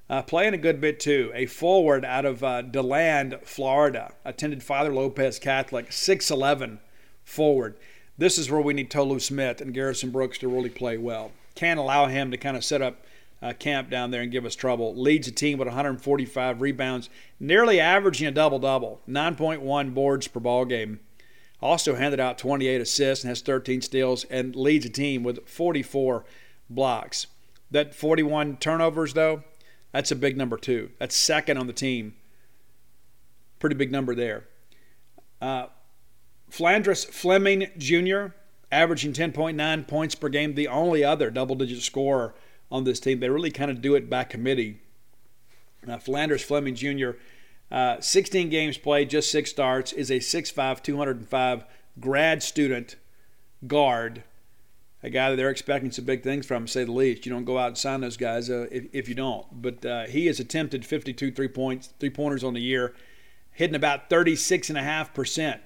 Uh, 0.08 0.22
playing 0.22 0.54
a 0.54 0.58
good 0.58 0.80
bit 0.80 0.98
too. 0.98 1.30
A 1.34 1.44
forward 1.44 2.02
out 2.02 2.24
of 2.24 2.42
uh, 2.42 2.62
DeLand, 2.62 3.38
Florida. 3.44 4.12
Attended 4.24 4.62
Father 4.62 4.92
Lopez 4.92 5.38
Catholic, 5.38 5.90
6'11 5.90 6.78
forward. 7.24 7.76
This 8.16 8.38
is 8.38 8.50
where 8.50 8.61
we 8.62 8.72
need 8.72 8.90
Tolu 8.90 9.18
Smith 9.18 9.61
and 9.61 9.74
Garrison 9.74 10.11
Brooks 10.11 10.38
to 10.38 10.48
really 10.48 10.70
play 10.70 10.96
well. 10.96 11.30
Can't 11.54 11.78
allow 11.78 12.06
him 12.06 12.30
to 12.30 12.38
kind 12.38 12.56
of 12.56 12.64
set 12.64 12.80
up 12.80 13.04
uh, 13.42 13.52
camp 13.52 13.90
down 13.90 14.11
there 14.11 14.22
and 14.22 14.32
give 14.32 14.46
us 14.46 14.54
trouble. 14.54 14.94
Leads 14.94 15.26
the 15.26 15.32
team 15.32 15.58
with 15.58 15.68
145 15.68 16.61
rebounds, 16.62 17.11
nearly 17.38 17.78
averaging 17.78 18.26
a 18.26 18.32
double 18.32 18.58
double, 18.58 19.02
9.1 19.06 19.92
boards 19.92 20.26
per 20.26 20.40
ball 20.40 20.64
game. 20.64 21.00
Also 21.62 21.94
handed 21.94 22.20
out 22.20 22.38
28 22.38 22.80
assists 22.80 23.24
and 23.24 23.28
has 23.28 23.42
13 23.42 23.82
steals 23.82 24.24
and 24.24 24.56
leads 24.56 24.84
the 24.84 24.90
team 24.90 25.22
with 25.22 25.46
44 25.46 26.24
blocks. 26.70 27.26
That 27.70 27.94
41 27.94 28.56
turnovers, 28.56 29.14
though, 29.14 29.44
that's 29.92 30.11
a 30.11 30.16
big 30.16 30.36
number, 30.36 30.56
too. 30.56 30.90
That's 30.98 31.14
second 31.14 31.58
on 31.58 31.66
the 31.66 31.72
team. 31.72 32.14
Pretty 33.58 33.76
big 33.76 33.92
number 33.92 34.14
there. 34.14 34.44
Uh, 35.40 35.66
Phlandrous 36.50 37.06
Fleming 37.06 37.70
Jr., 37.76 38.34
averaging 38.72 39.12
10.9 39.12 39.86
points 39.86 40.14
per 40.14 40.28
game, 40.28 40.54
the 40.54 40.68
only 40.68 41.04
other 41.04 41.30
double 41.30 41.56
digit 41.56 41.82
scorer 41.82 42.34
on 42.70 42.84
this 42.84 43.00
team. 43.00 43.20
They 43.20 43.28
really 43.28 43.50
kind 43.50 43.70
of 43.70 43.82
do 43.82 43.94
it 43.94 44.08
by 44.08 44.24
committee. 44.24 44.80
Uh, 45.86 45.96
Phlandrous 45.96 46.42
Fleming 46.42 46.74
Jr., 46.74 47.12
uh, 47.70 48.00
16 48.00 48.48
games 48.48 48.78
played, 48.78 49.10
just 49.10 49.30
six 49.30 49.50
starts, 49.50 49.92
is 49.92 50.10
a 50.10 50.18
6'5, 50.18 50.82
205 50.82 51.64
grad 51.98 52.42
student 52.42 52.96
guard 53.66 54.24
a 55.02 55.10
guy 55.10 55.30
that 55.30 55.36
they're 55.36 55.50
expecting 55.50 55.90
some 55.90 56.04
big 56.04 56.22
things 56.22 56.46
from, 56.46 56.66
say 56.66 56.84
the 56.84 56.92
least. 56.92 57.24
You 57.24 57.32
don't 57.32 57.44
go 57.44 57.58
out 57.58 57.68
and 57.68 57.78
sign 57.78 58.00
those 58.00 58.16
guys 58.16 58.50
uh, 58.50 58.66
if, 58.70 58.84
if, 58.92 59.08
you 59.08 59.14
don't. 59.14 59.46
But 59.50 59.84
uh, 59.84 60.06
he 60.06 60.26
has 60.26 60.40
attempted 60.40 60.84
52 60.84 61.32
three 61.32 61.48
points, 61.48 61.94
three 61.98 62.10
pointers 62.10 62.44
on 62.44 62.54
the 62.54 62.60
year, 62.60 62.94
hitting 63.52 63.76
about 63.76 64.10
36.5%. 64.10 65.60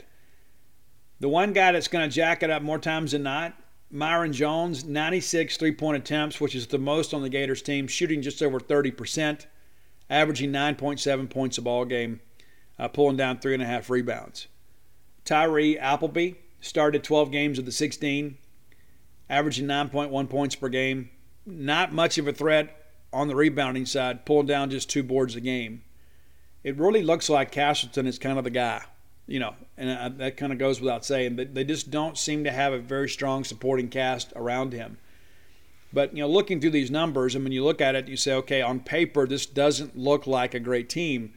The 1.20 1.28
one 1.28 1.52
guy 1.52 1.72
that's 1.72 1.88
going 1.88 2.08
to 2.08 2.14
jack 2.14 2.42
it 2.42 2.50
up 2.50 2.62
more 2.62 2.78
times 2.78 3.12
than 3.12 3.22
not, 3.22 3.54
Myreon 3.92 4.32
Jones, 4.32 4.84
96 4.84 5.56
three 5.56 5.72
point 5.72 5.96
attempts, 5.96 6.40
which 6.40 6.54
is 6.54 6.68
the 6.68 6.78
most 6.78 7.12
on 7.12 7.22
the 7.22 7.28
Gators 7.28 7.62
team, 7.62 7.86
shooting 7.86 8.22
just 8.22 8.42
over 8.42 8.60
30%, 8.60 9.46
averaging 10.10 10.52
9.7 10.52 11.30
points 11.30 11.58
a 11.58 11.62
ball 11.62 11.84
game, 11.84 12.20
uh, 12.78 12.88
pulling 12.88 13.16
down 13.16 13.38
three 13.38 13.54
and 13.54 13.62
a 13.62 13.66
half 13.66 13.90
rebounds. 13.90 14.48
Tyree 15.24 15.78
Appleby 15.78 16.34
started 16.60 17.02
12 17.02 17.30
games 17.30 17.58
of 17.58 17.64
the 17.64 17.72
16 17.72 18.36
averaging 19.28 19.66
9.1 19.66 20.28
points 20.28 20.54
per 20.54 20.68
game. 20.68 21.10
Not 21.46 21.92
much 21.92 22.18
of 22.18 22.28
a 22.28 22.32
threat 22.32 22.92
on 23.12 23.28
the 23.28 23.36
rebounding 23.36 23.86
side, 23.86 24.24
pulling 24.24 24.46
down 24.46 24.70
just 24.70 24.90
two 24.90 25.02
boards 25.02 25.36
a 25.36 25.40
game. 25.40 25.82
It 26.62 26.76
really 26.78 27.02
looks 27.02 27.28
like 27.28 27.50
Castleton 27.50 28.06
is 28.06 28.18
kind 28.18 28.38
of 28.38 28.44
the 28.44 28.50
guy, 28.50 28.82
you 29.26 29.38
know, 29.38 29.54
and 29.76 29.90
uh, 29.90 30.08
that 30.16 30.36
kind 30.36 30.52
of 30.52 30.58
goes 30.58 30.80
without 30.80 31.04
saying. 31.04 31.36
But 31.36 31.54
they 31.54 31.64
just 31.64 31.90
don't 31.90 32.16
seem 32.16 32.44
to 32.44 32.50
have 32.50 32.72
a 32.72 32.78
very 32.78 33.08
strong 33.08 33.44
supporting 33.44 33.88
cast 33.88 34.32
around 34.34 34.72
him. 34.72 34.98
But 35.94 36.14
you 36.14 36.22
know, 36.22 36.28
looking 36.28 36.60
through 36.60 36.72
these 36.72 36.90
numbers, 36.90 37.36
and 37.36 37.44
when 37.44 37.52
you 37.52 37.62
look 37.62 37.80
at 37.80 37.94
it, 37.94 38.08
you 38.08 38.16
say, 38.16 38.34
okay, 38.34 38.60
on 38.60 38.80
paper, 38.80 39.26
this 39.26 39.46
doesn't 39.46 39.96
look 39.96 40.26
like 40.26 40.52
a 40.52 40.60
great 40.60 40.88
team. 40.88 41.32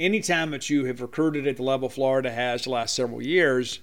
Anytime 0.00 0.50
that 0.50 0.68
you 0.68 0.84
have 0.86 1.00
recruited 1.00 1.46
at 1.46 1.56
the 1.56 1.62
level 1.62 1.88
Florida 1.88 2.30
has 2.30 2.64
the 2.64 2.70
last 2.70 2.94
several 2.94 3.22
years, 3.22 3.78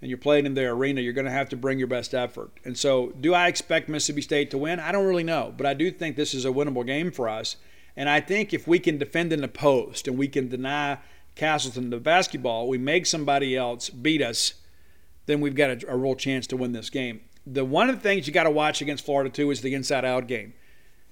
and 0.00 0.08
you're 0.08 0.18
playing 0.18 0.46
in 0.46 0.54
their 0.54 0.72
arena, 0.72 1.00
you're 1.00 1.12
going 1.12 1.26
to 1.26 1.30
have 1.30 1.48
to 1.48 1.56
bring 1.56 1.78
your 1.78 1.88
best 1.88 2.14
effort. 2.14 2.52
And 2.64 2.78
so, 2.78 3.12
do 3.20 3.34
I 3.34 3.48
expect 3.48 3.88
Mississippi 3.88 4.22
State 4.22 4.50
to 4.52 4.58
win? 4.58 4.78
I 4.78 4.92
don't 4.92 5.06
really 5.06 5.24
know, 5.24 5.52
but 5.56 5.66
I 5.66 5.74
do 5.74 5.90
think 5.90 6.14
this 6.14 6.34
is 6.34 6.44
a 6.44 6.48
winnable 6.50 6.86
game 6.86 7.10
for 7.10 7.28
us. 7.28 7.56
And 7.96 8.08
I 8.08 8.20
think 8.20 8.54
if 8.54 8.68
we 8.68 8.78
can 8.78 8.96
defend 8.96 9.32
in 9.32 9.40
the 9.40 9.48
post 9.48 10.06
and 10.06 10.16
we 10.16 10.28
can 10.28 10.48
deny 10.48 10.98
Castleton 11.34 11.90
the 11.90 11.98
basketball, 11.98 12.68
we 12.68 12.78
make 12.78 13.06
somebody 13.06 13.56
else 13.56 13.90
beat 13.90 14.22
us, 14.22 14.54
then 15.26 15.40
we've 15.40 15.54
got 15.54 15.70
a, 15.70 15.92
a 15.92 15.96
real 15.96 16.14
chance 16.14 16.46
to 16.48 16.56
win 16.56 16.72
this 16.72 16.90
game. 16.90 17.20
The 17.46 17.64
one 17.64 17.88
of 17.88 17.96
the 17.96 18.02
things 18.02 18.26
you 18.26 18.32
got 18.32 18.44
to 18.44 18.50
watch 18.50 18.80
against 18.80 19.04
Florida 19.04 19.30
too 19.30 19.50
is 19.50 19.60
the 19.60 19.74
inside 19.74 20.04
out 20.04 20.26
game. 20.26 20.54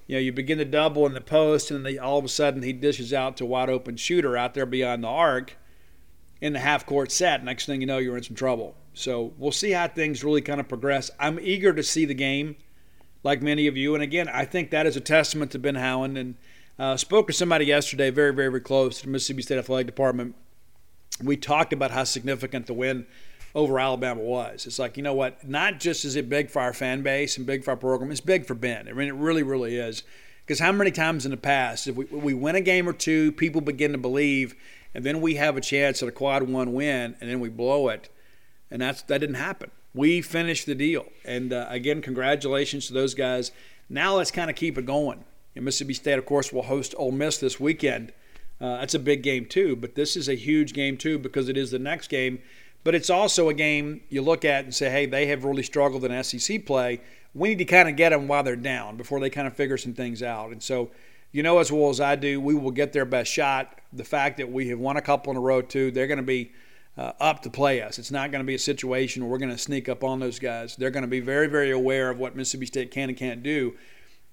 you 0.07 0.16
know, 0.16 0.20
you 0.20 0.33
begin 0.33 0.59
to 0.59 0.64
double 0.64 1.07
in 1.07 1.14
the 1.14 1.20
post, 1.20 1.70
and 1.70 1.87
then 1.87 1.99
all 1.99 2.18
of 2.18 2.24
a 2.24 2.28
sudden 2.28 2.62
he 2.62 2.72
dishes 2.72 3.12
out 3.12 3.37
to 3.37 3.47
wide 3.47 3.70
open 3.70 3.97
shooter 3.97 4.37
out 4.37 4.55
there 4.55 4.66
beyond 4.66 5.05
the 5.05 5.09
arc 5.09 5.57
in 6.41 6.53
the 6.53 6.59
half 6.59 6.87
court 6.87 7.12
set. 7.12 7.45
Next 7.45 7.66
thing 7.66 7.81
you 7.81 7.87
know, 7.87 7.99
you're 7.99 8.16
in 8.16 8.22
some 8.22 8.37
trouble. 8.37 8.74
So 8.93 9.33
we'll 9.39 9.53
see 9.53 9.70
how 9.70 9.87
things 9.87 10.24
really 10.24 10.41
kind 10.41 10.59
of 10.59 10.68
progress. 10.68 11.11
I'm 11.20 11.39
eager 11.41 11.72
to 11.72 11.83
see 11.83 12.05
the 12.05 12.14
game, 12.14 12.57
like 13.22 13.41
many 13.41 13.66
of 13.66 13.76
you. 13.76 13.95
And 13.95 14.03
again, 14.03 14.28
I 14.28 14.45
think 14.45 14.70
that 14.70 14.87
is 14.87 14.97
a 14.97 15.01
testament 15.01 15.53
to 15.53 15.59
Ben 15.59 15.76
Howland. 15.76 16.18
And 16.18 16.35
uh, 16.78 16.97
spoke 16.97 17.26
to 17.28 17.33
somebody 17.33 17.66
yesterday, 17.66 18.11
very, 18.11 18.35
very, 18.35 18.49
very 18.49 18.61
close 18.61 18.99
to 18.99 19.07
the 19.07 19.12
Mississippi 19.12 19.43
State 19.43 19.59
Athletic 19.59 19.87
Department. 19.87 20.35
We 21.22 21.37
talked 21.37 21.72
about 21.72 21.91
how 21.91 22.05
significant 22.05 22.66
the 22.66 22.74
win 22.74 23.07
over 23.55 23.78
Alabama 23.78 24.20
was. 24.20 24.66
It's 24.66 24.78
like, 24.78 24.96
you 24.96 25.03
know 25.03 25.14
what? 25.14 25.48
Not 25.48 25.80
just 25.80 26.05
is 26.05 26.16
it 26.16 26.28
big 26.28 26.51
for 26.51 26.61
our 26.61 26.72
fan 26.72 27.03
base 27.03 27.36
and 27.36 27.46
big 27.46 27.64
for 27.64 27.72
our 27.72 27.76
program, 27.76 28.11
it's 28.11 28.20
big 28.20 28.46
for 28.46 28.55
Ben. 28.55 28.88
I 28.88 28.92
mean, 28.92 29.09
it 29.09 29.14
really, 29.14 29.42
really 29.42 29.76
is. 29.76 30.03
Because 30.44 30.61
how 30.61 30.72
many 30.72 30.90
times 30.90 31.24
in 31.24 31.30
the 31.30 31.36
past, 31.36 31.86
if 31.86 31.96
we, 31.96 32.05
we 32.07 32.34
win 32.34 32.57
a 32.57 32.61
game 32.61 32.88
or 32.88 32.92
two, 32.92 33.32
people 33.32 33.61
begin 33.61 33.92
to 33.92 33.98
believe, 33.98 34.55
and 34.94 35.05
then 35.05 35.20
we 35.20 35.36
have 35.36 35.57
a 35.57 35.61
chance 35.61 36.03
at 36.03 36.09
a 36.09 36.12
quad 36.12 36.42
one 36.44 36.72
win, 36.72 37.16
and 37.20 37.30
then 37.30 37.40
we 37.40 37.48
blow 37.48 37.88
it. 37.88 38.09
And 38.70 38.82
that's 38.82 39.03
that 39.03 39.18
didn't 39.18 39.36
happen. 39.36 39.70
We 39.94 40.22
finished 40.22 40.66
the 40.66 40.74
deal. 40.74 41.07
And 41.24 41.53
uh, 41.53 41.66
again, 41.68 42.03
congratulations 42.03 42.86
to 42.86 42.92
those 42.92 43.14
guys. 43.14 43.53
Now 43.88 44.16
let's 44.16 44.30
kind 44.30 44.51
of 44.51 44.57
keep 44.57 44.78
it 44.78 44.86
going. 44.86 45.24
And 45.55 45.64
Mississippi 45.64 45.94
State, 45.94 46.18
of 46.18 46.26
course, 46.26 46.53
will 46.53 46.62
host 46.62 46.94
Ole 46.96 47.11
Miss 47.11 47.38
this 47.38 47.59
weekend. 47.59 48.12
Uh, 48.61 48.76
that's 48.78 48.94
a 48.94 49.01
big 49.01 49.22
game, 49.22 49.46
too. 49.46 49.74
But 49.74 49.94
this 49.94 50.16
is 50.16 50.28
a 50.28 50.34
huge 50.34 50.72
game, 50.72 50.96
too, 50.96 51.18
because 51.18 51.48
it 51.48 51.57
is 51.57 51.70
the 51.70 51.78
next 51.78 52.09
game 52.09 52.40
but 52.85 52.95
it's 52.95 53.11
also 53.11 53.49
a 53.49 53.55
game 53.55 54.01
you 54.09 54.22
look 54.22 54.45
at 54.45 54.64
and 54.64 54.74
say, 54.74 54.91
hey, 54.91 55.07
they 55.07 55.26
have 55.26 55.45
really 55.45 55.62
struggled 55.62 56.05
in 56.05 56.24
SEC 56.24 56.64
play. 56.64 57.01
We 57.35 57.51
need 57.51 57.59
to 57.59 57.64
kind 57.64 57.89
of 57.89 57.97
get 57.97 58.11
them 58.11 58.26
while 58.26 58.43
they're 58.43 58.57
down 58.57 58.97
before 58.97 59.20
they 59.20 59.31
kind 59.31 59.47
of 59.47 59.55
figure 59.55 59.76
some 59.76 59.93
things 59.93 60.22
out. 60.22 60.51
And 60.51 60.62
so, 60.62 60.91
you 61.33 61.43
know 61.43 61.59
as 61.59 61.70
well 61.70 61.91
as 61.91 62.01
I 62.01 62.16
do, 62.16 62.41
we 62.41 62.55
will 62.55 62.70
get 62.70 62.93
their 62.93 63.05
best 63.05 63.31
shot. 63.31 63.81
The 63.93 64.05
fact 64.05 64.39
that 64.39 64.51
we 64.51 64.68
have 64.68 64.78
won 64.78 64.97
a 64.97 65.03
couple 65.03 65.31
in 65.31 65.37
a 65.37 65.41
row, 65.41 65.62
too, 65.62 65.91
they're 65.91 66.07
going 66.07 66.18
to 66.18 66.22
be 66.22 66.53
uh, 66.97 67.12
up 67.20 67.43
to 67.43 67.51
play 67.51 67.81
us. 67.83 67.99
It's 67.99 68.11
not 68.11 68.33
going 68.33 68.41
to 68.41 68.47
be 68.47 68.55
a 68.55 68.59
situation 68.59 69.22
where 69.22 69.31
we're 69.31 69.39
going 69.39 69.53
to 69.53 69.59
sneak 69.59 69.89
up 69.89 70.03
on 70.03 70.18
those 70.18 70.39
guys. 70.39 70.76
They're 70.76 70.91
going 70.91 71.03
to 71.03 71.09
be 71.09 71.20
very, 71.20 71.47
very 71.47 71.70
aware 71.70 72.11
of 72.11 72.18
what 72.18 72.35
Mississippi 72.35 72.66
State 72.66 72.91
can 72.91 73.09
and 73.09 73.16
can't 73.16 73.43
do. 73.43 73.74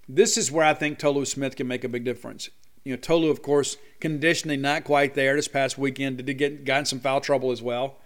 This 0.08 0.36
is 0.36 0.50
where 0.50 0.64
I 0.64 0.74
think 0.74 0.98
Tolu 0.98 1.24
Smith 1.24 1.54
can 1.54 1.68
make 1.68 1.84
a 1.84 1.88
big 1.88 2.04
difference. 2.04 2.48
You 2.84 2.92
know, 2.92 3.00
Tolu, 3.00 3.30
of 3.30 3.42
course, 3.42 3.76
conditioning 4.00 4.60
not 4.60 4.84
quite 4.84 5.14
there 5.14 5.36
this 5.36 5.48
past 5.48 5.78
weekend. 5.78 6.24
Did 6.24 6.38
get 6.38 6.64
got 6.64 6.80
in 6.80 6.84
some 6.86 7.00
foul 7.00 7.20
trouble 7.20 7.52
as 7.52 7.62
well? 7.62 7.96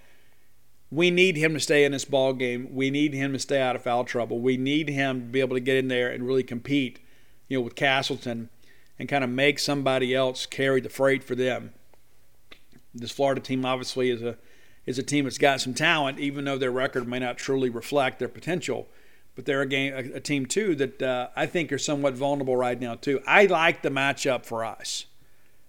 We 0.93 1.11
need 1.11 1.39
him 1.39 1.55
to 1.55 1.61
stay 1.61 1.85
in 1.85 1.93
this 1.93 2.05
ball 2.05 2.35
game. 2.35 2.69
We 2.71 2.91
need 2.91 3.15
him 3.15 3.33
to 3.33 3.39
stay 3.39 3.59
out 3.59 3.75
of 3.75 3.83
foul 3.83 4.05
trouble. 4.05 4.41
We 4.41 4.59
need 4.59 4.91
him 4.91 5.21
to 5.21 5.27
be 5.27 5.41
able 5.41 5.57
to 5.57 5.61
get 5.61 5.79
in 5.79 5.89
there 5.89 6.11
and 6.11 6.27
really 6.27 6.43
compete, 6.43 6.99
you 7.49 7.57
know, 7.57 7.63
with 7.63 7.75
Castleton 7.75 8.51
and 8.99 9.09
kind 9.09 9.25
of 9.25 9.31
make 9.31 9.59
somebody 9.59 10.15
else 10.15 10.45
carry 10.45 10.83
the 10.83 10.91
freight 10.91 11.25
for 11.25 11.35
them. 11.35 11.73
This 12.95 13.11
Florida 13.11 13.41
team 13.41 13.65
obviously 13.65 14.11
is 14.11 14.21
a 14.21 14.37
is 14.85 14.99
a 14.99 15.03
team 15.03 15.25
that's 15.25 15.39
got 15.39 15.61
some 15.61 15.73
talent, 15.73 16.19
even 16.19 16.45
though 16.45 16.59
their 16.59 16.73
record 16.73 17.09
may 17.09 17.21
not 17.21 17.39
truly 17.39 17.71
reflect 17.71 18.19
their 18.19 18.29
potential. 18.29 18.89
But 19.35 19.47
they're 19.47 19.63
a, 19.63 19.67
game, 19.67 19.95
a, 19.95 20.17
a 20.17 20.21
team 20.21 20.45
too 20.45 20.75
that 20.75 21.01
uh, 21.01 21.29
I 21.35 21.47
think 21.47 21.73
are 21.73 21.79
somewhat 21.79 22.15
vulnerable 22.15 22.57
right 22.57 22.79
now 22.79 22.97
too. 22.97 23.23
I 23.27 23.47
like 23.47 23.81
the 23.81 23.89
matchup 23.89 24.45
for 24.45 24.63
us. 24.63 25.07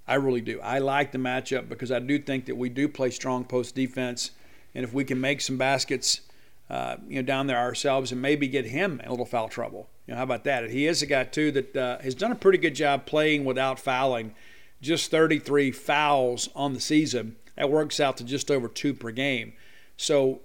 I 0.06 0.16
really 0.16 0.42
do. 0.42 0.60
I 0.60 0.80
like 0.80 1.14
the 1.14 1.18
matchup 1.18 1.70
because 1.70 1.92
I 1.94 2.00
do 2.00 2.20
think 2.20 2.48
that 2.48 2.58
we 2.58 2.68
do 2.68 2.90
play 2.90 3.10
strong 3.10 3.46
post 3.46 3.74
defense 3.74 4.32
and 4.76 4.84
if 4.84 4.94
we 4.94 5.04
can 5.04 5.20
make 5.20 5.42
some 5.42 5.58
baskets, 5.58 6.22
uh, 6.70 6.98
you 7.08 7.16
know, 7.18 7.22
down 7.22 7.48
there 7.48 7.58
ourselves, 7.58 8.12
and 8.12 8.22
maybe 8.22 8.48
get 8.48 8.66
him 8.66 9.00
in 9.00 9.08
a 9.08 9.12
little 9.12 9.26
foul 9.26 9.50
trouble. 9.50 9.90
You 10.08 10.14
know, 10.14 10.18
how 10.18 10.24
about 10.24 10.44
that? 10.46 10.70
He 10.70 10.88
is 10.88 11.02
a 11.02 11.06
guy 11.06 11.24
too 11.24 11.52
that 11.52 11.76
uh, 11.76 12.00
has 12.00 12.16
done 12.16 12.32
a 12.32 12.36
pretty 12.36 12.58
good 12.58 12.76
job 12.76 13.06
playing 13.06 13.46
without 13.46 13.80
fouling. 13.80 14.34
Just 14.82 15.12
33 15.12 15.72
fouls 15.72 16.50
on 16.56 16.74
the 16.74 16.80
season. 16.80 17.38
That 17.56 17.70
works 17.70 18.00
out 18.00 18.18
to 18.18 18.24
just 18.24 18.52
over 18.52 18.68
two 18.68 18.94
per 18.94 19.12
game. 19.12 19.54
So 19.96 20.42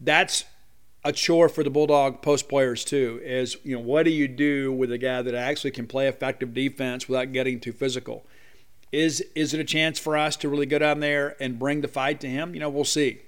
that's 0.00 0.44
a 1.04 1.12
chore 1.12 1.48
for 1.48 1.64
the 1.64 1.70
Bulldog 1.70 2.22
post 2.22 2.48
players 2.48 2.84
too. 2.84 3.20
Is 3.24 3.56
you 3.64 3.76
know 3.76 3.82
what 3.82 4.04
do 4.04 4.10
you 4.10 4.28
do 4.28 4.72
with 4.72 4.92
a 4.92 4.98
guy 4.98 5.22
that 5.22 5.34
actually 5.34 5.70
can 5.70 5.86
play 5.86 6.08
effective 6.08 6.52
defense 6.54 7.08
without 7.08 7.32
getting 7.32 7.60
too 7.60 7.72
physical? 7.72 8.24
Is 8.92 9.20
is 9.34 9.54
it 9.54 9.60
a 9.60 9.64
chance 9.64 9.98
for 9.98 10.16
us 10.16 10.36
to 10.36 10.48
really 10.48 10.66
go 10.66 10.78
down 10.78 11.00
there 11.00 11.36
and 11.40 11.58
bring 11.58 11.80
the 11.80 11.88
fight 11.88 12.20
to 12.20 12.28
him? 12.28 12.54
You 12.54 12.60
know, 12.60 12.68
we'll 12.68 12.84
see. 12.84 13.22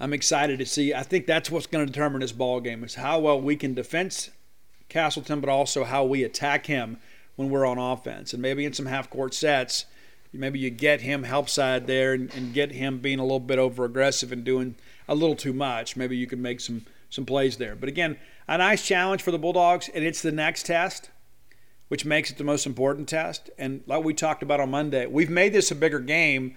I'm 0.00 0.12
excited 0.12 0.58
to 0.60 0.66
see. 0.66 0.94
I 0.94 1.02
think 1.02 1.26
that's 1.26 1.50
what's 1.50 1.66
going 1.66 1.84
to 1.84 1.92
determine 1.92 2.20
this 2.20 2.32
ball 2.32 2.60
game 2.60 2.84
is 2.84 2.94
how 2.94 3.18
well 3.18 3.40
we 3.40 3.56
can 3.56 3.74
defend 3.74 4.30
Castleton, 4.88 5.40
but 5.40 5.50
also 5.50 5.84
how 5.84 6.04
we 6.04 6.22
attack 6.22 6.66
him 6.66 6.98
when 7.36 7.50
we're 7.50 7.66
on 7.66 7.78
offense. 7.78 8.32
And 8.32 8.40
maybe 8.40 8.64
in 8.64 8.72
some 8.72 8.86
half 8.86 9.10
court 9.10 9.34
sets, 9.34 9.86
maybe 10.32 10.58
you 10.58 10.70
get 10.70 11.00
him 11.00 11.24
help 11.24 11.48
side 11.48 11.86
there 11.86 12.12
and, 12.12 12.32
and 12.34 12.54
get 12.54 12.72
him 12.72 12.98
being 12.98 13.18
a 13.18 13.22
little 13.22 13.40
bit 13.40 13.58
over 13.58 13.84
aggressive 13.84 14.30
and 14.30 14.44
doing 14.44 14.76
a 15.08 15.14
little 15.14 15.36
too 15.36 15.52
much. 15.52 15.96
Maybe 15.96 16.16
you 16.16 16.26
can 16.26 16.40
make 16.40 16.60
some 16.60 16.84
some 17.10 17.24
plays 17.24 17.56
there. 17.56 17.74
But 17.74 17.88
again, 17.88 18.18
a 18.46 18.58
nice 18.58 18.86
challenge 18.86 19.22
for 19.22 19.30
the 19.30 19.38
Bulldogs, 19.38 19.88
and 19.88 20.04
it's 20.04 20.20
the 20.20 20.30
next 20.30 20.66
test, 20.66 21.10
which 21.88 22.04
makes 22.04 22.30
it 22.30 22.36
the 22.36 22.44
most 22.44 22.66
important 22.66 23.08
test. 23.08 23.50
And 23.56 23.82
like 23.86 24.04
we 24.04 24.12
talked 24.12 24.42
about 24.42 24.60
on 24.60 24.70
Monday, 24.70 25.06
we've 25.06 25.30
made 25.30 25.54
this 25.54 25.70
a 25.70 25.74
bigger 25.74 26.00
game 26.00 26.56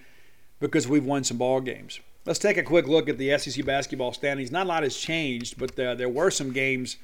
because 0.60 0.88
we've 0.88 1.06
won 1.06 1.24
some 1.24 1.38
ball 1.38 1.62
games. 1.62 2.02
Let's 2.26 2.40
take 2.40 2.58
a 2.58 2.64
quick 2.64 2.88
look 2.88 3.10
at 3.10 3.18
the 3.18 3.36
SEC 3.38 3.66
basketball 3.66 4.14
standings. 4.14 4.52
Not 4.52 4.68
a 4.68 4.70
lot 4.70 4.84
has 4.84 4.96
changed, 4.96 5.58
but 5.58 5.80
uh, 5.80 5.96
there 5.96 6.10
were 6.10 6.30
some 6.30 6.52
games, 6.52 6.98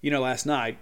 you 0.00 0.10
know, 0.10 0.22
last 0.22 0.46
night. 0.46 0.78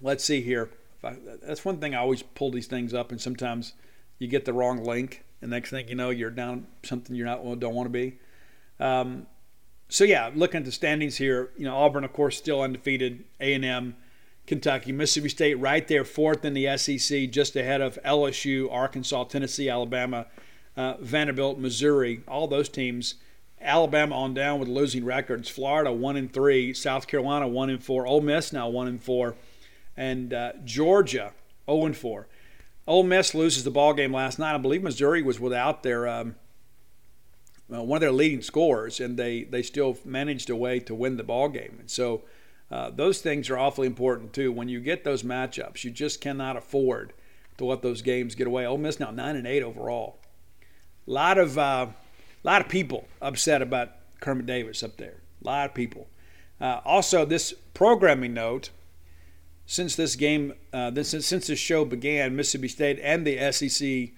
Let's 0.00 0.24
see 0.24 0.40
here. 0.40 0.70
I, 1.02 1.16
that's 1.42 1.64
one 1.64 1.76
thing 1.76 1.94
I 1.94 1.98
always 1.98 2.22
pull 2.22 2.50
these 2.50 2.66
things 2.66 2.94
up, 2.94 3.10
and 3.10 3.20
sometimes 3.20 3.74
you 4.18 4.28
get 4.28 4.46
the 4.46 4.54
wrong 4.54 4.82
link, 4.82 5.24
and 5.42 5.50
next 5.50 5.70
thing 5.70 5.88
you 5.88 5.94
know, 5.94 6.08
you're 6.08 6.30
down 6.30 6.66
something 6.82 7.14
you're 7.14 7.26
not 7.26 7.42
don't 7.60 7.74
want 7.74 7.86
to 7.86 7.90
be. 7.90 8.18
Um, 8.80 9.26
so 9.90 10.04
yeah, 10.04 10.30
looking 10.34 10.60
at 10.60 10.64
the 10.64 10.72
standings 10.72 11.18
here, 11.18 11.50
you 11.58 11.66
know, 11.66 11.76
Auburn, 11.76 12.04
of 12.04 12.14
course, 12.14 12.38
still 12.38 12.62
undefeated. 12.62 13.24
A 13.40 13.52
and 13.52 13.64
M, 13.64 13.96
Kentucky, 14.46 14.90
Mississippi 14.90 15.28
State, 15.28 15.54
right 15.56 15.86
there, 15.86 16.04
fourth 16.04 16.46
in 16.46 16.54
the 16.54 16.78
SEC, 16.78 17.30
just 17.30 17.56
ahead 17.56 17.82
of 17.82 17.98
LSU, 18.06 18.72
Arkansas, 18.72 19.24
Tennessee, 19.24 19.68
Alabama 19.68 20.26
uh, 20.76 20.94
Vanderbilt, 21.00 21.58
Missouri, 21.58 22.22
all 22.26 22.46
those 22.46 22.68
teams. 22.68 23.14
Alabama 23.60 24.14
on 24.14 24.34
down 24.34 24.60
with 24.60 24.68
losing 24.68 25.04
records. 25.04 25.48
Florida 25.48 25.90
one 25.90 26.16
and 26.16 26.32
three, 26.32 26.74
South 26.74 27.06
Carolina 27.06 27.48
one 27.48 27.70
and 27.70 27.82
four, 27.82 28.06
Ole 28.06 28.20
Miss 28.20 28.52
now 28.52 28.68
one 28.68 28.88
and 28.88 29.02
four, 29.02 29.36
and 29.96 30.34
uh, 30.34 30.52
Georgia 30.64 31.12
zero 31.16 31.32
oh 31.66 31.86
and 31.86 31.96
four. 31.96 32.28
Ole 32.86 33.04
Miss 33.04 33.34
loses 33.34 33.64
the 33.64 33.70
ball 33.70 33.94
game 33.94 34.12
last 34.12 34.38
night. 34.38 34.54
I 34.54 34.58
believe 34.58 34.82
Missouri 34.82 35.22
was 35.22 35.40
without 35.40 35.82
their 35.82 36.06
um, 36.06 36.34
well, 37.68 37.86
one 37.86 37.96
of 37.96 38.00
their 38.02 38.12
leading 38.12 38.42
scorers, 38.42 39.00
and 39.00 39.16
they 39.16 39.44
they 39.44 39.62
still 39.62 39.96
managed 40.04 40.50
a 40.50 40.56
way 40.56 40.80
to 40.80 40.94
win 40.94 41.16
the 41.16 41.24
ball 41.24 41.48
game. 41.48 41.76
And 41.80 41.90
so 41.90 42.22
uh, 42.70 42.90
those 42.90 43.20
things 43.20 43.48
are 43.48 43.58
awfully 43.58 43.86
important 43.86 44.34
too. 44.34 44.52
When 44.52 44.68
you 44.68 44.80
get 44.80 45.04
those 45.04 45.22
matchups, 45.22 45.84
you 45.84 45.90
just 45.90 46.20
cannot 46.20 46.56
afford 46.56 47.14
to 47.56 47.64
let 47.64 47.80
those 47.80 48.02
games 48.02 48.34
get 48.34 48.46
away. 48.46 48.66
Ole 48.66 48.76
Miss 48.76 49.00
now 49.00 49.10
nine 49.10 49.36
and 49.36 49.46
eight 49.46 49.62
overall. 49.62 50.18
A 51.06 51.10
lot 51.10 51.38
of 51.38 51.58
uh, 51.58 51.86
lot 52.42 52.60
of 52.60 52.68
people 52.68 53.08
upset 53.20 53.62
about 53.62 53.90
Kermit 54.20 54.46
Davis 54.46 54.82
up 54.82 54.96
there. 54.96 55.20
A 55.42 55.46
lot 55.46 55.70
of 55.70 55.74
people. 55.74 56.08
Uh, 56.60 56.80
also, 56.84 57.24
this 57.24 57.52
programming 57.74 58.34
note: 58.34 58.70
since 59.66 59.96
this 59.96 60.16
game, 60.16 60.54
uh, 60.72 60.90
this 60.90 61.10
since 61.10 61.46
this 61.46 61.58
show 61.58 61.84
began, 61.84 62.36
Mississippi 62.36 62.68
State 62.68 62.98
and 63.02 63.26
the 63.26 63.52
SEC 63.52 64.10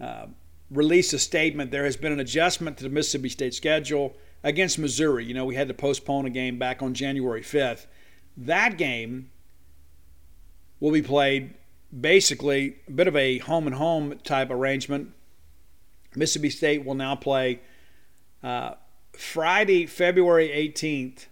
uh, 0.00 0.26
released 0.70 1.12
a 1.12 1.18
statement. 1.18 1.70
There 1.70 1.84
has 1.84 1.96
been 1.96 2.12
an 2.12 2.20
adjustment 2.20 2.78
to 2.78 2.84
the 2.84 2.90
Mississippi 2.90 3.28
State 3.28 3.54
schedule 3.54 4.16
against 4.42 4.78
Missouri. 4.78 5.24
You 5.24 5.34
know, 5.34 5.44
we 5.44 5.54
had 5.54 5.68
to 5.68 5.74
postpone 5.74 6.26
a 6.26 6.30
game 6.30 6.58
back 6.58 6.82
on 6.82 6.94
January 6.94 7.42
5th. 7.42 7.86
That 8.36 8.78
game 8.78 9.30
will 10.80 10.90
be 10.90 11.02
played 11.02 11.54
basically 11.98 12.76
a 12.88 12.90
bit 12.90 13.06
of 13.06 13.14
a 13.14 13.38
home 13.38 13.66
and 13.66 13.76
home 13.76 14.18
type 14.24 14.50
arrangement 14.50 15.12
Mississippi 16.14 16.50
State 16.50 16.84
will 16.84 16.94
now 16.94 17.14
play 17.14 17.60
uh, 18.42 18.74
Friday, 19.12 19.86
February 19.86 20.48
18th 20.48 21.26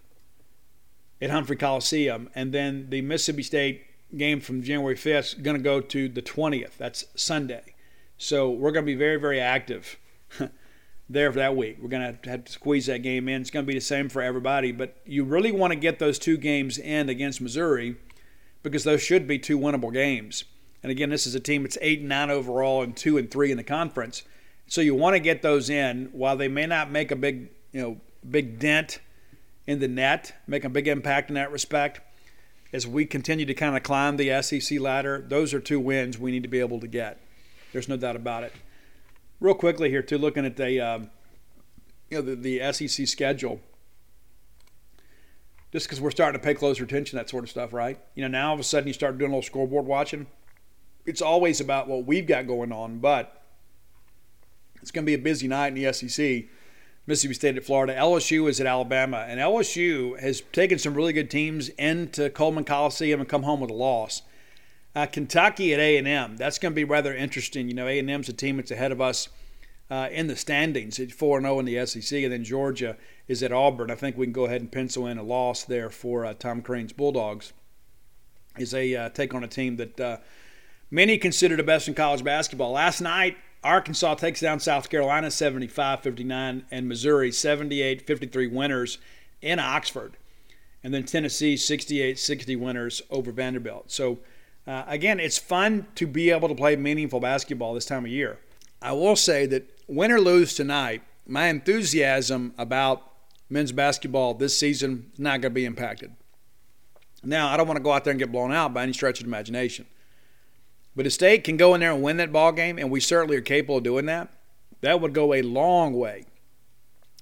at 1.20 1.30
Humphrey 1.30 1.56
Coliseum, 1.56 2.30
and 2.34 2.52
then 2.52 2.88
the 2.90 3.02
Mississippi 3.02 3.42
State 3.42 3.86
game 4.16 4.40
from 4.40 4.62
January 4.62 4.96
5th 4.96 5.18
is 5.18 5.34
going 5.34 5.56
to 5.56 5.62
go 5.62 5.80
to 5.80 6.08
the 6.08 6.22
20th. 6.22 6.76
That's 6.78 7.04
Sunday. 7.14 7.74
So 8.18 8.50
we're 8.50 8.72
going 8.72 8.84
to 8.84 8.92
be 8.92 8.96
very, 8.96 9.16
very 9.16 9.40
active 9.40 9.96
there 11.08 11.32
for 11.32 11.38
that 11.38 11.56
week. 11.56 11.78
We're 11.80 11.88
going 11.88 12.18
to 12.22 12.30
have 12.30 12.44
to 12.44 12.52
squeeze 12.52 12.86
that 12.86 13.02
game 13.02 13.28
in. 13.28 13.40
It's 13.40 13.50
going 13.50 13.64
to 13.64 13.68
be 13.68 13.74
the 13.74 13.80
same 13.80 14.08
for 14.08 14.22
everybody, 14.22 14.72
but 14.72 14.96
you 15.04 15.24
really 15.24 15.52
want 15.52 15.72
to 15.72 15.78
get 15.78 15.98
those 15.98 16.18
two 16.18 16.36
games 16.36 16.78
in 16.78 17.08
against 17.08 17.40
Missouri 17.40 17.96
because 18.62 18.84
those 18.84 19.02
should 19.02 19.26
be 19.26 19.38
two 19.38 19.58
winnable 19.58 19.92
games. 19.92 20.44
And 20.82 20.90
again, 20.90 21.10
this 21.10 21.26
is 21.26 21.34
a 21.34 21.40
team 21.40 21.62
that's 21.62 21.78
eight 21.80 22.00
and 22.00 22.08
nine 22.08 22.30
overall 22.30 22.82
and 22.82 22.96
two 22.96 23.18
and 23.18 23.30
three 23.30 23.50
in 23.50 23.56
the 23.56 23.64
conference. 23.64 24.22
So 24.70 24.80
you 24.80 24.94
want 24.94 25.14
to 25.14 25.20
get 25.20 25.42
those 25.42 25.68
in 25.68 26.10
while 26.12 26.36
they 26.36 26.46
may 26.46 26.64
not 26.64 26.92
make 26.92 27.10
a 27.10 27.16
big, 27.16 27.48
you 27.72 27.80
know, 27.82 28.00
big 28.30 28.60
dent 28.60 29.00
in 29.66 29.80
the 29.80 29.88
net, 29.88 30.32
make 30.46 30.64
a 30.64 30.68
big 30.68 30.86
impact 30.86 31.28
in 31.28 31.34
that 31.34 31.50
respect. 31.50 32.00
as 32.72 32.86
we 32.86 33.04
continue 33.04 33.44
to 33.44 33.52
kind 33.52 33.76
of 33.76 33.82
climb 33.82 34.16
the 34.16 34.40
SEC 34.42 34.78
ladder, 34.78 35.24
those 35.26 35.52
are 35.52 35.58
two 35.58 35.80
wins 35.80 36.20
we 36.20 36.30
need 36.30 36.44
to 36.44 36.48
be 36.48 36.60
able 36.60 36.78
to 36.78 36.86
get. 36.86 37.20
There's 37.72 37.88
no 37.88 37.96
doubt 37.96 38.14
about 38.14 38.44
it. 38.44 38.52
Real 39.40 39.54
quickly 39.54 39.90
here, 39.90 40.02
too, 40.02 40.18
looking 40.18 40.46
at 40.46 40.56
the 40.56 40.80
uh, 40.80 40.98
you 42.08 42.18
know 42.18 42.22
the, 42.22 42.36
the 42.36 42.72
SEC 42.72 43.08
schedule. 43.08 43.60
Just 45.72 45.86
because 45.86 46.00
we're 46.00 46.12
starting 46.12 46.40
to 46.40 46.44
pay 46.44 46.54
closer 46.54 46.84
attention 46.84 47.16
that 47.16 47.28
sort 47.28 47.42
of 47.42 47.50
stuff, 47.50 47.72
right? 47.72 47.98
You 48.14 48.22
know, 48.22 48.28
now 48.28 48.50
all 48.50 48.54
of 48.54 48.60
a 48.60 48.64
sudden 48.64 48.86
you 48.86 48.92
start 48.92 49.18
doing 49.18 49.32
a 49.32 49.34
little 49.34 49.42
scoreboard 49.42 49.86
watching. 49.86 50.28
It's 51.06 51.22
always 51.22 51.60
about 51.60 51.88
what 51.88 52.06
we've 52.06 52.26
got 52.26 52.46
going 52.46 52.70
on, 52.70 53.00
but 53.00 53.39
it's 54.82 54.90
going 54.90 55.04
to 55.04 55.10
be 55.10 55.14
a 55.14 55.18
busy 55.18 55.48
night 55.48 55.68
in 55.68 55.82
the 55.82 55.92
SEC 55.92 56.44
Mississippi 57.06 57.34
State 57.34 57.56
at 57.56 57.64
Florida. 57.64 57.94
LSU 57.94 58.48
is 58.48 58.60
at 58.60 58.66
Alabama, 58.66 59.24
and 59.28 59.40
LSU 59.40 60.18
has 60.20 60.42
taken 60.52 60.78
some 60.78 60.94
really 60.94 61.12
good 61.12 61.30
teams 61.30 61.68
into 61.70 62.30
Coleman 62.30 62.64
Coliseum 62.64 63.20
and 63.20 63.28
come 63.28 63.42
home 63.42 63.60
with 63.60 63.70
a 63.70 63.74
loss. 63.74 64.22
Uh, 64.94 65.06
Kentucky 65.06 65.72
at 65.72 65.80
A&M. 65.80 66.36
That's 66.36 66.58
going 66.58 66.72
to 66.72 66.76
be 66.76 66.84
rather 66.84 67.14
interesting. 67.14 67.68
You 67.68 67.74
know, 67.74 67.86
A&M's 67.86 68.28
a 68.28 68.32
team 68.32 68.56
that's 68.56 68.70
ahead 68.70 68.92
of 68.92 69.00
us 69.00 69.28
uh, 69.90 70.08
in 70.12 70.28
the 70.28 70.36
standings 70.36 71.00
at 71.00 71.08
4-0 71.08 71.58
in 71.58 71.64
the 71.64 71.86
SEC, 71.86 72.22
and 72.22 72.32
then 72.32 72.44
Georgia 72.44 72.96
is 73.26 73.42
at 73.42 73.52
Auburn. 73.52 73.90
I 73.90 73.96
think 73.96 74.16
we 74.16 74.26
can 74.26 74.32
go 74.32 74.44
ahead 74.44 74.60
and 74.60 74.70
pencil 74.70 75.06
in 75.06 75.18
a 75.18 75.22
loss 75.22 75.64
there 75.64 75.90
for 75.90 76.24
uh, 76.24 76.34
Tom 76.34 76.62
Crean's 76.62 76.92
Bulldogs. 76.92 77.52
Is 78.58 78.74
a 78.74 78.94
uh, 78.94 79.08
take 79.10 79.32
on 79.32 79.44
a 79.44 79.48
team 79.48 79.76
that 79.76 80.00
uh, 80.00 80.16
many 80.90 81.18
consider 81.18 81.56
the 81.56 81.62
best 81.62 81.86
in 81.86 81.94
college 81.94 82.24
basketball. 82.24 82.72
Last 82.72 83.00
night, 83.00 83.36
Arkansas 83.62 84.14
takes 84.14 84.40
down 84.40 84.60
South 84.60 84.88
Carolina 84.88 85.30
75 85.30 86.00
59 86.00 86.64
and 86.70 86.88
Missouri 86.88 87.30
78 87.30 88.06
53 88.06 88.46
winners 88.46 88.98
in 89.42 89.58
Oxford. 89.58 90.16
And 90.82 90.94
then 90.94 91.04
Tennessee 91.04 91.56
68 91.56 92.18
60 92.18 92.56
winners 92.56 93.02
over 93.10 93.32
Vanderbilt. 93.32 93.90
So, 93.90 94.18
uh, 94.66 94.84
again, 94.86 95.20
it's 95.20 95.38
fun 95.38 95.86
to 95.96 96.06
be 96.06 96.30
able 96.30 96.48
to 96.48 96.54
play 96.54 96.76
meaningful 96.76 97.20
basketball 97.20 97.74
this 97.74 97.84
time 97.84 98.04
of 98.04 98.10
year. 98.10 98.38
I 98.80 98.92
will 98.92 99.16
say 99.16 99.44
that 99.46 99.70
win 99.88 100.10
or 100.10 100.20
lose 100.20 100.54
tonight, 100.54 101.02
my 101.26 101.46
enthusiasm 101.48 102.54
about 102.56 103.02
men's 103.50 103.72
basketball 103.72 104.34
this 104.34 104.56
season 104.56 105.10
is 105.12 105.18
not 105.20 105.42
going 105.42 105.42
to 105.42 105.50
be 105.50 105.66
impacted. 105.66 106.12
Now, 107.22 107.48
I 107.48 107.58
don't 107.58 107.66
want 107.66 107.76
to 107.76 107.82
go 107.82 107.92
out 107.92 108.04
there 108.04 108.12
and 108.12 108.18
get 108.18 108.32
blown 108.32 108.52
out 108.52 108.72
by 108.72 108.82
any 108.82 108.94
stretch 108.94 109.20
of 109.20 109.26
imagination. 109.26 109.86
But 110.96 111.06
if 111.06 111.12
State 111.12 111.44
can 111.44 111.56
go 111.56 111.74
in 111.74 111.80
there 111.80 111.92
and 111.92 112.02
win 112.02 112.16
that 112.18 112.32
ball 112.32 112.52
game, 112.52 112.78
and 112.78 112.90
we 112.90 113.00
certainly 113.00 113.36
are 113.36 113.42
capable 113.42 113.78
of 113.78 113.84
doing 113.84 114.06
that, 114.06 114.28
that 114.80 115.00
would 115.00 115.12
go 115.12 115.34
a 115.34 115.42
long 115.42 115.94
way 115.94 116.24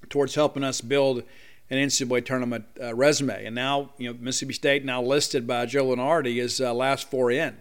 towards 0.08 0.34
helping 0.34 0.64
us 0.64 0.80
build 0.80 1.22
an 1.70 1.78
NCAA 1.78 2.24
tournament 2.24 2.64
uh, 2.80 2.94
resume. 2.94 3.44
And 3.44 3.54
now, 3.54 3.90
you 3.98 4.10
know, 4.10 4.18
Mississippi 4.18 4.54
State 4.54 4.84
now 4.84 5.02
listed 5.02 5.46
by 5.46 5.66
Joe 5.66 5.86
Lunardi 5.86 6.42
as 6.42 6.60
uh, 6.60 6.72
last 6.72 7.10
four 7.10 7.30
in. 7.30 7.56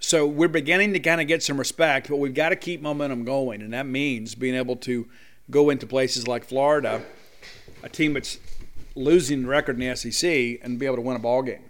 So 0.00 0.26
we're 0.26 0.48
beginning 0.48 0.94
to 0.94 1.00
kind 1.00 1.20
of 1.20 1.26
get 1.26 1.42
some 1.42 1.58
respect, 1.58 2.08
but 2.08 2.16
we've 2.16 2.34
got 2.34 2.48
to 2.48 2.56
keep 2.56 2.80
momentum 2.80 3.24
going, 3.24 3.60
and 3.60 3.72
that 3.74 3.86
means 3.86 4.34
being 4.34 4.54
able 4.54 4.76
to 4.76 5.06
go 5.50 5.68
into 5.68 5.86
places 5.86 6.26
like 6.26 6.44
Florida, 6.44 7.02
a 7.82 7.88
team 7.88 8.14
that's 8.14 8.38
losing 8.94 9.46
record 9.46 9.80
in 9.80 9.88
the 9.88 9.94
SEC, 9.94 10.58
and 10.62 10.78
be 10.78 10.86
able 10.86 10.96
to 10.96 11.02
win 11.02 11.16
a 11.16 11.20
ball 11.20 11.42
game. 11.42 11.69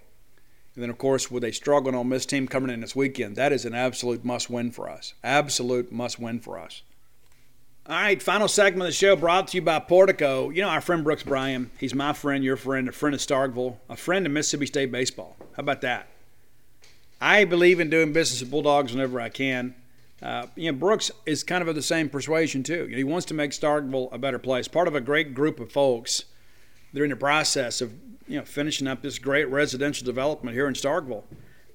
And 0.81 0.85
then, 0.85 0.91
of 0.91 0.97
course, 0.97 1.31
with 1.31 1.45
a 1.45 1.53
struggling 1.53 1.95
Ole 1.95 2.05
Miss 2.05 2.25
team 2.25 2.49
coming 2.49 2.71
in 2.71 2.81
this 2.81 2.97
weekend, 2.97 3.37
that 3.37 3.53
is 3.53 3.67
an 3.67 3.75
absolute 3.75 4.25
must 4.25 4.49
win 4.49 4.71
for 4.71 4.89
us. 4.89 5.13
Absolute 5.23 5.93
must 5.93 6.19
win 6.19 6.41
for 6.41 6.59
us. 6.59 6.81
All 7.87 8.01
right, 8.01 8.23
final 8.23 8.49
segment 8.49 8.85
of 8.85 8.87
the 8.87 8.93
show 8.93 9.15
brought 9.15 9.49
to 9.49 9.59
you 9.59 9.63
by 9.63 9.79
Portico. 9.79 10.49
You 10.49 10.63
know, 10.63 10.71
our 10.71 10.81
friend 10.81 11.05
Brooks 11.05 11.23
Bryan, 11.23 11.71
he's 11.79 11.95
my 11.95 12.15
friend, 12.15 12.43
your 12.43 12.57
friend, 12.57 12.89
a 12.89 12.93
friend 12.93 13.15
of 13.15 13.21
Starkville, 13.21 13.77
a 13.91 13.97
friend 13.97 14.25
of 14.25 14.33
Mississippi 14.33 14.65
State 14.65 14.91
baseball. 14.91 15.37
How 15.55 15.61
about 15.61 15.83
that? 15.83 16.09
I 17.21 17.45
believe 17.45 17.79
in 17.79 17.91
doing 17.91 18.15
business 18.15 18.41
with 18.41 18.51
Bulldogs 18.51 18.95
whenever 18.95 19.21
I 19.21 19.29
can. 19.29 19.75
Uh, 20.23 20.47
you 20.57 20.73
know, 20.73 20.79
Brooks 20.79 21.11
is 21.27 21.45
kind 21.45 21.61
of 21.61 21.69
of 21.69 21.75
the 21.75 21.83
same 21.83 22.09
persuasion, 22.09 22.63
too. 22.63 22.85
You 22.85 22.93
know, 22.93 22.97
he 22.97 23.05
wants 23.05 23.27
to 23.27 23.35
make 23.35 23.51
Starkville 23.51 24.11
a 24.13 24.19
better 24.19 24.39
place. 24.39 24.67
Part 24.67 24.89
of 24.89 24.95
a 24.95 25.03
great 25.03 25.35
group 25.35 25.61
of 25.61 25.71
folks. 25.71 26.25
They're 26.95 27.05
in 27.05 27.11
the 27.11 27.17
process 27.17 27.83
of 27.83 27.93
you 28.31 28.39
know, 28.39 28.45
finishing 28.45 28.87
up 28.87 29.03
this 29.03 29.19
great 29.19 29.51
residential 29.51 30.07
development 30.07 30.55
here 30.55 30.69
in 30.69 30.75
Starkville. 30.75 31.25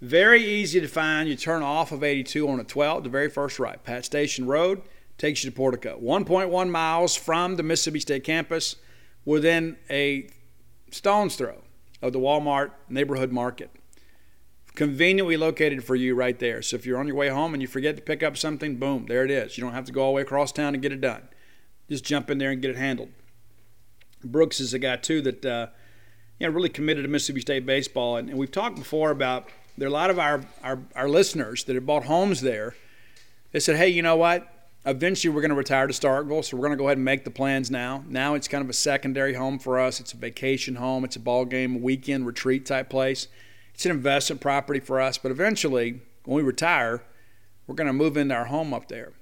Very 0.01 0.43
easy 0.43 0.80
to 0.80 0.88
find. 0.88 1.28
You 1.28 1.36
turn 1.36 1.62
off 1.62 1.91
of 1.91 2.01
82 2.01 2.47
on 2.47 2.62
a 2.62 2.64
12, 2.64 3.03
the 3.03 3.10
very 3.10 3.30
first 3.30 3.60
right. 3.60 3.84
Pat 3.84 4.06
Station 4.06 4.47
Road 4.47 4.82
takes 5.18 5.43
you 5.43 5.49
to 5.49 5.56
Portico. 5.56 5.99
1.1 6.01 6.70
miles 6.70 7.14
from 7.14 7.58
the 7.58 7.64
Mississippi 7.64 7.99
State 7.99 8.24
campus, 8.24 8.78
within 9.26 9.76
a 9.89 10.30
stone's 10.91 11.36
throw 11.36 11.62
of 12.01 12.14
the 12.14 12.20
Walmart 12.20 12.72
neighborhood 12.88 13.34
market. 13.34 13.70
Conveniently 14.76 15.36
located 15.36 15.84
for 15.84 15.95
you 15.95 16.16
right 16.16 16.39
there. 16.39 16.62
So 16.62 16.78
if 16.78 16.86
you're 16.86 16.99
on 16.99 17.08
your 17.08 17.16
way 17.18 17.30
home 17.30 17.53
and 17.53 17.62
you 17.62 17.68
forget 17.68 17.97
to 17.97 18.01
pick 18.01 18.24
up 18.24 18.38
something, 18.38 18.78
boom, 18.78 19.08
there 19.08 19.26
it 19.26 19.32
is. 19.32 19.58
You 19.58 19.64
don't 19.64 19.74
have 19.74 19.86
to 19.86 19.91
go 19.91 20.03
all 20.03 20.12
the 20.12 20.16
way 20.16 20.22
across 20.22 20.53
town 20.53 20.74
to 20.74 20.80
get 20.80 20.93
it 20.93 21.01
done. 21.01 21.28
Just 21.89 22.06
jump 22.06 22.30
in 22.30 22.38
there 22.38 22.51
and 22.51 22.62
get 22.62 22.72
it 22.72 22.78
handled. 22.78 23.10
Brooks 24.24 24.60
is 24.62 24.74
a 24.74 24.80
guy 24.80 24.95
too 24.95 25.22
that 25.22 25.45
uh, 25.45 25.68
you 26.40 26.48
know, 26.48 26.54
really 26.54 26.70
committed 26.70 27.04
to 27.04 27.10
Mississippi 27.10 27.42
State 27.42 27.66
baseball. 27.66 28.18
And, 28.18 28.30
and 28.30 28.38
we've 28.38 28.52
talked 28.52 28.76
before 28.76 29.12
about 29.12 29.48
there 29.78 29.88
are 29.88 29.90
a 29.90 29.94
lot 29.94 30.10
of 30.10 30.20
our, 30.20 30.42
our, 30.64 30.80
our 30.96 31.10
listeners 31.10 31.64
that 31.66 31.76
have 31.76 31.86
bought 31.86 32.06
homes 32.06 32.42
there. 32.42 32.76
They 33.52 33.60
said, 33.60 33.78
hey, 33.78 33.90
you 33.90 34.02
know 34.02 34.16
what? 34.16 34.52
Eventually, 34.86 35.34
we're 35.34 35.42
going 35.42 35.50
to 35.50 35.56
retire 35.56 35.88
to 35.88 35.94
Starkville, 35.94 36.46
so 36.46 36.56
we're 36.56 36.68
going 36.68 36.78
to 36.78 36.78
go 36.78 36.88
ahead 36.88 36.98
and 36.98 37.06
make 37.06 37.24
the 37.24 37.32
plans 37.32 37.72
now. 37.72 38.04
Now 38.08 38.36
it's 38.36 38.48
kind 38.48 38.64
of 38.64 38.70
a 38.70 38.74
secondary 38.74 39.34
home 39.34 39.58
for 39.58 39.80
us. 39.80 40.00
It's 40.00 40.14
a 40.14 40.18
vacation 40.18 40.76
home. 40.76 41.04
It's 41.04 41.16
a 41.16 41.20
ball 41.20 41.46
game, 41.46 41.82
weekend 41.82 42.28
retreat 42.28 42.66
type 42.66 42.90
place. 42.90 43.28
It's 43.74 43.86
an 43.86 43.92
investment 43.92 44.42
property 44.42 44.80
for 44.80 45.02
us. 45.02 45.18
But 45.18 45.32
eventually, 45.32 46.02
when 46.26 46.36
we 46.36 46.44
retire, 46.44 47.02
we're 47.66 47.76
going 47.76 47.88
to 47.88 47.94
move 47.94 48.16
into 48.16 48.36
our 48.36 48.46
home 48.46 48.74
up 48.74 48.88
there. 48.88 49.14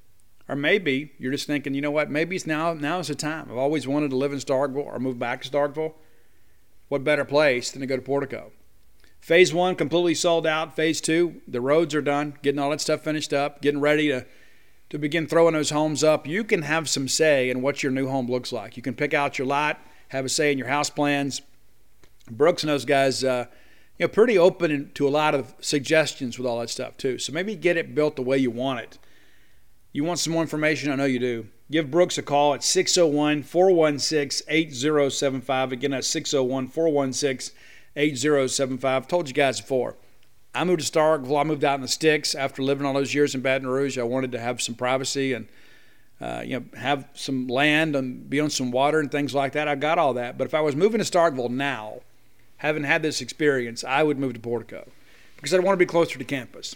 Or 0.50 0.58
maybe 0.58 1.14
you're 1.18 1.32
just 1.32 1.48
thinking, 1.48 1.74
you 1.74 1.82
know 1.82 1.92
what? 1.92 2.12
Maybe 2.12 2.36
it's 2.36 2.46
now. 2.46 2.74
Now 2.74 3.00
is 3.00 3.08
the 3.08 3.16
time. 3.16 3.48
I've 3.50 3.58
always 3.58 3.88
wanted 3.88 4.10
to 4.10 4.18
live 4.18 4.34
in 4.34 4.40
Starkville 4.40 4.86
or 4.86 5.00
move 5.00 5.18
back 5.18 5.42
to 5.44 5.50
Starkville 5.50 5.94
what 6.94 7.04
better 7.04 7.26
place 7.26 7.72
than 7.72 7.82
to 7.82 7.88
go 7.88 7.96
to 7.96 8.02
Portico? 8.04 8.52
Phase 9.20 9.52
one 9.52 9.76
completely 9.76 10.14
sold 10.14 10.46
out. 10.46 10.76
Phase 10.76 11.02
two, 11.02 11.42
the 11.48 11.60
roads 11.60 11.96
are 11.96 12.04
done, 12.04 12.38
getting 12.44 12.60
all 12.60 12.70
that 12.70 12.82
stuff 12.82 13.02
finished 13.02 13.34
up, 13.34 13.64
getting 13.64 13.82
ready 13.82 14.10
to 14.10 14.28
to 14.92 15.00
begin 15.00 15.26
throwing 15.26 15.56
those 15.56 15.72
homes 15.72 16.04
up. 16.04 16.28
You 16.28 16.44
can 16.44 16.62
have 16.62 16.88
some 16.88 17.08
say 17.08 17.50
in 17.50 17.64
what 17.64 17.82
your 17.82 17.92
new 17.92 18.08
home 18.08 18.30
looks 18.30 18.54
like. 18.54 18.78
You 18.78 18.84
can 18.84 18.94
pick 18.94 19.12
out 19.12 19.40
your 19.40 19.48
lot, 19.48 19.80
have 20.10 20.24
a 20.24 20.30
say 20.30 20.52
in 20.52 20.60
your 20.60 20.68
house 20.68 20.92
plans. 20.92 21.42
Brooks 22.30 22.62
and 22.62 22.70
those 22.70 22.86
guys, 22.86 23.24
uh, 23.24 23.48
you 23.98 24.04
know, 24.04 24.08
pretty 24.08 24.38
open 24.38 24.92
to 24.94 25.08
a 25.08 25.10
lot 25.10 25.34
of 25.34 25.56
suggestions 25.62 26.38
with 26.38 26.46
all 26.46 26.60
that 26.60 26.70
stuff 26.70 26.96
too. 26.98 27.18
So 27.18 27.34
maybe 27.34 27.56
get 27.56 27.76
it 27.76 27.96
built 27.96 28.18
the 28.18 28.22
way 28.22 28.38
you 28.38 28.52
want 28.52 28.82
it. 28.82 29.00
You 29.94 30.04
want 30.04 30.20
some 30.20 30.34
more 30.34 30.44
information? 30.44 30.92
I 30.92 30.96
know 30.96 31.06
you 31.06 31.18
do. 31.18 31.48
Give 31.74 31.90
Brooks 31.90 32.20
a 32.20 32.22
call 32.22 32.54
at 32.54 32.64
601 32.64 33.42
416 33.42 34.46
8075. 34.48 35.72
Again, 35.72 35.90
that's 35.90 36.06
601 36.06 36.68
416 36.68 37.56
8075. 37.96 39.08
Told 39.08 39.28
you 39.28 39.34
guys 39.34 39.60
before. 39.60 39.96
I 40.54 40.66
moved 40.66 40.86
to 40.86 40.92
Starkville. 40.92 41.42
I 41.42 41.44
moved 41.44 41.64
out 41.64 41.74
in 41.74 41.82
the 41.82 41.88
sticks 41.88 42.36
after 42.36 42.62
living 42.62 42.86
all 42.86 42.94
those 42.94 43.16
years 43.16 43.34
in 43.34 43.42
Baton 43.42 43.66
Rouge. 43.66 43.98
I 43.98 44.04
wanted 44.04 44.32
to 44.34 44.40
have 44.40 44.62
some 44.62 44.76
privacy 44.76 45.34
and 45.34 45.48
uh, 46.22 46.44
you 46.46 46.60
know 46.60 46.80
have 46.80 47.08
some 47.16 47.48
land 47.48 47.96
and 47.96 48.30
be 48.30 48.40
on 48.40 48.52
some 48.52 48.70
water 48.70 49.00
and 49.00 49.12
things 49.12 49.34
like 49.34 49.54
that. 49.54 49.68
I 49.68 49.74
got 49.74 49.98
all 49.98 50.14
that. 50.14 50.38
But 50.38 50.46
if 50.46 50.54
I 50.54 50.62
was 50.62 50.76
moving 50.76 51.04
to 51.04 51.12
Starkville 51.12 51.50
now, 51.50 52.02
having 52.58 52.84
had 52.84 53.02
this 53.02 53.20
experience, 53.20 53.84
I 53.84 54.04
would 54.04 54.20
move 54.20 54.34
to 54.34 54.40
Portico 54.40 54.88
because 55.38 55.56
I'd 55.56 55.64
want 55.64 55.74
to 55.74 55.84
be 55.84 55.88
closer 55.88 56.20
to 56.20 56.24
campus. 56.24 56.76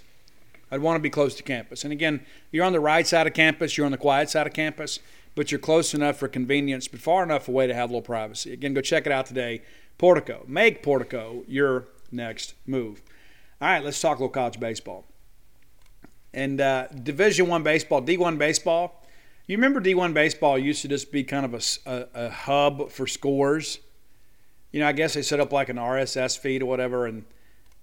I'd 0.72 0.82
want 0.82 0.98
to 0.98 1.02
be 1.02 1.10
close 1.10 1.36
to 1.36 1.44
campus. 1.44 1.84
And 1.84 1.94
again, 1.94 2.26
you're 2.52 2.66
on 2.66 2.74
the 2.74 2.80
right 2.80 3.08
side 3.08 3.28
of 3.28 3.34
campus, 3.34 3.78
you're 3.78 3.86
on 3.86 3.92
the 3.92 3.98
quiet 3.98 4.30
side 4.30 4.48
of 4.48 4.54
campus, 4.54 5.00
but 5.36 5.52
you're 5.52 5.60
close 5.60 5.94
enough 5.94 6.18
for 6.18 6.28
convenience, 6.28 6.88
but 6.88 7.00
far 7.00 7.24
enough 7.24 7.48
away 7.48 7.68
to 7.68 7.74
have 7.74 7.90
a 7.90 7.94
little 7.94 8.02
privacy. 8.02 8.54
Again, 8.54 8.74
go 8.74 8.82
check 8.82 9.06
it 9.06 9.12
out 9.12 9.26
today. 9.26 9.62
Portico. 9.98 10.44
Make 10.48 10.84
Portico 10.84 11.44
your 11.48 11.88
next 12.12 12.56
move. 12.66 13.02
All 13.62 13.68
right, 13.70 13.84
let's 13.84 14.00
talk 14.00 14.18
a 14.18 14.22
little 14.22 14.30
college 14.30 14.60
baseball. 14.60 15.06
And 16.34 16.60
uh, 16.62 16.88
Division 16.88 17.48
One 17.48 17.64
baseball, 17.64 18.02
D1 18.02 18.38
baseball. 18.38 19.04
You 19.48 19.58
remember 19.58 19.80
D1 19.80 20.14
baseball 20.14 20.60
used 20.60 20.82
to 20.82 20.90
just 20.90 21.12
be 21.12 21.24
kind 21.24 21.46
of 21.46 21.54
a, 21.54 21.90
a, 21.90 22.26
a 22.26 22.30
hub 22.30 22.92
for 22.92 23.08
scores. 23.08 23.80
You 24.72 24.82
know, 24.82 24.88
I 24.88 24.92
guess 24.92 25.14
they 25.14 25.22
set 25.22 25.40
up 25.40 25.54
like 25.54 25.70
an 25.70 25.78
RSS 25.78 26.38
feed 26.38 26.62
or 26.62 26.66
whatever, 26.66 27.06
and– 27.06 27.24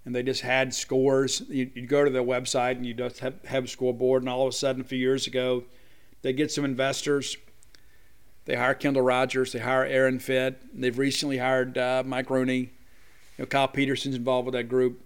and 0.04 0.14
they 0.14 0.22
just 0.22 0.42
had 0.42 0.74
scores. 0.74 1.42
You'd, 1.48 1.88
go 1.88 2.04
to 2.04 2.10
their 2.10 2.22
website 2.22 2.72
and 2.72 2.84
you 2.84 2.94
just 2.94 3.20
have, 3.20 3.42
have 3.44 3.64
a 3.64 3.68
scoreboard, 3.68 4.22
and 4.22 4.28
all 4.28 4.42
of 4.42 4.48
a 4.48 4.56
sudden, 4.56 4.82
a 4.82 4.84
few 4.84 4.98
years 4.98 5.26
ago, 5.26 5.64
they 6.22 6.32
get 6.32 6.50
some 6.50 6.64
investors. 6.64 7.36
They 8.44 8.56
hire 8.56 8.74
Kendall 8.74 9.02
Rogers. 9.02 9.52
They 9.52 9.60
hire 9.60 9.84
Aaron 9.84 10.18
Fitt, 10.18 10.60
They've 10.78 10.96
recently 10.96 11.38
hired 11.38 11.78
uh, 11.78 12.02
Mike 12.04 12.30
Rooney. 12.30 12.58
You 12.58 12.68
know, 13.38 13.46
Kyle 13.46 13.68
Peterson's 13.68 14.14
involved 14.14 14.46
with 14.46 14.54
that 14.54 14.64
group. 14.64 15.00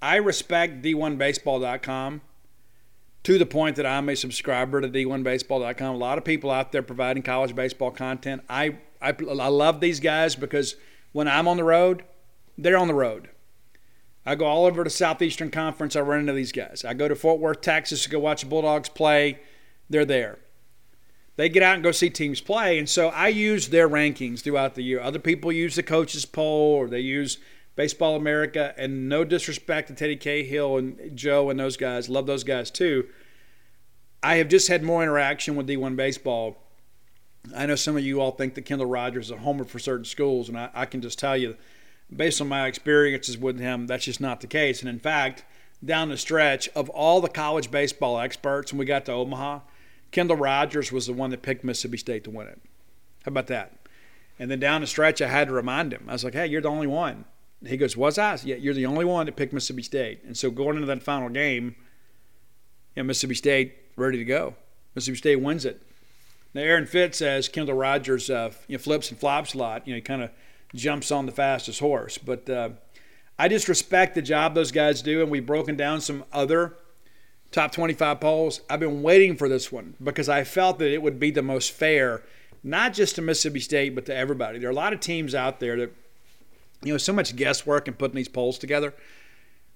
I 0.00 0.16
respect 0.16 0.82
D1Baseball.com 0.82 2.20
to 3.24 3.38
the 3.38 3.46
point 3.46 3.76
that 3.76 3.86
I'm 3.86 4.08
a 4.08 4.14
subscriber 4.14 4.80
to 4.80 4.88
D1Baseball.com. 4.88 5.94
A 5.94 5.98
lot 5.98 6.18
of 6.18 6.24
people 6.24 6.50
out 6.50 6.72
there 6.72 6.82
providing 6.82 7.22
college 7.22 7.54
baseball 7.54 7.90
content. 7.90 8.42
I, 8.48 8.76
I, 9.00 9.14
I 9.18 9.48
love 9.48 9.80
these 9.80 10.00
guys 10.00 10.36
because 10.36 10.76
when 11.12 11.26
I'm 11.26 11.48
on 11.48 11.56
the 11.56 11.64
road, 11.64 12.04
they're 12.56 12.78
on 12.78 12.88
the 12.88 12.94
road. 12.94 13.30
I 14.26 14.34
go 14.34 14.46
all 14.46 14.66
over 14.66 14.84
to 14.84 14.90
Southeastern 14.90 15.50
Conference. 15.50 15.96
I 15.96 16.00
run 16.00 16.20
into 16.20 16.32
these 16.32 16.52
guys. 16.52 16.84
I 16.84 16.94
go 16.94 17.08
to 17.08 17.14
Fort 17.14 17.40
Worth, 17.40 17.60
Texas 17.60 18.04
to 18.04 18.10
go 18.10 18.18
watch 18.18 18.42
the 18.42 18.48
Bulldogs 18.48 18.88
play. 18.88 19.40
They're 19.90 20.04
there. 20.04 20.38
They 21.36 21.48
get 21.48 21.62
out 21.62 21.74
and 21.74 21.82
go 21.82 21.92
see 21.92 22.10
teams 22.10 22.40
play. 22.40 22.78
And 22.78 22.88
so 22.88 23.08
I 23.08 23.28
use 23.28 23.68
their 23.68 23.88
rankings 23.88 24.40
throughout 24.40 24.76
the 24.76 24.82
year. 24.82 25.00
Other 25.00 25.18
people 25.18 25.52
use 25.52 25.74
the 25.76 25.82
coaches 25.82 26.24
poll 26.24 26.74
or 26.74 26.88
they 26.88 27.00
use 27.00 27.38
Baseball 27.76 28.16
America. 28.16 28.72
And 28.76 29.08
no 29.08 29.24
disrespect 29.24 29.88
to 29.88 29.94
Teddy 29.94 30.16
Cahill 30.16 30.78
and 30.78 31.16
Joe 31.16 31.50
and 31.50 31.58
those 31.58 31.76
guys. 31.76 32.08
Love 32.08 32.26
those 32.26 32.44
guys 32.44 32.70
too. 32.70 33.06
I 34.22 34.36
have 34.36 34.48
just 34.48 34.68
had 34.68 34.82
more 34.82 35.02
interaction 35.02 35.54
with 35.54 35.68
D1 35.68 35.96
baseball. 35.96 36.56
I 37.54 37.66
know 37.66 37.74
some 37.74 37.96
of 37.96 38.02
you 38.02 38.22
all 38.22 38.30
think 38.30 38.54
that 38.54 38.62
Kendall 38.62 38.86
Rogers 38.86 39.26
is 39.26 39.30
a 39.32 39.36
homer 39.36 39.64
for 39.64 39.78
certain 39.78 40.06
schools, 40.06 40.48
and 40.48 40.58
I, 40.58 40.70
I 40.72 40.86
can 40.86 41.02
just 41.02 41.18
tell 41.18 41.36
you, 41.36 41.56
based 42.16 42.40
on 42.40 42.48
my 42.48 42.66
experiences 42.66 43.38
with 43.38 43.58
him, 43.58 43.86
that's 43.86 44.04
just 44.04 44.20
not 44.20 44.40
the 44.40 44.46
case. 44.46 44.80
And 44.80 44.88
in 44.88 44.98
fact, 44.98 45.44
down 45.84 46.08
the 46.08 46.16
stretch 46.16 46.68
of 46.74 46.88
all 46.90 47.20
the 47.20 47.28
college 47.28 47.70
baseball 47.70 48.18
experts, 48.18 48.72
when 48.72 48.78
we 48.78 48.84
got 48.84 49.04
to 49.06 49.12
Omaha, 49.12 49.60
Kendall 50.10 50.36
Rogers 50.36 50.92
was 50.92 51.06
the 51.06 51.12
one 51.12 51.30
that 51.30 51.42
picked 51.42 51.64
Mississippi 51.64 51.96
State 51.96 52.24
to 52.24 52.30
win 52.30 52.46
it. 52.46 52.60
How 53.24 53.30
about 53.30 53.48
that? 53.48 53.72
And 54.38 54.50
then 54.50 54.60
down 54.60 54.80
the 54.80 54.86
stretch, 54.86 55.20
I 55.22 55.28
had 55.28 55.48
to 55.48 55.54
remind 55.54 55.92
him. 55.92 56.04
I 56.08 56.12
was 56.12 56.24
like, 56.24 56.34
hey, 56.34 56.46
you're 56.46 56.60
the 56.60 56.68
only 56.68 56.86
one. 56.86 57.24
He 57.64 57.76
goes, 57.76 57.96
was 57.96 58.18
I? 58.18 58.38
Yeah, 58.44 58.56
you're 58.56 58.74
the 58.74 58.86
only 58.86 59.04
one 59.04 59.26
that 59.26 59.36
picked 59.36 59.52
Mississippi 59.52 59.82
State. 59.82 60.22
And 60.24 60.36
so 60.36 60.50
going 60.50 60.76
into 60.76 60.86
that 60.86 61.02
final 61.02 61.28
game, 61.28 61.76
you 62.94 63.02
know, 63.02 63.04
Mississippi 63.04 63.34
State 63.34 63.74
ready 63.96 64.18
to 64.18 64.24
go. 64.24 64.54
Mississippi 64.94 65.18
State 65.18 65.36
wins 65.36 65.64
it. 65.64 65.82
Now, 66.52 66.62
Aaron 66.62 66.86
Fitt 66.86 67.14
says 67.14 67.48
Kendall 67.48 67.76
Rogers 67.76 68.30
uh, 68.30 68.52
you 68.68 68.76
know, 68.76 68.82
flips 68.82 69.10
and 69.10 69.18
flops 69.18 69.54
a 69.54 69.58
lot. 69.58 69.86
You 69.86 69.94
know, 69.94 69.96
he 69.96 70.02
kind 70.02 70.22
of 70.22 70.30
jumps 70.74 71.10
on 71.10 71.26
the 71.26 71.32
fastest 71.32 71.80
horse. 71.80 72.18
But 72.18 72.48
uh, 72.50 72.70
I 73.38 73.48
just 73.48 73.68
respect 73.68 74.14
the 74.14 74.22
job 74.22 74.54
those 74.54 74.72
guys 74.72 75.02
do, 75.02 75.22
and 75.22 75.30
we've 75.30 75.46
broken 75.46 75.76
down 75.76 76.00
some 76.00 76.24
other 76.32 76.76
top 77.50 77.72
25 77.72 78.20
polls. 78.20 78.60
I've 78.68 78.80
been 78.80 79.02
waiting 79.02 79.36
for 79.36 79.48
this 79.48 79.70
one 79.70 79.94
because 80.02 80.28
I 80.28 80.44
felt 80.44 80.78
that 80.80 80.92
it 80.92 81.02
would 81.02 81.18
be 81.18 81.30
the 81.30 81.42
most 81.42 81.72
fair, 81.72 82.22
not 82.62 82.92
just 82.92 83.14
to 83.16 83.22
Mississippi 83.22 83.60
State, 83.60 83.94
but 83.94 84.06
to 84.06 84.14
everybody. 84.14 84.58
There 84.58 84.68
are 84.68 84.72
a 84.72 84.76
lot 84.76 84.92
of 84.92 85.00
teams 85.00 85.34
out 85.34 85.60
there 85.60 85.76
that, 85.76 85.92
you 86.82 86.92
know, 86.92 86.98
so 86.98 87.12
much 87.12 87.34
guesswork 87.36 87.88
in 87.88 87.94
putting 87.94 88.16
these 88.16 88.28
polls 88.28 88.58
together. 88.58 88.92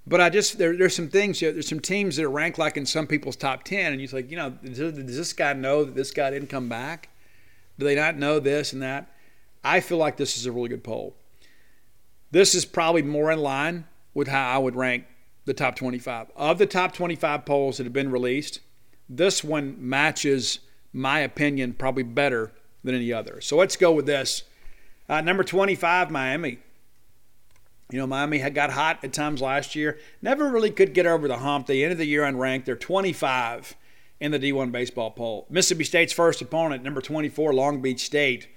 But 0.07 0.20
I 0.23 0.31
just 0.31 0.57
there, 0.57 0.75
there's 0.77 0.97
some 0.97 1.09
things. 1.09 1.43
You 1.43 1.49
know, 1.49 1.53
there's 1.53 1.69
some 1.69 1.81
teams 1.81 2.16
that 2.16 2.25
are 2.25 2.31
ranked 2.31 2.59
like 2.59 2.79
in 2.79 2.87
some 2.87 3.07
people's 3.07 3.37
top 3.37 3.62
ten, 3.62 3.93
and 3.93 4.01
you're 4.01 4.11
like, 4.11 4.31
you 4.31 4.39
know, 4.39 4.51
does, 4.51 4.79
does 4.79 5.16
this 5.16 5.35
guy 5.35 5.53
know 5.53 5.85
that 5.85 5.95
this 5.95 6.11
guy 6.12 6.31
didn't 6.31 6.49
come 6.49 6.69
back? 6.69 7.11
Do 7.79 7.85
they 7.85 7.95
not 7.95 8.16
know 8.16 8.41
this 8.41 8.73
and 8.73 8.81
that? 8.81 9.12
I 9.64 9.80
feel 9.80 9.98
like 9.98 10.16
this 10.16 10.36
is 10.36 10.47
a 10.47 10.52
really 10.52 10.68
good 10.68 10.85
poll. 10.85 11.16
This 12.30 12.55
is 12.55 12.64
probably 12.64 13.02
more 13.02 13.30
in 13.30 13.40
line 13.40 13.86
with 14.14 14.28
how 14.28 14.55
I 14.55 14.59
would 14.59 14.76
rank 14.76 15.05
the 15.44 15.55
top 15.55 15.76
25. 15.76 16.30
Of 16.36 16.59
the 16.59 16.66
top 16.66 16.93
25 16.93 17.44
polls 17.44 17.78
that 17.78 17.85
have 17.85 17.93
been 17.93 18.10
released, 18.10 18.60
this 19.09 19.43
one 19.43 19.76
matches 19.78 20.60
my 20.93 21.20
opinion 21.20 21.74
probably 21.74 22.02
better 22.02 22.52
than 22.85 22.94
any 22.94 23.12
other. 23.12 23.40
So 23.40 23.56
let's 23.56 23.76
go 23.76 23.93
with 23.93 24.06
this. 24.06 24.44
Uh, 25.09 25.20
number 25.20 25.43
25, 25.43 26.10
Miami. 26.10 26.59
You 27.90 27.98
know, 27.98 28.06
Miami 28.06 28.39
had 28.39 28.55
got 28.55 28.70
hot 28.70 28.98
at 29.02 29.14
times 29.14 29.40
last 29.40 29.74
year. 29.74 29.98
Never 30.20 30.51
really 30.51 30.70
could 30.70 30.93
get 30.93 31.06
over 31.06 31.26
the 31.26 31.39
hump. 31.39 31.66
They 31.66 31.82
ended 31.82 31.98
the 31.98 32.05
year 32.05 32.22
unranked. 32.22 32.66
They're 32.66 32.76
25 32.76 33.74
in 34.20 34.30
the 34.32 34.39
D1 34.39 34.70
baseball 34.70 35.10
poll. 35.10 35.47
Mississippi 35.48 35.85
State's 35.85 36.12
first 36.12 36.43
opponent, 36.43 36.82
number 36.82 37.01
24, 37.01 37.55
Long 37.55 37.80
Beach 37.80 38.05
State, 38.05 38.48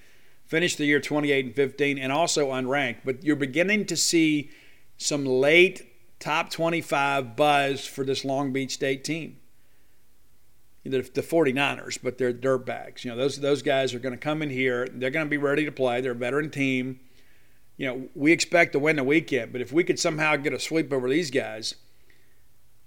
finished 0.51 0.77
the 0.77 0.85
year 0.85 0.99
28 0.99 1.45
and 1.45 1.55
15 1.55 1.97
and 1.97 2.11
also 2.11 2.51
unranked. 2.51 2.97
But 3.03 3.23
you're 3.23 3.35
beginning 3.35 3.87
to 3.87 3.97
see 3.97 4.51
some 4.97 5.25
late 5.25 5.91
top 6.19 6.51
25 6.51 7.35
buzz 7.35 7.87
for 7.87 8.05
this 8.05 8.23
Long 8.23 8.53
Beach 8.53 8.73
State 8.73 9.03
team. 9.03 9.37
The, 10.83 11.01
the 11.01 11.21
49ers, 11.21 11.99
but 12.01 12.17
they're 12.17 12.33
dirtbags. 12.33 13.03
You 13.03 13.11
know, 13.11 13.17
those 13.17 13.39
those 13.39 13.61
guys 13.61 13.93
are 13.93 13.99
going 13.99 14.13
to 14.13 14.19
come 14.19 14.41
in 14.41 14.49
here. 14.49 14.87
They're 14.91 15.11
going 15.11 15.25
to 15.25 15.29
be 15.29 15.37
ready 15.37 15.65
to 15.65 15.71
play. 15.71 16.01
They're 16.01 16.11
a 16.11 16.15
veteran 16.15 16.49
team 16.49 16.99
you 17.81 17.87
know, 17.87 18.09
we 18.13 18.31
expect 18.31 18.73
to 18.73 18.79
win 18.79 18.97
the 18.97 19.03
weekend, 19.03 19.51
but 19.51 19.59
if 19.59 19.73
we 19.73 19.83
could 19.83 19.97
somehow 19.97 20.35
get 20.35 20.53
a 20.53 20.59
sweep 20.59 20.93
over 20.93 21.09
these 21.09 21.31
guys, 21.31 21.73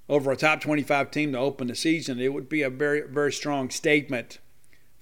over 0.08 0.30
a 0.30 0.36
top 0.36 0.60
25 0.60 1.10
team 1.10 1.32
to 1.32 1.38
open 1.38 1.66
the 1.66 1.74
season, 1.74 2.20
it 2.20 2.32
would 2.32 2.48
be 2.48 2.62
a 2.62 2.70
very, 2.70 3.00
very 3.00 3.32
strong 3.32 3.70
statement 3.70 4.38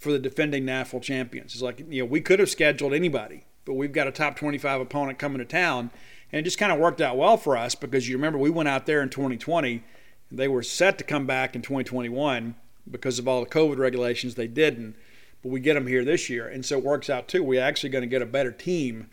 for 0.03 0.11
the 0.11 0.19
defending 0.19 0.65
NAFL 0.65 1.01
champions. 1.01 1.53
It's 1.53 1.62
like, 1.62 1.79
you 1.89 2.03
know, 2.03 2.07
we 2.07 2.20
could 2.20 2.41
have 2.41 2.51
scheduled 2.51 2.93
anybody, 2.93 3.45
but 3.65 3.74
we've 3.74 3.93
got 3.93 4.09
a 4.09 4.12
top 4.12 4.37
25 4.37 4.81
opponent 4.81 5.19
coming 5.19 5.39
to 5.39 5.45
town. 5.45 5.91
And 6.33 6.41
it 6.41 6.43
just 6.43 6.59
kind 6.59 6.73
of 6.73 6.79
worked 6.79 7.01
out 7.01 7.16
well 7.16 7.37
for 7.37 7.57
us 7.57 7.74
because 7.74 8.09
you 8.09 8.16
remember 8.16 8.39
we 8.39 8.51
went 8.51 8.69
out 8.69 8.87
there 8.87 9.01
in 9.01 9.11
2020 9.11 9.83
and 10.31 10.39
they 10.39 10.49
were 10.49 10.62
set 10.62 10.99
to 10.99 11.05
come 11.05 11.27
back 11.27 11.55
in 11.55 11.62
2021 11.62 12.57
because 12.91 13.19
of 13.19 13.29
all 13.29 13.41
the 13.41 13.51
COVID 13.51 13.79
regulations. 13.79 14.35
They 14.35 14.49
didn't, 14.49 14.97
but 15.43 15.51
we 15.51 15.61
get 15.61 15.74
them 15.74 15.87
here 15.87 16.05
this 16.05 16.29
year. 16.29 16.49
And 16.49 16.65
so 16.65 16.79
it 16.79 16.85
works 16.85 17.09
out 17.09 17.29
too. 17.29 17.45
We're 17.45 17.62
actually 17.62 17.91
going 17.91 18.03
to 18.03 18.09
get 18.09 18.23
a 18.23 18.27
better 18.27 18.51
team 18.51 19.09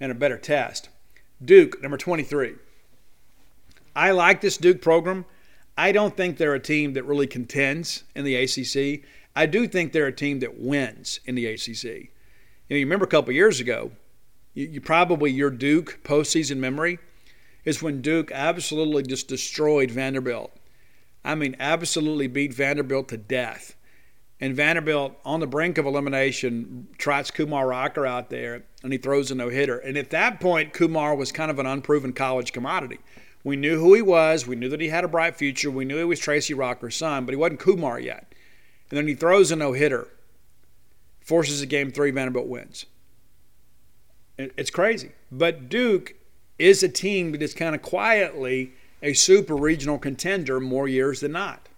and 0.00 0.10
a 0.10 0.16
better 0.16 0.38
test. 0.38 0.88
Duke, 1.44 1.80
number 1.80 1.96
23. 1.96 2.54
I 3.94 4.10
like 4.10 4.40
this 4.40 4.56
Duke 4.56 4.82
program. 4.82 5.26
I 5.76 5.92
don't 5.92 6.16
think 6.16 6.36
they're 6.36 6.54
a 6.54 6.60
team 6.60 6.94
that 6.94 7.04
really 7.04 7.26
contends 7.26 8.04
in 8.14 8.24
the 8.24 8.34
ACC. 8.36 9.04
I 9.36 9.46
do 9.46 9.66
think 9.66 9.92
they're 9.92 10.06
a 10.06 10.12
team 10.12 10.40
that 10.40 10.58
wins 10.58 11.20
in 11.24 11.34
the 11.34 11.46
ACC. 11.46 11.84
You, 11.84 12.08
know, 12.70 12.76
you 12.76 12.86
remember 12.86 13.04
a 13.04 13.08
couple 13.08 13.32
years 13.32 13.60
ago, 13.60 13.90
you, 14.54 14.66
you 14.66 14.80
probably 14.80 15.30
your 15.30 15.50
Duke 15.50 16.00
postseason 16.04 16.58
memory 16.58 16.98
is 17.64 17.82
when 17.82 18.02
Duke 18.02 18.30
absolutely 18.32 19.02
just 19.02 19.28
destroyed 19.28 19.90
Vanderbilt. 19.90 20.52
I 21.24 21.34
mean, 21.34 21.56
absolutely 21.58 22.28
beat 22.28 22.52
Vanderbilt 22.52 23.08
to 23.08 23.16
death. 23.16 23.76
And 24.40 24.54
Vanderbilt 24.54 25.18
on 25.24 25.40
the 25.40 25.46
brink 25.46 25.78
of 25.78 25.86
elimination 25.86 26.88
trots 26.98 27.30
Kumar 27.30 27.68
Rocker 27.68 28.06
out 28.06 28.30
there 28.30 28.64
and 28.82 28.92
he 28.92 28.98
throws 28.98 29.30
a 29.30 29.34
no 29.34 29.48
hitter. 29.48 29.78
And 29.78 29.96
at 29.96 30.10
that 30.10 30.40
point, 30.40 30.74
Kumar 30.74 31.14
was 31.14 31.32
kind 31.32 31.50
of 31.50 31.58
an 31.58 31.66
unproven 31.66 32.12
college 32.12 32.52
commodity. 32.52 32.98
We 33.42 33.56
knew 33.56 33.78
who 33.78 33.94
he 33.94 34.02
was. 34.02 34.46
We 34.46 34.56
knew 34.56 34.68
that 34.68 34.80
he 34.80 34.88
had 34.88 35.04
a 35.04 35.08
bright 35.08 35.36
future. 35.36 35.70
We 35.70 35.84
knew 35.84 35.98
he 35.98 36.04
was 36.04 36.18
Tracy 36.18 36.54
Rocker's 36.54 36.96
son, 36.96 37.24
but 37.24 37.32
he 37.32 37.36
wasn't 37.36 37.60
Kumar 37.60 37.98
yet. 37.98 38.33
And 38.94 38.98
then 39.00 39.08
he 39.08 39.16
throws 39.16 39.50
a 39.50 39.56
no 39.56 39.72
hitter, 39.72 40.06
forces 41.20 41.60
a 41.60 41.66
game 41.66 41.90
three, 41.90 42.12
Vanderbilt 42.12 42.46
wins. 42.46 42.86
It's 44.38 44.70
crazy. 44.70 45.10
But 45.32 45.68
Duke 45.68 46.14
is 46.60 46.80
a 46.84 46.88
team 46.88 47.32
that 47.32 47.42
is 47.42 47.54
kind 47.54 47.74
of 47.74 47.82
quietly 47.82 48.70
a 49.02 49.12
super 49.12 49.56
regional 49.56 49.98
contender 49.98 50.60
more 50.60 50.86
years 50.86 51.18
than 51.18 51.32
not. 51.32 51.68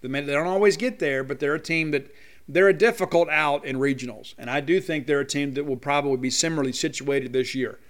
They 0.00 0.08
don't 0.08 0.46
always 0.46 0.78
get 0.78 0.98
there, 0.98 1.22
but 1.22 1.40
they're 1.40 1.56
a 1.56 1.60
team 1.60 1.90
that 1.90 2.10
they're 2.48 2.70
a 2.70 2.72
difficult 2.72 3.28
out 3.28 3.66
in 3.66 3.76
regionals. 3.76 4.34
And 4.38 4.48
I 4.48 4.60
do 4.60 4.80
think 4.80 5.06
they're 5.06 5.20
a 5.20 5.26
team 5.26 5.52
that 5.52 5.66
will 5.66 5.76
probably 5.76 6.16
be 6.16 6.30
similarly 6.30 6.72
situated 6.72 7.34
this 7.34 7.54
year. 7.54 7.80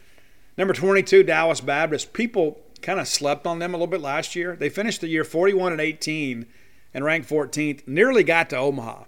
Number 0.58 0.74
22, 0.74 1.22
Dallas 1.22 1.60
Baptist. 1.60 2.12
People 2.14 2.58
kind 2.80 2.98
of 2.98 3.06
slept 3.06 3.46
on 3.46 3.60
them 3.60 3.74
a 3.74 3.76
little 3.76 3.86
bit 3.86 4.00
last 4.00 4.34
year. 4.34 4.56
They 4.56 4.68
finished 4.68 5.02
the 5.02 5.08
year 5.08 5.22
41 5.22 5.70
and 5.70 5.80
18 5.80 6.46
and 6.94 7.04
ranked 7.04 7.28
14th, 7.28 7.86
nearly 7.86 8.22
got 8.22 8.50
to 8.50 8.56
Omaha. 8.56 9.04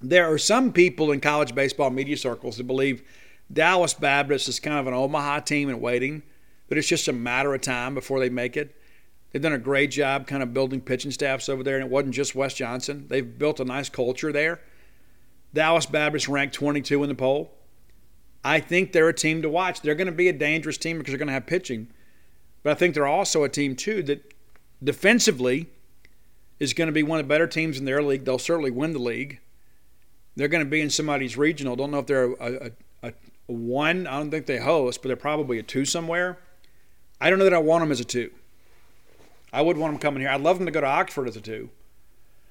There 0.00 0.30
are 0.32 0.38
some 0.38 0.72
people 0.72 1.12
in 1.12 1.20
college 1.20 1.54
baseball 1.54 1.90
media 1.90 2.16
circles 2.16 2.56
that 2.56 2.66
believe 2.66 3.02
Dallas 3.52 3.94
Baptist 3.94 4.48
is 4.48 4.60
kind 4.60 4.78
of 4.78 4.86
an 4.86 4.94
Omaha 4.94 5.40
team 5.40 5.68
in 5.68 5.80
waiting, 5.80 6.22
but 6.68 6.78
it's 6.78 6.88
just 6.88 7.08
a 7.08 7.12
matter 7.12 7.54
of 7.54 7.60
time 7.60 7.94
before 7.94 8.20
they 8.20 8.28
make 8.28 8.56
it. 8.56 8.76
They've 9.30 9.42
done 9.42 9.52
a 9.52 9.58
great 9.58 9.90
job 9.90 10.26
kind 10.26 10.42
of 10.42 10.54
building 10.54 10.80
pitching 10.80 11.10
staffs 11.10 11.48
over 11.48 11.62
there, 11.62 11.76
and 11.76 11.84
it 11.84 11.90
wasn't 11.90 12.14
just 12.14 12.34
Wes 12.34 12.54
Johnson. 12.54 13.06
They've 13.08 13.38
built 13.38 13.60
a 13.60 13.64
nice 13.64 13.88
culture 13.88 14.32
there. 14.32 14.60
Dallas 15.52 15.86
Baptist 15.86 16.28
ranked 16.28 16.54
22 16.54 17.02
in 17.02 17.08
the 17.08 17.14
poll. 17.14 17.52
I 18.44 18.60
think 18.60 18.92
they're 18.92 19.08
a 19.08 19.14
team 19.14 19.42
to 19.42 19.48
watch. 19.48 19.80
They're 19.80 19.94
going 19.94 20.06
to 20.06 20.12
be 20.12 20.28
a 20.28 20.32
dangerous 20.32 20.76
team 20.76 20.98
because 20.98 21.12
they're 21.12 21.18
going 21.18 21.28
to 21.28 21.32
have 21.32 21.46
pitching. 21.46 21.88
But 22.62 22.72
I 22.72 22.74
think 22.74 22.94
they're 22.94 23.06
also 23.06 23.44
a 23.44 23.48
team, 23.48 23.74
too, 23.74 24.02
that 24.04 24.34
defensively 24.82 25.68
is 26.58 26.72
going 26.72 26.86
to 26.86 26.92
be 26.92 27.02
one 27.02 27.18
of 27.18 27.26
the 27.26 27.28
better 27.28 27.46
teams 27.46 27.78
in 27.78 27.84
their 27.84 28.02
league. 28.02 28.24
They'll 28.24 28.38
certainly 28.38 28.70
win 28.70 28.92
the 28.92 28.98
league. 28.98 29.40
They're 30.36 30.48
going 30.48 30.64
to 30.64 30.70
be 30.70 30.80
in 30.80 30.90
somebody's 30.90 31.36
regional. 31.36 31.76
Don't 31.76 31.90
know 31.90 32.00
if 32.00 32.06
they're 32.06 32.32
a, 32.32 32.70
a, 33.02 33.08
a, 33.08 33.12
one. 33.46 34.06
I 34.06 34.18
don't 34.18 34.30
think 34.30 34.46
they 34.46 34.58
host, 34.58 35.02
but 35.02 35.08
they're 35.08 35.16
probably 35.16 35.58
a 35.58 35.62
two 35.62 35.84
somewhere. 35.84 36.38
I 37.20 37.30
don't 37.30 37.38
know 37.38 37.44
that 37.44 37.54
I 37.54 37.58
want 37.58 37.82
them 37.82 37.92
as 37.92 38.00
a 38.00 38.04
two. 38.04 38.30
I 39.52 39.62
would 39.62 39.76
want 39.76 39.92
them 39.92 40.00
coming 40.00 40.20
here. 40.20 40.30
I'd 40.30 40.40
love 40.40 40.58
them 40.58 40.66
to 40.66 40.72
go 40.72 40.80
to 40.80 40.86
Oxford 40.86 41.28
as 41.28 41.36
a 41.36 41.40
two. 41.40 41.70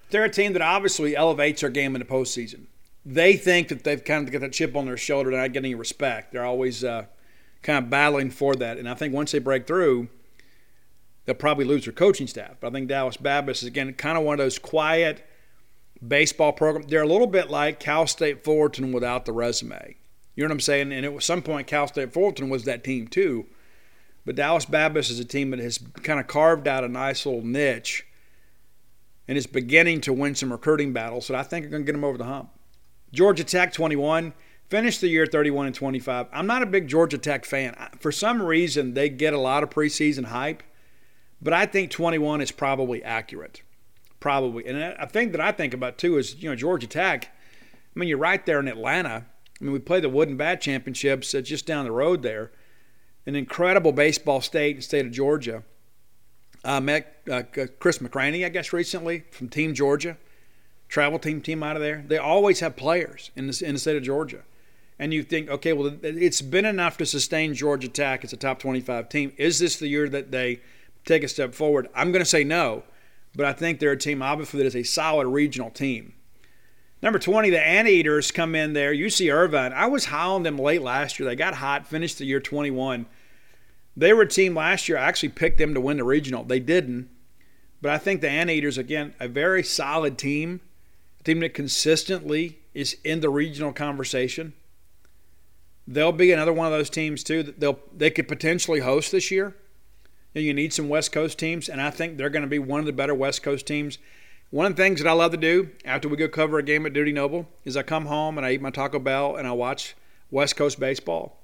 They're 0.09 0.23
a 0.23 0.29
team 0.29 0.53
that 0.53 0.61
obviously 0.61 1.15
elevates 1.15 1.61
their 1.61 1.69
game 1.69 1.95
in 1.95 1.99
the 1.99 2.05
postseason. 2.05 2.65
They 3.05 3.35
think 3.35 3.67
that 3.67 3.83
they've 3.83 4.03
kind 4.03 4.25
of 4.25 4.31
got 4.31 4.41
that 4.41 4.53
chip 4.53 4.75
on 4.75 4.85
their 4.85 4.95
shoulder. 4.95 5.31
They're 5.31 5.41
not 5.41 5.51
getting 5.51 5.77
respect. 5.77 6.31
They're 6.31 6.45
always 6.45 6.83
uh, 6.83 7.05
kind 7.61 7.83
of 7.83 7.89
battling 7.89 8.31
for 8.31 8.55
that. 8.55 8.77
And 8.77 8.87
I 8.87 8.93
think 8.93 9.13
once 9.13 9.31
they 9.31 9.39
break 9.39 9.67
through, 9.67 10.07
they'll 11.25 11.35
probably 11.35 11.65
lose 11.65 11.85
their 11.85 11.93
coaching 11.93 12.27
staff. 12.27 12.57
But 12.59 12.67
I 12.67 12.71
think 12.71 12.89
Dallas 12.89 13.17
Baptist 13.17 13.63
is, 13.63 13.67
again, 13.67 13.93
kind 13.93 14.17
of 14.17 14.23
one 14.23 14.33
of 14.33 14.43
those 14.43 14.59
quiet 14.59 15.25
baseball 16.05 16.51
programs. 16.51 16.87
They're 16.87 17.03
a 17.03 17.07
little 17.07 17.27
bit 17.27 17.49
like 17.49 17.79
Cal 17.79 18.07
State 18.07 18.43
Fullerton 18.43 18.91
without 18.91 19.25
the 19.25 19.31
resume. 19.31 19.95
You 20.35 20.43
know 20.43 20.47
what 20.47 20.53
I'm 20.53 20.59
saying? 20.61 20.91
And 20.91 21.05
at 21.05 21.23
some 21.23 21.41
point, 21.41 21.67
Cal 21.67 21.87
State 21.87 22.11
Fullerton 22.11 22.49
was 22.49 22.65
that 22.65 22.83
team 22.83 23.07
too 23.07 23.45
But 24.25 24.35
Dallas 24.35 24.65
Baptist 24.65 25.11
is 25.11 25.19
a 25.19 25.25
team 25.25 25.51
that 25.51 25.59
has 25.59 25.79
kind 26.01 26.19
of 26.19 26.27
carved 26.27 26.67
out 26.67 26.83
a 26.83 26.87
nice 26.87 27.25
little 27.25 27.43
niche 27.43 28.05
and 29.27 29.37
is 29.37 29.47
beginning 29.47 30.01
to 30.01 30.13
win 30.13 30.35
some 30.35 30.51
recruiting 30.51 30.93
battles 30.93 31.27
that 31.27 31.37
I 31.37 31.43
think 31.43 31.65
are 31.65 31.69
going 31.69 31.83
to 31.83 31.85
get 31.85 31.93
them 31.93 32.03
over 32.03 32.17
the 32.17 32.25
hump. 32.25 32.49
Georgia 33.11 33.43
Tech 33.43 33.73
21 33.73 34.33
finished 34.69 35.01
the 35.01 35.07
year 35.07 35.25
31 35.25 35.67
and 35.67 35.75
25. 35.75 36.27
I'm 36.33 36.47
not 36.47 36.63
a 36.63 36.65
big 36.65 36.87
Georgia 36.87 37.17
Tech 37.17 37.45
fan. 37.45 37.75
For 37.99 38.11
some 38.11 38.41
reason, 38.41 38.93
they 38.93 39.07
get 39.09 39.33
a 39.33 39.39
lot 39.39 39.61
of 39.63 39.69
preseason 39.69 40.25
hype, 40.25 40.63
but 41.43 41.53
I 41.53 41.65
think 41.65 41.91
21 41.91 42.41
is 42.41 42.51
probably 42.51 43.03
accurate. 43.03 43.61
Probably. 44.19 44.65
And 44.65 44.77
a 44.77 45.07
thing 45.07 45.33
that 45.33 45.41
I 45.41 45.51
think 45.51 45.73
about 45.73 45.97
too 45.97 46.17
is, 46.17 46.41
you 46.41 46.49
know, 46.49 46.55
Georgia 46.55 46.87
Tech. 46.87 47.25
I 47.25 47.99
mean, 47.99 48.07
you're 48.07 48.17
right 48.17 48.43
there 48.45 48.61
in 48.61 48.69
Atlanta. 48.69 49.25
I 49.59 49.63
mean, 49.63 49.73
we 49.73 49.79
play 49.79 49.99
the 49.99 50.09
Wooden 50.09 50.37
Bat 50.37 50.61
Championships 50.61 51.33
just 51.43 51.65
down 51.65 51.83
the 51.83 51.91
road 51.91 52.23
there. 52.23 52.51
An 53.25 53.35
incredible 53.35 53.91
baseball 53.91 54.39
state, 54.39 54.81
state 54.83 55.05
of 55.05 55.11
Georgia. 55.11 55.63
I 56.63 56.79
met 56.79 57.17
uh, 57.29 57.43
Chris 57.79 57.97
McCraney, 57.97 58.45
I 58.45 58.49
guess, 58.49 58.71
recently 58.71 59.25
from 59.31 59.49
Team 59.49 59.73
Georgia, 59.73 60.17
travel 60.87 61.19
team 61.19 61.41
team 61.41 61.61
out 61.61 61.75
of 61.75 61.81
there. 61.81 62.03
They 62.07 62.17
always 62.17 62.61
have 62.61 62.77
players 62.77 63.31
in 63.35 63.47
the, 63.47 63.63
in 63.65 63.73
the 63.73 63.79
state 63.79 63.97
of 63.97 64.03
Georgia. 64.03 64.43
And 64.97 65.13
you 65.13 65.23
think, 65.23 65.49
okay, 65.49 65.73
well, 65.73 65.93
it's 66.01 66.41
been 66.41 66.65
enough 66.65 66.97
to 66.97 67.05
sustain 67.05 67.53
Georgia 67.53 67.89
Tech 67.89 68.23
as 68.23 68.31
a 68.31 68.37
top 68.37 68.59
25 68.59 69.09
team. 69.09 69.33
Is 69.37 69.59
this 69.59 69.77
the 69.77 69.87
year 69.87 70.07
that 70.07 70.31
they 70.31 70.61
take 71.05 71.23
a 71.23 71.27
step 71.27 71.53
forward? 71.53 71.87
I'm 71.95 72.11
going 72.11 72.23
to 72.23 72.29
say 72.29 72.43
no, 72.43 72.83
but 73.35 73.45
I 73.45 73.53
think 73.53 73.79
they're 73.79 73.91
a 73.91 73.97
team, 73.97 74.21
obviously, 74.21 74.59
that 74.59 74.67
is 74.67 74.75
a 74.75 74.83
solid 74.83 75.27
regional 75.27 75.69
team. 75.69 76.13
Number 77.01 77.19
20, 77.19 77.49
the 77.49 77.59
Anteaters 77.59 78.31
come 78.31 78.55
in 78.55 78.71
there. 78.71 78.93
UC 78.93 79.33
Irvine. 79.33 79.73
I 79.73 79.87
was 79.87 80.05
high 80.05 80.23
on 80.23 80.43
them 80.43 80.57
late 80.57 80.81
last 80.81 81.19
year. 81.19 81.27
They 81.27 81.35
got 81.35 81.55
hot, 81.55 81.85
finished 81.85 82.17
the 82.17 82.25
year 82.25 82.39
21. 82.39 83.05
They 83.97 84.13
were 84.13 84.21
a 84.21 84.27
team 84.27 84.55
last 84.55 84.87
year. 84.87 84.97
I 84.97 85.05
actually 85.05 85.29
picked 85.29 85.57
them 85.57 85.73
to 85.73 85.81
win 85.81 85.97
the 85.97 86.05
regional. 86.05 86.45
They 86.45 86.61
didn't. 86.61 87.09
But 87.81 87.91
I 87.91 87.97
think 87.97 88.21
the 88.21 88.29
Anteaters, 88.29 88.77
again, 88.77 89.13
a 89.19 89.27
very 89.27 89.63
solid 89.63 90.17
team, 90.17 90.61
a 91.19 91.23
team 91.23 91.41
that 91.41 91.53
consistently 91.53 92.59
is 92.73 92.97
in 93.03 93.19
the 93.19 93.29
regional 93.29 93.73
conversation. 93.73 94.53
They'll 95.85 96.13
be 96.13 96.31
another 96.31 96.53
one 96.53 96.67
of 96.67 96.71
those 96.71 96.89
teams 96.89 97.23
too 97.23 97.43
that 97.43 97.59
they'll 97.59 97.79
they 97.95 98.09
could 98.09 98.29
potentially 98.29 98.79
host 98.79 99.11
this 99.11 99.29
year. 99.29 99.53
You 100.33 100.53
need 100.53 100.73
some 100.73 100.89
West 100.89 101.11
Coast 101.11 101.37
teams, 101.37 101.69
and 101.69 101.81
I 101.81 101.89
think 101.89 102.17
they're 102.17 102.29
going 102.29 102.43
to 102.43 102.47
be 102.47 102.59
one 102.59 102.79
of 102.79 102.85
the 102.85 102.93
better 102.93 103.13
West 103.13 103.43
Coast 103.43 103.67
teams. 103.67 103.97
One 104.49 104.65
of 104.65 104.75
the 104.75 104.83
things 104.83 105.01
that 105.01 105.09
I 105.09 105.13
love 105.13 105.31
to 105.31 105.37
do 105.37 105.69
after 105.85 106.07
we 106.07 106.17
go 106.17 106.27
cover 106.27 106.59
a 106.59 106.63
game 106.63 106.85
at 106.85 106.93
Dudy 106.93 107.11
Noble 107.11 107.47
is 107.65 107.77
I 107.77 107.83
come 107.83 108.05
home 108.05 108.37
and 108.37 108.45
I 108.45 108.51
eat 108.51 108.61
my 108.61 108.69
Taco 108.69 108.99
Bell 108.99 109.35
and 109.35 109.47
I 109.47 109.51
watch 109.51 109.95
West 110.31 110.55
Coast 110.55 110.79
baseball 110.79 111.43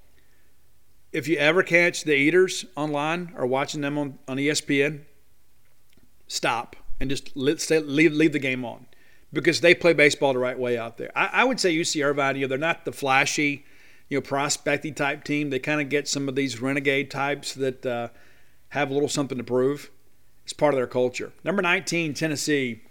if 1.12 1.28
you 1.28 1.38
ever 1.38 1.64
catch 1.64 2.04
the 2.04 2.14
eaters 2.14 2.66
online 2.76 3.34
or 3.36 3.46
watching 3.46 3.82
them 3.82 3.98
on, 3.98 4.20
on 4.28 4.38
ESPN, 4.38 5.02
stop 6.28 6.76
and 7.00 7.10
just 7.10 7.36
let, 7.36 7.60
stay, 7.60 7.80
leave, 7.80 8.14
leave 8.14 8.34
the 8.34 8.40
game 8.40 8.64
on 8.64 8.86
because 9.34 9.62
they 9.62 9.74
play 9.74 9.94
baseball 9.94 10.34
the 10.34 10.40
right 10.40 10.60
way 10.60 10.78
out 10.78 10.98
there. 10.98 11.12
I, 11.16 11.30
I 11.34 11.44
would 11.44 11.60
say 11.60 11.76
UC 11.76 12.06
Irvine, 12.06 12.36
you 12.36 12.42
know, 12.42 12.48
they're 12.48 12.58
not 12.58 12.86
the 12.86 12.92
flashy, 12.92 13.66
you 14.10 14.18
know, 14.18 14.22
prospecty 14.22 14.92
type 14.92 15.24
team. 15.24 15.50
They 15.50 15.60
kind 15.60 15.82
of 15.82 15.90
get 15.90 16.08
some 16.08 16.30
of 16.30 16.36
these 16.36 16.62
renegade 16.62 17.10
types 17.10 17.54
that 17.56 17.86
uh, 17.86 18.10
have 18.70 18.90
a 18.90 18.94
little 18.94 19.10
something 19.10 19.38
to 19.38 19.44
prove. 19.44 19.92
It's 20.44 20.54
part 20.54 20.74
of 20.74 20.78
their 20.78 20.88
culture. 20.88 21.32
Number 21.44 21.62
19, 21.62 22.14
Tennessee. 22.14 22.82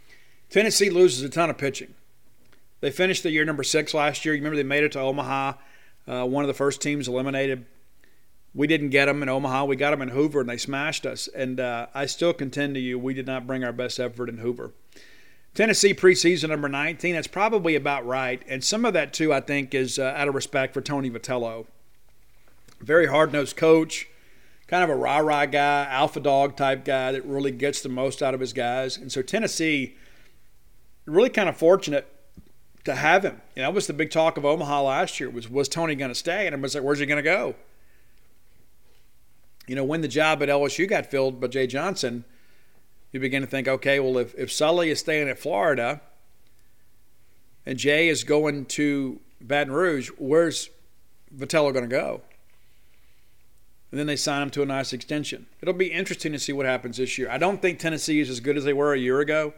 Tennessee 0.50 0.90
loses 0.90 1.22
a 1.22 1.28
ton 1.28 1.50
of 1.50 1.59
pitching. 1.59 1.94
They 2.80 2.90
finished 2.90 3.22
the 3.22 3.30
year 3.30 3.44
number 3.44 3.64
six 3.64 3.92
last 3.92 4.24
year. 4.24 4.34
You 4.34 4.40
remember 4.40 4.56
they 4.56 4.62
made 4.62 4.84
it 4.84 4.92
to 4.92 5.00
Omaha, 5.00 5.55
uh, 6.06 6.24
one 6.24 6.44
of 6.44 6.48
the 6.48 6.55
first 6.55 6.80
teams 6.80 7.09
eliminated 7.09 7.66
we 8.55 8.66
didn't 8.66 8.90
get 8.90 9.06
them 9.06 9.22
in 9.22 9.28
Omaha. 9.28 9.64
We 9.66 9.76
got 9.76 9.90
them 9.90 10.02
in 10.02 10.09
Hoover, 10.09 10.40
and 10.40 10.48
they 10.48 10.56
smashed 10.56 11.06
us. 11.06 11.28
And 11.28 11.60
uh, 11.60 11.86
I 11.94 12.06
still 12.06 12.32
contend 12.32 12.74
to 12.74 12.80
you, 12.80 12.98
we 12.98 13.14
did 13.14 13.26
not 13.26 13.46
bring 13.46 13.62
our 13.62 13.72
best 13.72 14.00
effort 14.00 14.28
in 14.28 14.38
Hoover. 14.38 14.72
Tennessee 15.55 15.94
preseason 15.94 16.48
number 16.50 16.68
19, 16.68 17.14
that's 17.14 17.26
probably 17.26 17.74
about 17.74 18.06
right. 18.06 18.42
And 18.48 18.62
some 18.62 18.84
of 18.84 18.94
that, 18.94 19.12
too, 19.12 19.32
I 19.32 19.40
think, 19.40 19.74
is 19.74 19.98
uh, 19.98 20.12
out 20.16 20.28
of 20.28 20.34
respect 20.34 20.74
for 20.74 20.80
Tony 20.80 21.10
Vitello. 21.10 21.66
Very 22.80 23.06
hard 23.06 23.32
nosed 23.32 23.56
coach, 23.56 24.09
kind 24.69 24.85
of 24.85 24.90
a 24.90 24.97
rah 24.97 25.19
rah 25.19 25.47
guy, 25.47 25.86
alpha 25.90 26.20
dog 26.20 26.57
type 26.57 26.85
guy 26.85 27.12
that 27.12 27.24
really 27.24 27.51
gets 27.51 27.82
the 27.82 27.89
most 27.89 28.23
out 28.23 28.35
of 28.35 28.40
his 28.40 28.53
guys. 28.53 28.97
And 28.97 29.11
so 29.11 29.23
Tennessee, 29.23 29.97
really 31.07 31.31
kind 31.31 31.49
of 31.49 31.57
fortunate 31.57 32.07
to 32.85 32.95
have 32.95 33.24
him. 33.24 33.40
You 33.57 33.62
know, 33.62 33.69
that 33.69 33.74
was 33.74 33.86
the 33.86 33.93
big 33.93 34.11
talk 34.11 34.36
of 34.36 34.45
Omaha 34.45 34.82
last 34.82 35.19
year 35.19 35.28
was, 35.28 35.49
was 35.49 35.69
Tony 35.69 35.95
going 35.95 36.11
to 36.11 36.15
stay? 36.15 36.47
And 36.47 36.53
everybody's 36.55 36.77
like, 36.77 36.85
where's 36.85 37.01
he 37.01 37.07
going 37.07 37.16
to 37.16 37.23
go? 37.23 37.57
you 39.69 39.74
know, 39.74 39.85
when 39.85 40.01
the 40.01 40.09
job 40.09 40.43
at 40.43 40.49
LSU 40.49 40.89
got 40.89 41.07
filled 41.07 41.40
by 41.40 41.47
Jay 41.47 41.66
Johnson, 41.66 42.24
you 43.12 43.20
begin 43.20 43.43
to 43.43 43.47
think, 43.47 43.69
okay, 43.69 44.01
well, 44.01 44.16
if, 44.19 44.35
if 44.35 44.51
Sully 44.51 44.90
is 44.90 44.99
staying 44.99 45.28
at 45.28 45.39
Florida 45.39 46.01
and 47.66 47.78
Jay 47.78 48.09
is 48.09 48.24
going 48.24 48.65
to 48.66 49.20
Baton 49.40 49.73
Rouge, 49.73 50.11
where's 50.19 50.70
Vitello 51.36 51.73
going 51.73 51.85
to 51.85 51.89
go? 51.89 52.23
And 53.90 53.98
then 53.98 54.06
they 54.06 54.16
sign 54.16 54.43
him 54.43 54.51
to 54.51 54.62
a 54.62 54.66
nice 54.66 54.93
extension. 54.93 55.47
It'll 55.62 55.74
be 55.74 55.86
interesting 55.86 56.32
to 56.32 56.39
see 56.39 56.52
what 56.52 56.66
happens 56.66 56.98
this 56.98 57.16
year. 57.16 57.31
I 57.31 57.39
don't 57.39 57.62
think 57.62 57.78
Tennessee 57.78 58.20
is 58.20 58.28
as 58.28 58.40
good 58.40 58.56
as 58.56 58.65
they 58.65 58.74
were 58.74 58.93
a 58.93 58.98
year 58.98 59.20
ago, 59.20 59.55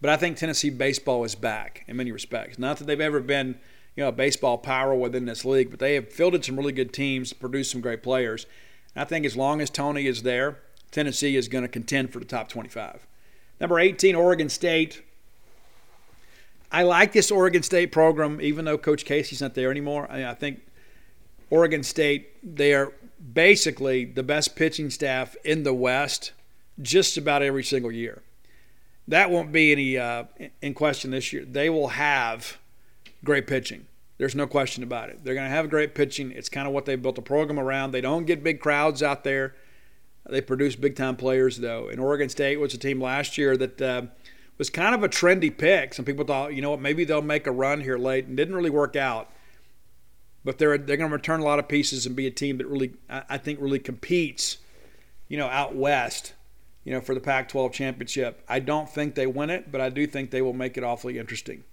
but 0.00 0.10
I 0.10 0.16
think 0.16 0.36
Tennessee 0.36 0.70
baseball 0.70 1.24
is 1.24 1.34
back 1.34 1.84
in 1.86 1.96
many 1.96 2.10
respects. 2.10 2.58
Not 2.58 2.78
that 2.78 2.86
they've 2.86 3.00
ever 3.00 3.20
been, 3.20 3.58
you 3.94 4.02
know, 4.02 4.08
a 4.08 4.12
baseball 4.12 4.56
power 4.56 4.94
within 4.94 5.26
this 5.26 5.44
league, 5.44 5.70
but 5.70 5.80
they 5.80 5.94
have 5.94 6.10
fielded 6.12 6.44
some 6.44 6.56
really 6.56 6.72
good 6.72 6.92
teams, 6.92 7.32
produced 7.32 7.72
some 7.72 7.82
great 7.82 8.02
players. 8.02 8.46
And 8.94 9.02
I 9.02 9.04
think 9.04 9.26
as 9.26 9.36
long 9.36 9.60
as 9.60 9.68
Tony 9.68 10.06
is 10.06 10.22
there, 10.22 10.60
Tennessee 10.90 11.36
is 11.36 11.48
going 11.48 11.62
to 11.62 11.68
contend 11.68 12.12
for 12.12 12.20
the 12.20 12.24
top 12.24 12.48
25. 12.48 13.06
Number 13.60 13.78
18, 13.78 14.14
Oregon 14.14 14.48
State. 14.48 15.02
I 16.72 16.82
like 16.82 17.12
this 17.12 17.30
Oregon 17.30 17.62
State 17.62 17.92
program, 17.92 18.40
even 18.40 18.64
though 18.64 18.78
Coach 18.78 19.04
Casey's 19.04 19.40
not 19.40 19.54
there 19.54 19.70
anymore. 19.70 20.06
I, 20.10 20.24
I 20.30 20.34
think 20.34 20.60
Oregon 21.50 21.82
State, 21.82 22.56
they 22.56 22.74
are 22.74 22.92
basically 23.32 24.04
the 24.04 24.22
best 24.22 24.56
pitching 24.56 24.90
staff 24.90 25.36
in 25.44 25.62
the 25.62 25.74
West 25.74 26.32
just 26.80 27.16
about 27.16 27.42
every 27.42 27.64
single 27.64 27.92
year. 27.92 28.22
That 29.08 29.30
won't 29.30 29.52
be 29.52 29.72
any 29.72 29.98
uh, 29.98 30.24
in 30.62 30.74
question 30.74 31.10
this 31.10 31.32
year. 31.32 31.44
They 31.44 31.70
will 31.70 31.88
have 31.88 32.58
great 33.22 33.46
pitching. 33.46 33.86
There's 34.16 34.34
no 34.34 34.46
question 34.46 34.82
about 34.82 35.10
it. 35.10 35.24
They're 35.24 35.34
going 35.34 35.48
to 35.48 35.54
have 35.54 35.68
great 35.68 35.94
pitching. 35.94 36.30
It's 36.32 36.48
kind 36.48 36.66
of 36.66 36.72
what 36.72 36.84
they 36.84 36.96
built 36.96 37.18
a 37.18 37.22
program 37.22 37.58
around. 37.58 37.90
They 37.90 38.00
don't 38.00 38.26
get 38.26 38.44
big 38.44 38.60
crowds 38.60 39.02
out 39.02 39.24
there. 39.24 39.54
They 40.28 40.40
produce 40.40 40.76
big 40.76 40.96
time 40.96 41.16
players, 41.16 41.58
though. 41.58 41.88
And 41.88 42.00
Oregon 42.00 42.28
State 42.28 42.58
was 42.58 42.72
a 42.72 42.78
team 42.78 43.00
last 43.00 43.36
year 43.36 43.56
that 43.56 43.82
uh, 43.82 44.02
was 44.56 44.70
kind 44.70 44.94
of 44.94 45.02
a 45.02 45.08
trendy 45.08 45.54
pick. 45.54 45.92
Some 45.92 46.04
people 46.04 46.24
thought, 46.24 46.54
you 46.54 46.62
know 46.62 46.70
what, 46.70 46.80
maybe 46.80 47.04
they'll 47.04 47.22
make 47.22 47.46
a 47.46 47.52
run 47.52 47.80
here 47.80 47.98
late, 47.98 48.26
and 48.26 48.36
didn't 48.36 48.54
really 48.54 48.70
work 48.70 48.96
out. 48.96 49.30
But 50.44 50.58
they're 50.58 50.76
they're 50.76 50.96
going 50.96 51.10
to 51.10 51.16
return 51.16 51.40
a 51.40 51.44
lot 51.44 51.58
of 51.58 51.68
pieces 51.68 52.04
and 52.06 52.14
be 52.14 52.26
a 52.26 52.30
team 52.30 52.58
that 52.58 52.66
really, 52.66 52.92
I 53.08 53.38
think, 53.38 53.60
really 53.60 53.78
competes, 53.78 54.58
you 55.28 55.38
know, 55.38 55.46
out 55.46 55.74
west, 55.74 56.34
you 56.84 56.92
know, 56.92 57.00
for 57.00 57.14
the 57.14 57.20
Pac-12 57.20 57.72
championship. 57.72 58.42
I 58.48 58.60
don't 58.60 58.88
think 58.88 59.14
they 59.14 59.26
win 59.26 59.48
it, 59.50 59.72
but 59.72 59.80
I 59.80 59.88
do 59.88 60.06
think 60.06 60.30
they 60.30 60.42
will 60.42 60.52
make 60.52 60.76
it 60.76 60.84
awfully 60.84 61.18
interesting. 61.18 61.64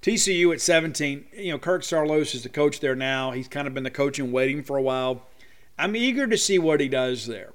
TCU 0.00 0.52
at 0.52 0.60
17, 0.60 1.24
you 1.32 1.50
know, 1.50 1.58
Kirk 1.58 1.82
Saarloos 1.82 2.34
is 2.34 2.42
the 2.42 2.50
coach 2.50 2.80
there 2.80 2.94
now. 2.94 3.30
He's 3.32 3.48
kind 3.48 3.66
of 3.66 3.74
been 3.74 3.84
the 3.84 3.90
coach 3.90 4.18
in 4.18 4.32
waiting 4.32 4.62
for 4.62 4.76
a 4.76 4.82
while. 4.82 5.22
I'm 5.78 5.96
eager 5.96 6.26
to 6.26 6.38
see 6.38 6.58
what 6.58 6.80
he 6.80 6.88
does 6.88 7.26
there. 7.26 7.52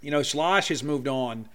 You 0.00 0.10
know, 0.10 0.20
Schloss 0.20 0.68
has 0.68 0.82
moved 0.82 1.06
on. 1.06 1.48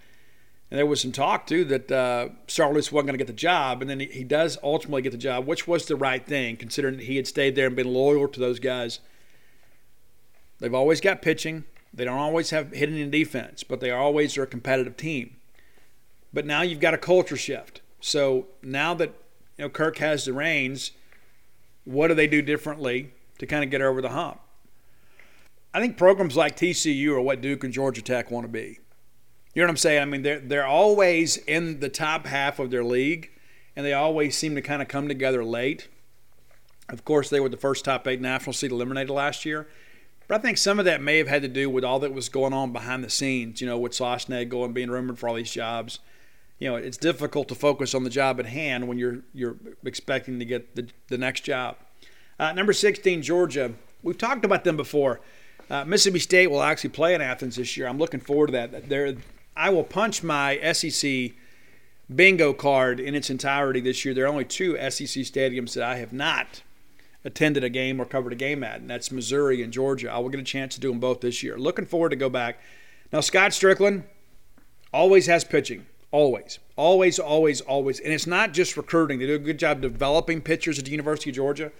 And 0.69 0.77
there 0.77 0.85
was 0.85 1.02
some 1.02 1.14
talk, 1.14 1.48
too, 1.48 1.64
that 1.65 1.91
uh, 1.91 2.30
Saarloos 2.48 2.91
wasn't 2.91 3.07
going 3.07 3.07
to 3.07 3.18
get 3.18 3.27
the 3.27 3.34
job. 3.34 3.81
And 3.81 3.89
then 3.89 4.02
he, 4.02 4.07
he 4.07 4.23
does 4.23 4.57
ultimately 4.61 5.02
get 5.02 5.11
the 5.11 5.18
job, 5.18 5.48
which 5.48 5.68
was 5.68 5.85
the 5.85 5.95
right 5.95 6.26
thing, 6.26 6.57
considering 6.57 6.99
he 6.99 7.15
had 7.15 7.27
stayed 7.27 7.56
there 7.56 7.68
and 7.68 7.76
been 7.76 7.94
loyal 7.94 8.27
to 8.27 8.39
those 8.39 8.60
guys. 8.60 8.99
They've 10.60 10.73
always 10.73 10.99
got 10.99 11.22
pitching. 11.22 11.64
They 11.94 12.03
don't 12.03 12.19
always 12.19 12.49
have 12.49 12.73
hitting 12.73 12.98
in 12.98 13.10
defense, 13.10 13.64
but 13.64 13.80
they 13.80 13.91
always 13.91 14.38
are 14.38 14.44
a 14.44 14.48
competitive 14.48 14.98
team. 14.98 15.38
But 16.34 16.45
now 16.45 16.61
you've 16.61 16.80
got 16.80 16.94
a 16.94 16.98
culture 16.98 17.38
shift. 17.38 17.81
So 18.02 18.48
now 18.61 18.94
that 18.95 19.14
you 19.57 19.65
know, 19.65 19.69
Kirk 19.69 19.98
has 19.98 20.26
the 20.26 20.34
reins. 20.34 20.91
What 21.85 22.07
do 22.07 22.14
they 22.14 22.27
do 22.27 22.41
differently 22.41 23.11
to 23.39 23.45
kind 23.45 23.64
of 23.64 23.69
get 23.69 23.81
over 23.81 24.02
the 24.02 24.10
hump? 24.10 24.39
I 25.73 25.80
think 25.80 25.98
programs 25.98 26.35
like 26.35 26.56
TCU 26.56 27.11
are 27.11 27.22
what 27.22 27.41
Duke 27.41 27.64
and 27.64 27.73
Georgia 27.73 28.02
Tech 28.02 28.30
want 28.31 28.45
to 28.45 28.52
be. 28.52 28.80
You 29.53 29.61
know 29.61 29.68
what 29.68 29.72
I'm 29.72 29.78
saying? 29.78 30.02
I 30.02 30.06
mean, 30.06 30.22
they're 30.22 30.40
they're 30.40 30.65
always 30.65 31.38
in 31.38 31.80
the 31.80 31.90
top 31.90 32.26
half 32.26 32.60
of 32.60 32.69
their 32.69 32.84
league, 32.84 33.32
and 33.76 33.86
they 33.86 33.94
always 33.94 34.38
seem 34.38 34.56
to 34.56 34.61
kind 34.61 34.82
of 34.82 34.88
come 34.88 35.07
together 35.07 35.44
late. 35.44 35.88
Of 36.90 37.03
course, 37.03 37.30
they 37.30 37.40
were 37.40 37.49
the 37.49 37.57
first 37.57 37.84
top 37.86 38.07
eight 38.07 38.22
national 38.22 38.53
seed 38.53 38.72
eliminated 38.72 39.10
last 39.10 39.45
year. 39.45 39.68
But 40.28 40.36
I 40.36 40.41
think 40.41 40.57
some 40.57 40.78
of 40.78 40.86
that 40.86 41.02
may 41.02 41.18
have 41.18 41.28
had 41.28 41.41
to 41.41 41.48
do 41.48 41.69
with 41.69 41.84
all 41.84 41.99
that 41.99 42.14
was 42.14 42.30
going 42.30 42.53
on 42.53 42.74
behind 42.74 43.03
the 43.03 43.10
scenes, 43.10 43.61
you 43.61 43.68
know, 43.68 43.78
with 43.78 43.94
Sauce 43.94 44.28
and 44.28 44.74
being 44.74 44.91
rumored 44.91 45.18
for 45.18 45.30
all 45.30 45.36
these 45.36 45.52
jobs 45.52 45.99
you 46.60 46.68
know, 46.69 46.76
it's 46.76 46.98
difficult 46.98 47.48
to 47.49 47.56
focus 47.56 47.94
on 47.94 48.03
the 48.03 48.10
job 48.10 48.40
at 48.40 48.48
hand 48.48 48.88
when 48.88 48.98
you're 48.98 49.19
you're 49.34 49.57
expecting 49.86 50.40
to 50.40 50.45
get 50.45 50.76
the, 50.76 50.88
the 51.07 51.18
next 51.18 51.41
job. 51.41 51.78
Uh, 52.40 52.52
number 52.53 52.74
16, 52.74 53.22
Georgia. 53.22 53.74
We've 54.03 54.18
talked 54.18 54.45
about 54.45 54.64
them 54.64 54.78
before. 54.78 55.19
Uh, 55.69 55.84
Mississippi 55.86 56.19
State 56.19 56.48
will 56.48 56.61
actually 56.61 56.91
play 56.91 57.14
in 57.14 57.22
Athens 57.22 57.57
this 57.57 57.76
year. 57.76 57.88
I'm 57.88 57.98
looking 57.98 58.19
forward 58.19 58.48
to 58.48 58.52
that. 58.53 58.90
There, 58.90 59.15
I 59.58 59.70
will 59.70 59.84
punch 59.84 60.24
my 60.24 60.60
SEC 60.74 61.32
bingo 62.14 62.54
card 62.54 63.00
in 63.00 63.16
its 63.16 63.30
entirety 63.30 63.80
this 63.82 64.06
year. 64.06 64.14
There 64.14 64.26
are 64.26 64.30
only 64.30 64.46
two 64.46 64.76
SEC 64.76 65.24
stadiums 65.24 65.74
that 65.74 65.84
I 65.84 65.98
have 65.98 66.14
not 66.14 66.62
attended 67.26 67.64
a 67.64 67.70
game 67.70 68.00
or 68.00 68.06
covered 68.06 68.34
a 68.34 68.38
game 68.38 68.64
at, 68.64 68.80
and 68.80 68.90
that's 68.90 69.12
Missouri 69.12 69.62
and 69.62 69.74
Georgia. 69.74 70.12
I 70.12 70.20
will 70.20 70.30
get 70.30 70.40
a 70.40 70.44
chance 70.44 70.76
to 70.76 70.82
do 70.82 70.90
them 70.90 71.00
both 71.00 71.22
this 71.22 71.44
year. 71.44 71.58
Looking 71.58 71.86
forward 71.86 72.10
to 72.10 72.16
go 72.16 72.30
back. 72.30 72.60
Now, 73.12 73.20
Scott 73.20 73.54
Strickland 73.54 74.04
always 74.94 75.26
has 75.26 75.44
pitching. 75.44 75.86
Always. 76.12 76.60
Always, 76.78 77.20
always, 77.20 77.60
always. 77.62 78.00
And 78.00 78.14
it's 78.14 78.28
not 78.28 78.54
just 78.54 78.78
recruiting. 78.78 79.20
They 79.20 79.26
do 79.26 79.36
a 79.36 79.40
good 79.40 79.60
job 79.60 79.82
developing 79.82 80.42
pitchers 80.42 80.80
at 80.80 80.86
the 80.86 80.92
University 80.92 81.32
of 81.32 81.36
Georgia, 81.36 81.72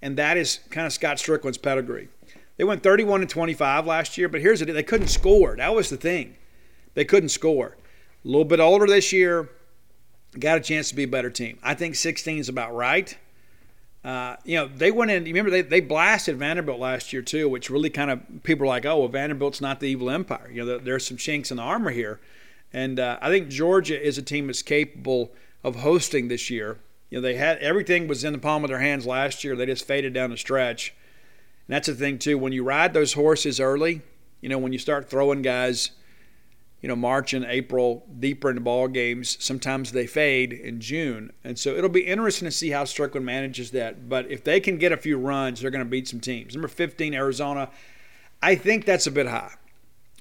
and 0.00 0.16
that 0.16 0.36
is 0.36 0.60
kind 0.70 0.86
of 0.86 0.92
Scott 0.92 1.18
Strickland's 1.18 1.58
pedigree. 1.58 2.08
They 2.56 2.64
went 2.64 2.82
31 2.82 3.20
and 3.20 3.28
25 3.28 3.86
last 3.86 4.16
year, 4.16 4.28
but 4.28 4.40
here's 4.40 4.60
the. 4.60 4.66
They 4.66 4.82
couldn't 4.82 5.08
score. 5.08 5.56
That 5.56 5.74
was 5.74 5.90
the 5.90 5.96
thing. 5.96 6.36
They 6.94 7.04
couldn't 7.04 7.28
score. 7.30 7.76
A 8.24 8.28
little 8.28 8.44
bit 8.44 8.60
older 8.60 8.86
this 8.86 9.12
year, 9.12 9.50
got 10.38 10.58
a 10.58 10.60
chance 10.60 10.88
to 10.88 10.94
be 10.94 11.04
a 11.04 11.08
better 11.08 11.30
team. 11.30 11.58
I 11.62 11.74
think 11.74 11.94
16 11.94 12.38
is 12.38 12.48
about 12.48 12.74
right. 12.74 13.16
Uh, 14.04 14.36
you 14.44 14.56
know, 14.56 14.68
they 14.68 14.90
went 14.90 15.10
in. 15.10 15.24
Remember, 15.24 15.50
they, 15.50 15.62
they 15.62 15.80
blasted 15.80 16.36
Vanderbilt 16.36 16.78
last 16.78 17.12
year 17.12 17.22
too, 17.22 17.48
which 17.48 17.70
really 17.70 17.90
kind 17.90 18.10
of 18.10 18.20
people 18.42 18.64
are 18.64 18.68
like, 18.68 18.84
oh, 18.84 18.98
well, 18.98 19.08
Vanderbilt's 19.08 19.60
not 19.60 19.80
the 19.80 19.86
evil 19.88 20.10
empire. 20.10 20.50
You 20.52 20.64
know, 20.64 20.78
there's 20.78 21.06
some 21.06 21.16
chinks 21.16 21.50
in 21.50 21.56
the 21.56 21.62
armor 21.62 21.90
here, 21.90 22.20
and 22.72 23.00
uh, 23.00 23.18
I 23.22 23.30
think 23.30 23.48
Georgia 23.48 24.00
is 24.00 24.18
a 24.18 24.22
team 24.22 24.48
that's 24.48 24.62
capable 24.62 25.32
of 25.62 25.76
hosting 25.76 26.28
this 26.28 26.50
year. 26.50 26.78
You 27.08 27.18
know, 27.18 27.22
they 27.22 27.36
had 27.36 27.58
everything 27.58 28.06
was 28.06 28.24
in 28.24 28.32
the 28.32 28.38
palm 28.38 28.62
of 28.62 28.68
their 28.68 28.80
hands 28.80 29.06
last 29.06 29.42
year. 29.42 29.56
They 29.56 29.66
just 29.66 29.86
faded 29.86 30.12
down 30.12 30.30
the 30.30 30.36
stretch. 30.36 30.94
And 31.66 31.74
that's 31.74 31.86
the 31.86 31.94
thing 31.94 32.18
too. 32.18 32.36
When 32.36 32.52
you 32.52 32.62
ride 32.62 32.92
those 32.92 33.14
horses 33.14 33.58
early, 33.58 34.02
you 34.42 34.50
know, 34.50 34.58
when 34.58 34.74
you 34.74 34.78
start 34.78 35.08
throwing 35.08 35.40
guys 35.40 35.92
you 36.84 36.88
know, 36.88 36.94
March 36.94 37.32
and 37.32 37.46
April 37.46 38.04
deeper 38.20 38.50
into 38.50 38.60
ball 38.60 38.88
games. 38.88 39.42
Sometimes 39.42 39.92
they 39.92 40.06
fade 40.06 40.52
in 40.52 40.82
June. 40.82 41.32
And 41.42 41.58
so 41.58 41.74
it'll 41.74 41.88
be 41.88 42.02
interesting 42.02 42.44
to 42.44 42.52
see 42.52 42.68
how 42.68 42.84
Strickland 42.84 43.24
manages 43.24 43.70
that. 43.70 44.06
But 44.06 44.30
if 44.30 44.44
they 44.44 44.60
can 44.60 44.76
get 44.76 44.92
a 44.92 44.98
few 44.98 45.16
runs, 45.16 45.62
they're 45.62 45.70
going 45.70 45.82
to 45.82 45.90
beat 45.90 46.08
some 46.08 46.20
teams. 46.20 46.54
Number 46.54 46.68
15, 46.68 47.14
Arizona. 47.14 47.70
I 48.42 48.54
think 48.54 48.84
that's 48.84 49.06
a 49.06 49.10
bit 49.10 49.26
high, 49.26 49.54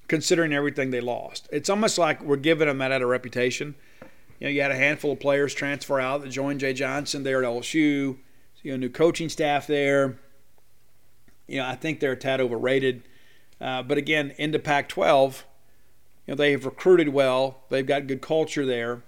considering 0.07 0.53
everything 0.53 0.91
they 0.91 1.02
lost. 1.02 1.49
It's 1.52 1.69
almost 1.69 1.98
like 1.98 2.23
we're 2.23 2.38
giving 2.38 2.69
them 2.69 2.77
that 2.77 2.94
out 2.94 3.02
of 3.02 3.10
reputation. 3.10 3.76
You 4.40 4.48
know, 4.48 4.52
you 4.52 4.61
had 4.61 4.72
a 4.72 4.77
handful 4.77 5.11
of 5.11 5.19
players 5.19 5.53
transfer 5.53 5.99
out 5.99 6.22
that 6.22 6.30
joined 6.30 6.61
Jay 6.61 6.72
Johnson 6.72 7.23
there 7.23 7.44
at 7.44 7.49
LSU. 7.49 8.18
You 8.61 8.72
know, 8.72 8.77
new 8.77 8.90
coaching 8.90 9.27
staff 9.27 9.68
there. 9.68 10.18
You 11.45 11.57
know, 11.57 11.68
I 11.68 11.76
think 11.76 11.99
they're 11.99 12.14
a 12.14 12.15
tad 12.15 12.40
overrated. 12.40 13.03
Uh, 13.60 13.84
but 13.84 13.98
again, 13.98 14.34
into 14.38 14.60
Pac 14.60 14.88
12, 14.88 15.45
you 16.25 16.31
know, 16.31 16.35
they 16.35 16.51
have 16.51 16.65
recruited 16.65 17.09
well. 17.09 17.63
They've 17.69 17.85
got 17.85 18.07
good 18.07 18.21
culture 18.21 18.65
there. 18.65 19.03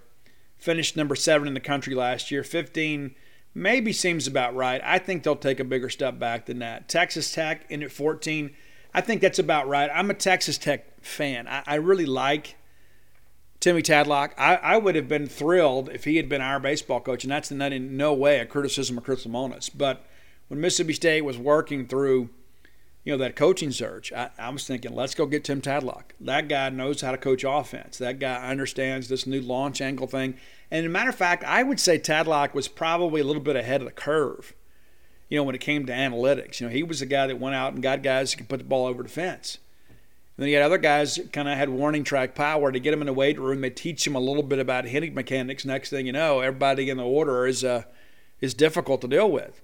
Finished 0.57 0.97
number 0.97 1.15
seven 1.15 1.47
in 1.47 1.53
the 1.53 1.59
country 1.59 1.95
last 1.95 2.31
year. 2.31 2.43
15 2.43 3.15
maybe 3.53 3.93
seems 3.93 4.27
about 4.27 4.55
right. 4.55 4.81
I 4.83 4.99
think 4.99 5.23
they'll 5.23 5.35
take 5.35 5.59
a 5.59 5.63
bigger 5.63 5.89
step 5.89 6.19
back 6.19 6.45
than 6.45 6.59
that. 6.59 6.89
Texas 6.89 7.31
Tech 7.31 7.65
in 7.69 7.83
at 7.83 7.91
14. 7.91 8.53
I 8.93 9.01
think 9.01 9.21
that's 9.21 9.39
about 9.39 9.67
right. 9.67 9.89
I'm 9.93 10.09
a 10.09 10.13
Texas 10.13 10.57
Tech 10.57 11.01
fan. 11.01 11.47
I, 11.47 11.63
I 11.65 11.75
really 11.75 12.05
like 12.05 12.55
Timmy 13.59 13.81
Tadlock. 13.81 14.31
I, 14.37 14.55
I, 14.55 14.77
would 14.77 14.95
have 14.95 15.07
been 15.07 15.27
thrilled 15.27 15.89
if 15.89 16.03
he 16.03 16.17
had 16.17 16.29
been 16.29 16.41
our 16.41 16.59
baseball 16.59 16.99
coach, 16.99 17.23
and 17.23 17.31
that's 17.31 17.51
not 17.51 17.73
in 17.73 17.97
no 17.97 18.13
way 18.13 18.39
a 18.39 18.45
criticism 18.45 18.97
of 18.97 19.03
Chris 19.03 19.25
Lemonis. 19.25 19.69
But 19.73 20.05
when 20.47 20.61
Mississippi 20.61 20.93
State 20.93 21.21
was 21.23 21.37
working 21.37 21.87
through– 21.87 22.29
you 23.05 23.13
know, 23.13 23.19
that 23.19 23.35
coaching 23.35 23.71
search, 23.71 24.11
I, 24.11 24.31
I, 24.37 24.49
was 24.49 24.65
thinking, 24.65 24.93
let's 24.95 25.13
go 25.13 25.27
get 25.27 25.43
Tim 25.43 25.61
Tadlock. 25.61 26.05
That 26.19 26.49
guy 26.49 26.69
knows 26.69 27.01
how 27.01 27.11
to 27.11 27.17
coach 27.17 27.45
offense. 27.47 27.99
That 27.99 28.17
guy 28.17 28.49
understands 28.49 29.07
this 29.07 29.27
new 29.27 29.41
launch 29.41 29.79
angle 29.79 30.07
thing. 30.07 30.35
And 30.71 30.79
as 30.79 30.85
a 30.87 30.89
matter 30.89 31.11
of 31.11 31.15
fact, 31.15 31.43
I 31.43 31.61
would 31.61 31.79
say 31.79 31.99
Tadlock 31.99 32.55
was 32.55 32.67
probably 32.67 33.21
a 33.21 33.23
little 33.23 33.43
bit 33.43 33.55
ahead 33.55 33.81
of 33.81 33.85
the 33.85 33.93
curve, 33.93 34.55
you 35.29 35.37
know, 35.37 35.43
when 35.43 35.53
it 35.53 35.61
came 35.61 35.85
to 35.85 35.93
analytics. 35.93 36.59
You 36.59 36.67
know, 36.67 36.73
he 36.73 36.81
was 36.81 36.99
the 36.99 37.05
guy 37.05 37.27
that 37.27 37.39
went 37.39 37.55
out 37.55 37.73
and 37.73 37.83
got 37.83 38.01
guys 38.01 38.33
who 38.33 38.39
could 38.39 38.49
put 38.49 38.57
the 38.57 38.65
ball 38.65 38.87
over 38.87 39.03
the 39.03 39.09
fence. 39.09 39.59
And 40.35 40.43
then 40.43 40.49
you 40.49 40.55
had 40.55 40.65
other 40.65 40.79
guys 40.79 41.19
kind 41.31 41.47
of 41.47 41.55
had 41.55 41.69
warning 41.69 42.03
track 42.03 42.33
power 42.33 42.71
to 42.71 42.79
get 42.79 42.89
them 42.89 43.01
in 43.01 43.05
the 43.05 43.13
weight 43.13 43.39
room. 43.39 43.61
They 43.61 43.69
teach 43.69 44.03
them 44.03 44.15
a 44.15 44.19
little 44.19 44.43
bit 44.43 44.57
about 44.57 44.85
hitting 44.85 45.13
mechanics. 45.13 45.63
Next 45.63 45.91
thing 45.91 46.07
you 46.07 46.11
know, 46.11 46.39
everybody 46.39 46.89
in 46.89 46.97
the 46.97 47.05
order 47.05 47.45
is 47.45 47.63
uh, 47.63 47.83
is 48.41 48.55
difficult 48.55 49.01
to 49.01 49.07
deal 49.07 49.29
with. 49.29 49.61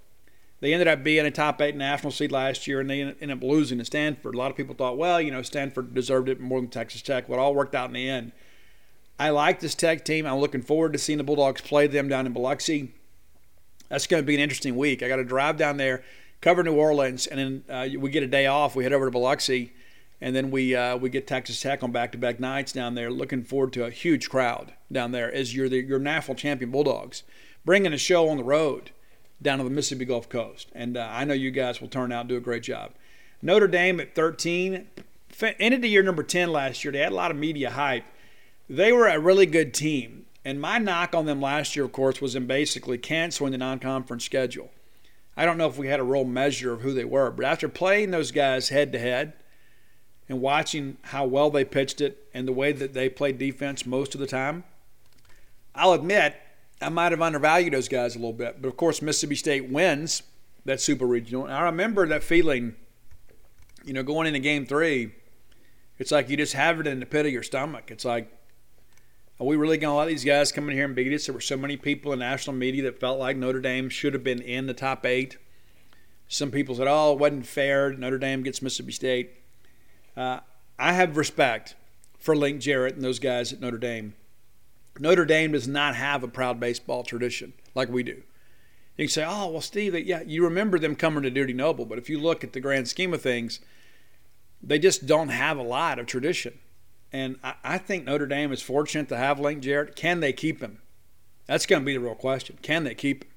They 0.62 0.74
ended 0.74 0.88
up 0.88 1.04
being 1.04 1.26
a 1.26 1.32
top 1.32 1.60
eight 1.60 1.76
national 1.76 2.12
seed 2.12 2.32
last 2.32 2.68
year, 2.68 2.80
and 2.80 2.90
they 2.90 3.02
ended 3.02 3.32
up 3.32 3.44
losing 3.44 3.80
to 3.80 3.86
Stanford. 3.86 4.36
A 4.36 4.38
lot 4.38 4.52
of 4.52 4.58
people 4.58 4.76
thought, 4.76 4.98
well, 4.98 5.20
you 5.20 5.32
know, 5.32 5.42
Stanford 5.42 5.94
deserved 5.94 6.30
it 6.30 6.40
more 6.40 6.62
than 6.62 6.70
Texas 6.70 7.02
Tech. 7.02 7.28
Well, 7.28 7.40
it 7.40 7.42
all 7.42 7.56
worked 7.56 7.76
out 7.76 7.90
in 7.90 7.94
the 7.94 8.08
end. 8.08 8.32
I 9.20 9.32
like 9.32 9.60
this 9.60 9.76
Tech 9.76 10.06
team. 10.06 10.26
I'm 10.26 10.38
looking 10.38 10.62
forward 10.62 10.94
to 10.94 11.00
seeing 11.00 11.18
the 11.18 11.24
Bulldogs 11.24 11.62
play 11.62 11.88
them 11.88 12.08
down 12.08 12.28
in 12.28 12.34
Biloxi. 12.34 12.94
That's 13.90 14.08
going 14.08 14.22
to 14.22 14.26
be 14.26 14.36
an 14.36 14.40
interesting 14.40 14.78
week. 14.78 15.02
I 15.04 15.08
got 15.08 15.18
to 15.18 15.24
drive 15.24 15.58
down 15.58 15.78
there, 15.78 16.04
cover 16.42 16.64
New 16.64 16.76
Orleans, 16.76 17.26
and 17.26 17.40
then 17.40 17.64
uh, 17.68 18.00
we 18.00 18.12
get 18.12 18.24
a 18.24 18.28
day 18.28 18.46
off. 18.46 18.76
We 18.76 18.84
head 18.84 18.94
over 18.94 19.06
to 19.06 19.12
Biloxi, 19.12 19.74
and 20.22 20.36
then 20.36 20.52
we 20.52 20.76
uh, 20.76 20.96
we 20.96 21.10
get 21.10 21.26
Texas 21.26 21.60
Tech 21.60 21.84
on 21.84 21.92
back-to-back 21.92 22.40
nights 22.40 22.72
down 22.72 22.94
there. 22.94 23.10
Looking 23.10 23.44
forward 23.44 23.74
to 23.74 23.86
a 23.86 23.90
huge 23.90 24.30
crowd 24.30 24.74
down 24.92 25.12
there 25.12 25.34
as 25.34 25.56
you're 25.56 25.70
the, 25.70 25.82
your 25.82 26.00
national 26.00 26.36
champion 26.36 26.70
Bulldogs, 26.70 27.24
bringing 27.66 27.94
a 27.94 27.98
show 27.98 28.30
on 28.30 28.38
the 28.38 28.44
road 28.44 28.92
down 29.42 29.60
on 29.60 29.66
the 29.66 29.72
Mississippi 29.72 30.06
Gulf 30.06 30.30
Coast. 30.30 30.70
And 30.74 30.98
uh, 30.98 31.10
I 31.12 31.26
know 31.26 31.34
you 31.34 31.52
guys 31.52 31.82
will 31.82 31.88
turn 31.88 32.12
out 32.12 32.22
and 32.22 32.30
do 32.30 32.38
a 32.38 32.42
great 32.42 32.64
job. 32.64 32.92
Notre 33.42 33.68
Dame 33.68 34.00
at 34.00 34.14
13, 34.14 34.88
ended 35.60 35.82
the 35.82 35.90
year 35.90 36.04
number 36.04 36.24
10 36.24 36.52
last 36.52 36.84
year. 36.84 36.92
They 36.92 37.00
had 37.00 37.12
a 37.12 37.16
lot 37.16 37.32
of 37.32 37.38
media 37.38 37.72
hype. 37.72 38.06
They 38.70 38.92
were 38.92 39.08
a 39.08 39.20
really 39.20 39.46
good 39.46 39.74
team. 39.74 40.26
And 40.46 40.62
my 40.62 40.78
knock 40.78 41.14
on 41.14 41.26
them 41.26 41.42
last 41.42 41.76
year, 41.76 41.86
of 41.86 41.92
course, 41.92 42.22
was 42.22 42.36
in 42.36 42.48
basically 42.48 42.98
canceling 42.98 43.52
the 43.52 43.58
non 43.58 43.80
conference 43.80 44.24
schedule. 44.24 44.72
I 45.38 45.46
don't 45.46 45.58
know 45.58 45.68
if 45.68 45.78
we 45.78 45.88
had 45.88 46.00
a 46.00 46.04
real 46.04 46.26
measure 46.26 46.74
of 46.74 46.82
who 46.82 46.94
they 46.94 47.06
were, 47.06 47.32
but 47.32 47.46
after 47.46 47.70
playing 47.70 48.12
those 48.12 48.32
guys 48.32 48.70
head 48.70 48.92
to 48.92 49.00
head 49.00 49.34
and 50.28 50.42
watching 50.42 50.98
how 51.04 51.26
well 51.26 51.50
they 51.50 51.64
pitched 51.64 52.02
it 52.02 52.28
and 52.34 52.48
the 52.48 52.54
way 52.54 52.72
that 52.72 52.94
they 52.94 53.10
played 53.10 53.38
defense 53.38 53.86
most 53.86 54.14
of 54.14 54.20
the 54.20 54.28
time, 54.28 54.64
I'll 55.74 55.94
admit 55.94 56.36
I 56.82 56.90
might 56.90 57.12
have 57.12 57.22
undervalued 57.22 57.74
those 57.74 57.88
guys 57.88 58.16
a 58.16 58.20
little 58.20 58.34
bit. 58.34 58.62
But 58.62 58.68
of 58.68 58.78
course, 58.78 59.02
Mississippi 59.02 59.36
State 59.36 59.70
wins 59.70 60.24
that 60.66 60.82
super 60.82 61.06
regional. 61.06 61.46
And 61.46 61.54
I 61.54 61.62
remember 61.64 62.08
that 62.08 62.24
feeling, 62.24 62.76
you 63.86 63.94
know, 63.94 64.04
going 64.04 64.28
into 64.28 64.40
game 64.40 64.66
three. 64.66 65.14
It's 66.00 66.12
like 66.12 66.30
you 66.30 66.38
just 66.38 66.54
have 66.54 66.80
it 66.80 66.88
in 66.88 67.00
the 67.00 67.06
pit 67.06 67.26
of 67.26 67.32
your 67.32 67.44
stomach. 67.44 67.92
It's 67.92 68.06
like, 68.06 68.32
are 69.40 69.46
we 69.46 69.56
really 69.56 69.78
going 69.78 69.92
to 69.92 69.98
let 69.98 70.08
these 70.08 70.24
guys 70.24 70.52
come 70.52 70.70
in 70.70 70.76
here 70.76 70.86
and 70.86 70.96
beat 70.96 71.14
us? 71.14 71.26
There 71.26 71.34
were 71.34 71.42
so 71.42 71.58
many 71.58 71.78
people 71.78 72.14
in 72.14 72.20
national 72.20 72.56
media 72.56 72.84
that 72.84 73.00
felt 73.00 73.20
like 73.20 73.38
Notre 73.38 73.60
Dame 73.62 73.90
should 73.90 74.14
have 74.14 74.24
been 74.24 74.42
in 74.42 74.68
the 74.68 74.74
top 74.74 75.06
eight. 75.06 75.38
Some 76.28 76.52
people 76.52 76.76
said, 76.76 76.88
oh, 76.88 77.14
it 77.14 77.20
wasn't 77.20 77.46
fair. 77.46 77.92
Notre 77.92 78.18
Dame 78.18 78.44
gets 78.44 78.62
Mississippi 78.62 78.92
State. 78.92 79.32
Uh, 80.16 80.40
I 80.80 80.94
have 80.94 81.18
respect 81.18 81.76
for 82.20 82.36
Link 82.36 82.62
Jarrett 82.62 82.96
and 82.96 83.04
those 83.04 83.20
guys 83.20 83.52
at 83.52 83.60
Notre 83.60 83.78
Dame. 83.78 84.14
Notre 85.00 85.26
Dame 85.26 85.54
does 85.54 85.68
not 85.68 85.96
have 85.96 86.24
a 86.24 86.28
proud 86.28 86.60
baseball 86.60 87.04
tradition 87.04 87.54
like 87.74 87.90
we 87.90 88.04
do. 88.04 88.24
You 88.98 89.06
can 89.06 89.10
say, 89.10 89.26
oh, 89.28 89.50
well, 89.50 89.62
Steve, 89.62 89.96
yeah, 89.96 90.22
you 90.22 90.44
remember 90.44 90.78
them 90.78 90.96
coming 90.96 91.24
to 91.24 91.32
Dudy 91.32 91.54
Noble, 91.54 91.86
but 91.86 91.98
if 91.98 92.10
you 92.10 92.20
look 92.20 92.44
at 92.44 92.54
the 92.54 92.60
grand 92.60 92.88
scheme 92.88 93.14
of 93.14 93.22
things, 93.22 93.60
they 94.62 94.78
just 94.78 95.06
don't 95.06 95.30
have 95.30 95.58
a 95.58 95.64
lot 95.64 95.98
of 95.98 96.06
tradition. 96.06 96.60
And 97.12 97.38
I, 97.44 97.56
I 97.64 97.78
think 97.78 98.06
Notre 98.06 98.28
Dame 98.28 98.52
is 98.52 98.62
fortunate 98.62 99.10
to 99.10 99.18
have 99.18 99.40
Link 99.40 99.62
Jarrett. 99.62 99.96
Can 99.96 100.20
they 100.20 100.34
keep 100.34 100.62
him? 100.62 100.80
That's 101.48 101.66
going 101.66 101.82
to 101.82 101.86
be 101.86 101.94
the 101.94 102.00
real 102.00 102.16
question. 102.16 102.58
Can 102.62 102.84
they 102.84 102.94
keep 102.94 103.24
him? 103.24 103.32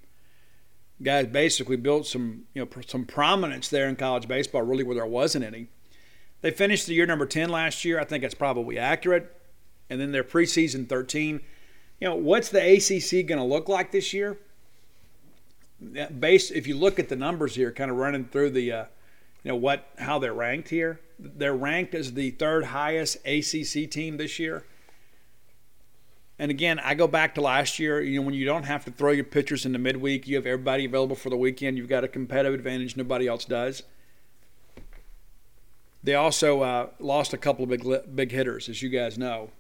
Guys 1.02 1.26
basically 1.26 1.76
built 1.76 2.06
some, 2.06 2.44
you 2.54 2.62
know, 2.62 2.82
some 2.86 3.04
prominence 3.04 3.68
there 3.68 3.88
in 3.88 3.96
college 3.96 4.28
baseball, 4.28 4.62
really 4.62 4.84
where 4.84 4.94
there 4.94 5.06
wasn't 5.06 5.44
any. 5.44 5.68
They 6.40 6.50
finished 6.50 6.86
the 6.86 6.94
year 6.94 7.06
number 7.06 7.26
10 7.26 7.48
last 7.48 7.84
year. 7.84 7.98
I 7.98 8.04
think 8.04 8.22
that's 8.22 8.34
probably 8.34 8.78
accurate 8.78 9.34
and 9.90 10.00
then 10.00 10.12
their 10.12 10.24
preseason 10.24 10.88
13. 10.88 11.40
You 12.00 12.08
know, 12.08 12.14
what's 12.16 12.48
the 12.48 12.58
ACC 12.58 13.26
going 13.26 13.38
to 13.38 13.44
look 13.44 13.68
like 13.68 13.92
this 13.92 14.12
year? 14.12 14.38
Based, 16.18 16.50
if 16.52 16.66
you 16.66 16.76
look 16.76 16.98
at 16.98 17.08
the 17.08 17.16
numbers 17.16 17.54
here, 17.54 17.70
kind 17.70 17.90
of 17.90 17.96
running 17.96 18.24
through 18.24 18.50
the, 18.50 18.72
uh, 18.72 18.84
you 19.42 19.50
know, 19.50 19.56
what 19.56 19.88
how 19.98 20.18
they're 20.18 20.34
ranked 20.34 20.68
here. 20.68 21.00
They're 21.18 21.54
ranked 21.54 21.94
as 21.94 22.14
the 22.14 22.30
third 22.30 22.66
highest 22.66 23.16
ACC 23.26 23.90
team 23.90 24.16
this 24.16 24.38
year. 24.38 24.64
And 26.38 26.50
again, 26.50 26.80
I 26.80 26.94
go 26.94 27.06
back 27.06 27.34
to 27.36 27.40
last 27.40 27.78
year. 27.78 28.00
You 28.00 28.20
know, 28.20 28.26
when 28.26 28.34
you 28.34 28.44
don't 28.44 28.64
have 28.64 28.84
to 28.86 28.90
throw 28.90 29.12
your 29.12 29.24
pitchers 29.24 29.64
in 29.64 29.72
the 29.72 29.78
midweek, 29.78 30.26
you 30.26 30.36
have 30.36 30.46
everybody 30.46 30.84
available 30.84 31.14
for 31.14 31.30
the 31.30 31.36
weekend. 31.36 31.78
You've 31.78 31.88
got 31.88 32.02
a 32.02 32.08
competitive 32.08 32.54
advantage 32.54 32.96
nobody 32.96 33.28
else 33.28 33.44
does. 33.44 33.84
They 36.02 36.14
also 36.14 36.60
uh, 36.62 36.88
lost 36.98 37.32
a 37.32 37.38
couple 37.38 37.64
of 37.64 37.70
big 37.70 38.16
big 38.16 38.32
hitters, 38.32 38.68
as 38.68 38.82
you 38.82 38.88
guys 38.88 39.16
know. 39.16 39.50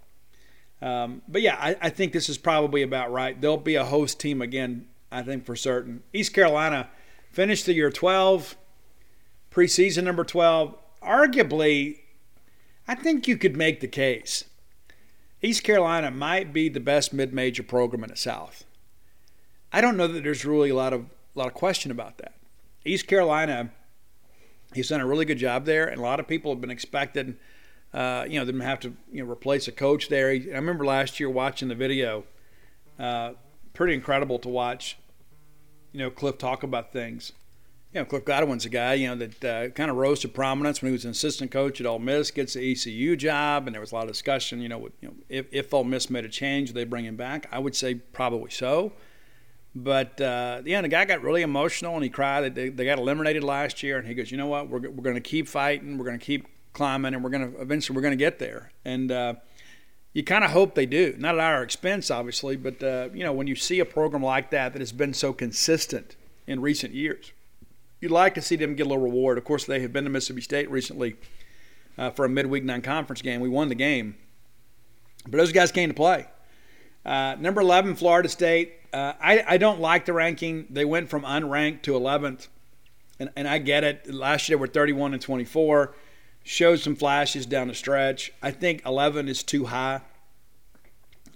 Um, 0.82 1.22
but 1.28 1.40
yeah, 1.40 1.56
I, 1.58 1.76
I, 1.80 1.90
think 1.90 2.12
this 2.12 2.28
is 2.28 2.36
probably 2.36 2.82
about 2.82 3.10
right. 3.10 3.40
They'll 3.40 3.56
be 3.56 3.76
a 3.76 3.84
host 3.84 4.20
team 4.20 4.42
again, 4.42 4.86
I 5.10 5.22
think 5.22 5.46
for 5.46 5.56
certain. 5.56 6.02
East 6.12 6.34
Carolina 6.34 6.90
finished 7.30 7.64
the 7.64 7.72
year 7.72 7.90
12, 7.90 8.56
preseason 9.50 10.04
number 10.04 10.24
12. 10.24 10.76
arguably, 11.02 12.00
I 12.86 12.94
think 12.94 13.26
you 13.26 13.38
could 13.38 13.56
make 13.56 13.80
the 13.80 13.88
case. 13.88 14.44
East 15.40 15.62
Carolina 15.62 16.10
might 16.10 16.52
be 16.52 16.68
the 16.68 16.80
best 16.80 17.12
mid-major 17.12 17.62
program 17.62 18.04
in 18.04 18.10
the 18.10 18.16
South. 18.16 18.64
I 19.72 19.80
don't 19.80 19.96
know 19.96 20.06
that 20.06 20.22
there's 20.22 20.44
really 20.44 20.70
a 20.70 20.74
lot 20.74 20.92
of 20.92 21.06
a 21.34 21.38
lot 21.38 21.48
of 21.48 21.54
question 21.54 21.90
about 21.90 22.18
that. 22.18 22.34
East 22.84 23.06
Carolina, 23.06 23.70
he's 24.72 24.88
done 24.88 25.00
a 25.00 25.06
really 25.06 25.24
good 25.24 25.38
job 25.38 25.64
there, 25.64 25.86
and 25.86 25.98
a 25.98 26.02
lot 26.02 26.20
of 26.20 26.28
people 26.28 26.52
have 26.52 26.60
been 26.60 26.70
expecting, 26.70 27.36
uh, 27.94 28.26
you 28.28 28.38
know, 28.38 28.50
to 28.50 28.58
have 28.58 28.80
to 28.80 28.92
you 29.10 29.24
know 29.24 29.30
replace 29.30 29.68
a 29.68 29.72
coach 29.72 30.08
there. 30.08 30.28
I 30.28 30.42
remember 30.52 30.84
last 30.84 31.18
year 31.18 31.30
watching 31.30 31.68
the 31.68 31.74
video. 31.74 32.24
Uh, 32.98 33.32
pretty 33.72 33.94
incredible 33.94 34.38
to 34.40 34.48
watch. 34.48 34.98
You 35.92 36.00
know, 36.00 36.10
Cliff 36.10 36.36
talk 36.36 36.62
about 36.62 36.92
things 36.92 37.32
you 37.94 38.00
know, 38.00 38.04
Cliff 38.04 38.24
Godwin's 38.24 38.64
a 38.64 38.68
guy, 38.68 38.94
you 38.94 39.06
know, 39.06 39.14
that 39.14 39.44
uh, 39.44 39.68
kind 39.70 39.88
of 39.88 39.96
rose 39.96 40.18
to 40.20 40.28
prominence 40.28 40.82
when 40.82 40.90
he 40.90 40.92
was 40.92 41.04
an 41.04 41.12
assistant 41.12 41.52
coach 41.52 41.80
at 41.80 41.86
Ole 41.86 42.00
Miss, 42.00 42.32
gets 42.32 42.54
the 42.54 42.72
ECU 42.72 43.14
job, 43.14 43.68
and 43.68 43.74
there 43.74 43.80
was 43.80 43.92
a 43.92 43.94
lot 43.94 44.04
of 44.04 44.10
discussion, 44.10 44.60
you 44.60 44.68
know, 44.68 44.78
with, 44.78 44.92
you 45.00 45.08
know 45.08 45.14
if, 45.28 45.46
if 45.52 45.72
Ole 45.72 45.84
Miss 45.84 46.10
made 46.10 46.24
a 46.24 46.28
change, 46.28 46.72
they 46.72 46.82
bring 46.82 47.04
him 47.04 47.14
back? 47.14 47.46
I 47.52 47.60
would 47.60 47.76
say 47.76 47.94
probably 47.94 48.50
so. 48.50 48.92
But, 49.76 50.20
uh, 50.20 50.62
yeah, 50.64 50.82
the 50.82 50.88
guy 50.88 51.04
got 51.04 51.22
really 51.22 51.42
emotional, 51.42 51.94
and 51.94 52.02
he 52.02 52.10
cried. 52.10 52.52
They, 52.56 52.68
they 52.68 52.84
got 52.84 52.98
eliminated 52.98 53.44
last 53.44 53.80
year, 53.84 53.96
and 53.96 54.06
he 54.08 54.14
goes, 54.14 54.30
you 54.32 54.38
know 54.38 54.48
what, 54.48 54.68
we're, 54.68 54.90
we're 54.90 55.04
going 55.04 55.14
to 55.14 55.20
keep 55.20 55.46
fighting, 55.46 55.96
we're 55.96 56.04
going 56.04 56.18
to 56.18 56.24
keep 56.24 56.48
climbing, 56.74 57.14
and 57.14 57.24
we're 57.24 57.30
going 57.30 57.52
to 57.52 57.60
eventually 57.60 57.96
we're 57.96 58.02
going 58.02 58.12
to 58.12 58.16
get 58.16 58.38
there. 58.38 58.70
And 58.84 59.10
uh, 59.10 59.34
you 60.12 60.22
kind 60.22 60.44
of 60.44 60.50
hope 60.50 60.74
they 60.74 60.86
do. 60.86 61.14
Not 61.18 61.36
at 61.36 61.40
our 61.40 61.62
expense, 61.62 62.10
obviously, 62.10 62.56
but, 62.56 62.82
uh, 62.82 63.08
you 63.14 63.24
know, 63.24 63.32
when 63.32 63.46
you 63.46 63.56
see 63.56 63.80
a 63.80 63.86
program 63.86 64.22
like 64.22 64.50
that 64.50 64.74
that 64.74 64.80
has 64.80 64.92
been 64.92 65.14
so 65.14 65.32
consistent 65.32 66.16
in 66.46 66.60
recent 66.60 66.92
years– 66.92 67.32
you'd 68.04 68.10
like 68.12 68.34
to 68.34 68.42
see 68.42 68.54
them 68.54 68.74
get 68.74 68.84
a 68.84 68.88
little 68.90 69.02
reward. 69.02 69.38
Of 69.38 69.44
course, 69.44 69.64
they 69.64 69.80
have 69.80 69.90
been 69.90 70.04
to 70.04 70.10
Mississippi 70.10 70.42
State 70.42 70.70
recently 70.70 71.16
uh, 71.96 72.10
for 72.10 72.26
a 72.26 72.28
midweek 72.28 72.62
non-conference 72.62 73.22
game. 73.22 73.40
We 73.40 73.48
won 73.48 73.70
the 73.70 73.74
game, 73.74 74.14
but 75.26 75.38
those 75.38 75.52
guys 75.52 75.72
came 75.72 75.88
to 75.88 75.94
play. 75.94 76.26
Uh, 77.06 77.36
number 77.40 77.62
11, 77.62 77.96
Florida 77.96 78.28
State. 78.28 78.74
Uh, 78.92 79.14
I, 79.18 79.42
I, 79.48 79.56
don't 79.56 79.80
like 79.80 80.04
the 80.04 80.12
ranking. 80.12 80.66
They 80.68 80.84
went 80.84 81.08
from 81.08 81.22
unranked 81.22 81.82
to 81.82 81.92
11th, 81.92 82.48
and, 83.18 83.30
and 83.36 83.48
I 83.48 83.56
get 83.56 83.84
it. 83.84 84.12
Last 84.12 84.50
year 84.50 84.58
they 84.58 84.60
were 84.60 84.66
31 84.66 85.14
and 85.14 85.22
24. 85.22 85.94
Showed 86.44 86.80
some 86.80 86.94
flashes 86.94 87.46
down 87.46 87.68
the 87.68 87.74
stretch. 87.74 88.32
I 88.42 88.50
think 88.50 88.82
11 88.84 89.28
is 89.28 89.42
too 89.42 89.64
high. 89.64 90.02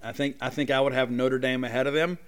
I 0.01 0.11
think 0.11 0.37
I 0.39 0.49
think 0.49 0.71
I 0.71 0.79
would 0.79 0.93
have 0.93 1.11
Notre 1.11 1.39
Dame 1.39 1.63
ahead 1.63 1.87
of 1.87 1.93
them, 1.93 2.19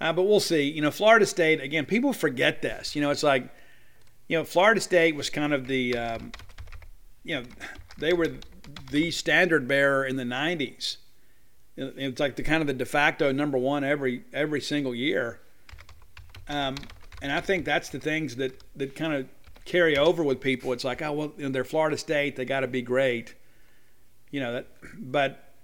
uh, 0.00 0.12
but 0.12 0.24
we'll 0.24 0.40
see. 0.40 0.62
You 0.62 0.82
know, 0.82 0.90
Florida 0.90 1.24
State 1.24 1.60
again. 1.60 1.86
People 1.86 2.12
forget 2.12 2.60
this. 2.60 2.94
You 2.94 3.00
know, 3.00 3.10
it's 3.10 3.22
like 3.22 3.48
you 4.28 4.36
know, 4.36 4.44
Florida 4.44 4.80
State 4.80 5.16
was 5.16 5.30
kind 5.30 5.54
of 5.54 5.66
the, 5.66 5.96
um, 5.96 6.32
you 7.24 7.36
know, 7.36 7.44
they 7.98 8.12
were 8.12 8.34
the 8.90 9.10
standard 9.10 9.66
bearer 9.66 10.04
in 10.04 10.16
the 10.16 10.24
'90s. 10.24 10.98
It's 11.76 12.20
like 12.20 12.36
the 12.36 12.42
kind 12.42 12.60
of 12.60 12.66
the 12.66 12.74
de 12.74 12.84
facto 12.84 13.32
number 13.32 13.56
one 13.56 13.84
every 13.84 14.24
every 14.32 14.60
single 14.60 14.94
year. 14.94 15.40
Um, 16.48 16.76
and 17.22 17.32
I 17.32 17.40
think 17.40 17.64
that's 17.64 17.88
the 17.88 18.00
things 18.00 18.36
that 18.36 18.62
that 18.76 18.94
kind 18.94 19.14
of 19.14 19.26
carry 19.68 19.96
over 19.96 20.24
with 20.24 20.40
people. 20.40 20.72
It's 20.72 20.84
like, 20.84 21.02
oh 21.02 21.12
well, 21.12 21.32
you 21.36 21.44
know, 21.44 21.50
they're 21.50 21.64
Florida 21.64 21.96
State, 21.96 22.36
they 22.36 22.44
got 22.44 22.60
to 22.60 22.66
be 22.66 22.82
great. 22.82 23.34
You 24.30 24.40
know 24.40 24.52
that, 24.52 24.66
but 24.98 25.54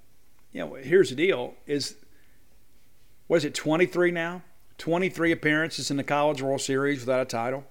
you 0.53 0.61
know, 0.61 0.75
here's 0.75 1.11
the 1.11 1.17
deal: 1.17 1.55
is 1.67 1.97
what 3.27 3.39
is 3.39 3.45
it, 3.45 3.55
23 3.55 4.11
now? 4.11 4.43
23 4.79 5.33
appearances 5.33 5.91
in 5.91 5.97
the 5.97 6.05
College 6.05 6.43
World 6.43 6.61
Series 6.61 7.01
without 7.01 7.23
a 7.23 7.25
title. 7.25 7.65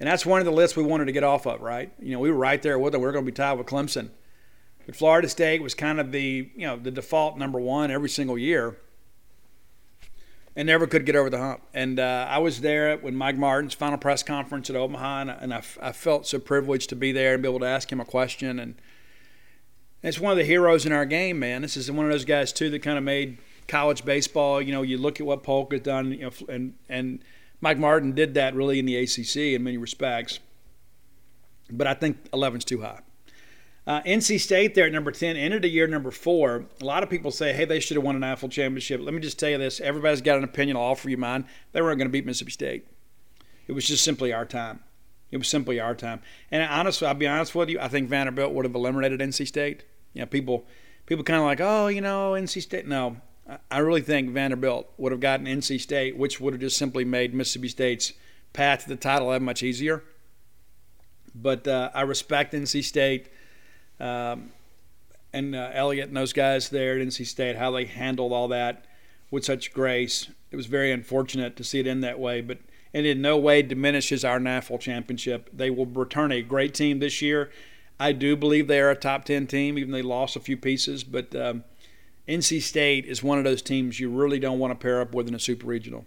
And 0.00 0.08
that's 0.08 0.24
one 0.24 0.38
of 0.38 0.46
the 0.46 0.52
lists 0.52 0.76
we 0.76 0.84
wanted 0.84 1.06
to 1.06 1.12
get 1.12 1.24
off 1.24 1.46
of, 1.46 1.60
right? 1.60 1.92
You 1.98 2.12
know, 2.12 2.20
we 2.20 2.30
were 2.30 2.36
right 2.36 2.62
there 2.62 2.78
with 2.78 2.92
them. 2.92 3.02
We 3.02 3.08
are 3.08 3.12
going 3.12 3.24
to 3.24 3.30
be 3.30 3.34
tied 3.34 3.54
with 3.54 3.66
Clemson. 3.66 4.10
But 4.86 4.94
Florida 4.94 5.28
State 5.28 5.62
was 5.62 5.74
kind 5.74 5.98
of 5.98 6.12
the, 6.12 6.50
you 6.54 6.66
know, 6.66 6.76
the 6.76 6.92
default 6.92 7.36
number 7.36 7.58
one 7.58 7.90
every 7.90 8.08
single 8.08 8.38
year 8.38 8.78
and 10.58 10.66
never 10.66 10.88
could 10.88 11.06
get 11.06 11.14
over 11.14 11.30
the 11.30 11.38
hump. 11.38 11.60
And 11.72 12.00
uh, 12.00 12.26
I 12.28 12.38
was 12.38 12.62
there 12.62 12.96
when 12.96 13.14
Mike 13.14 13.36
Martin's 13.36 13.74
final 13.74 13.96
press 13.96 14.24
conference 14.24 14.68
at 14.68 14.74
Omaha, 14.74 15.20
and, 15.20 15.30
and 15.30 15.54
I, 15.54 15.62
I, 15.80 15.92
felt 15.92 16.26
so 16.26 16.40
privileged 16.40 16.88
to 16.88 16.96
be 16.96 17.12
there 17.12 17.34
and 17.34 17.42
be 17.42 17.48
able 17.48 17.60
to 17.60 17.66
ask 17.66 17.92
him 17.92 18.00
a 18.00 18.04
question. 18.04 18.58
And 18.58 18.74
it's 20.02 20.18
one 20.18 20.32
of 20.32 20.36
the 20.36 20.44
heroes 20.44 20.84
in 20.84 20.90
our 20.90 21.06
game, 21.06 21.38
man. 21.38 21.62
This 21.62 21.76
is 21.76 21.88
one 21.92 22.06
of 22.06 22.10
those 22.10 22.24
guys 22.24 22.52
too 22.52 22.70
that 22.70 22.80
kind 22.80 22.98
of 22.98 23.04
made 23.04 23.38
college 23.68 24.04
baseball. 24.04 24.60
You 24.60 24.72
know, 24.72 24.82
you 24.82 24.98
look 24.98 25.20
at 25.20 25.26
what 25.26 25.44
Polk 25.44 25.70
has 25.70 25.82
done, 25.82 26.10
you 26.10 26.22
know, 26.22 26.32
and 26.48 26.74
and 26.88 27.20
Mike 27.60 27.78
Martin 27.78 28.12
did 28.12 28.34
that 28.34 28.56
really 28.56 28.80
in 28.80 28.84
the 28.84 28.96
ACC 28.96 29.36
in 29.54 29.62
many 29.62 29.76
respects, 29.76 30.40
but 31.70 31.86
I 31.86 31.94
think 31.94 32.28
11's 32.32 32.64
too 32.64 32.80
high. 32.80 33.02
Uh, 33.88 34.02
NC 34.02 34.38
State 34.38 34.74
there 34.74 34.84
at 34.84 34.92
number 34.92 35.10
10 35.10 35.38
ended 35.38 35.62
the 35.62 35.68
year 35.68 35.86
number 35.86 36.10
four. 36.10 36.66
A 36.82 36.84
lot 36.84 37.02
of 37.02 37.08
people 37.08 37.30
say, 37.30 37.54
hey, 37.54 37.64
they 37.64 37.80
should 37.80 37.96
have 37.96 38.04
won 38.04 38.14
an 38.14 38.20
national 38.20 38.50
championship. 38.50 39.00
Let 39.02 39.14
me 39.14 39.20
just 39.20 39.38
tell 39.38 39.48
you 39.48 39.56
this 39.56 39.80
everybody's 39.80 40.20
got 40.20 40.36
an 40.36 40.44
opinion. 40.44 40.76
I'll 40.76 40.82
offer 40.82 41.08
you 41.08 41.16
mine. 41.16 41.46
They 41.72 41.80
weren't 41.80 41.96
going 41.96 42.06
to 42.06 42.12
beat 42.12 42.26
Mississippi 42.26 42.50
State. 42.50 42.86
It 43.66 43.72
was 43.72 43.86
just 43.86 44.04
simply 44.04 44.30
our 44.30 44.44
time. 44.44 44.80
It 45.30 45.38
was 45.38 45.48
simply 45.48 45.80
our 45.80 45.94
time. 45.94 46.20
And 46.50 46.62
honestly, 46.62 47.08
I'll 47.08 47.14
be 47.14 47.26
honest 47.26 47.54
with 47.54 47.70
you, 47.70 47.80
I 47.80 47.88
think 47.88 48.10
Vanderbilt 48.10 48.52
would 48.52 48.66
have 48.66 48.74
eliminated 48.74 49.20
NC 49.20 49.46
State. 49.46 49.84
You 50.12 50.20
know, 50.20 50.26
people 50.26 50.66
people 51.06 51.24
kind 51.24 51.38
of 51.40 51.46
like, 51.46 51.60
oh, 51.62 51.86
you 51.86 52.02
know, 52.02 52.32
NC 52.32 52.60
State. 52.60 52.86
No, 52.86 53.16
I 53.70 53.78
really 53.78 54.02
think 54.02 54.28
Vanderbilt 54.32 54.92
would 54.98 55.12
have 55.12 55.20
gotten 55.22 55.46
NC 55.46 55.80
State, 55.80 56.14
which 56.14 56.40
would 56.40 56.52
have 56.52 56.60
just 56.60 56.76
simply 56.76 57.06
made 57.06 57.32
Mississippi 57.32 57.68
State's 57.68 58.12
path 58.52 58.82
to 58.82 58.90
the 58.90 58.96
title 58.96 59.30
that 59.30 59.40
much 59.40 59.62
easier. 59.62 60.04
But 61.34 61.66
uh, 61.66 61.90
I 61.94 62.02
respect 62.02 62.52
NC 62.52 62.84
State 62.84 63.30
um, 64.00 64.52
and 65.32 65.54
uh, 65.54 65.70
and 65.72 66.16
those 66.16 66.32
guys 66.32 66.68
there 66.68 66.98
at 66.98 67.06
NC 67.06 67.26
State, 67.26 67.56
how 67.56 67.70
they 67.70 67.84
handled 67.84 68.32
all 68.32 68.48
that 68.48 68.84
with 69.30 69.44
such 69.44 69.72
grace. 69.72 70.30
It 70.50 70.56
was 70.56 70.66
very 70.66 70.90
unfortunate 70.90 71.56
to 71.56 71.64
see 71.64 71.80
it 71.80 71.86
end 71.86 72.02
that 72.04 72.18
way, 72.18 72.40
but 72.40 72.58
it 72.92 73.04
in 73.04 73.20
no 73.20 73.36
way 73.36 73.62
diminishes 73.62 74.24
our 74.24 74.40
national 74.40 74.78
championship. 74.78 75.50
They 75.52 75.70
will 75.70 75.86
return 75.86 76.32
a 76.32 76.42
great 76.42 76.74
team 76.74 77.00
this 77.00 77.20
year. 77.20 77.50
I 78.00 78.12
do 78.12 78.36
believe 78.36 78.68
they 78.68 78.80
are 78.80 78.90
a 78.90 78.96
top 78.96 79.24
10 79.24 79.46
team, 79.48 79.76
even 79.76 79.90
though 79.90 79.98
they 79.98 80.02
lost 80.02 80.36
a 80.36 80.40
few 80.40 80.56
pieces, 80.56 81.04
but. 81.04 81.34
Um, 81.34 81.64
NC 82.28 82.60
State 82.60 83.06
is 83.06 83.22
one 83.22 83.38
of 83.38 83.44
those 83.44 83.62
teams 83.62 83.98
you 83.98 84.10
really 84.10 84.38
don't 84.38 84.58
want 84.58 84.70
to 84.70 84.74
pair 84.74 85.00
up 85.00 85.14
with 85.14 85.28
in 85.28 85.34
a 85.34 85.38
super 85.38 85.66
regional. 85.66 86.04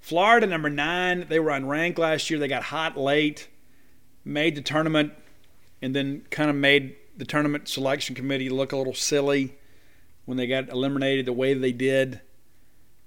Florida, 0.00 0.46
number 0.46 0.68
nine, 0.68 1.26
they 1.28 1.40
were 1.40 1.50
unranked 1.50 1.98
last 1.98 2.28
year. 2.28 2.38
They 2.38 2.46
got 2.46 2.64
hot 2.64 2.96
late, 2.96 3.48
made 4.24 4.54
the 4.54 4.60
tournament, 4.60 5.14
and 5.80 5.96
then 5.96 6.22
kind 6.30 6.50
of 6.50 6.56
made 6.56 6.94
the 7.16 7.24
tournament 7.24 7.68
selection 7.68 8.14
committee 8.14 8.48
look 8.48 8.72
a 8.72 8.76
little 8.76 8.94
silly 8.94 9.56
when 10.24 10.36
they 10.36 10.46
got 10.46 10.68
eliminated 10.68 11.26
the 11.26 11.32
way 11.32 11.54
they 11.54 11.72
did. 11.72 12.20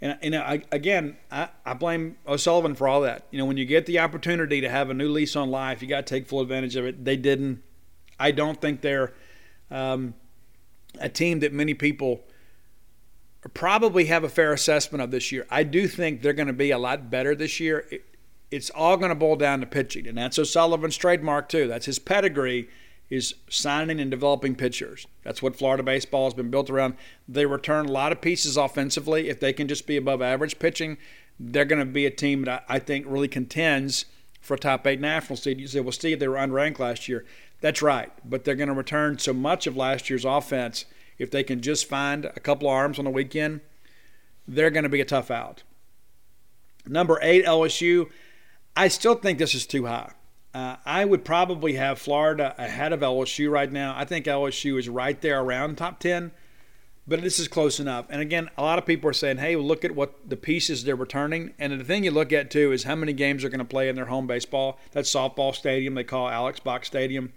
And, 0.01 0.17
know, 0.31 0.41
I, 0.41 0.63
again, 0.71 1.17
I, 1.29 1.49
I 1.65 1.73
blame 1.73 2.17
O'Sullivan 2.25 2.73
for 2.73 2.87
all 2.87 3.01
that. 3.01 3.25
You 3.31 3.37
know, 3.37 3.45
when 3.45 3.57
you 3.57 3.65
get 3.65 3.85
the 3.85 3.99
opportunity 3.99 4.61
to 4.61 4.69
have 4.69 4.89
a 4.89 4.93
new 4.93 5.09
lease 5.09 5.35
on 5.35 5.51
life, 5.51 5.81
you 5.81 5.89
got 5.89 6.07
to 6.07 6.15
take 6.15 6.27
full 6.27 6.39
advantage 6.39 6.77
of 6.77 6.85
it. 6.85 7.03
They 7.03 7.17
didn't. 7.17 7.61
I 8.17 8.31
don't 8.31 8.59
think 8.61 8.81
they're 8.81 9.13
um, 9.69 10.13
a 10.99 11.09
team 11.09 11.41
that 11.41 11.53
many 11.53 11.73
people– 11.73 12.23
probably 13.53 14.05
have 14.05 14.23
a 14.23 14.29
fair 14.29 14.51
assessment 14.51 15.01
of 15.01 15.11
this 15.11 15.31
year. 15.31 15.47
I 15.49 15.63
do 15.63 15.87
think 15.87 16.21
they're 16.21 16.33
going 16.33 16.47
to 16.47 16.53
be 16.53 16.71
a 16.71 16.77
lot 16.77 17.09
better 17.09 17.35
this 17.35 17.59
year. 17.59 17.85
It, 17.89 18.05
it's 18.51 18.69
all 18.71 18.97
going 18.97 19.09
to 19.09 19.15
boil 19.15 19.35
down 19.35 19.61
to 19.61 19.65
pitching, 19.65 20.07
and 20.07 20.17
that's 20.17 20.37
O'Sullivan's 20.37 20.97
trademark 20.97 21.49
too. 21.49 21.67
That's 21.67 21.85
his 21.85 21.99
pedigree 21.99 22.67
is 23.09 23.33
signing 23.49 23.99
and 23.99 24.11
developing 24.11 24.55
pitchers. 24.55 25.07
That's 25.23 25.41
what 25.41 25.55
Florida 25.55 25.83
baseball 25.83 26.25
has 26.25 26.33
been 26.33 26.51
built 26.51 26.69
around. 26.69 26.95
They 27.27 27.45
return 27.45 27.87
a 27.87 27.91
lot 27.91 28.11
of 28.11 28.21
pieces 28.21 28.57
offensively. 28.57 29.29
If 29.29 29.39
they 29.39 29.53
can 29.53 29.67
just 29.67 29.87
be 29.87 29.97
above 29.97 30.21
average 30.21 30.59
pitching, 30.59 30.97
they're 31.39 31.65
going 31.65 31.79
to 31.79 31.85
be 31.85 32.05
a 32.05 32.11
team 32.11 32.43
that 32.43 32.65
I 32.69 32.79
think 32.79 33.05
really 33.07 33.27
contends 33.27 34.05
for 34.41 34.53
a 34.53 34.59
top 34.59 34.85
eight 34.85 35.01
national 35.01 35.37
seed. 35.37 35.59
You 35.59 35.67
say, 35.67 35.79
well, 35.79 35.91
Steve, 35.91 36.19
they 36.19 36.27
were 36.27 36.35
unranked 36.35 36.79
last 36.79 37.07
year. 37.07 37.25
That's 37.61 37.81
right, 37.81 38.11
but 38.23 38.43
they're 38.43 38.55
going 38.55 38.69
to 38.69 38.75
return 38.75 39.17
so 39.17 39.33
much 39.33 39.67
of 39.67 39.75
last 39.75 40.09
year's 40.09 40.25
offense– 40.25 40.85
if 41.19 41.29
they 41.29 41.43
can 41.43 41.61
just 41.61 41.87
find 41.87 42.25
a 42.25 42.39
couple 42.39 42.67
arms 42.67 42.97
on 42.97 43.05
the 43.05 43.11
weekend, 43.11 43.59
they're 44.47 44.71
going 44.71 44.83
to 44.83 44.89
be 44.89 45.01
a 45.01 45.05
tough 45.05 45.29
out. 45.29 45.63
Number 46.87 47.19
eight, 47.21 47.45
LSU. 47.45 48.09
I 48.75 48.87
still 48.87 49.15
think 49.15 49.37
this 49.37 49.53
is 49.53 49.67
too 49.67 49.85
high. 49.85 50.13
Uh, 50.53 50.77
I 50.83 51.05
would 51.05 51.23
probably 51.23 51.73
have 51.73 51.99
Florida 51.99 52.55
ahead 52.57 52.91
of 52.91 53.01
LSU 53.01 53.51
right 53.51 53.71
now. 53.71 53.93
I 53.95 54.05
think 54.05 54.25
LSU 54.25 54.79
is 54.79 54.89
right 54.89 55.19
there 55.21 55.39
around 55.39 55.77
top 55.77 55.99
10, 55.99 56.31
but 57.07 57.21
this 57.21 57.37
is 57.37 57.47
close 57.47 57.79
enough. 57.79 58.07
And 58.09 58.19
again, 58.19 58.49
a 58.57 58.63
lot 58.63 58.79
of 58.79 58.85
people 58.85 59.09
are 59.09 59.13
saying, 59.13 59.37
hey, 59.37 59.55
look 59.55 59.85
at 59.85 59.93
what 59.93 60.27
the 60.27 60.35
pieces 60.35 60.83
they're 60.83 60.95
returning. 60.95 61.53
And 61.59 61.79
the 61.79 61.83
thing 61.83 62.03
you 62.03 62.11
look 62.11 62.33
at 62.33 62.49
too 62.49 62.71
is 62.71 62.83
how 62.83 62.95
many 62.95 63.13
games 63.13 63.43
they're 63.43 63.51
going 63.51 63.59
to 63.59 63.65
play 63.65 63.89
in 63.89 63.95
their 63.95 64.05
home 64.05 64.25
baseball. 64.25 64.79
That 64.93 65.05
softball 65.05 65.53
stadium 65.53 65.93
they 65.93 66.03
call 66.03 66.27
Alex 66.27 66.59
Box 66.59 66.87
Stadium. 66.87 67.31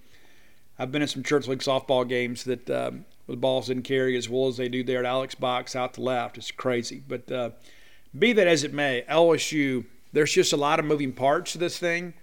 I've 0.79 0.91
been 0.91 1.03
in 1.03 1.09
some 1.09 1.23
church 1.23 1.47
league 1.47 1.59
softball 1.59 2.09
games 2.09 2.45
that 2.45 2.69
um, 2.71 3.05
the 3.29 3.37
balls 3.37 3.67
didn't 3.67 3.85
carry 3.85 4.17
as 4.17 4.29
well 4.29 4.49
as 4.49 4.57
they 4.57 4.71
do 4.71 4.83
there 4.83 5.01
at 5.01 5.05
Alex 5.05 5.35
Box 5.35 5.77
out 5.77 5.95
to 5.95 6.01
left. 6.01 6.39
It's 6.39 6.51
crazy. 6.51 7.03
But 7.07 7.31
uh, 7.31 7.51
be 8.19 8.33
that 8.33 8.47
as 8.47 8.65
it 8.65 8.73
may, 8.73 9.05
LSU, 9.09 9.85
there's 10.15 10.33
just 10.33 10.55
a 10.55 10.57
lot 10.57 10.79
of 10.79 10.87
moving 10.87 11.13
parts 11.13 11.53
to 11.53 11.59
this 11.59 11.79
thing. 11.79 12.15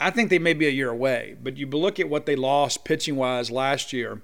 I 0.00 0.10
think 0.10 0.30
they 0.30 0.38
may 0.38 0.54
be 0.54 0.66
a 0.66 0.70
year 0.70 0.90
away, 0.90 1.36
but 1.42 1.56
you 1.56 1.66
look 1.66 2.00
at 2.00 2.08
what 2.08 2.26
they 2.26 2.36
lost 2.36 2.84
pitching 2.84 3.16
wise 3.16 3.50
last 3.50 3.92
year. 3.92 4.22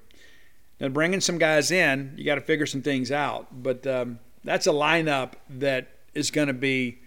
And 0.79 0.93
bringing 0.93 1.21
some 1.21 1.37
guys 1.37 1.69
in, 1.69 2.13
you 2.17 2.25
got 2.25 2.35
to 2.35 2.41
figure 2.41 2.65
some 2.65 2.81
things 2.81 3.11
out. 3.11 3.63
But 3.63 3.85
um, 3.85 4.19
that's 4.43 4.65
a 4.65 4.71
lineup 4.71 5.33
that 5.47 5.89
is 6.15 6.31
going 6.31 6.47
to 6.47 6.53
be 6.53 6.99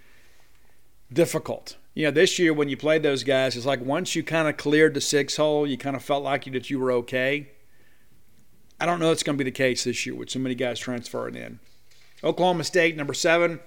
difficult. 1.13 1.77
You 1.95 2.07
know, 2.07 2.11
this 2.11 2.39
year 2.39 2.53
when 2.55 2.69
you 2.69 2.77
played 2.77 3.03
those 3.03 3.25
guys, 3.25 3.57
it's 3.57 3.67
like 3.67 3.85
once 3.85 4.15
you 4.15 4.23
kind 4.23 4.49
of 4.49 4.57
cleared 4.57 4.95
the 4.95 5.01
six 5.01 5.37
hole, 5.37 5.67
you 5.67 5.77
kind 5.77 5.97
of 5.97 6.03
felt 6.03 6.23
like 6.23 6.47
you, 6.47 6.53
that 6.53 6.71
you 6.71 6.79
were 6.79 6.93
okay. 6.93 7.51
I 8.81 8.87
don't 8.87 8.99
know 9.01 9.13
it's 9.13 9.23
going 9.23 9.39
to 9.39 9.45
be 9.45 9.49
the 9.49 9.55
case 9.55 9.85
this 9.85 10.05
year 10.07 10.15
with 10.15 10.31
so 10.31 10.39
many 10.39 10.55
guys 10.55 10.79
transferring 10.79 11.37
in. 11.37 11.61
Oklahoma 12.23 12.65
State, 12.65 12.97
number 12.97 13.15
seven, 13.15 13.61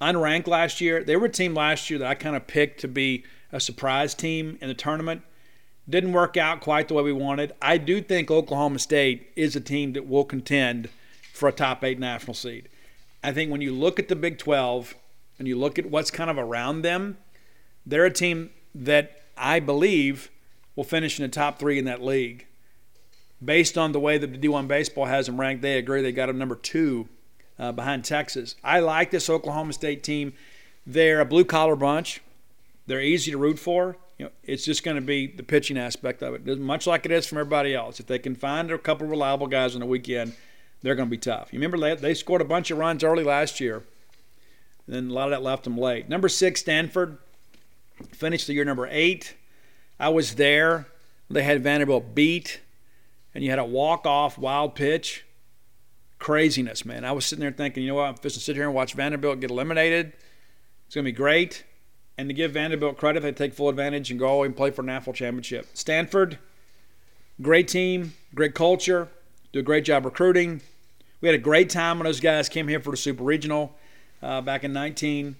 unranked 0.00 0.46
last 0.46 0.80
year. 0.80 1.04
They 1.04 1.16
were 1.16 1.26
a 1.26 1.30
team 1.30 1.54
last 1.54 1.90
year 1.90 1.98
that 1.98 2.08
I 2.08 2.14
kind 2.14 2.34
of 2.34 2.46
picked 2.46 2.80
to 2.80 2.88
be 2.88 3.24
a 3.52 3.60
surprise 3.60 4.14
team 4.14 4.58
in 4.60 4.68
the 4.68 4.74
tournament. 4.74 5.22
Didn't 5.88 6.12
work 6.12 6.36
out 6.36 6.60
quite 6.60 6.88
the 6.88 6.94
way 6.94 7.02
we 7.02 7.12
wanted. 7.12 7.52
I 7.60 7.78
do 7.78 8.00
think 8.00 8.30
Oklahoma 8.30 8.78
State 8.78 9.32
is 9.34 9.56
a 9.56 9.60
team 9.60 9.92
that 9.94 10.06
will 10.06 10.24
contend 10.24 10.88
for 11.32 11.48
a 11.48 11.52
top 11.52 11.82
eight 11.84 11.98
national 11.98 12.34
seed. 12.34 12.68
I 13.22 13.32
think 13.32 13.50
when 13.50 13.60
you 13.60 13.72
look 13.72 13.98
at 13.98 14.08
the 14.08 14.16
Big 14.16 14.38
12 14.38 14.94
and 15.38 15.48
you 15.48 15.58
look 15.58 15.78
at 15.78 15.90
what's 15.90 16.10
kind 16.10 16.30
of 16.30 16.38
around 16.38 16.82
them, 16.82 17.18
they're 17.84 18.04
a 18.04 18.12
team 18.12 18.50
that 18.74 19.22
I 19.36 19.58
believe 19.60 20.30
will 20.76 20.84
finish 20.84 21.18
in 21.18 21.22
the 21.24 21.28
top 21.28 21.58
three 21.58 21.78
in 21.78 21.86
that 21.86 22.02
league. 22.02 22.46
Based 23.42 23.78
on 23.78 23.92
the 23.92 24.00
way 24.00 24.18
that 24.18 24.32
the 24.32 24.38
D1 24.38 24.68
baseball 24.68 25.06
has 25.06 25.26
them 25.26 25.40
ranked, 25.40 25.62
they 25.62 25.78
agree 25.78 26.02
they 26.02 26.12
got 26.12 26.26
them 26.26 26.38
number 26.38 26.54
two 26.54 27.08
uh, 27.58 27.72
behind 27.72 28.04
Texas. 28.04 28.54
I 28.62 28.80
like 28.80 29.10
this 29.10 29.30
Oklahoma 29.30 29.72
State 29.72 30.02
team. 30.02 30.34
They're 30.86 31.20
a 31.20 31.24
blue 31.24 31.44
collar 31.44 31.76
bunch. 31.76 32.20
They're 32.86 33.00
easy 33.00 33.30
to 33.30 33.38
root 33.38 33.58
for. 33.58 33.96
You 34.18 34.26
know, 34.26 34.32
it's 34.42 34.64
just 34.64 34.84
going 34.84 34.96
to 34.96 35.00
be 35.00 35.26
the 35.26 35.42
pitching 35.42 35.78
aspect 35.78 36.22
of 36.22 36.34
it, 36.34 36.58
much 36.58 36.86
like 36.86 37.06
it 37.06 37.12
is 37.12 37.26
from 37.26 37.38
everybody 37.38 37.74
else. 37.74 38.00
If 38.00 38.06
they 38.06 38.18
can 38.18 38.34
find 38.34 38.70
a 38.70 38.78
couple 38.78 39.04
of 39.04 39.10
reliable 39.10 39.46
guys 39.46 39.74
on 39.74 39.80
the 39.80 39.86
weekend, 39.86 40.34
they're 40.82 40.94
going 40.94 41.08
to 41.08 41.10
be 41.10 41.18
tough. 41.18 41.52
You 41.52 41.58
remember 41.58 41.94
they 41.96 42.14
scored 42.14 42.40
a 42.40 42.44
bunch 42.44 42.70
of 42.70 42.78
runs 42.78 43.04
early 43.04 43.24
last 43.24 43.60
year, 43.60 43.82
and 44.86 44.94
then 44.94 45.08
a 45.08 45.12
lot 45.12 45.24
of 45.24 45.30
that 45.30 45.42
left 45.42 45.64
them 45.64 45.78
late. 45.78 46.08
Number 46.08 46.28
six, 46.28 46.60
Stanford 46.60 47.18
finished 48.12 48.46
the 48.46 48.54
year 48.54 48.64
number 48.64 48.88
eight. 48.90 49.34
I 49.98 50.08
was 50.08 50.34
there. 50.34 50.86
They 51.30 51.42
had 51.42 51.62
Vanderbilt 51.62 52.14
beat, 52.14 52.60
and 53.34 53.44
you 53.44 53.50
had 53.50 53.58
a 53.58 53.64
walk-off 53.64 54.36
wild 54.36 54.74
pitch. 54.74 55.24
Craziness, 56.18 56.84
man. 56.84 57.04
I 57.04 57.12
was 57.12 57.24
sitting 57.24 57.40
there 57.40 57.52
thinking, 57.52 57.84
you 57.84 57.90
know 57.90 57.94
what? 57.94 58.08
I'm 58.08 58.14
just 58.14 58.22
going 58.22 58.32
to 58.32 58.40
sit 58.40 58.56
here 58.56 58.64
and 58.64 58.74
watch 58.74 58.94
Vanderbilt 58.94 59.40
get 59.40 59.50
eliminated. 59.50 60.12
It's 60.86 60.94
going 60.94 61.04
to 61.04 61.12
be 61.12 61.16
great. 61.16 61.64
And 62.20 62.28
to 62.28 62.34
give 62.34 62.52
Vanderbilt 62.52 62.98
credit, 62.98 63.22
they 63.22 63.32
take 63.32 63.54
full 63.54 63.70
advantage 63.70 64.10
and 64.10 64.20
go 64.20 64.42
and 64.42 64.54
play 64.54 64.70
for 64.70 64.82
a 64.82 64.84
national 64.84 65.14
championship. 65.14 65.68
Stanford, 65.72 66.38
great 67.40 67.66
team, 67.66 68.12
great 68.34 68.54
culture, 68.54 69.08
do 69.54 69.60
a 69.60 69.62
great 69.62 69.86
job 69.86 70.04
recruiting. 70.04 70.60
We 71.22 71.28
had 71.28 71.34
a 71.34 71.38
great 71.38 71.70
time 71.70 71.98
when 71.98 72.04
those 72.04 72.20
guys 72.20 72.50
came 72.50 72.68
here 72.68 72.78
for 72.78 72.90
the 72.90 72.98
Super 72.98 73.24
Regional 73.24 73.74
uh, 74.22 74.42
back 74.42 74.64
in 74.64 74.74
19. 74.74 75.36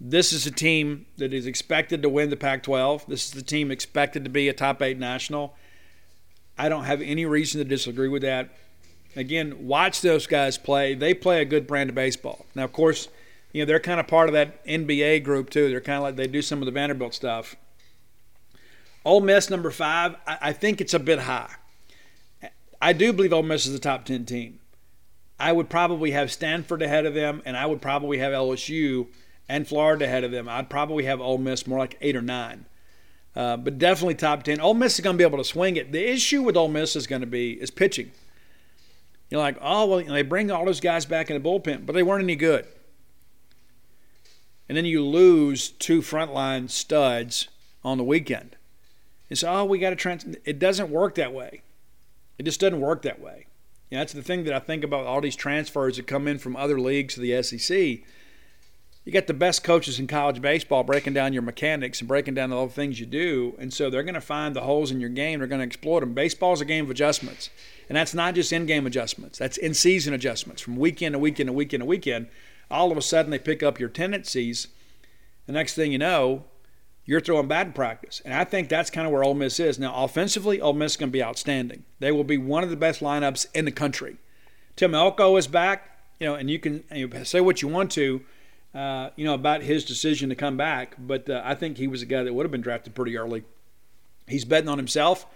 This 0.00 0.32
is 0.32 0.46
a 0.46 0.50
team 0.50 1.04
that 1.18 1.34
is 1.34 1.46
expected 1.46 2.00
to 2.00 2.08
win 2.08 2.30
the 2.30 2.36
Pac 2.36 2.62
12. 2.62 3.04
This 3.06 3.26
is 3.26 3.32
the 3.32 3.42
team 3.42 3.70
expected 3.70 4.24
to 4.24 4.30
be 4.30 4.48
a 4.48 4.54
top 4.54 4.80
eight 4.80 4.98
national. 4.98 5.54
I 6.56 6.70
don't 6.70 6.84
have 6.84 7.02
any 7.02 7.26
reason 7.26 7.58
to 7.58 7.64
disagree 7.66 8.08
with 8.08 8.22
that. 8.22 8.48
Again, 9.16 9.66
watch 9.66 10.00
those 10.00 10.26
guys 10.26 10.56
play. 10.56 10.94
They 10.94 11.12
play 11.12 11.42
a 11.42 11.44
good 11.44 11.66
brand 11.66 11.90
of 11.90 11.94
baseball. 11.94 12.46
Now, 12.54 12.64
of 12.64 12.72
course, 12.72 13.08
you 13.54 13.62
know 13.62 13.66
they're 13.66 13.80
kind 13.80 14.00
of 14.00 14.06
part 14.08 14.28
of 14.28 14.34
that 14.34 14.66
NBA 14.66 15.24
group 15.24 15.48
too. 15.48 15.70
They're 15.70 15.80
kind 15.80 15.96
of 15.96 16.02
like 16.02 16.16
they 16.16 16.26
do 16.26 16.42
some 16.42 16.58
of 16.60 16.66
the 16.66 16.72
Vanderbilt 16.72 17.14
stuff. 17.14 17.56
Ole 19.04 19.20
Miss 19.20 19.48
number 19.48 19.70
five, 19.70 20.16
I, 20.26 20.38
I 20.42 20.52
think 20.52 20.80
it's 20.80 20.92
a 20.92 20.98
bit 20.98 21.20
high. 21.20 21.54
I 22.82 22.92
do 22.92 23.12
believe 23.12 23.32
Ole 23.32 23.44
Miss 23.44 23.64
is 23.64 23.74
a 23.74 23.78
top 23.78 24.04
ten 24.04 24.26
team. 24.26 24.58
I 25.38 25.52
would 25.52 25.70
probably 25.70 26.10
have 26.10 26.32
Stanford 26.32 26.82
ahead 26.82 27.06
of 27.06 27.14
them, 27.14 27.42
and 27.44 27.56
I 27.56 27.66
would 27.66 27.80
probably 27.80 28.18
have 28.18 28.32
LSU 28.32 29.06
and 29.48 29.68
Florida 29.68 30.04
ahead 30.04 30.24
of 30.24 30.32
them. 30.32 30.48
I'd 30.48 30.68
probably 30.68 31.04
have 31.04 31.20
Ole 31.20 31.38
Miss 31.38 31.66
more 31.66 31.78
like 31.78 31.96
eight 32.00 32.16
or 32.16 32.22
nine. 32.22 32.66
Uh, 33.36 33.56
but 33.56 33.78
definitely 33.78 34.14
top 34.14 34.44
10. 34.44 34.60
Ole 34.60 34.74
Miss 34.74 34.94
is 34.94 35.00
going 35.00 35.14
to 35.14 35.18
be 35.18 35.24
able 35.24 35.38
to 35.38 35.44
swing 35.44 35.76
it. 35.76 35.90
The 35.90 36.08
issue 36.08 36.42
with 36.42 36.56
Ole 36.56 36.68
Miss 36.68 36.94
is 36.94 37.06
going 37.06 37.20
to 37.20 37.26
be 37.26 37.52
is 37.52 37.70
pitching. 37.70 38.12
You're 39.28 39.40
like, 39.40 39.56
oh, 39.60 39.86
well, 39.86 40.04
they 40.04 40.22
bring 40.22 40.50
all 40.50 40.64
those 40.64 40.80
guys 40.80 41.04
back 41.04 41.30
in 41.30 41.42
the 41.42 41.48
bullpen, 41.48 41.84
but 41.84 41.94
they 41.94 42.02
weren't 42.02 42.22
any 42.22 42.36
good. 42.36 42.66
And 44.68 44.76
then 44.76 44.84
you 44.84 45.04
lose 45.04 45.68
two 45.68 46.00
frontline 46.00 46.70
studs 46.70 47.48
on 47.82 47.98
the 47.98 48.04
weekend. 48.04 48.56
And 49.28 49.38
so, 49.38 49.52
oh, 49.52 49.64
we 49.64 49.78
got 49.78 49.90
to 49.90 49.96
trans. 49.96 50.24
It 50.44 50.58
doesn't 50.58 50.90
work 50.90 51.14
that 51.16 51.32
way. 51.32 51.62
It 52.38 52.44
just 52.44 52.60
doesn't 52.60 52.80
work 52.80 53.02
that 53.02 53.20
way. 53.20 53.46
That's 53.90 54.12
the 54.12 54.22
thing 54.22 54.44
that 54.44 54.54
I 54.54 54.58
think 54.58 54.82
about 54.82 55.06
all 55.06 55.20
these 55.20 55.36
transfers 55.36 55.96
that 55.96 56.06
come 56.06 56.26
in 56.26 56.38
from 56.38 56.56
other 56.56 56.80
leagues 56.80 57.14
to 57.14 57.20
the 57.20 57.40
SEC 57.42 58.02
you 59.04 59.12
got 59.12 59.26
the 59.26 59.34
best 59.34 59.62
coaches 59.62 59.98
in 59.98 60.06
college 60.06 60.40
baseball 60.40 60.82
breaking 60.82 61.12
down 61.12 61.34
your 61.34 61.42
mechanics 61.42 62.00
and 62.00 62.08
breaking 62.08 62.34
down 62.34 62.48
the 62.48 62.66
things 62.68 62.98
you 62.98 63.04
do. 63.04 63.54
And 63.58 63.72
so 63.72 63.90
they're 63.90 64.02
going 64.02 64.14
to 64.14 64.20
find 64.20 64.56
the 64.56 64.62
holes 64.62 64.90
in 64.90 64.98
your 64.98 65.10
game. 65.10 65.40
They're 65.40 65.48
going 65.48 65.60
to 65.60 65.66
exploit 65.66 66.00
them. 66.00 66.14
Baseball 66.14 66.54
is 66.54 66.62
a 66.62 66.64
game 66.64 66.86
of 66.86 66.90
adjustments. 66.90 67.50
And 67.88 67.96
that's 67.96 68.14
not 68.14 68.34
just 68.34 68.50
in 68.50 68.64
game 68.64 68.86
adjustments, 68.86 69.38
that's 69.38 69.58
in 69.58 69.74
season 69.74 70.14
adjustments 70.14 70.62
from 70.62 70.76
weekend 70.76 71.12
to 71.12 71.18
weekend 71.18 71.48
to 71.48 71.52
weekend 71.52 71.82
to 71.82 71.86
weekend. 71.86 72.28
All 72.70 72.90
of 72.90 72.98
a 72.98 73.02
sudden, 73.02 73.30
they 73.30 73.38
pick 73.38 73.62
up 73.62 73.78
your 73.78 73.88
tendencies. 73.88 74.68
The 75.46 75.52
next 75.52 75.74
thing 75.74 75.92
you 75.92 75.98
know, 75.98 76.44
you're 77.04 77.20
throwing 77.20 77.48
bad 77.48 77.74
practice. 77.74 78.22
And 78.24 78.34
I 78.34 78.44
think 78.44 78.68
that's 78.68 78.90
kind 78.90 79.06
of 79.06 79.12
where 79.12 79.24
Ole 79.24 79.34
Miss 79.34 79.60
is. 79.60 79.78
Now, 79.78 79.94
offensively, 80.04 80.60
Ole 80.60 80.72
Miss 80.72 80.92
is 80.92 80.96
going 80.96 81.10
to 81.10 81.12
be 81.12 81.22
outstanding. 81.22 81.84
They 82.00 82.12
will 82.12 82.24
be 82.24 82.38
one 82.38 82.64
of 82.64 82.70
the 82.70 82.76
best 82.76 83.00
lineups 83.00 83.46
in 83.54 83.64
the 83.64 83.72
country. 83.72 84.16
Tim 84.76 84.94
Elko 84.94 85.36
is 85.36 85.46
back, 85.46 85.98
you 86.18 86.26
know, 86.26 86.34
and 86.34 86.50
you 86.50 86.58
can 86.58 86.82
you 86.92 87.06
know, 87.06 87.22
say 87.24 87.40
what 87.40 87.62
you 87.62 87.68
want 87.68 87.90
to 87.92 88.24
uh, 88.74 89.10
you 89.14 89.24
know, 89.24 89.34
about 89.34 89.62
his 89.62 89.84
decision 89.84 90.28
to 90.28 90.34
come 90.34 90.56
back. 90.56 90.96
But 90.98 91.30
uh, 91.30 91.42
I 91.44 91.54
think 91.54 91.78
he 91.78 91.86
was 91.86 92.02
a 92.02 92.06
guy 92.06 92.24
that 92.24 92.34
would 92.34 92.44
have 92.44 92.50
been 92.50 92.60
drafted 92.60 92.94
pretty 92.94 93.16
early. 93.16 93.44
He's 94.26 94.44
betting 94.44 94.68
on 94.68 94.78
himself 94.78 95.26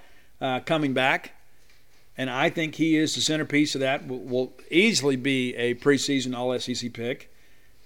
uh, 0.41 0.61
coming 0.61 0.93
back, 0.93 1.33
and 2.19 2.29
I 2.29 2.51
think 2.51 2.75
he 2.75 2.97
is 2.97 3.15
the 3.15 3.23
centerpiece 3.23 3.75
of 3.75 3.81
that. 3.81 4.07
Will, 4.07 4.19
will 4.19 4.53
easily 4.71 5.17
be 5.17 5.55
a 5.55 5.75
preseason 5.75 6.37
All 6.37 6.59
SEC 6.59 6.93
pick. 6.93 7.33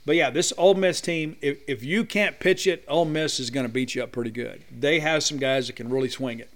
But 0.04 0.16
yeah, 0.16 0.30
this 0.30 0.52
Ole 0.59 0.74
Miss 0.74 1.00
team, 1.00 1.36
if, 1.40 1.60
if 1.68 1.84
you 1.84 2.04
can't 2.04 2.40
pitch 2.40 2.66
it, 2.66 2.84
Ole 2.88 3.04
Miss 3.04 3.38
is 3.38 3.50
going 3.50 3.66
to 3.66 3.72
beat 3.72 3.94
you 3.94 4.02
up 4.02 4.10
pretty 4.10 4.32
good. 4.32 4.64
They 4.76 4.98
have 4.98 5.22
some 5.22 5.38
guys 5.38 5.68
that 5.68 5.76
can 5.76 5.90
really 5.90 6.09
swing 6.09 6.40
it, 6.40 6.50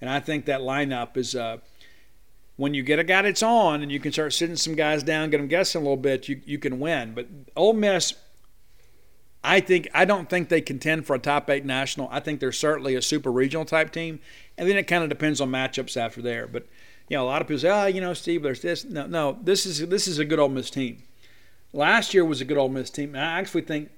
and 0.00 0.08
I 0.08 0.20
think 0.20 0.44
that 0.44 0.60
lineup 0.60 1.16
is. 1.16 1.34
Uh, 1.34 1.58
when 2.56 2.72
you 2.72 2.84
get 2.84 3.00
a 3.00 3.04
guy 3.04 3.20
that's 3.22 3.42
on 3.42 3.82
and 3.82 3.90
you 3.90 3.98
can 3.98 4.12
start 4.12 4.32
sitting 4.32 4.54
some 4.54 4.76
guys 4.76 5.02
down, 5.02 5.28
get 5.28 5.38
them 5.38 5.48
guessing 5.48 5.80
a 5.80 5.82
little 5.82 5.96
bit, 5.96 6.28
you, 6.28 6.40
you 6.44 6.56
can 6.56 6.78
win. 6.78 7.12
But 7.12 7.26
Ole 7.56 7.72
Miss 7.72 8.14
I 9.44 9.60
think 9.60 9.88
I 9.92 10.06
don't 10.06 10.30
think 10.30 10.48
they 10.48 10.62
contend 10.62 11.06
for 11.06 11.14
a 11.14 11.18
top 11.18 11.50
eight 11.50 11.66
national. 11.66 12.08
I 12.10 12.18
think 12.20 12.40
they're 12.40 12.50
certainly 12.50 12.94
a 12.94 13.02
super 13.02 13.30
regional 13.30 13.66
type 13.66 13.92
team, 13.92 14.20
and 14.56 14.68
then 14.68 14.78
it 14.78 14.84
kind 14.84 15.04
of 15.04 15.10
depends 15.10 15.38
on 15.40 15.50
matchups 15.50 15.98
after 15.98 16.22
there. 16.22 16.46
But 16.46 16.66
you 17.08 17.16
know, 17.16 17.24
a 17.24 17.26
lot 17.26 17.42
of 17.42 17.48
people 17.48 17.60
say, 17.60 17.70
"Oh, 17.70 17.86
you 17.86 18.00
know, 18.00 18.14
Steve, 18.14 18.42
there's 18.42 18.60
this." 18.60 18.84
No, 18.84 19.06
no, 19.06 19.38
this 19.42 19.66
is 19.66 19.86
this 19.88 20.08
is 20.08 20.18
a 20.18 20.24
good 20.24 20.38
Ole 20.38 20.48
Miss 20.48 20.70
team. 20.70 21.02
Last 21.72 22.14
year 22.14 22.24
was 22.24 22.40
a 22.40 22.44
good 22.44 22.56
Ole 22.56 22.68
Miss 22.68 22.90
team, 22.90 23.14
and 23.14 23.24
I 23.24 23.38
actually 23.38 23.62
think, 23.62 23.90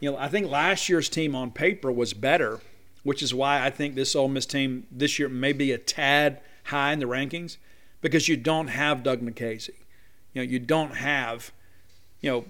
you 0.00 0.10
know, 0.10 0.16
I 0.16 0.28
think 0.28 0.48
last 0.50 0.88
year's 0.88 1.08
team 1.08 1.34
on 1.34 1.50
paper 1.50 1.90
was 1.90 2.14
better, 2.14 2.60
which 3.02 3.22
is 3.22 3.34
why 3.34 3.64
I 3.64 3.70
think 3.70 3.94
this 3.94 4.14
Ole 4.16 4.28
Miss 4.28 4.46
team 4.46 4.86
this 4.90 5.18
year 5.18 5.28
may 5.28 5.52
be 5.52 5.72
a 5.72 5.78
tad 5.78 6.40
high 6.64 6.92
in 6.92 7.00
the 7.00 7.06
rankings 7.06 7.56
because 8.00 8.28
you 8.28 8.36
don't 8.36 8.68
have 8.68 9.02
Doug 9.02 9.20
Nikhazy. 9.20 9.70
You 10.32 10.42
know, 10.42 10.50
you 10.50 10.58
don't 10.58 10.94
have, 10.94 11.52
you 12.20 12.30
know, 12.30 12.44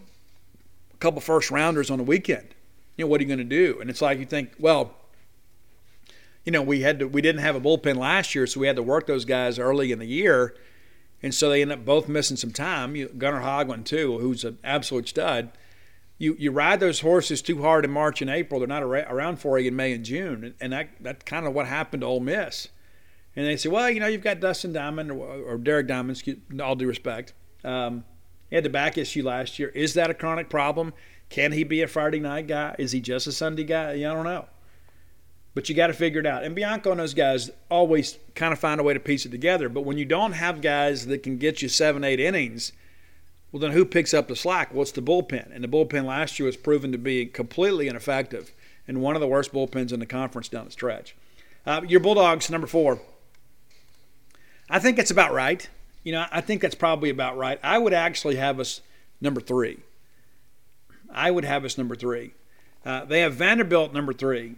a 0.92 0.96
couple 0.98 1.20
first 1.20 1.50
rounders 1.50 1.90
on 1.90 1.98
the 1.98 2.04
weekend. 2.04 2.48
You 2.96 3.04
know, 3.04 3.08
what 3.08 3.20
are 3.20 3.24
you 3.24 3.28
going 3.28 3.38
to 3.38 3.44
do? 3.44 3.78
And 3.80 3.90
it's 3.90 4.02
like 4.02 4.18
you 4.18 4.26
think, 4.26 4.52
well, 4.58 4.94
you 6.46 6.52
know, 6.52 6.62
we 6.62 6.80
had 6.80 7.00
to, 7.00 7.08
we 7.08 7.20
didn't 7.20 7.42
have 7.42 7.56
a 7.56 7.60
bullpen 7.60 7.96
last 7.96 8.34
year, 8.34 8.46
so 8.46 8.60
we 8.60 8.68
had 8.68 8.76
to 8.76 8.82
work 8.82 9.08
those 9.08 9.24
guys 9.24 9.58
early 9.58 9.90
in 9.90 9.98
the 9.98 10.06
year, 10.06 10.54
and 11.20 11.34
so 11.34 11.50
they 11.50 11.60
end 11.60 11.72
up 11.72 11.84
both 11.84 12.08
missing 12.08 12.36
some 12.36 12.52
time. 12.52 12.94
Gunnar 13.18 13.42
Hoglund 13.42 13.84
too, 13.84 14.18
who's 14.18 14.44
an 14.44 14.58
absolute 14.62 15.08
stud. 15.08 15.50
You 16.18 16.36
you 16.38 16.50
ride 16.52 16.80
those 16.80 17.00
horses 17.00 17.42
too 17.42 17.60
hard 17.60 17.84
in 17.84 17.90
March 17.90 18.22
and 18.22 18.30
April; 18.30 18.60
they're 18.60 18.68
not 18.68 18.84
around 18.84 19.36
for 19.36 19.58
you 19.58 19.68
in 19.68 19.76
May 19.76 19.92
and 19.92 20.04
June, 20.04 20.54
and 20.60 20.72
that 20.72 20.90
that's 21.00 21.24
kind 21.24 21.46
of 21.46 21.52
what 21.52 21.66
happened 21.66 22.02
to 22.02 22.06
Ole 22.06 22.20
Miss. 22.20 22.68
And 23.34 23.44
they 23.44 23.56
say, 23.56 23.68
well, 23.68 23.90
you 23.90 24.00
know, 24.00 24.06
you've 24.06 24.22
got 24.22 24.40
Dustin 24.40 24.72
Diamond 24.72 25.10
or, 25.10 25.26
or 25.26 25.58
Derek 25.58 25.88
Diamond, 25.88 26.22
all 26.58 26.74
due 26.74 26.86
respect. 26.86 27.34
Um, 27.64 28.04
he 28.48 28.54
had 28.54 28.64
the 28.64 28.70
back 28.70 28.96
issue 28.96 29.22
last 29.22 29.58
year. 29.58 29.68
Is 29.70 29.92
that 29.92 30.08
a 30.08 30.14
chronic 30.14 30.48
problem? 30.48 30.94
Can 31.28 31.52
he 31.52 31.64
be 31.64 31.82
a 31.82 31.88
Friday 31.88 32.20
night 32.20 32.46
guy? 32.46 32.76
Is 32.78 32.92
he 32.92 33.00
just 33.00 33.26
a 33.26 33.32
Sunday 33.32 33.64
guy? 33.64 33.90
I 33.90 34.00
don't 34.00 34.24
know. 34.24 34.46
But 35.56 35.70
you 35.70 35.74
got 35.74 35.86
to 35.86 35.94
figure 35.94 36.20
it 36.20 36.26
out. 36.26 36.44
And 36.44 36.54
Bianco 36.54 36.90
and 36.90 37.00
those 37.00 37.14
guys 37.14 37.50
always 37.70 38.18
kind 38.34 38.52
of 38.52 38.58
find 38.58 38.78
a 38.78 38.84
way 38.84 38.92
to 38.92 39.00
piece 39.00 39.24
it 39.24 39.30
together. 39.30 39.70
But 39.70 39.86
when 39.86 39.96
you 39.96 40.04
don't 40.04 40.32
have 40.32 40.60
guys 40.60 41.06
that 41.06 41.22
can 41.22 41.38
get 41.38 41.62
you 41.62 41.68
seven, 41.70 42.04
eight 42.04 42.20
innings, 42.20 42.72
well, 43.50 43.60
then 43.60 43.70
who 43.70 43.86
picks 43.86 44.12
up 44.12 44.28
the 44.28 44.36
slack? 44.36 44.74
Well, 44.74 44.82
it's 44.82 44.92
the 44.92 45.00
bullpen. 45.00 45.54
And 45.54 45.64
the 45.64 45.68
bullpen 45.68 46.04
last 46.04 46.38
year 46.38 46.44
was 46.44 46.58
proven 46.58 46.92
to 46.92 46.98
be 46.98 47.24
completely 47.24 47.88
ineffective. 47.88 48.52
and 48.86 49.00
one 49.00 49.16
of 49.16 49.20
the 49.20 49.26
worst 49.26 49.50
bullpens 49.50 49.92
in 49.92 49.98
the 49.98 50.04
conference 50.04 50.48
down 50.50 50.66
the 50.66 50.70
stretch. 50.70 51.16
Uh, 51.64 51.80
your 51.88 52.00
Bulldogs, 52.00 52.50
number 52.50 52.66
four. 52.66 53.00
I 54.68 54.78
think 54.78 54.98
it's 54.98 55.10
about 55.10 55.32
right. 55.32 55.66
You 56.04 56.12
know, 56.12 56.26
I 56.30 56.42
think 56.42 56.60
that's 56.60 56.74
probably 56.74 57.08
about 57.10 57.36
right. 57.38 57.58
I 57.62 57.78
would 57.78 57.94
actually 57.94 58.36
have 58.36 58.60
us 58.60 58.82
number 59.22 59.40
three. 59.40 59.78
I 61.10 61.30
would 61.30 61.44
have 61.44 61.64
us 61.64 61.78
number 61.78 61.96
three. 61.96 62.34
Uh, 62.84 63.04
they 63.06 63.20
have 63.20 63.34
Vanderbilt 63.34 63.92
number 63.92 64.12
three. 64.12 64.56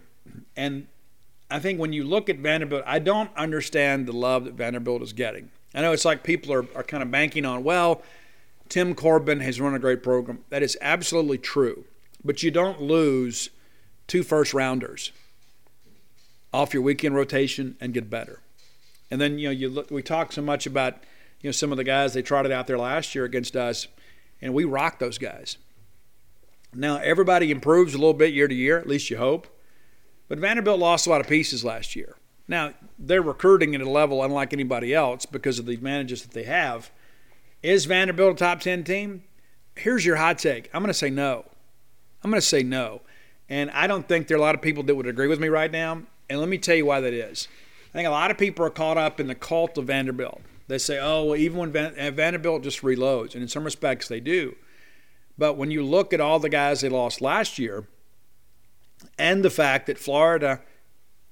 And 0.55 0.87
I 1.49 1.59
think 1.59 1.79
when 1.79 1.93
you 1.93 2.03
look 2.03 2.29
at 2.29 2.37
Vanderbilt, 2.37 2.83
I 2.85 2.99
don't 2.99 3.31
understand 3.35 4.07
the 4.07 4.13
love 4.13 4.45
that 4.45 4.53
Vanderbilt 4.53 5.01
is 5.01 5.13
getting. 5.13 5.51
I 5.73 5.81
know 5.81 5.93
it's 5.93 6.05
like 6.05 6.23
people 6.23 6.53
are, 6.53 6.65
are 6.75 6.83
kind 6.83 7.03
of 7.03 7.11
banking 7.11 7.45
on, 7.45 7.63
well, 7.63 8.01
Tim 8.69 8.93
Corbin 8.93 9.39
has 9.39 9.59
run 9.59 9.73
a 9.73 9.79
great 9.79 10.03
program. 10.03 10.43
That 10.49 10.63
is 10.63 10.77
absolutely 10.81 11.39
true. 11.39 11.85
But 12.23 12.43
you 12.43 12.51
don't 12.51 12.81
lose 12.81 13.49
two 14.07 14.23
first 14.23 14.53
rounders 14.53 15.11
off 16.53 16.73
your 16.73 16.83
weekend 16.83 17.15
rotation 17.15 17.77
and 17.79 17.93
get 17.93 18.09
better. 18.09 18.41
And 19.11 19.19
then, 19.19 19.39
you 19.39 19.47
know, 19.47 19.51
you 19.51 19.69
look, 19.69 19.89
we 19.89 20.03
talk 20.03 20.31
so 20.31 20.41
much 20.41 20.65
about, 20.65 20.95
you 21.41 21.47
know, 21.47 21.51
some 21.51 21.71
of 21.71 21.77
the 21.77 21.83
guys 21.83 22.13
they 22.13 22.21
trotted 22.21 22.51
out 22.51 22.67
there 22.67 22.77
last 22.77 23.15
year 23.15 23.23
against 23.25 23.55
us, 23.55 23.87
and 24.41 24.53
we 24.53 24.65
rocked 24.65 24.99
those 24.99 25.17
guys. 25.17 25.57
Now, 26.73 26.97
everybody 26.97 27.49
improves 27.49 27.93
a 27.93 27.97
little 27.97 28.13
bit 28.13 28.33
year 28.33 28.47
to 28.47 28.53
year, 28.53 28.77
at 28.77 28.87
least 28.87 29.09
you 29.09 29.17
hope. 29.17 29.47
But 30.29 30.39
Vanderbilt 30.39 30.79
lost 30.79 31.05
a 31.05 31.09
lot 31.09 31.19
of 31.19 31.27
pieces 31.27 31.65
last 31.65 31.95
year. 31.95 32.15
Now, 32.47 32.73
they're 32.97 33.21
recruiting 33.21 33.75
at 33.75 33.81
a 33.81 33.89
level 33.89 34.23
unlike 34.23 34.53
anybody 34.53 34.93
else 34.93 35.25
because 35.25 35.59
of 35.59 35.65
the 35.65 35.73
advantages 35.73 36.21
that 36.21 36.31
they 36.31 36.43
have. 36.43 36.91
Is 37.61 37.85
Vanderbilt 37.85 38.35
a 38.35 38.39
top 38.39 38.61
10 38.61 38.83
team? 38.85 39.23
Here's 39.75 40.05
your 40.05 40.15
hot 40.15 40.37
take. 40.39 40.69
I'm 40.73 40.81
going 40.81 40.87
to 40.87 40.93
say 40.93 41.09
no. 41.09 41.45
I'm 42.23 42.31
going 42.31 42.41
to 42.41 42.47
say 42.47 42.63
no. 42.63 43.01
And 43.49 43.69
I 43.71 43.87
don't 43.87 44.07
think 44.07 44.27
there 44.27 44.37
are 44.37 44.39
a 44.39 44.43
lot 44.43 44.55
of 44.55 44.61
people 44.61 44.83
that 44.83 44.95
would 44.95 45.07
agree 45.07 45.27
with 45.27 45.39
me 45.39 45.47
right 45.47 45.71
now. 45.71 46.03
And 46.29 46.39
let 46.39 46.47
me 46.47 46.57
tell 46.57 46.75
you 46.75 46.85
why 46.85 47.01
that 47.01 47.13
is. 47.13 47.47
I 47.89 47.93
think 47.93 48.07
a 48.07 48.11
lot 48.11 48.29
of 48.31 48.37
people 48.37 48.65
are 48.65 48.69
caught 48.69 48.97
up 48.97 49.19
in 49.19 49.27
the 49.27 49.35
cult 49.35 49.77
of 49.77 49.85
Vanderbilt. 49.85 50.41
They 50.67 50.77
say, 50.77 50.99
oh, 50.99 51.25
well, 51.25 51.35
even 51.35 51.57
when 51.57 51.71
Van- 51.71 52.15
Vanderbilt 52.15 52.61
just 52.61 52.81
reloads, 52.83 53.33
and 53.33 53.41
in 53.41 53.47
some 53.47 53.63
respects 53.63 54.07
they 54.07 54.19
do. 54.19 54.55
But 55.37 55.57
when 55.57 55.71
you 55.71 55.83
look 55.83 56.13
at 56.13 56.21
all 56.21 56.37
the 56.37 56.49
guys 56.49 56.81
they 56.81 56.89
lost 56.89 57.21
last 57.21 57.57
year, 57.57 57.87
and 59.17 59.43
the 59.43 59.49
fact 59.49 59.87
that 59.87 59.97
Florida 59.97 60.61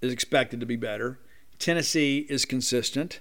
is 0.02 0.12
expected 0.12 0.60
to 0.60 0.66
be 0.66 0.76
better, 0.76 1.20
Tennessee 1.60 2.26
is 2.30 2.46
consistent, 2.46 3.20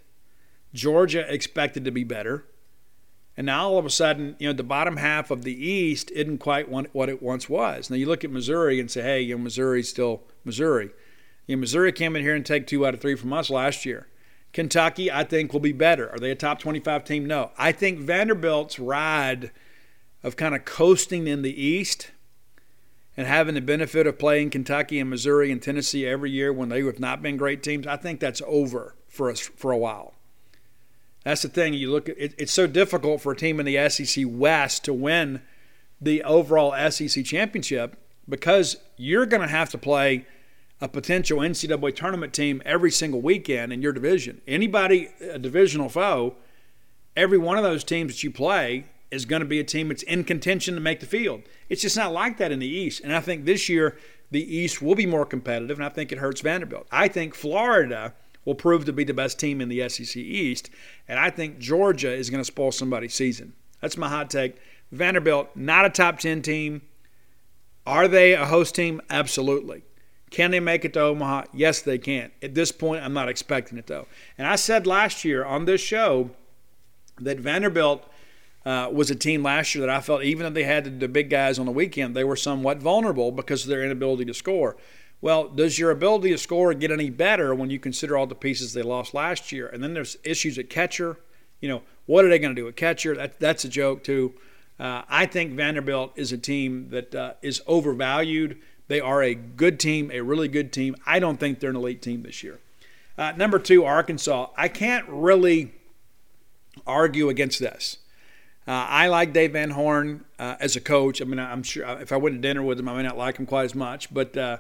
Georgia 0.75 1.33
expected 1.33 1.85
to 1.85 1.91
be 1.91 2.05
better, 2.05 2.47
and 3.37 3.47
now 3.47 3.69
all 3.69 3.79
of 3.79 3.85
a 3.85 3.91
sudden, 3.91 4.37
you 4.39 4.47
know, 4.47 4.53
the 4.53 4.63
bottom 4.63 4.97
half 4.97 5.31
of 5.31 5.43
the 5.43 5.53
East 5.53 6.11
isn't 6.13 6.39
quite 6.39 6.71
what 6.71 7.09
it 7.09 7.23
once 7.23 7.49
was. 7.49 7.91
Now 7.91 7.97
you 7.97 8.07
look 8.07 8.25
at 8.25 8.31
Missouri 8.31 8.81
and 8.81 8.91
say, 8.91 9.03
hey, 9.03 9.21
you 9.21 9.37
know, 9.37 9.43
Missouri's 9.43 9.91
still 9.91 10.23
Missouri. 10.45 10.91
You 11.47 11.57
know, 11.57 11.61
Missouri 11.61 11.93
came 11.93 12.17
in 12.17 12.23
here 12.23 12.35
and 12.35 12.47
take 12.47 12.67
two 12.67 12.87
out 12.87 12.95
of 12.95 13.01
three 13.01 13.15
from 13.15 13.33
us 13.33 13.51
last 13.51 13.85
year. 13.85 14.09
Kentucky, 14.53 15.13
I 15.13 15.23
think, 15.25 15.53
will 15.53 15.61
be 15.61 15.73
better. 15.73 16.11
Are 16.11 16.19
they 16.19 16.31
a 16.31 16.35
top 16.35 16.61
25 16.61 17.05
team? 17.05 17.27
No. 17.27 17.51
I 17.59 17.73
think 17.73 17.99
Vanderbilt's 17.99 18.79
ride– 18.79 19.51
of 20.27 20.35
kind 20.35 20.57
of 20.57 20.65
coasting 20.65 21.29
in 21.29 21.43
the 21.43 21.63
East 21.63 22.11
and 23.17 23.27
having 23.27 23.55
the 23.55 23.61
benefit 23.61 24.07
of 24.07 24.19
playing 24.19 24.51
Kentucky 24.51 25.01
and 25.01 25.09
Missouri 25.09 25.51
and 25.51 25.63
Tennessee 25.63 26.07
every 26.07 26.31
year 26.31 26.53
when 26.53 26.69
they 26.69 26.85
have 26.85 27.01
not 27.01 27.23
been 27.23 27.37
great 27.37 27.63
teams, 27.63 27.87
I 27.87 27.97
think 27.97 28.21
that's 28.21 28.43
over 28.47 28.95
for 29.09 29.31
us 29.31 29.41
for 29.41 29.73
a 29.73 29.79
while. 29.79 30.15
That's 31.25 31.43
the 31.43 31.49
thing. 31.49 31.75
You 31.75 31.91
look 31.91 32.09
at 32.09 32.17
it, 32.19 32.35
it's 32.39 32.53
so 32.53 32.67
difficult 32.67 33.21
for 33.21 33.33
a 33.33 33.37
team 33.37 33.59
in 33.59 33.67
the 33.67 33.89
SEC 33.89 34.25
West 34.29 34.85
to 34.85 34.93
win 34.93 35.41
the 36.01 36.23
overall 36.23 36.75
SEC 36.91 37.25
championship 37.25 37.97
because 38.29 38.77
you're 38.97 39.27
going 39.27 39.43
to 39.43 39.49
have 39.49 39.71
to 39.71 39.79
play 39.79 40.27
a 40.81 40.89
potential 40.89 41.39
NCAA 41.39 41.97
tournament 41.97 42.35
team 42.35 42.61
every 42.67 42.91
single 42.91 43.23
weekend 43.23 43.73
in 43.73 43.81
your 43.81 43.93
division. 43.93 44.43
Anybody 44.47 45.09
a 45.21 45.39
divisional 45.39 45.89
foe, 45.89 46.37
every 47.17 47.39
one 47.39 47.57
of 47.57 47.65
those 47.65 47.83
teams 47.83 48.13
that 48.13 48.23
you 48.23 48.31
play 48.31 48.85
is 49.11 49.25
going 49.25 49.41
to 49.41 49.47
be 49.47 49.61
a 49.61 49.65
team 49.65 49.89
that's 49.89 50.03
in 50.03 50.25
contention 50.25 50.75
to 50.75 50.81
make 50.81 51.01
the 51.01 51.07
field. 51.07 51.43
It's 51.69 51.83
just 51.83 51.97
not 51.97 52.13
like 52.13 52.39
that 52.39 52.53
in 52.53 52.59
the 52.59 52.69
East. 52.69 53.03
And 53.03 53.15
I 53.15 53.21
think 53.21 53.45
this 53.45 53.69
year 53.69 53.97
the 54.31 54.57
East 54.57 54.83
will 54.83 54.95
be 54.95 55.07
more 55.07 55.25
competitive, 55.25 55.79
and 55.79 55.87
I 55.87 55.91
think 55.91 56.11
it 56.11 56.19
hurts 56.19 56.41
Vanderbilt. 56.41 56.87
I 56.91 57.09
think 57.09 57.35
Florida 57.35 58.15
will 58.45 58.55
prove 58.55 58.85
to 58.85 58.93
be 58.93 59.05
the 59.05 59.15
best 59.15 59.39
team 59.39 59.61
in 59.61 59.69
the 59.69 59.89
SEC 59.89 60.17
East, 60.17 60.71
and 61.09 61.19
I 61.19 61.31
think 61.31 61.59
Georgia 61.59 62.13
is 62.13 62.31
going 62.31 62.41
to 62.41 62.45
spoil 62.45 62.73
somebody's 62.73 63.15
season. 63.15 63.53
That's 63.81 63.97
my 63.97 64.09
hot 64.09 64.31
take. 64.31 64.57
Vanderbilt, 64.91 65.51
not 65.55 65.85
a 65.85 65.91
top 65.91 66.19
10 66.19 66.43
team. 66.43 66.83
Are 67.87 68.09
they 68.09 68.35
a 68.35 68.47
host 68.47 68.75
team? 68.75 69.01
Absolutely. 69.11 69.85
Can 70.31 70.51
they 70.51 70.61
make 70.61 70.85
it 70.85 70.93
to 70.95 71.01
Omaha? 71.01 71.45
Yes, 71.53 71.83
they 71.83 71.99
can. 71.99 72.33
At 72.43 72.55
this 72.55 72.73
point, 72.73 73.05
I'm 73.05 73.13
not 73.13 73.29
expecting 73.29 73.79
it, 73.79 73.87
though. 73.87 74.07
And 74.37 74.47
I 74.47 74.57
said 74.57 74.87
last 74.87 75.25
year 75.25 75.45
on 75.45 75.65
this 75.65 75.81
show 75.81 76.31
that 77.21 77.39
Vanderbilt– 77.39 78.05
uh, 78.67 78.91
was 78.93 79.11
a 79.13 79.15
team 79.15 79.45
last 79.45 79.75
year 79.75 79.87
that 79.87 79.97
I 79.97 80.01
felt, 80.01 80.25
even 80.25 80.43
though 80.43 80.51
they 80.51 80.65
had 80.65 80.99
the 80.99 81.07
big 81.07 81.31
guys 81.31 81.61
on 81.61 81.67
the 81.67 81.73
weekend, 81.73 82.17
they 82.17 82.25
were 82.25 82.35
somewhat 82.35 82.79
vulnerable 82.79 83.31
because 83.31 83.63
of 83.63 83.71
their 83.71 83.85
inability 83.85 84.25
to 84.25 84.35
score. 84.35 84.77
Well, 85.21 85.49
does 85.49 85.79
your 85.79 85.93
ability 85.93 86.31
to 86.31 86.39
score 86.39 86.75
get 86.75 86.91
any 86.91 87.09
better 87.09 87.55
when 87.55 87.71
you 87.71 87.79
consider 87.79 88.17
all 88.17 88.27
the 88.27 88.35
pieces 88.35 88.73
they 88.73 88.83
lost 88.83 89.15
last 89.15 89.53
year? 89.53 89.69
And 89.69 89.83
then 89.85 89.95
there's 89.95 90.17
issues 90.25 90.59
at 90.59 90.69
catcher. 90.69 91.17
You 91.61 91.69
know, 91.69 91.83
what 92.07 92.25
are 92.25 92.29
they 92.29 92.41
going 92.41 92.57
to 92.57 92.61
do 92.61 92.67
at 92.67 92.75
catcher? 92.77 93.15
That, 93.15 93.39
that's 93.39 93.65
a 93.65 93.69
joke, 93.69 94.03
too. 94.03 94.35
Uh, 94.81 95.03
I 95.09 95.27
think 95.27 95.53
Vanderbilt 95.53 96.13
is 96.17 96.33
a 96.33 96.39
team 96.39 96.89
that 96.91 97.15
uh, 97.15 97.35
is 97.43 97.63
overvalued. 97.69 98.59
They 98.89 99.01
are 99.01 99.23
a 99.23 99.35
good 99.35 99.79
team, 99.79 100.11
a 100.13 100.21
really 100.21 100.49
good 100.49 100.73
team. 100.73 100.97
I 101.07 101.21
don't 101.21 101.39
think 101.39 101.61
they're 101.61 101.71
an 101.71 101.77
elite 101.77 102.03
team 102.03 102.25
this 102.25 102.43
year. 102.43 102.59
Uh, 103.17 103.33
number 103.37 103.61
two, 103.61 103.85
Arkansas. 103.85 104.49
I 104.57 104.69
can't 104.69 105.07
really 105.09 105.73
argue 106.85 107.29
against 107.29 107.61
this. 107.61 107.99
Uh, 108.67 108.73
I 108.73 109.07
like 109.07 109.33
Dave 109.33 109.53
Van 109.53 109.71
Horn 109.71 110.25
uh, 110.39 110.57
as 110.59 110.75
a 110.75 110.81
coach. 110.81 111.23
I 111.23 111.25
mean, 111.25 111.39
I'm 111.39 111.63
sure 111.63 111.87
uh, 111.87 111.99
if 112.01 112.11
I 112.11 112.17
went 112.17 112.35
to 112.35 112.41
dinner 112.41 112.63
with 112.63 112.81
him, 112.81 112.89
I 112.89 112.97
may 112.97 113.03
not 113.05 113.17
like 113.17 113.37
him 113.37 113.47
quite 113.47 113.65
as 113.65 113.75
much. 113.77 114.13
But 114.13 114.37
uh, 114.37 114.59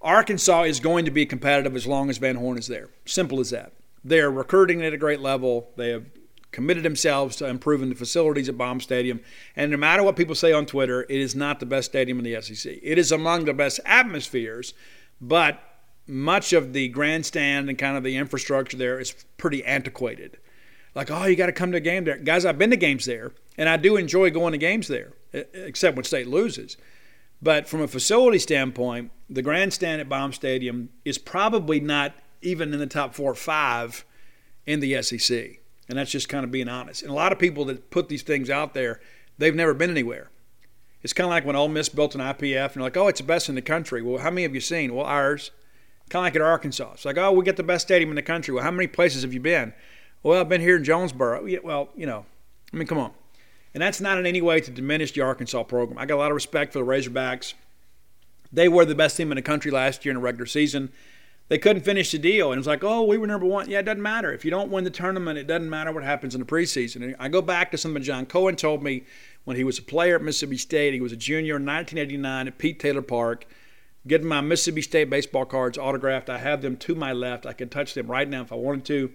Arkansas 0.00 0.62
is 0.62 0.78
going 0.78 1.04
to 1.04 1.10
be 1.10 1.26
competitive 1.26 1.74
as 1.74 1.86
long 1.86 2.10
as 2.10 2.18
Van 2.18 2.36
Horn 2.36 2.58
is 2.58 2.68
there. 2.68 2.90
Simple 3.06 3.40
as 3.40 3.50
that. 3.50 3.72
They're 4.04 4.30
recruiting 4.30 4.82
at 4.82 4.92
a 4.92 4.96
great 4.96 5.18
level. 5.18 5.70
They 5.76 5.90
have 5.90 6.04
committed 6.52 6.84
themselves 6.84 7.34
to 7.36 7.46
improving 7.46 7.88
the 7.88 7.96
facilities 7.96 8.48
at 8.48 8.56
Baum 8.56 8.80
Stadium. 8.80 9.20
And 9.56 9.72
no 9.72 9.76
matter 9.76 10.04
what 10.04 10.16
people 10.16 10.36
say 10.36 10.52
on 10.52 10.64
Twitter, 10.64 11.02
it 11.02 11.20
is 11.20 11.34
not 11.34 11.58
the 11.58 11.66
best 11.66 11.90
stadium 11.90 12.18
in 12.18 12.24
the 12.24 12.40
SEC. 12.40 12.78
It 12.82 12.98
is 12.98 13.10
among 13.10 13.44
the 13.44 13.52
best 13.52 13.80
atmospheres, 13.84 14.74
but 15.20 15.60
much 16.06 16.52
of 16.52 16.72
the 16.72 16.88
grandstand 16.88 17.68
and 17.68 17.76
kind 17.76 17.96
of 17.96 18.04
the 18.04 18.16
infrastructure 18.16 18.76
there 18.76 18.98
is 18.98 19.12
pretty 19.36 19.64
antiquated 19.64 20.38
like, 20.94 21.10
oh, 21.10 21.26
you 21.26 21.36
got 21.36 21.46
to 21.46 21.52
come 21.52 21.70
to 21.72 21.78
a 21.78 21.80
game 21.80 22.04
there. 22.04 22.16
Guys, 22.16 22.44
I've 22.44 22.58
been 22.58 22.70
to 22.70 22.76
games 22.76 23.04
there, 23.04 23.32
and 23.56 23.68
I 23.68 23.76
do 23.76 23.96
enjoy 23.96 24.30
going 24.30 24.52
to 24.52 24.58
games 24.58 24.88
there, 24.88 25.12
except 25.32 25.96
when 25.96 26.04
state 26.04 26.26
loses. 26.26 26.76
But 27.40 27.68
from 27.68 27.82
a 27.82 27.88
facility 27.88 28.38
standpoint, 28.38 29.12
the 29.30 29.42
grandstand 29.42 30.00
at 30.00 30.08
Baum 30.08 30.32
Stadium 30.32 30.88
is 31.04 31.18
probably 31.18 31.78
not 31.78 32.14
even 32.42 32.72
in 32.72 32.80
the 32.80 32.86
top 32.86 33.14
four 33.14 33.32
or 33.32 33.36
five 33.36 34.04
in 34.66 34.80
the 34.80 35.00
SEC. 35.02 35.60
And 35.88 35.98
that's 35.98 36.10
just 36.10 36.28
kind 36.28 36.44
of 36.44 36.50
being 36.50 36.68
honest. 36.68 37.02
And 37.02 37.10
a 37.10 37.14
lot 37.14 37.32
of 37.32 37.38
people 37.38 37.64
that 37.66 37.90
put 37.90 38.08
these 38.08 38.22
things 38.22 38.50
out 38.50 38.74
there, 38.74 39.00
they've 39.38 39.54
never 39.54 39.72
been 39.72 39.90
anywhere. 39.90 40.30
It's 41.02 41.12
kind 41.12 41.26
of 41.26 41.30
like 41.30 41.44
when 41.44 41.56
Ole 41.56 41.68
Miss 41.68 41.88
built 41.88 42.14
an 42.14 42.20
IPF, 42.20 42.64
and 42.64 42.74
they're 42.74 42.82
like, 42.82 42.96
oh, 42.96 43.06
it's 43.06 43.20
the 43.20 43.26
best 43.26 43.48
in 43.48 43.54
the 43.54 43.62
country. 43.62 44.02
Well, 44.02 44.20
how 44.20 44.30
many 44.30 44.42
have 44.42 44.54
you 44.54 44.60
seen? 44.60 44.94
Well, 44.94 45.06
ours. 45.06 45.52
Kind 46.10 46.22
of 46.22 46.26
like 46.26 46.36
at 46.36 46.42
Arkansas. 46.42 46.92
It's 46.94 47.04
like, 47.04 47.18
oh, 47.18 47.30
we 47.32 47.44
get 47.44 47.56
the 47.56 47.62
best 47.62 47.86
stadium 47.86 48.10
in 48.10 48.16
the 48.16 48.22
country. 48.22 48.52
Well, 48.52 48.64
how 48.64 48.70
many 48.70 48.86
places 48.88 49.22
have 49.22 49.32
you 49.32 49.40
been? 49.40 49.74
Well, 50.22 50.40
I've 50.40 50.48
been 50.48 50.60
here 50.60 50.76
in 50.76 50.84
Jonesboro. 50.84 51.46
Well, 51.62 51.90
you 51.96 52.06
know, 52.06 52.26
I 52.72 52.76
mean, 52.76 52.86
come 52.86 52.98
on. 52.98 53.12
And 53.74 53.82
that's 53.82 54.00
not 54.00 54.18
in 54.18 54.26
any 54.26 54.40
way 54.40 54.60
to 54.60 54.70
diminish 54.70 55.12
the 55.12 55.20
Arkansas 55.20 55.62
program. 55.64 55.98
I 55.98 56.06
got 56.06 56.16
a 56.16 56.18
lot 56.18 56.30
of 56.30 56.34
respect 56.34 56.72
for 56.72 56.80
the 56.80 56.84
Razorbacks. 56.84 57.54
They 58.52 58.68
were 58.68 58.84
the 58.84 58.94
best 58.94 59.16
team 59.16 59.30
in 59.30 59.36
the 59.36 59.42
country 59.42 59.70
last 59.70 60.04
year 60.04 60.10
in 60.10 60.16
the 60.16 60.22
regular 60.22 60.46
season. 60.46 60.90
They 61.48 61.58
couldn't 61.58 61.82
finish 61.82 62.10
the 62.10 62.18
deal. 62.18 62.52
And 62.52 62.58
it's 62.58 62.66
like, 62.66 62.82
oh, 62.84 63.04
we 63.04 63.18
were 63.18 63.26
number 63.26 63.46
one. 63.46 63.70
Yeah, 63.70 63.78
it 63.78 63.84
doesn't 63.84 64.02
matter. 64.02 64.32
If 64.32 64.44
you 64.44 64.50
don't 64.50 64.70
win 64.70 64.84
the 64.84 64.90
tournament, 64.90 65.38
it 65.38 65.46
doesn't 65.46 65.68
matter 65.68 65.92
what 65.92 66.02
happens 66.02 66.34
in 66.34 66.40
the 66.40 66.46
preseason. 66.46 67.02
And 67.02 67.16
I 67.18 67.28
go 67.28 67.40
back 67.40 67.70
to 67.70 67.78
something 67.78 68.02
John 68.02 68.26
Cohen 68.26 68.56
told 68.56 68.82
me 68.82 69.04
when 69.44 69.56
he 69.56 69.64
was 69.64 69.78
a 69.78 69.82
player 69.82 70.16
at 70.16 70.22
Mississippi 70.22 70.58
State. 70.58 70.94
He 70.94 71.00
was 71.00 71.12
a 71.12 71.16
junior 71.16 71.56
in 71.56 71.64
1989 71.64 72.48
at 72.48 72.58
Pete 72.58 72.78
Taylor 72.80 73.02
Park. 73.02 73.46
Getting 74.06 74.26
my 74.26 74.40
Mississippi 74.40 74.82
State 74.82 75.10
baseball 75.10 75.44
cards 75.44 75.78
autographed. 75.78 76.30
I 76.30 76.38
have 76.38 76.62
them 76.62 76.76
to 76.78 76.94
my 76.94 77.12
left. 77.12 77.46
I 77.46 77.52
can 77.52 77.68
touch 77.68 77.94
them 77.94 78.10
right 78.10 78.28
now 78.28 78.42
if 78.42 78.52
I 78.52 78.56
wanted 78.56 78.84
to 78.86 79.12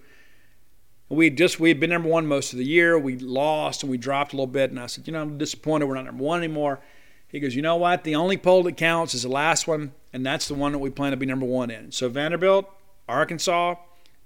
we 1.08 1.30
just 1.30 1.60
we 1.60 1.68
had 1.68 1.80
been 1.80 1.90
number 1.90 2.08
one 2.08 2.26
most 2.26 2.52
of 2.52 2.58
the 2.58 2.64
year. 2.64 2.98
We 2.98 3.16
lost 3.16 3.82
and 3.82 3.90
we 3.90 3.98
dropped 3.98 4.32
a 4.32 4.36
little 4.36 4.46
bit, 4.46 4.70
and 4.70 4.80
I 4.80 4.86
said, 4.86 5.06
you 5.06 5.12
know, 5.12 5.20
I'm 5.20 5.38
disappointed 5.38 5.86
we're 5.86 5.94
not 5.94 6.06
number 6.06 6.24
one 6.24 6.38
anymore. 6.38 6.80
He 7.28 7.40
goes, 7.40 7.54
you 7.54 7.62
know 7.62 7.76
what? 7.76 8.04
The 8.04 8.14
only 8.14 8.36
poll 8.36 8.62
that 8.62 8.76
counts 8.76 9.12
is 9.12 9.22
the 9.22 9.28
last 9.28 9.66
one, 9.66 9.92
and 10.12 10.24
that's 10.24 10.48
the 10.48 10.54
one 10.54 10.72
that 10.72 10.78
we 10.78 10.90
plan 10.90 11.10
to 11.10 11.16
be 11.16 11.26
number 11.26 11.46
one 11.46 11.70
in. 11.70 11.90
So 11.90 12.08
Vanderbilt, 12.08 12.70
Arkansas, 13.08 13.74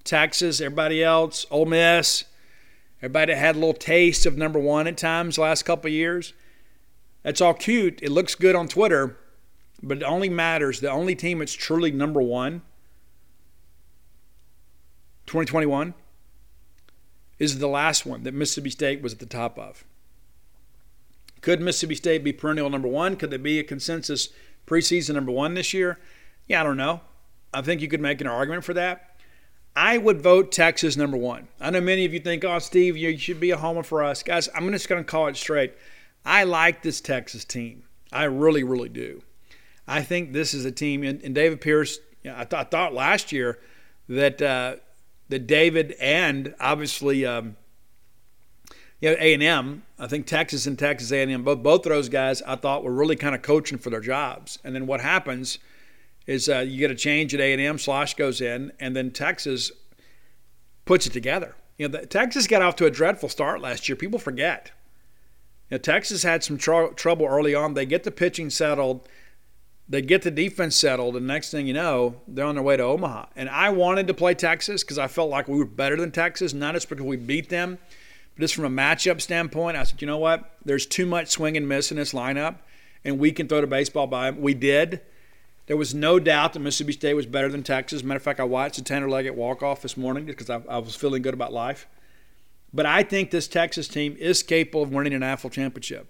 Texas, 0.04 0.60
everybody 0.60 1.02
else, 1.02 1.46
Ole 1.50 1.66
Miss, 1.66 2.24
everybody 3.00 3.32
that 3.32 3.38
had 3.38 3.56
a 3.56 3.58
little 3.58 3.74
taste 3.74 4.26
of 4.26 4.36
number 4.36 4.58
one 4.58 4.86
at 4.86 4.96
times 4.96 5.38
last 5.38 5.64
couple 5.64 5.90
years. 5.90 6.32
That's 7.22 7.40
all 7.40 7.54
cute. 7.54 8.00
It 8.02 8.10
looks 8.10 8.34
good 8.34 8.54
on 8.54 8.68
Twitter, 8.68 9.18
but 9.82 9.98
it 9.98 10.04
only 10.04 10.28
matters. 10.28 10.80
The 10.80 10.90
only 10.90 11.14
team 11.14 11.38
that's 11.38 11.52
truly 11.52 11.90
number 11.90 12.22
one, 12.22 12.62
2021, 15.26 15.94
is 17.38 17.58
the 17.58 17.68
last 17.68 18.04
one 18.04 18.24
that 18.24 18.34
Mississippi 18.34 18.70
State 18.70 19.02
was 19.02 19.12
at 19.12 19.18
the 19.18 19.26
top 19.26 19.58
of. 19.58 19.84
Could 21.40 21.60
Mississippi 21.60 21.94
State 21.94 22.24
be 22.24 22.32
perennial 22.32 22.70
number 22.70 22.88
one? 22.88 23.16
Could 23.16 23.30
they 23.30 23.36
be 23.36 23.58
a 23.58 23.64
consensus 23.64 24.30
preseason 24.66 25.14
number 25.14 25.32
one 25.32 25.54
this 25.54 25.72
year? 25.72 25.98
Yeah, 26.46 26.60
I 26.60 26.64
don't 26.64 26.76
know. 26.76 27.00
I 27.54 27.62
think 27.62 27.80
you 27.80 27.88
could 27.88 28.00
make 28.00 28.20
an 28.20 28.26
argument 28.26 28.64
for 28.64 28.74
that. 28.74 29.16
I 29.76 29.96
would 29.98 30.20
vote 30.20 30.50
Texas 30.50 30.96
number 30.96 31.16
one. 31.16 31.48
I 31.60 31.70
know 31.70 31.80
many 31.80 32.04
of 32.04 32.12
you 32.12 32.18
think, 32.18 32.44
oh, 32.44 32.58
Steve, 32.58 32.96
you 32.96 33.16
should 33.16 33.38
be 33.38 33.52
a 33.52 33.56
homer 33.56 33.84
for 33.84 34.02
us. 34.02 34.22
Guys, 34.22 34.48
I'm 34.54 34.70
just 34.72 34.88
going 34.88 35.04
to 35.04 35.08
call 35.08 35.28
it 35.28 35.36
straight. 35.36 35.74
I 36.24 36.44
like 36.44 36.82
this 36.82 37.00
Texas 37.00 37.44
team. 37.44 37.84
I 38.12 38.24
really, 38.24 38.64
really 38.64 38.88
do. 38.88 39.22
I 39.86 40.02
think 40.02 40.32
this 40.32 40.52
is 40.52 40.64
a 40.64 40.72
team, 40.72 41.02
and, 41.02 41.34
David 41.34 41.60
Pierce, 41.60 41.98
you 42.22 42.30
know, 42.30 42.36
I, 42.36 42.44
th- 42.44 42.60
I, 42.60 42.64
thought 42.64 42.92
last 42.92 43.32
year 43.32 43.58
that 44.08 44.42
uh, 44.42 44.76
that 45.28 45.46
David 45.46 45.94
and 46.00 46.54
obviously 46.60 47.24
um, 47.24 47.56
you 49.00 49.10
know 49.10 49.16
A 49.18 49.34
and 49.34 49.42
M. 49.42 49.82
I 49.98 50.06
think 50.06 50.26
Texas 50.26 50.66
and 50.66 50.78
Texas 50.78 51.12
A 51.12 51.22
and 51.22 51.30
M, 51.30 51.42
both 51.42 51.62
both 51.62 51.86
of 51.86 51.90
those 51.90 52.08
guys, 52.08 52.42
I 52.42 52.56
thought 52.56 52.84
were 52.84 52.92
really 52.92 53.16
kind 53.16 53.34
of 53.34 53.42
coaching 53.42 53.78
for 53.78 53.90
their 53.90 54.00
jobs. 54.00 54.58
And 54.64 54.74
then 54.74 54.86
what 54.86 55.00
happens 55.00 55.58
is 56.26 56.48
uh, 56.48 56.58
you 56.58 56.78
get 56.78 56.90
a 56.90 56.94
change 56.94 57.34
at 57.34 57.40
A 57.40 57.52
and 57.52 57.60
M. 57.60 57.78
Schloss 57.78 58.14
goes 58.14 58.40
in, 58.40 58.72
and 58.78 58.94
then 58.94 59.10
Texas 59.10 59.72
puts 60.84 61.06
it 61.06 61.12
together. 61.12 61.54
You 61.78 61.88
know, 61.88 61.98
the, 61.98 62.06
Texas 62.06 62.46
got 62.46 62.60
off 62.60 62.76
to 62.76 62.86
a 62.86 62.90
dreadful 62.90 63.28
start 63.28 63.60
last 63.60 63.88
year. 63.88 63.96
People 63.96 64.18
forget. 64.18 64.70
You 65.70 65.76
know, 65.76 65.78
Texas 65.78 66.22
had 66.22 66.42
some 66.44 66.58
tr- 66.58 66.92
trouble 66.96 67.26
early 67.26 67.54
on. 67.54 67.74
They 67.74 67.86
get 67.86 68.04
the 68.04 68.10
pitching 68.10 68.50
settled 68.50 69.08
they 69.88 70.02
get 70.02 70.22
the 70.22 70.30
defense 70.30 70.76
settled, 70.76 71.16
and 71.16 71.26
next 71.26 71.50
thing 71.50 71.66
you 71.66 71.72
know, 71.72 72.20
they're 72.28 72.44
on 72.44 72.54
their 72.54 72.62
way 72.62 72.76
to 72.76 72.82
Omaha. 72.82 73.26
And 73.36 73.48
I 73.48 73.70
wanted 73.70 74.06
to 74.08 74.14
play 74.14 74.34
Texas 74.34 74.84
because 74.84 74.98
I 74.98 75.06
felt 75.06 75.30
like 75.30 75.48
we 75.48 75.58
were 75.58 75.64
better 75.64 75.96
than 75.96 76.10
Texas, 76.10 76.52
not 76.52 76.74
just 76.74 76.88
because 76.88 77.04
we 77.04 77.16
beat 77.16 77.48
them, 77.48 77.78
but 78.34 78.42
just 78.42 78.54
from 78.54 78.66
a 78.66 78.70
matchup 78.70 79.20
standpoint. 79.20 79.76
I 79.78 79.84
said, 79.84 80.02
you 80.02 80.06
know 80.06 80.18
what? 80.18 80.56
There's 80.64 80.84
too 80.84 81.06
much 81.06 81.28
swing 81.28 81.56
and 81.56 81.66
miss 81.66 81.90
in 81.90 81.96
this 81.96 82.12
lineup, 82.12 82.56
and 83.02 83.18
we 83.18 83.32
can 83.32 83.48
throw 83.48 83.62
the 83.62 83.66
baseball 83.66 84.06
by 84.06 84.30
them. 84.30 84.42
We 84.42 84.52
did. 84.52 85.00
There 85.68 85.76
was 85.76 85.94
no 85.94 86.18
doubt 86.18 86.52
that 86.52 86.60
Mississippi 86.60 86.92
State 86.92 87.14
was 87.14 87.26
better 87.26 87.48
than 87.48 87.62
Texas. 87.62 88.02
Matter 88.02 88.16
of 88.16 88.22
fact, 88.22 88.40
I 88.40 88.44
watched 88.44 88.76
the 88.76 88.82
Tanner 88.82 89.08
Leggett 89.08 89.34
walk-off 89.34 89.82
this 89.82 89.96
morning 89.96 90.26
because 90.26 90.50
I, 90.50 90.60
I 90.68 90.78
was 90.78 90.96
feeling 90.96 91.22
good 91.22 91.34
about 91.34 91.52
life. 91.52 91.86
But 92.72 92.84
I 92.84 93.02
think 93.02 93.30
this 93.30 93.48
Texas 93.48 93.88
team 93.88 94.16
is 94.18 94.42
capable 94.42 94.82
of 94.82 94.92
winning 94.92 95.14
an 95.14 95.20
national 95.20 95.50
championship. 95.50 96.08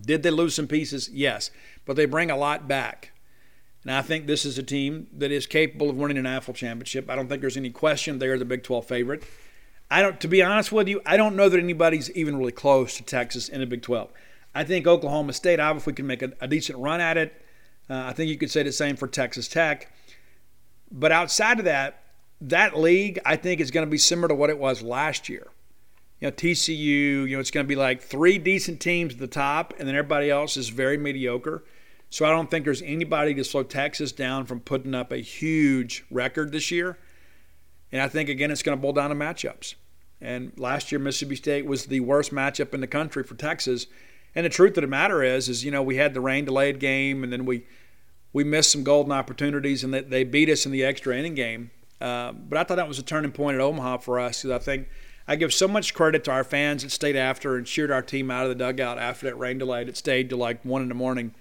Did 0.00 0.22
they 0.22 0.30
lose 0.30 0.54
some 0.54 0.66
pieces? 0.66 1.08
Yes 1.10 1.50
but 1.84 1.96
they 1.96 2.06
bring 2.06 2.30
a 2.30 2.36
lot 2.36 2.66
back. 2.66 3.12
And 3.82 3.92
I 3.92 4.02
think 4.02 4.26
this 4.26 4.44
is 4.44 4.56
a 4.56 4.62
team 4.62 5.08
that 5.12 5.30
is 5.30 5.46
capable 5.46 5.90
of 5.90 5.96
winning 5.96 6.16
an 6.16 6.24
AFL 6.24 6.54
championship. 6.54 7.10
I 7.10 7.16
don't 7.16 7.28
think 7.28 7.42
there's 7.42 7.56
any 7.56 7.70
question 7.70 8.18
they 8.18 8.28
are 8.28 8.38
the 8.38 8.44
Big 8.44 8.62
12 8.62 8.86
favorite. 8.86 9.24
I 9.90 10.00
don't, 10.00 10.18
to 10.20 10.28
be 10.28 10.42
honest 10.42 10.72
with 10.72 10.88
you, 10.88 11.02
I 11.04 11.18
don't 11.18 11.36
know 11.36 11.50
that 11.50 11.60
anybody's 11.60 12.10
even 12.12 12.36
really 12.38 12.52
close 12.52 12.96
to 12.96 13.02
Texas 13.02 13.48
in 13.48 13.60
the 13.60 13.66
Big 13.66 13.82
12. 13.82 14.10
I 14.54 14.64
think 14.64 14.86
Oklahoma 14.86 15.34
State 15.34 15.60
obviously 15.60 15.92
can 15.92 16.06
make 16.06 16.22
a, 16.22 16.32
a 16.40 16.48
decent 16.48 16.78
run 16.78 17.00
at 17.00 17.18
it. 17.18 17.44
Uh, 17.90 18.04
I 18.06 18.12
think 18.14 18.30
you 18.30 18.38
could 18.38 18.50
say 18.50 18.62
the 18.62 18.72
same 18.72 18.96
for 18.96 19.06
Texas 19.06 19.48
Tech. 19.48 19.92
But 20.90 21.12
outside 21.12 21.58
of 21.58 21.66
that, 21.66 22.02
that 22.40 22.78
league 22.78 23.20
I 23.26 23.36
think 23.36 23.60
is 23.60 23.70
going 23.70 23.86
to 23.86 23.90
be 23.90 23.98
similar 23.98 24.28
to 24.28 24.34
what 24.34 24.48
it 24.48 24.58
was 24.58 24.80
last 24.80 25.28
year. 25.28 25.48
You 26.20 26.28
know, 26.28 26.32
TCU, 26.32 26.76
you 27.28 27.36
know, 27.36 27.40
it's 27.40 27.50
going 27.50 27.64
to 27.64 27.68
be 27.68 27.76
like 27.76 28.00
three 28.00 28.38
decent 28.38 28.80
teams 28.80 29.14
at 29.14 29.18
the 29.18 29.26
top, 29.26 29.74
and 29.78 29.88
then 29.88 29.94
everybody 29.94 30.30
else 30.30 30.56
is 30.56 30.68
very 30.68 30.96
mediocre. 30.96 31.64
So 32.10 32.24
I 32.24 32.30
don't 32.30 32.50
think 32.50 32.64
there's 32.64 32.82
anybody 32.82 33.34
to 33.34 33.44
slow 33.44 33.64
Texas 33.64 34.12
down 34.12 34.46
from 34.46 34.60
putting 34.60 34.94
up 34.94 35.10
a 35.10 35.16
huge 35.16 36.04
record 36.10 36.52
this 36.52 36.70
year. 36.70 36.98
And 37.90 38.00
I 38.00 38.08
think, 38.08 38.28
again, 38.28 38.50
it's 38.50 38.62
going 38.62 38.78
to 38.78 38.80
boil 38.80 38.92
down 38.92 39.10
to 39.10 39.16
matchups. 39.16 39.74
And 40.20 40.52
last 40.58 40.92
year, 40.92 40.98
Mississippi 40.98 41.36
State 41.36 41.66
was 41.66 41.86
the 41.86 42.00
worst 42.00 42.32
matchup 42.32 42.72
in 42.72 42.80
the 42.80 42.86
country 42.86 43.24
for 43.24 43.34
Texas. 43.34 43.86
And 44.34 44.46
the 44.46 44.50
truth 44.50 44.76
of 44.76 44.82
the 44.82 44.88
matter 44.88 45.22
is, 45.22 45.48
is 45.48 45.64
you 45.64 45.70
know, 45.70 45.82
we 45.82 45.96
had 45.96 46.14
the 46.14 46.20
rain 46.20 46.44
delayed 46.44 46.80
game, 46.80 47.24
and 47.24 47.32
then 47.32 47.44
we 47.44 47.66
we 48.32 48.42
missed 48.42 48.72
some 48.72 48.82
golden 48.82 49.12
opportunities, 49.12 49.84
and 49.84 49.94
they, 49.94 50.00
they 50.00 50.24
beat 50.24 50.48
us 50.48 50.66
in 50.66 50.72
the 50.72 50.84
extra 50.84 51.16
inning 51.16 51.34
game. 51.34 51.70
Uh, 52.00 52.32
but 52.32 52.58
I 52.58 52.64
thought 52.64 52.76
that 52.76 52.88
was 52.88 52.98
a 52.98 53.02
turning 53.02 53.30
point 53.30 53.54
at 53.54 53.60
Omaha 53.60 53.98
for 53.98 54.18
us 54.18 54.42
because 54.42 54.50
I 54.50 54.58
think 54.58 54.88
I 55.26 55.36
give 55.36 55.54
so 55.54 55.66
much 55.66 55.94
credit 55.94 56.24
to 56.24 56.32
our 56.32 56.44
fans 56.44 56.82
that 56.82 56.90
stayed 56.90 57.16
after 57.16 57.56
and 57.56 57.66
cheered 57.66 57.90
our 57.90 58.02
team 58.02 58.30
out 58.30 58.44
of 58.44 58.50
the 58.50 58.54
dugout 58.54 58.98
after 58.98 59.26
that 59.26 59.36
rain 59.36 59.58
delay. 59.58 59.82
It 59.82 59.96
stayed 59.96 60.28
to 60.30 60.36
like 60.36 60.64
one 60.64 60.82
in 60.82 60.88
the 60.88 60.94
morning 60.94 61.34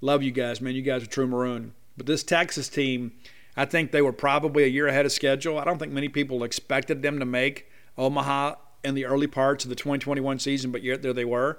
Love 0.00 0.22
you 0.22 0.30
guys, 0.30 0.60
man. 0.60 0.74
You 0.74 0.82
guys 0.82 1.02
are 1.02 1.06
true 1.06 1.26
maroon. 1.26 1.74
But 1.96 2.06
this 2.06 2.22
Texas 2.22 2.68
team, 2.68 3.12
I 3.56 3.66
think 3.66 3.92
they 3.92 4.00
were 4.00 4.12
probably 4.12 4.64
a 4.64 4.68
year 4.68 4.86
ahead 4.86 5.04
of 5.04 5.12
schedule. 5.12 5.58
I 5.58 5.64
don't 5.64 5.78
think 5.78 5.92
many 5.92 6.08
people 6.08 6.42
expected 6.42 7.02
them 7.02 7.18
to 7.18 7.26
make 7.26 7.70
Omaha 7.98 8.54
in 8.82 8.94
the 8.94 9.04
early 9.04 9.26
parts 9.26 9.64
of 9.64 9.68
the 9.68 9.76
2021 9.76 10.38
season, 10.38 10.70
but 10.72 10.82
yet 10.82 11.02
there 11.02 11.12
they 11.12 11.24
were. 11.24 11.58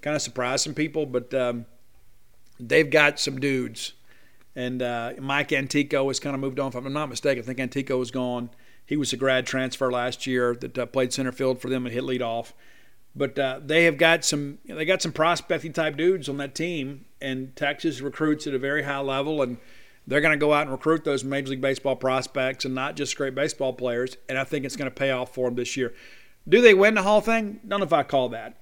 Kind 0.00 0.16
of 0.16 0.22
surprised 0.22 0.64
some 0.64 0.74
people, 0.74 1.04
but 1.04 1.34
um, 1.34 1.66
they've 2.58 2.88
got 2.88 3.20
some 3.20 3.38
dudes. 3.38 3.92
And 4.56 4.80
uh, 4.80 5.12
Mike 5.20 5.52
Antico 5.52 6.08
has 6.08 6.18
kind 6.18 6.34
of 6.34 6.40
moved 6.40 6.58
on. 6.58 6.68
If 6.68 6.74
I'm 6.74 6.92
not 6.92 7.10
mistaken, 7.10 7.42
I 7.42 7.46
think 7.46 7.60
Antico 7.60 8.00
is 8.00 8.10
gone. 8.10 8.48
He 8.86 8.96
was 8.96 9.12
a 9.12 9.16
grad 9.16 9.46
transfer 9.46 9.90
last 9.90 10.26
year 10.26 10.54
that 10.56 10.76
uh, 10.76 10.86
played 10.86 11.12
center 11.12 11.32
field 11.32 11.60
for 11.60 11.68
them 11.68 11.86
and 11.86 11.94
hit 11.94 12.04
lead 12.04 12.22
off. 12.22 12.52
But 13.14 13.38
uh, 13.38 13.60
they 13.64 13.84
have 13.84 13.98
got 13.98 14.24
some 14.24 14.58
you 14.64 14.70
know, 14.70 14.76
they 14.76 14.84
got 14.84 15.02
some 15.02 15.12
prospecting 15.12 15.72
type 15.72 15.96
dudes 15.96 16.28
on 16.28 16.38
that 16.38 16.54
team, 16.54 17.04
and 17.20 17.54
Texas 17.54 18.00
recruits 18.00 18.46
at 18.46 18.54
a 18.54 18.58
very 18.58 18.82
high 18.82 19.00
level, 19.00 19.42
and 19.42 19.58
they're 20.06 20.20
going 20.20 20.32
to 20.32 20.38
go 20.38 20.52
out 20.52 20.62
and 20.62 20.72
recruit 20.72 21.04
those 21.04 21.22
Major 21.22 21.50
League 21.50 21.60
Baseball 21.60 21.94
prospects 21.94 22.64
and 22.64 22.74
not 22.74 22.96
just 22.96 23.16
great 23.16 23.34
baseball 23.34 23.72
players. 23.72 24.16
And 24.28 24.38
I 24.38 24.44
think 24.44 24.64
it's 24.64 24.76
going 24.76 24.90
to 24.90 24.94
pay 24.94 25.10
off 25.10 25.34
for 25.34 25.48
them 25.48 25.56
this 25.56 25.76
year. 25.76 25.92
Do 26.48 26.60
they 26.60 26.74
win 26.74 26.94
the 26.94 27.02
whole 27.02 27.20
thing? 27.20 27.60
Don't 27.66 27.80
know 27.80 27.86
if 27.86 27.92
I 27.92 28.02
call 28.02 28.30
that. 28.30 28.58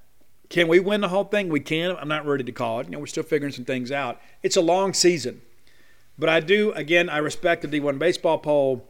Can 0.51 0.66
we 0.66 0.80
win 0.80 1.01
the 1.01 1.09
whole 1.09 1.24
thing? 1.24 1.48
We 1.48 1.60
can. 1.60 1.97
I'm 1.97 2.09
not 2.09 2.26
ready 2.26 2.44
to 2.44 2.52
call 2.52 2.80
it. 2.80 2.86
You 2.86 2.92
know, 2.92 2.98
we're 2.98 3.06
still 3.06 3.22
figuring 3.22 3.52
some 3.52 3.64
things 3.64 3.92
out. 3.92 4.20
It's 4.42 4.56
a 4.56 4.60
long 4.60 4.92
season, 4.92 5.40
but 6.18 6.28
I 6.28 6.40
do. 6.40 6.72
Again, 6.72 7.09
I 7.09 7.18
respect 7.18 7.62
the 7.62 7.68
D1 7.68 7.98
baseball 8.01 8.38
poll. 8.38 8.90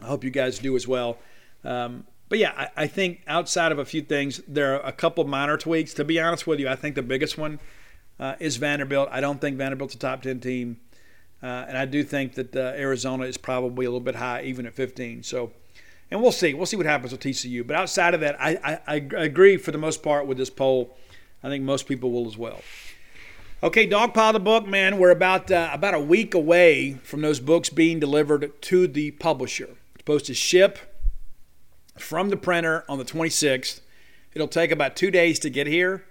I 0.00 0.06
hope 0.06 0.24
you 0.24 0.30
guys 0.30 0.58
do 0.58 0.76
as 0.76 0.86
well. 0.86 1.18
Um, 1.64 2.06
but 2.28 2.38
yeah, 2.38 2.52
I, 2.56 2.82
I, 2.82 2.86
think 2.86 3.22
outside 3.26 3.72
of 3.72 3.78
a 3.78 3.84
few 3.84 4.02
things, 4.02 4.40
there 4.48 4.74
are 4.74 4.86
a 4.86 4.92
couple 4.92 5.24
minor 5.24 5.56
tweaks. 5.56 5.94
To 5.94 6.04
be 6.04 6.20
honest 6.20 6.46
with 6.46 6.60
you, 6.60 6.68
I 6.68 6.76
think 6.76 6.94
the 6.94 7.02
biggest 7.02 7.38
one 7.38 7.60
uh, 8.18 8.34
is 8.40 8.56
Vanderbilt. 8.56 9.08
I 9.10 9.20
don't 9.20 9.40
think 9.40 9.56
Vanderbilt's 9.56 9.94
a 9.94 9.98
top 9.98 10.22
10 10.22 10.40
team. 10.40 10.78
Uh, 11.42 11.66
and 11.68 11.78
I 11.78 11.84
do 11.84 12.02
think 12.02 12.34
that 12.34 12.56
uh, 12.56 12.72
Arizona 12.76 13.24
is 13.24 13.36
probably 13.36 13.86
a 13.86 13.88
little 13.88 14.00
bit 14.00 14.16
high, 14.16 14.42
even 14.42 14.66
at 14.66 14.74
15. 14.74 15.22
So, 15.22 15.52
and 16.10 16.20
we'll 16.20 16.32
see. 16.32 16.54
We'll 16.54 16.66
see 16.66 16.76
what 16.76 16.86
happens 16.86 17.12
with 17.12 17.20
TCU. 17.20 17.66
But 17.66 17.76
outside 17.76 18.14
of 18.14 18.20
that, 18.20 18.40
I, 18.40 18.80
I, 18.86 18.94
I 19.16 19.22
agree 19.22 19.56
for 19.56 19.70
the 19.70 19.78
most 19.78 20.02
part 20.02 20.26
with 20.26 20.38
this 20.38 20.50
poll. 20.50 20.96
I 21.42 21.48
think 21.48 21.62
most 21.62 21.86
people 21.86 22.10
will 22.10 22.26
as 22.26 22.36
well. 22.36 22.60
Okay, 23.62 23.88
Dogpile 23.88 24.32
the 24.32 24.40
book, 24.40 24.66
man. 24.66 24.98
We're 24.98 25.10
about 25.10 25.50
uh, 25.50 25.70
about 25.72 25.94
a 25.94 26.00
week 26.00 26.34
away 26.34 26.94
from 27.02 27.22
those 27.22 27.40
books 27.40 27.70
being 27.70 27.98
delivered 27.98 28.60
to 28.62 28.86
the 28.86 29.12
publisher. 29.12 29.70
Supposed 30.06 30.26
to 30.26 30.34
ship 30.34 30.78
from 31.98 32.30
the 32.30 32.36
printer 32.36 32.84
on 32.88 32.98
the 32.98 33.04
26th. 33.04 33.80
It'll 34.34 34.46
take 34.46 34.70
about 34.70 34.94
two 34.94 35.10
days 35.10 35.40
to 35.40 35.50
get 35.50 35.66
here. 35.66 36.04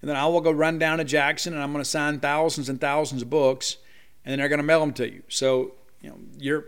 And 0.00 0.08
then 0.08 0.16
I 0.16 0.24
will 0.28 0.40
go 0.40 0.50
run 0.50 0.78
down 0.78 0.96
to 0.96 1.04
Jackson 1.04 1.52
and 1.52 1.62
I'm 1.62 1.70
going 1.70 1.84
to 1.84 1.90
sign 1.90 2.20
thousands 2.20 2.70
and 2.70 2.80
thousands 2.80 3.20
of 3.20 3.28
books 3.28 3.76
and 4.24 4.32
then 4.32 4.38
they're 4.38 4.48
going 4.48 4.60
to 4.60 4.64
mail 4.64 4.80
them 4.80 4.94
to 4.94 5.12
you. 5.12 5.24
So, 5.28 5.72
you 6.00 6.08
know, 6.08 6.16
your, 6.38 6.64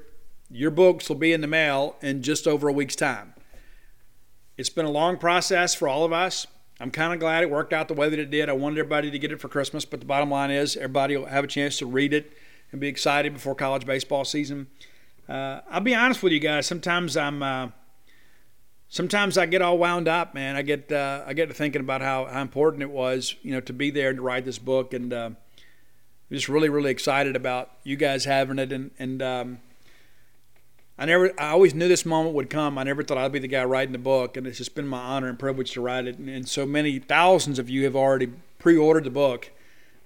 your 0.51 0.71
books 0.71 1.09
will 1.09 1.17
be 1.17 1.33
in 1.33 1.41
the 1.41 1.47
mail 1.47 1.97
in 2.03 2.21
just 2.23 2.47
over 2.47 2.69
a 2.69 2.73
week's 2.75 2.95
time. 2.95 3.33
It's 4.59 4.69
been 4.69 4.85
a 4.85 4.91
long 4.91 5.17
process 5.17 5.75
for 5.75 5.89
all 5.89 6.05
of 6.05 6.13
us. 6.13 6.47
I'm 6.79 6.91
kind 6.91 7.15
of 7.15 7.21
glad 7.21 7.43
it 7.43 7.51
worked 7.51 7.73
out 7.73 7.89
the 7.89 7.95
way 7.95 8.11
that 8.11 8.19
it 8.19 8.31
did. 8.31 8.51
I 8.51 8.53
wanted 8.53 8.81
everybody 8.81 9.11
to 9.11 9.19
get 9.19 9.33
it 9.33 9.41
for 9.41 9.49
Christmas, 9.49 9.87
but 9.87 10.01
the 10.01 10.07
bottom 10.07 10.31
line 10.31 10.51
is 10.51 10.77
everybody 10.77 11.17
will 11.17 11.25
have 11.25 11.45
a 11.45 11.49
chance 11.49 11.79
to 11.79 11.87
read 11.87 12.13
it 12.13 12.35
and 12.71 12.83
be 12.83 12.89
excited 12.89 13.33
before 13.33 13.55
college 13.55 13.87
baseball 13.87 14.27
season. 14.27 14.67
Uh, 15.29 15.61
I'll 15.71 15.81
be 15.81 15.95
honest 15.95 16.23
with 16.23 16.33
you 16.33 16.39
guys. 16.39 16.67
Sometimes 16.67 17.17
I'm 17.17 17.43
uh, 17.43 17.69
sometimes 18.89 19.37
I 19.37 19.47
get 19.47 19.61
all 19.61 19.77
wound 19.77 20.07
up, 20.07 20.35
man. 20.35 20.55
I 20.55 20.63
get 20.63 20.93
uh, 20.93 21.25
I 21.27 21.33
get 21.35 21.49
to 21.49 21.55
thinking 21.55 21.81
about 21.81 22.01
how, 22.01 22.27
how 22.27 22.43
important 22.43 22.83
it 22.83 22.91
was, 22.91 23.35
you 23.43 23.53
know, 23.53 23.61
to 23.61 23.73
be 23.73 23.91
there 23.91 24.11
and 24.11 24.19
to 24.19 24.23
write 24.23 24.45
this 24.45 24.59
book, 24.59 24.95
and 24.95 25.13
uh, 25.13 25.31
just 26.31 26.49
really 26.49 26.69
really 26.69 26.93
excited 26.93 27.35
about 27.35 27.71
you 27.83 27.97
guys 27.97 28.25
having 28.25 28.59
it, 28.61 28.71
and 28.73 28.93
and 29.01 29.21
um, 29.21 29.59
I 30.97 31.07
never 31.07 31.33
I 31.41 31.51
always 31.51 31.75
knew 31.75 31.89
this 31.89 32.07
moment 32.07 32.37
would 32.37 32.49
come. 32.49 32.79
I 32.79 32.85
never 32.85 33.03
thought 33.03 33.19
I'd 33.19 33.33
be 33.33 33.41
the 33.41 33.49
guy 33.49 33.65
writing 33.65 33.93
the 33.93 33.99
book, 33.99 34.37
and 34.37 34.47
it's 34.47 34.59
just 34.59 34.77
been 34.77 34.87
my 34.87 35.01
honor 35.01 35.29
and 35.29 35.39
privilege 35.39 35.73
to 35.73 35.81
write 35.81 36.07
it, 36.07 36.19
and, 36.19 36.29
and 36.29 36.49
so 36.49 36.65
many 36.65 37.01
thousands 37.01 37.59
of 37.59 37.69
you 37.69 37.83
have 37.83 37.97
already 37.97 38.29
pre-ordered 38.61 39.05
the 39.05 39.11
book, 39.11 39.51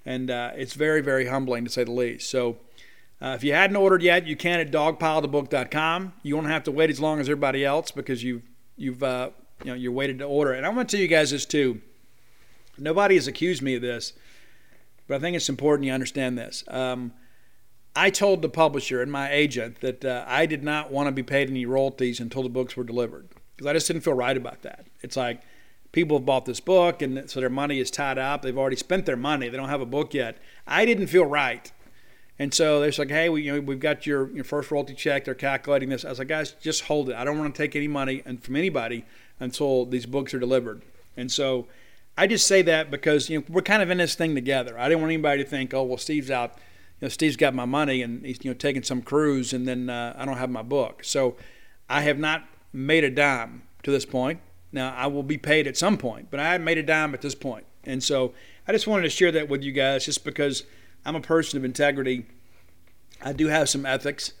and 0.03 0.31
uh, 0.31 0.49
it's 0.55 0.73
very 0.73 1.01
very 1.01 1.27
humbling 1.27 1.63
to 1.63 1.69
say 1.69 1.83
the 1.83 1.91
least. 1.91 2.27
So. 2.27 2.57
Uh, 3.21 3.33
if 3.35 3.43
you 3.43 3.53
hadn't 3.53 3.75
ordered 3.75 4.01
yet, 4.01 4.25
you 4.25 4.35
can 4.35 4.59
at 4.59 4.71
dogpilethebook.com. 4.71 6.13
You 6.23 6.35
won't 6.35 6.47
have 6.47 6.63
to 6.63 6.71
wait 6.71 6.89
as 6.89 6.99
long 6.99 7.19
as 7.19 7.27
everybody 7.29 7.63
else 7.63 7.91
because 7.91 8.23
you've 8.23 8.41
you've 8.77 9.03
uh, 9.03 9.29
you 9.63 9.69
know 9.69 9.75
you're 9.75 9.91
waited 9.91 10.19
to 10.19 10.25
order. 10.25 10.53
And 10.53 10.65
I 10.65 10.69
want 10.69 10.89
to 10.89 10.97
tell 10.97 11.01
you 11.01 11.07
guys 11.07 11.31
this 11.31 11.45
too. 11.45 11.81
Nobody 12.77 13.15
has 13.15 13.27
accused 13.27 13.61
me 13.61 13.75
of 13.75 13.81
this, 13.81 14.13
but 15.07 15.15
I 15.15 15.19
think 15.19 15.35
it's 15.35 15.49
important 15.49 15.85
you 15.85 15.93
understand 15.93 16.37
this. 16.37 16.63
Um, 16.67 17.13
I 17.95 18.09
told 18.09 18.41
the 18.41 18.49
publisher 18.49 19.01
and 19.01 19.11
my 19.11 19.31
agent 19.31 19.81
that 19.81 20.03
uh, 20.05 20.23
I 20.25 20.45
did 20.45 20.63
not 20.63 20.91
want 20.91 21.07
to 21.07 21.11
be 21.11 21.23
paid 21.23 21.49
any 21.49 21.65
royalties 21.65 22.19
until 22.19 22.41
the 22.41 22.49
books 22.49 22.75
were 22.75 22.85
delivered 22.85 23.27
because 23.55 23.67
I 23.67 23.73
just 23.73 23.87
didn't 23.87 24.03
feel 24.03 24.13
right 24.13 24.35
about 24.35 24.61
that. 24.61 24.87
It's 25.01 25.17
like 25.17 25.41
people 25.91 26.17
have 26.17 26.25
bought 26.25 26.45
this 26.45 26.61
book 26.61 27.01
and 27.01 27.29
so 27.29 27.41
their 27.41 27.49
money 27.49 27.79
is 27.79 27.91
tied 27.91 28.17
up. 28.17 28.41
They've 28.41 28.57
already 28.57 28.77
spent 28.77 29.05
their 29.05 29.17
money. 29.17 29.49
They 29.49 29.57
don't 29.57 29.69
have 29.69 29.81
a 29.81 29.85
book 29.85 30.13
yet. 30.13 30.37
I 30.65 30.85
didn't 30.85 31.07
feel 31.07 31.25
right. 31.25 31.69
And 32.41 32.51
so 32.51 32.79
they're 32.79 32.91
like, 32.97 33.11
hey, 33.11 33.29
we, 33.29 33.43
you 33.43 33.53
know, 33.53 33.59
we've 33.59 33.79
got 33.79 34.07
your, 34.07 34.31
your 34.31 34.43
first 34.43 34.71
royalty 34.71 34.95
check. 34.95 35.25
They're 35.25 35.35
calculating 35.35 35.89
this. 35.89 36.03
I 36.03 36.09
was 36.09 36.17
like, 36.17 36.27
guys, 36.27 36.53
just 36.53 36.85
hold 36.85 37.11
it. 37.11 37.15
I 37.15 37.23
don't 37.23 37.37
want 37.37 37.53
to 37.53 37.61
take 37.61 37.75
any 37.75 37.87
money 37.87 38.23
from 38.41 38.55
anybody 38.55 39.05
until 39.39 39.85
these 39.85 40.07
books 40.07 40.33
are 40.33 40.39
delivered. 40.39 40.81
And 41.15 41.31
so 41.31 41.67
I 42.17 42.25
just 42.25 42.47
say 42.47 42.63
that 42.63 42.89
because 42.89 43.29
you 43.29 43.37
know 43.37 43.45
we're 43.47 43.61
kind 43.61 43.83
of 43.83 43.91
in 43.91 43.99
this 43.99 44.15
thing 44.15 44.33
together. 44.33 44.75
I 44.79 44.89
didn't 44.89 45.01
want 45.01 45.11
anybody 45.11 45.43
to 45.43 45.47
think, 45.47 45.71
oh, 45.75 45.83
well, 45.83 45.99
Steve's 45.99 46.31
out 46.31 46.57
you 46.99 47.05
know, 47.05 47.09
Steve's 47.09 47.35
got 47.35 47.53
my 47.53 47.65
money 47.65 48.01
and 48.01 48.25
he's 48.25 48.43
you 48.43 48.49
know 48.49 48.57
taking 48.57 48.81
some 48.81 49.03
cruise, 49.03 49.53
and 49.53 49.67
then 49.67 49.91
uh, 49.91 50.15
I 50.17 50.25
don't 50.25 50.37
have 50.37 50.49
my 50.49 50.63
book. 50.63 51.03
So 51.03 51.35
I 51.87 52.01
have 52.01 52.17
not 52.17 52.43
made 52.73 53.03
a 53.03 53.11
dime 53.11 53.61
to 53.83 53.91
this 53.91 54.05
point. 54.05 54.39
Now 54.71 54.95
I 54.97 55.05
will 55.05 55.21
be 55.21 55.37
paid 55.37 55.67
at 55.67 55.77
some 55.77 55.95
point, 55.95 56.29
but 56.31 56.39
I 56.39 56.53
haven't 56.53 56.65
made 56.65 56.79
a 56.79 56.83
dime 56.83 57.13
at 57.13 57.21
this 57.21 57.35
point. 57.35 57.65
And 57.83 58.03
so 58.03 58.33
I 58.67 58.71
just 58.71 58.87
wanted 58.87 59.03
to 59.03 59.11
share 59.11 59.31
that 59.31 59.47
with 59.47 59.61
you 59.61 59.71
guys, 59.73 60.05
just 60.05 60.23
because 60.25 60.63
I'm 61.05 61.15
a 61.15 61.21
person 61.21 61.57
of 61.57 61.65
integrity. 61.65 62.25
I 63.23 63.33
do 63.33 63.47
have 63.47 63.69
some 63.69 63.85
ethics, 63.85 64.33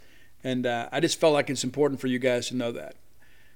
and 0.43 0.65
uh, 0.65 0.89
I 0.91 0.99
just 0.99 1.19
felt 1.19 1.33
like 1.33 1.49
it's 1.49 1.63
important 1.63 1.99
for 2.01 2.07
you 2.07 2.19
guys 2.19 2.47
to 2.49 2.55
know 2.55 2.71
that. 2.71 2.95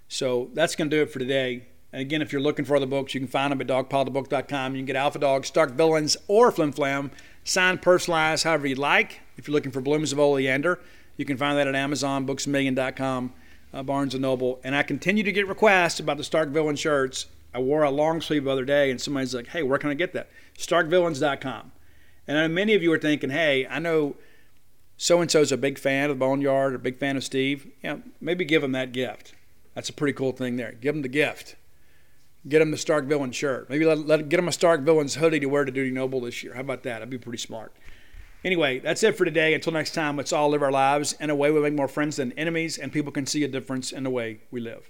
So 0.07 0.49
that's 0.53 0.75
going 0.75 0.89
to 0.89 0.95
do 0.95 1.01
it 1.01 1.11
for 1.11 1.19
today. 1.19 1.67
And 1.91 2.01
again, 2.01 2.21
if 2.21 2.31
you're 2.31 2.41
looking 2.41 2.65
for 2.65 2.75
other 2.75 2.85
books, 2.85 3.13
you 3.13 3.19
can 3.19 3.27
find 3.27 3.51
them 3.51 3.61
at 3.61 3.67
dogpilethebook.com. 3.67 4.75
You 4.75 4.79
can 4.79 4.85
get 4.85 4.95
Alpha 4.95 5.19
Dog, 5.19 5.45
Stark 5.45 5.71
Villains, 5.71 6.17
or 6.27 6.51
Flim 6.51 6.71
Flam 6.71 7.11
signed, 7.43 7.81
personalized, 7.81 8.43
however 8.43 8.67
you 8.67 8.75
like. 8.75 9.21
If 9.37 9.47
you're 9.47 9.53
looking 9.53 9.71
for 9.71 9.81
Blooms 9.81 10.11
of 10.11 10.19
Oleander, 10.19 10.79
you 11.17 11.25
can 11.25 11.37
find 11.37 11.57
that 11.57 11.67
at 11.67 11.75
Amazon, 11.75 12.27
BooksMillion.com, 12.27 13.33
uh, 13.73 13.83
Barnes 13.83 14.13
& 14.15 14.19
Noble. 14.19 14.59
And 14.63 14.75
I 14.75 14.83
continue 14.83 15.23
to 15.23 15.31
get 15.31 15.47
requests 15.47 15.99
about 15.99 16.17
the 16.17 16.23
Stark 16.23 16.49
Villain 16.49 16.75
shirts. 16.75 17.27
I 17.53 17.59
wore 17.59 17.83
a 17.83 17.91
long 17.91 18.19
sleeve 18.19 18.43
the 18.43 18.51
other 18.51 18.65
day, 18.65 18.91
and 18.91 18.99
somebody's 18.99 19.33
like, 19.33 19.47
hey, 19.47 19.63
where 19.63 19.79
can 19.79 19.89
I 19.89 19.93
get 19.93 20.11
that? 20.13 20.29
StarkVillains.com. 20.57 21.71
And 22.27 22.37
I 22.37 22.47
know 22.47 22.53
many 22.53 22.73
of 22.73 22.81
you 22.81 22.91
are 22.93 22.99
thinking, 22.99 23.29
hey, 23.29 23.67
I 23.67 23.79
know 23.79 24.15
so-and-so's 24.97 25.51
a 25.51 25.57
big 25.57 25.77
fan 25.77 26.09
of 26.09 26.17
the 26.17 26.25
Boneyard, 26.25 26.75
a 26.75 26.79
big 26.79 26.97
fan 26.97 27.17
of 27.17 27.23
Steve. 27.23 27.71
Yeah, 27.83 27.97
maybe 28.19 28.45
give 28.45 28.61
them 28.61 28.71
that 28.71 28.91
gift. 28.91 29.33
That's 29.73 29.89
a 29.89 29.93
pretty 29.93 30.13
cool 30.13 30.31
thing 30.31 30.55
there. 30.55 30.71
Give 30.71 30.93
them 30.93 31.01
the 31.01 31.09
gift 31.09 31.55
get 32.47 32.61
him 32.61 32.71
the 32.71 32.77
Stark 32.77 33.05
Villain 33.05 33.31
shirt. 33.31 33.69
Maybe 33.69 33.85
let, 33.85 34.05
let 34.05 34.29
get 34.29 34.39
him 34.39 34.47
a 34.47 34.51
Stark 34.51 34.81
Villains 34.81 35.15
hoodie 35.15 35.39
to 35.39 35.47
wear 35.47 35.65
to 35.65 35.71
Dudy 35.71 35.91
Noble 35.91 36.21
this 36.21 36.43
year. 36.43 36.53
How 36.53 36.61
about 36.61 36.83
that? 36.83 36.99
That'd 36.99 37.09
be 37.09 37.17
pretty 37.17 37.39
smart. 37.39 37.73
Anyway, 38.43 38.79
that's 38.79 39.01
it 39.01 39.17
for 39.17 39.25
today. 39.25 39.53
Until 39.55 39.73
next 39.73 39.93
time, 39.93 40.17
let's 40.17 40.31
all 40.31 40.49
live 40.49 40.61
our 40.61 40.71
lives 40.71 41.13
in 41.19 41.29
a 41.31 41.35
way 41.35 41.49
we 41.49 41.59
make 41.61 41.73
more 41.73 41.87
friends 41.87 42.17
than 42.17 42.31
enemies, 42.33 42.77
and 42.77 42.91
people 42.91 43.11
can 43.11 43.25
see 43.25 43.43
a 43.43 43.47
difference 43.47 43.91
in 43.91 44.03
the 44.03 44.09
way 44.09 44.39
we 44.51 44.61
live. 44.61 44.89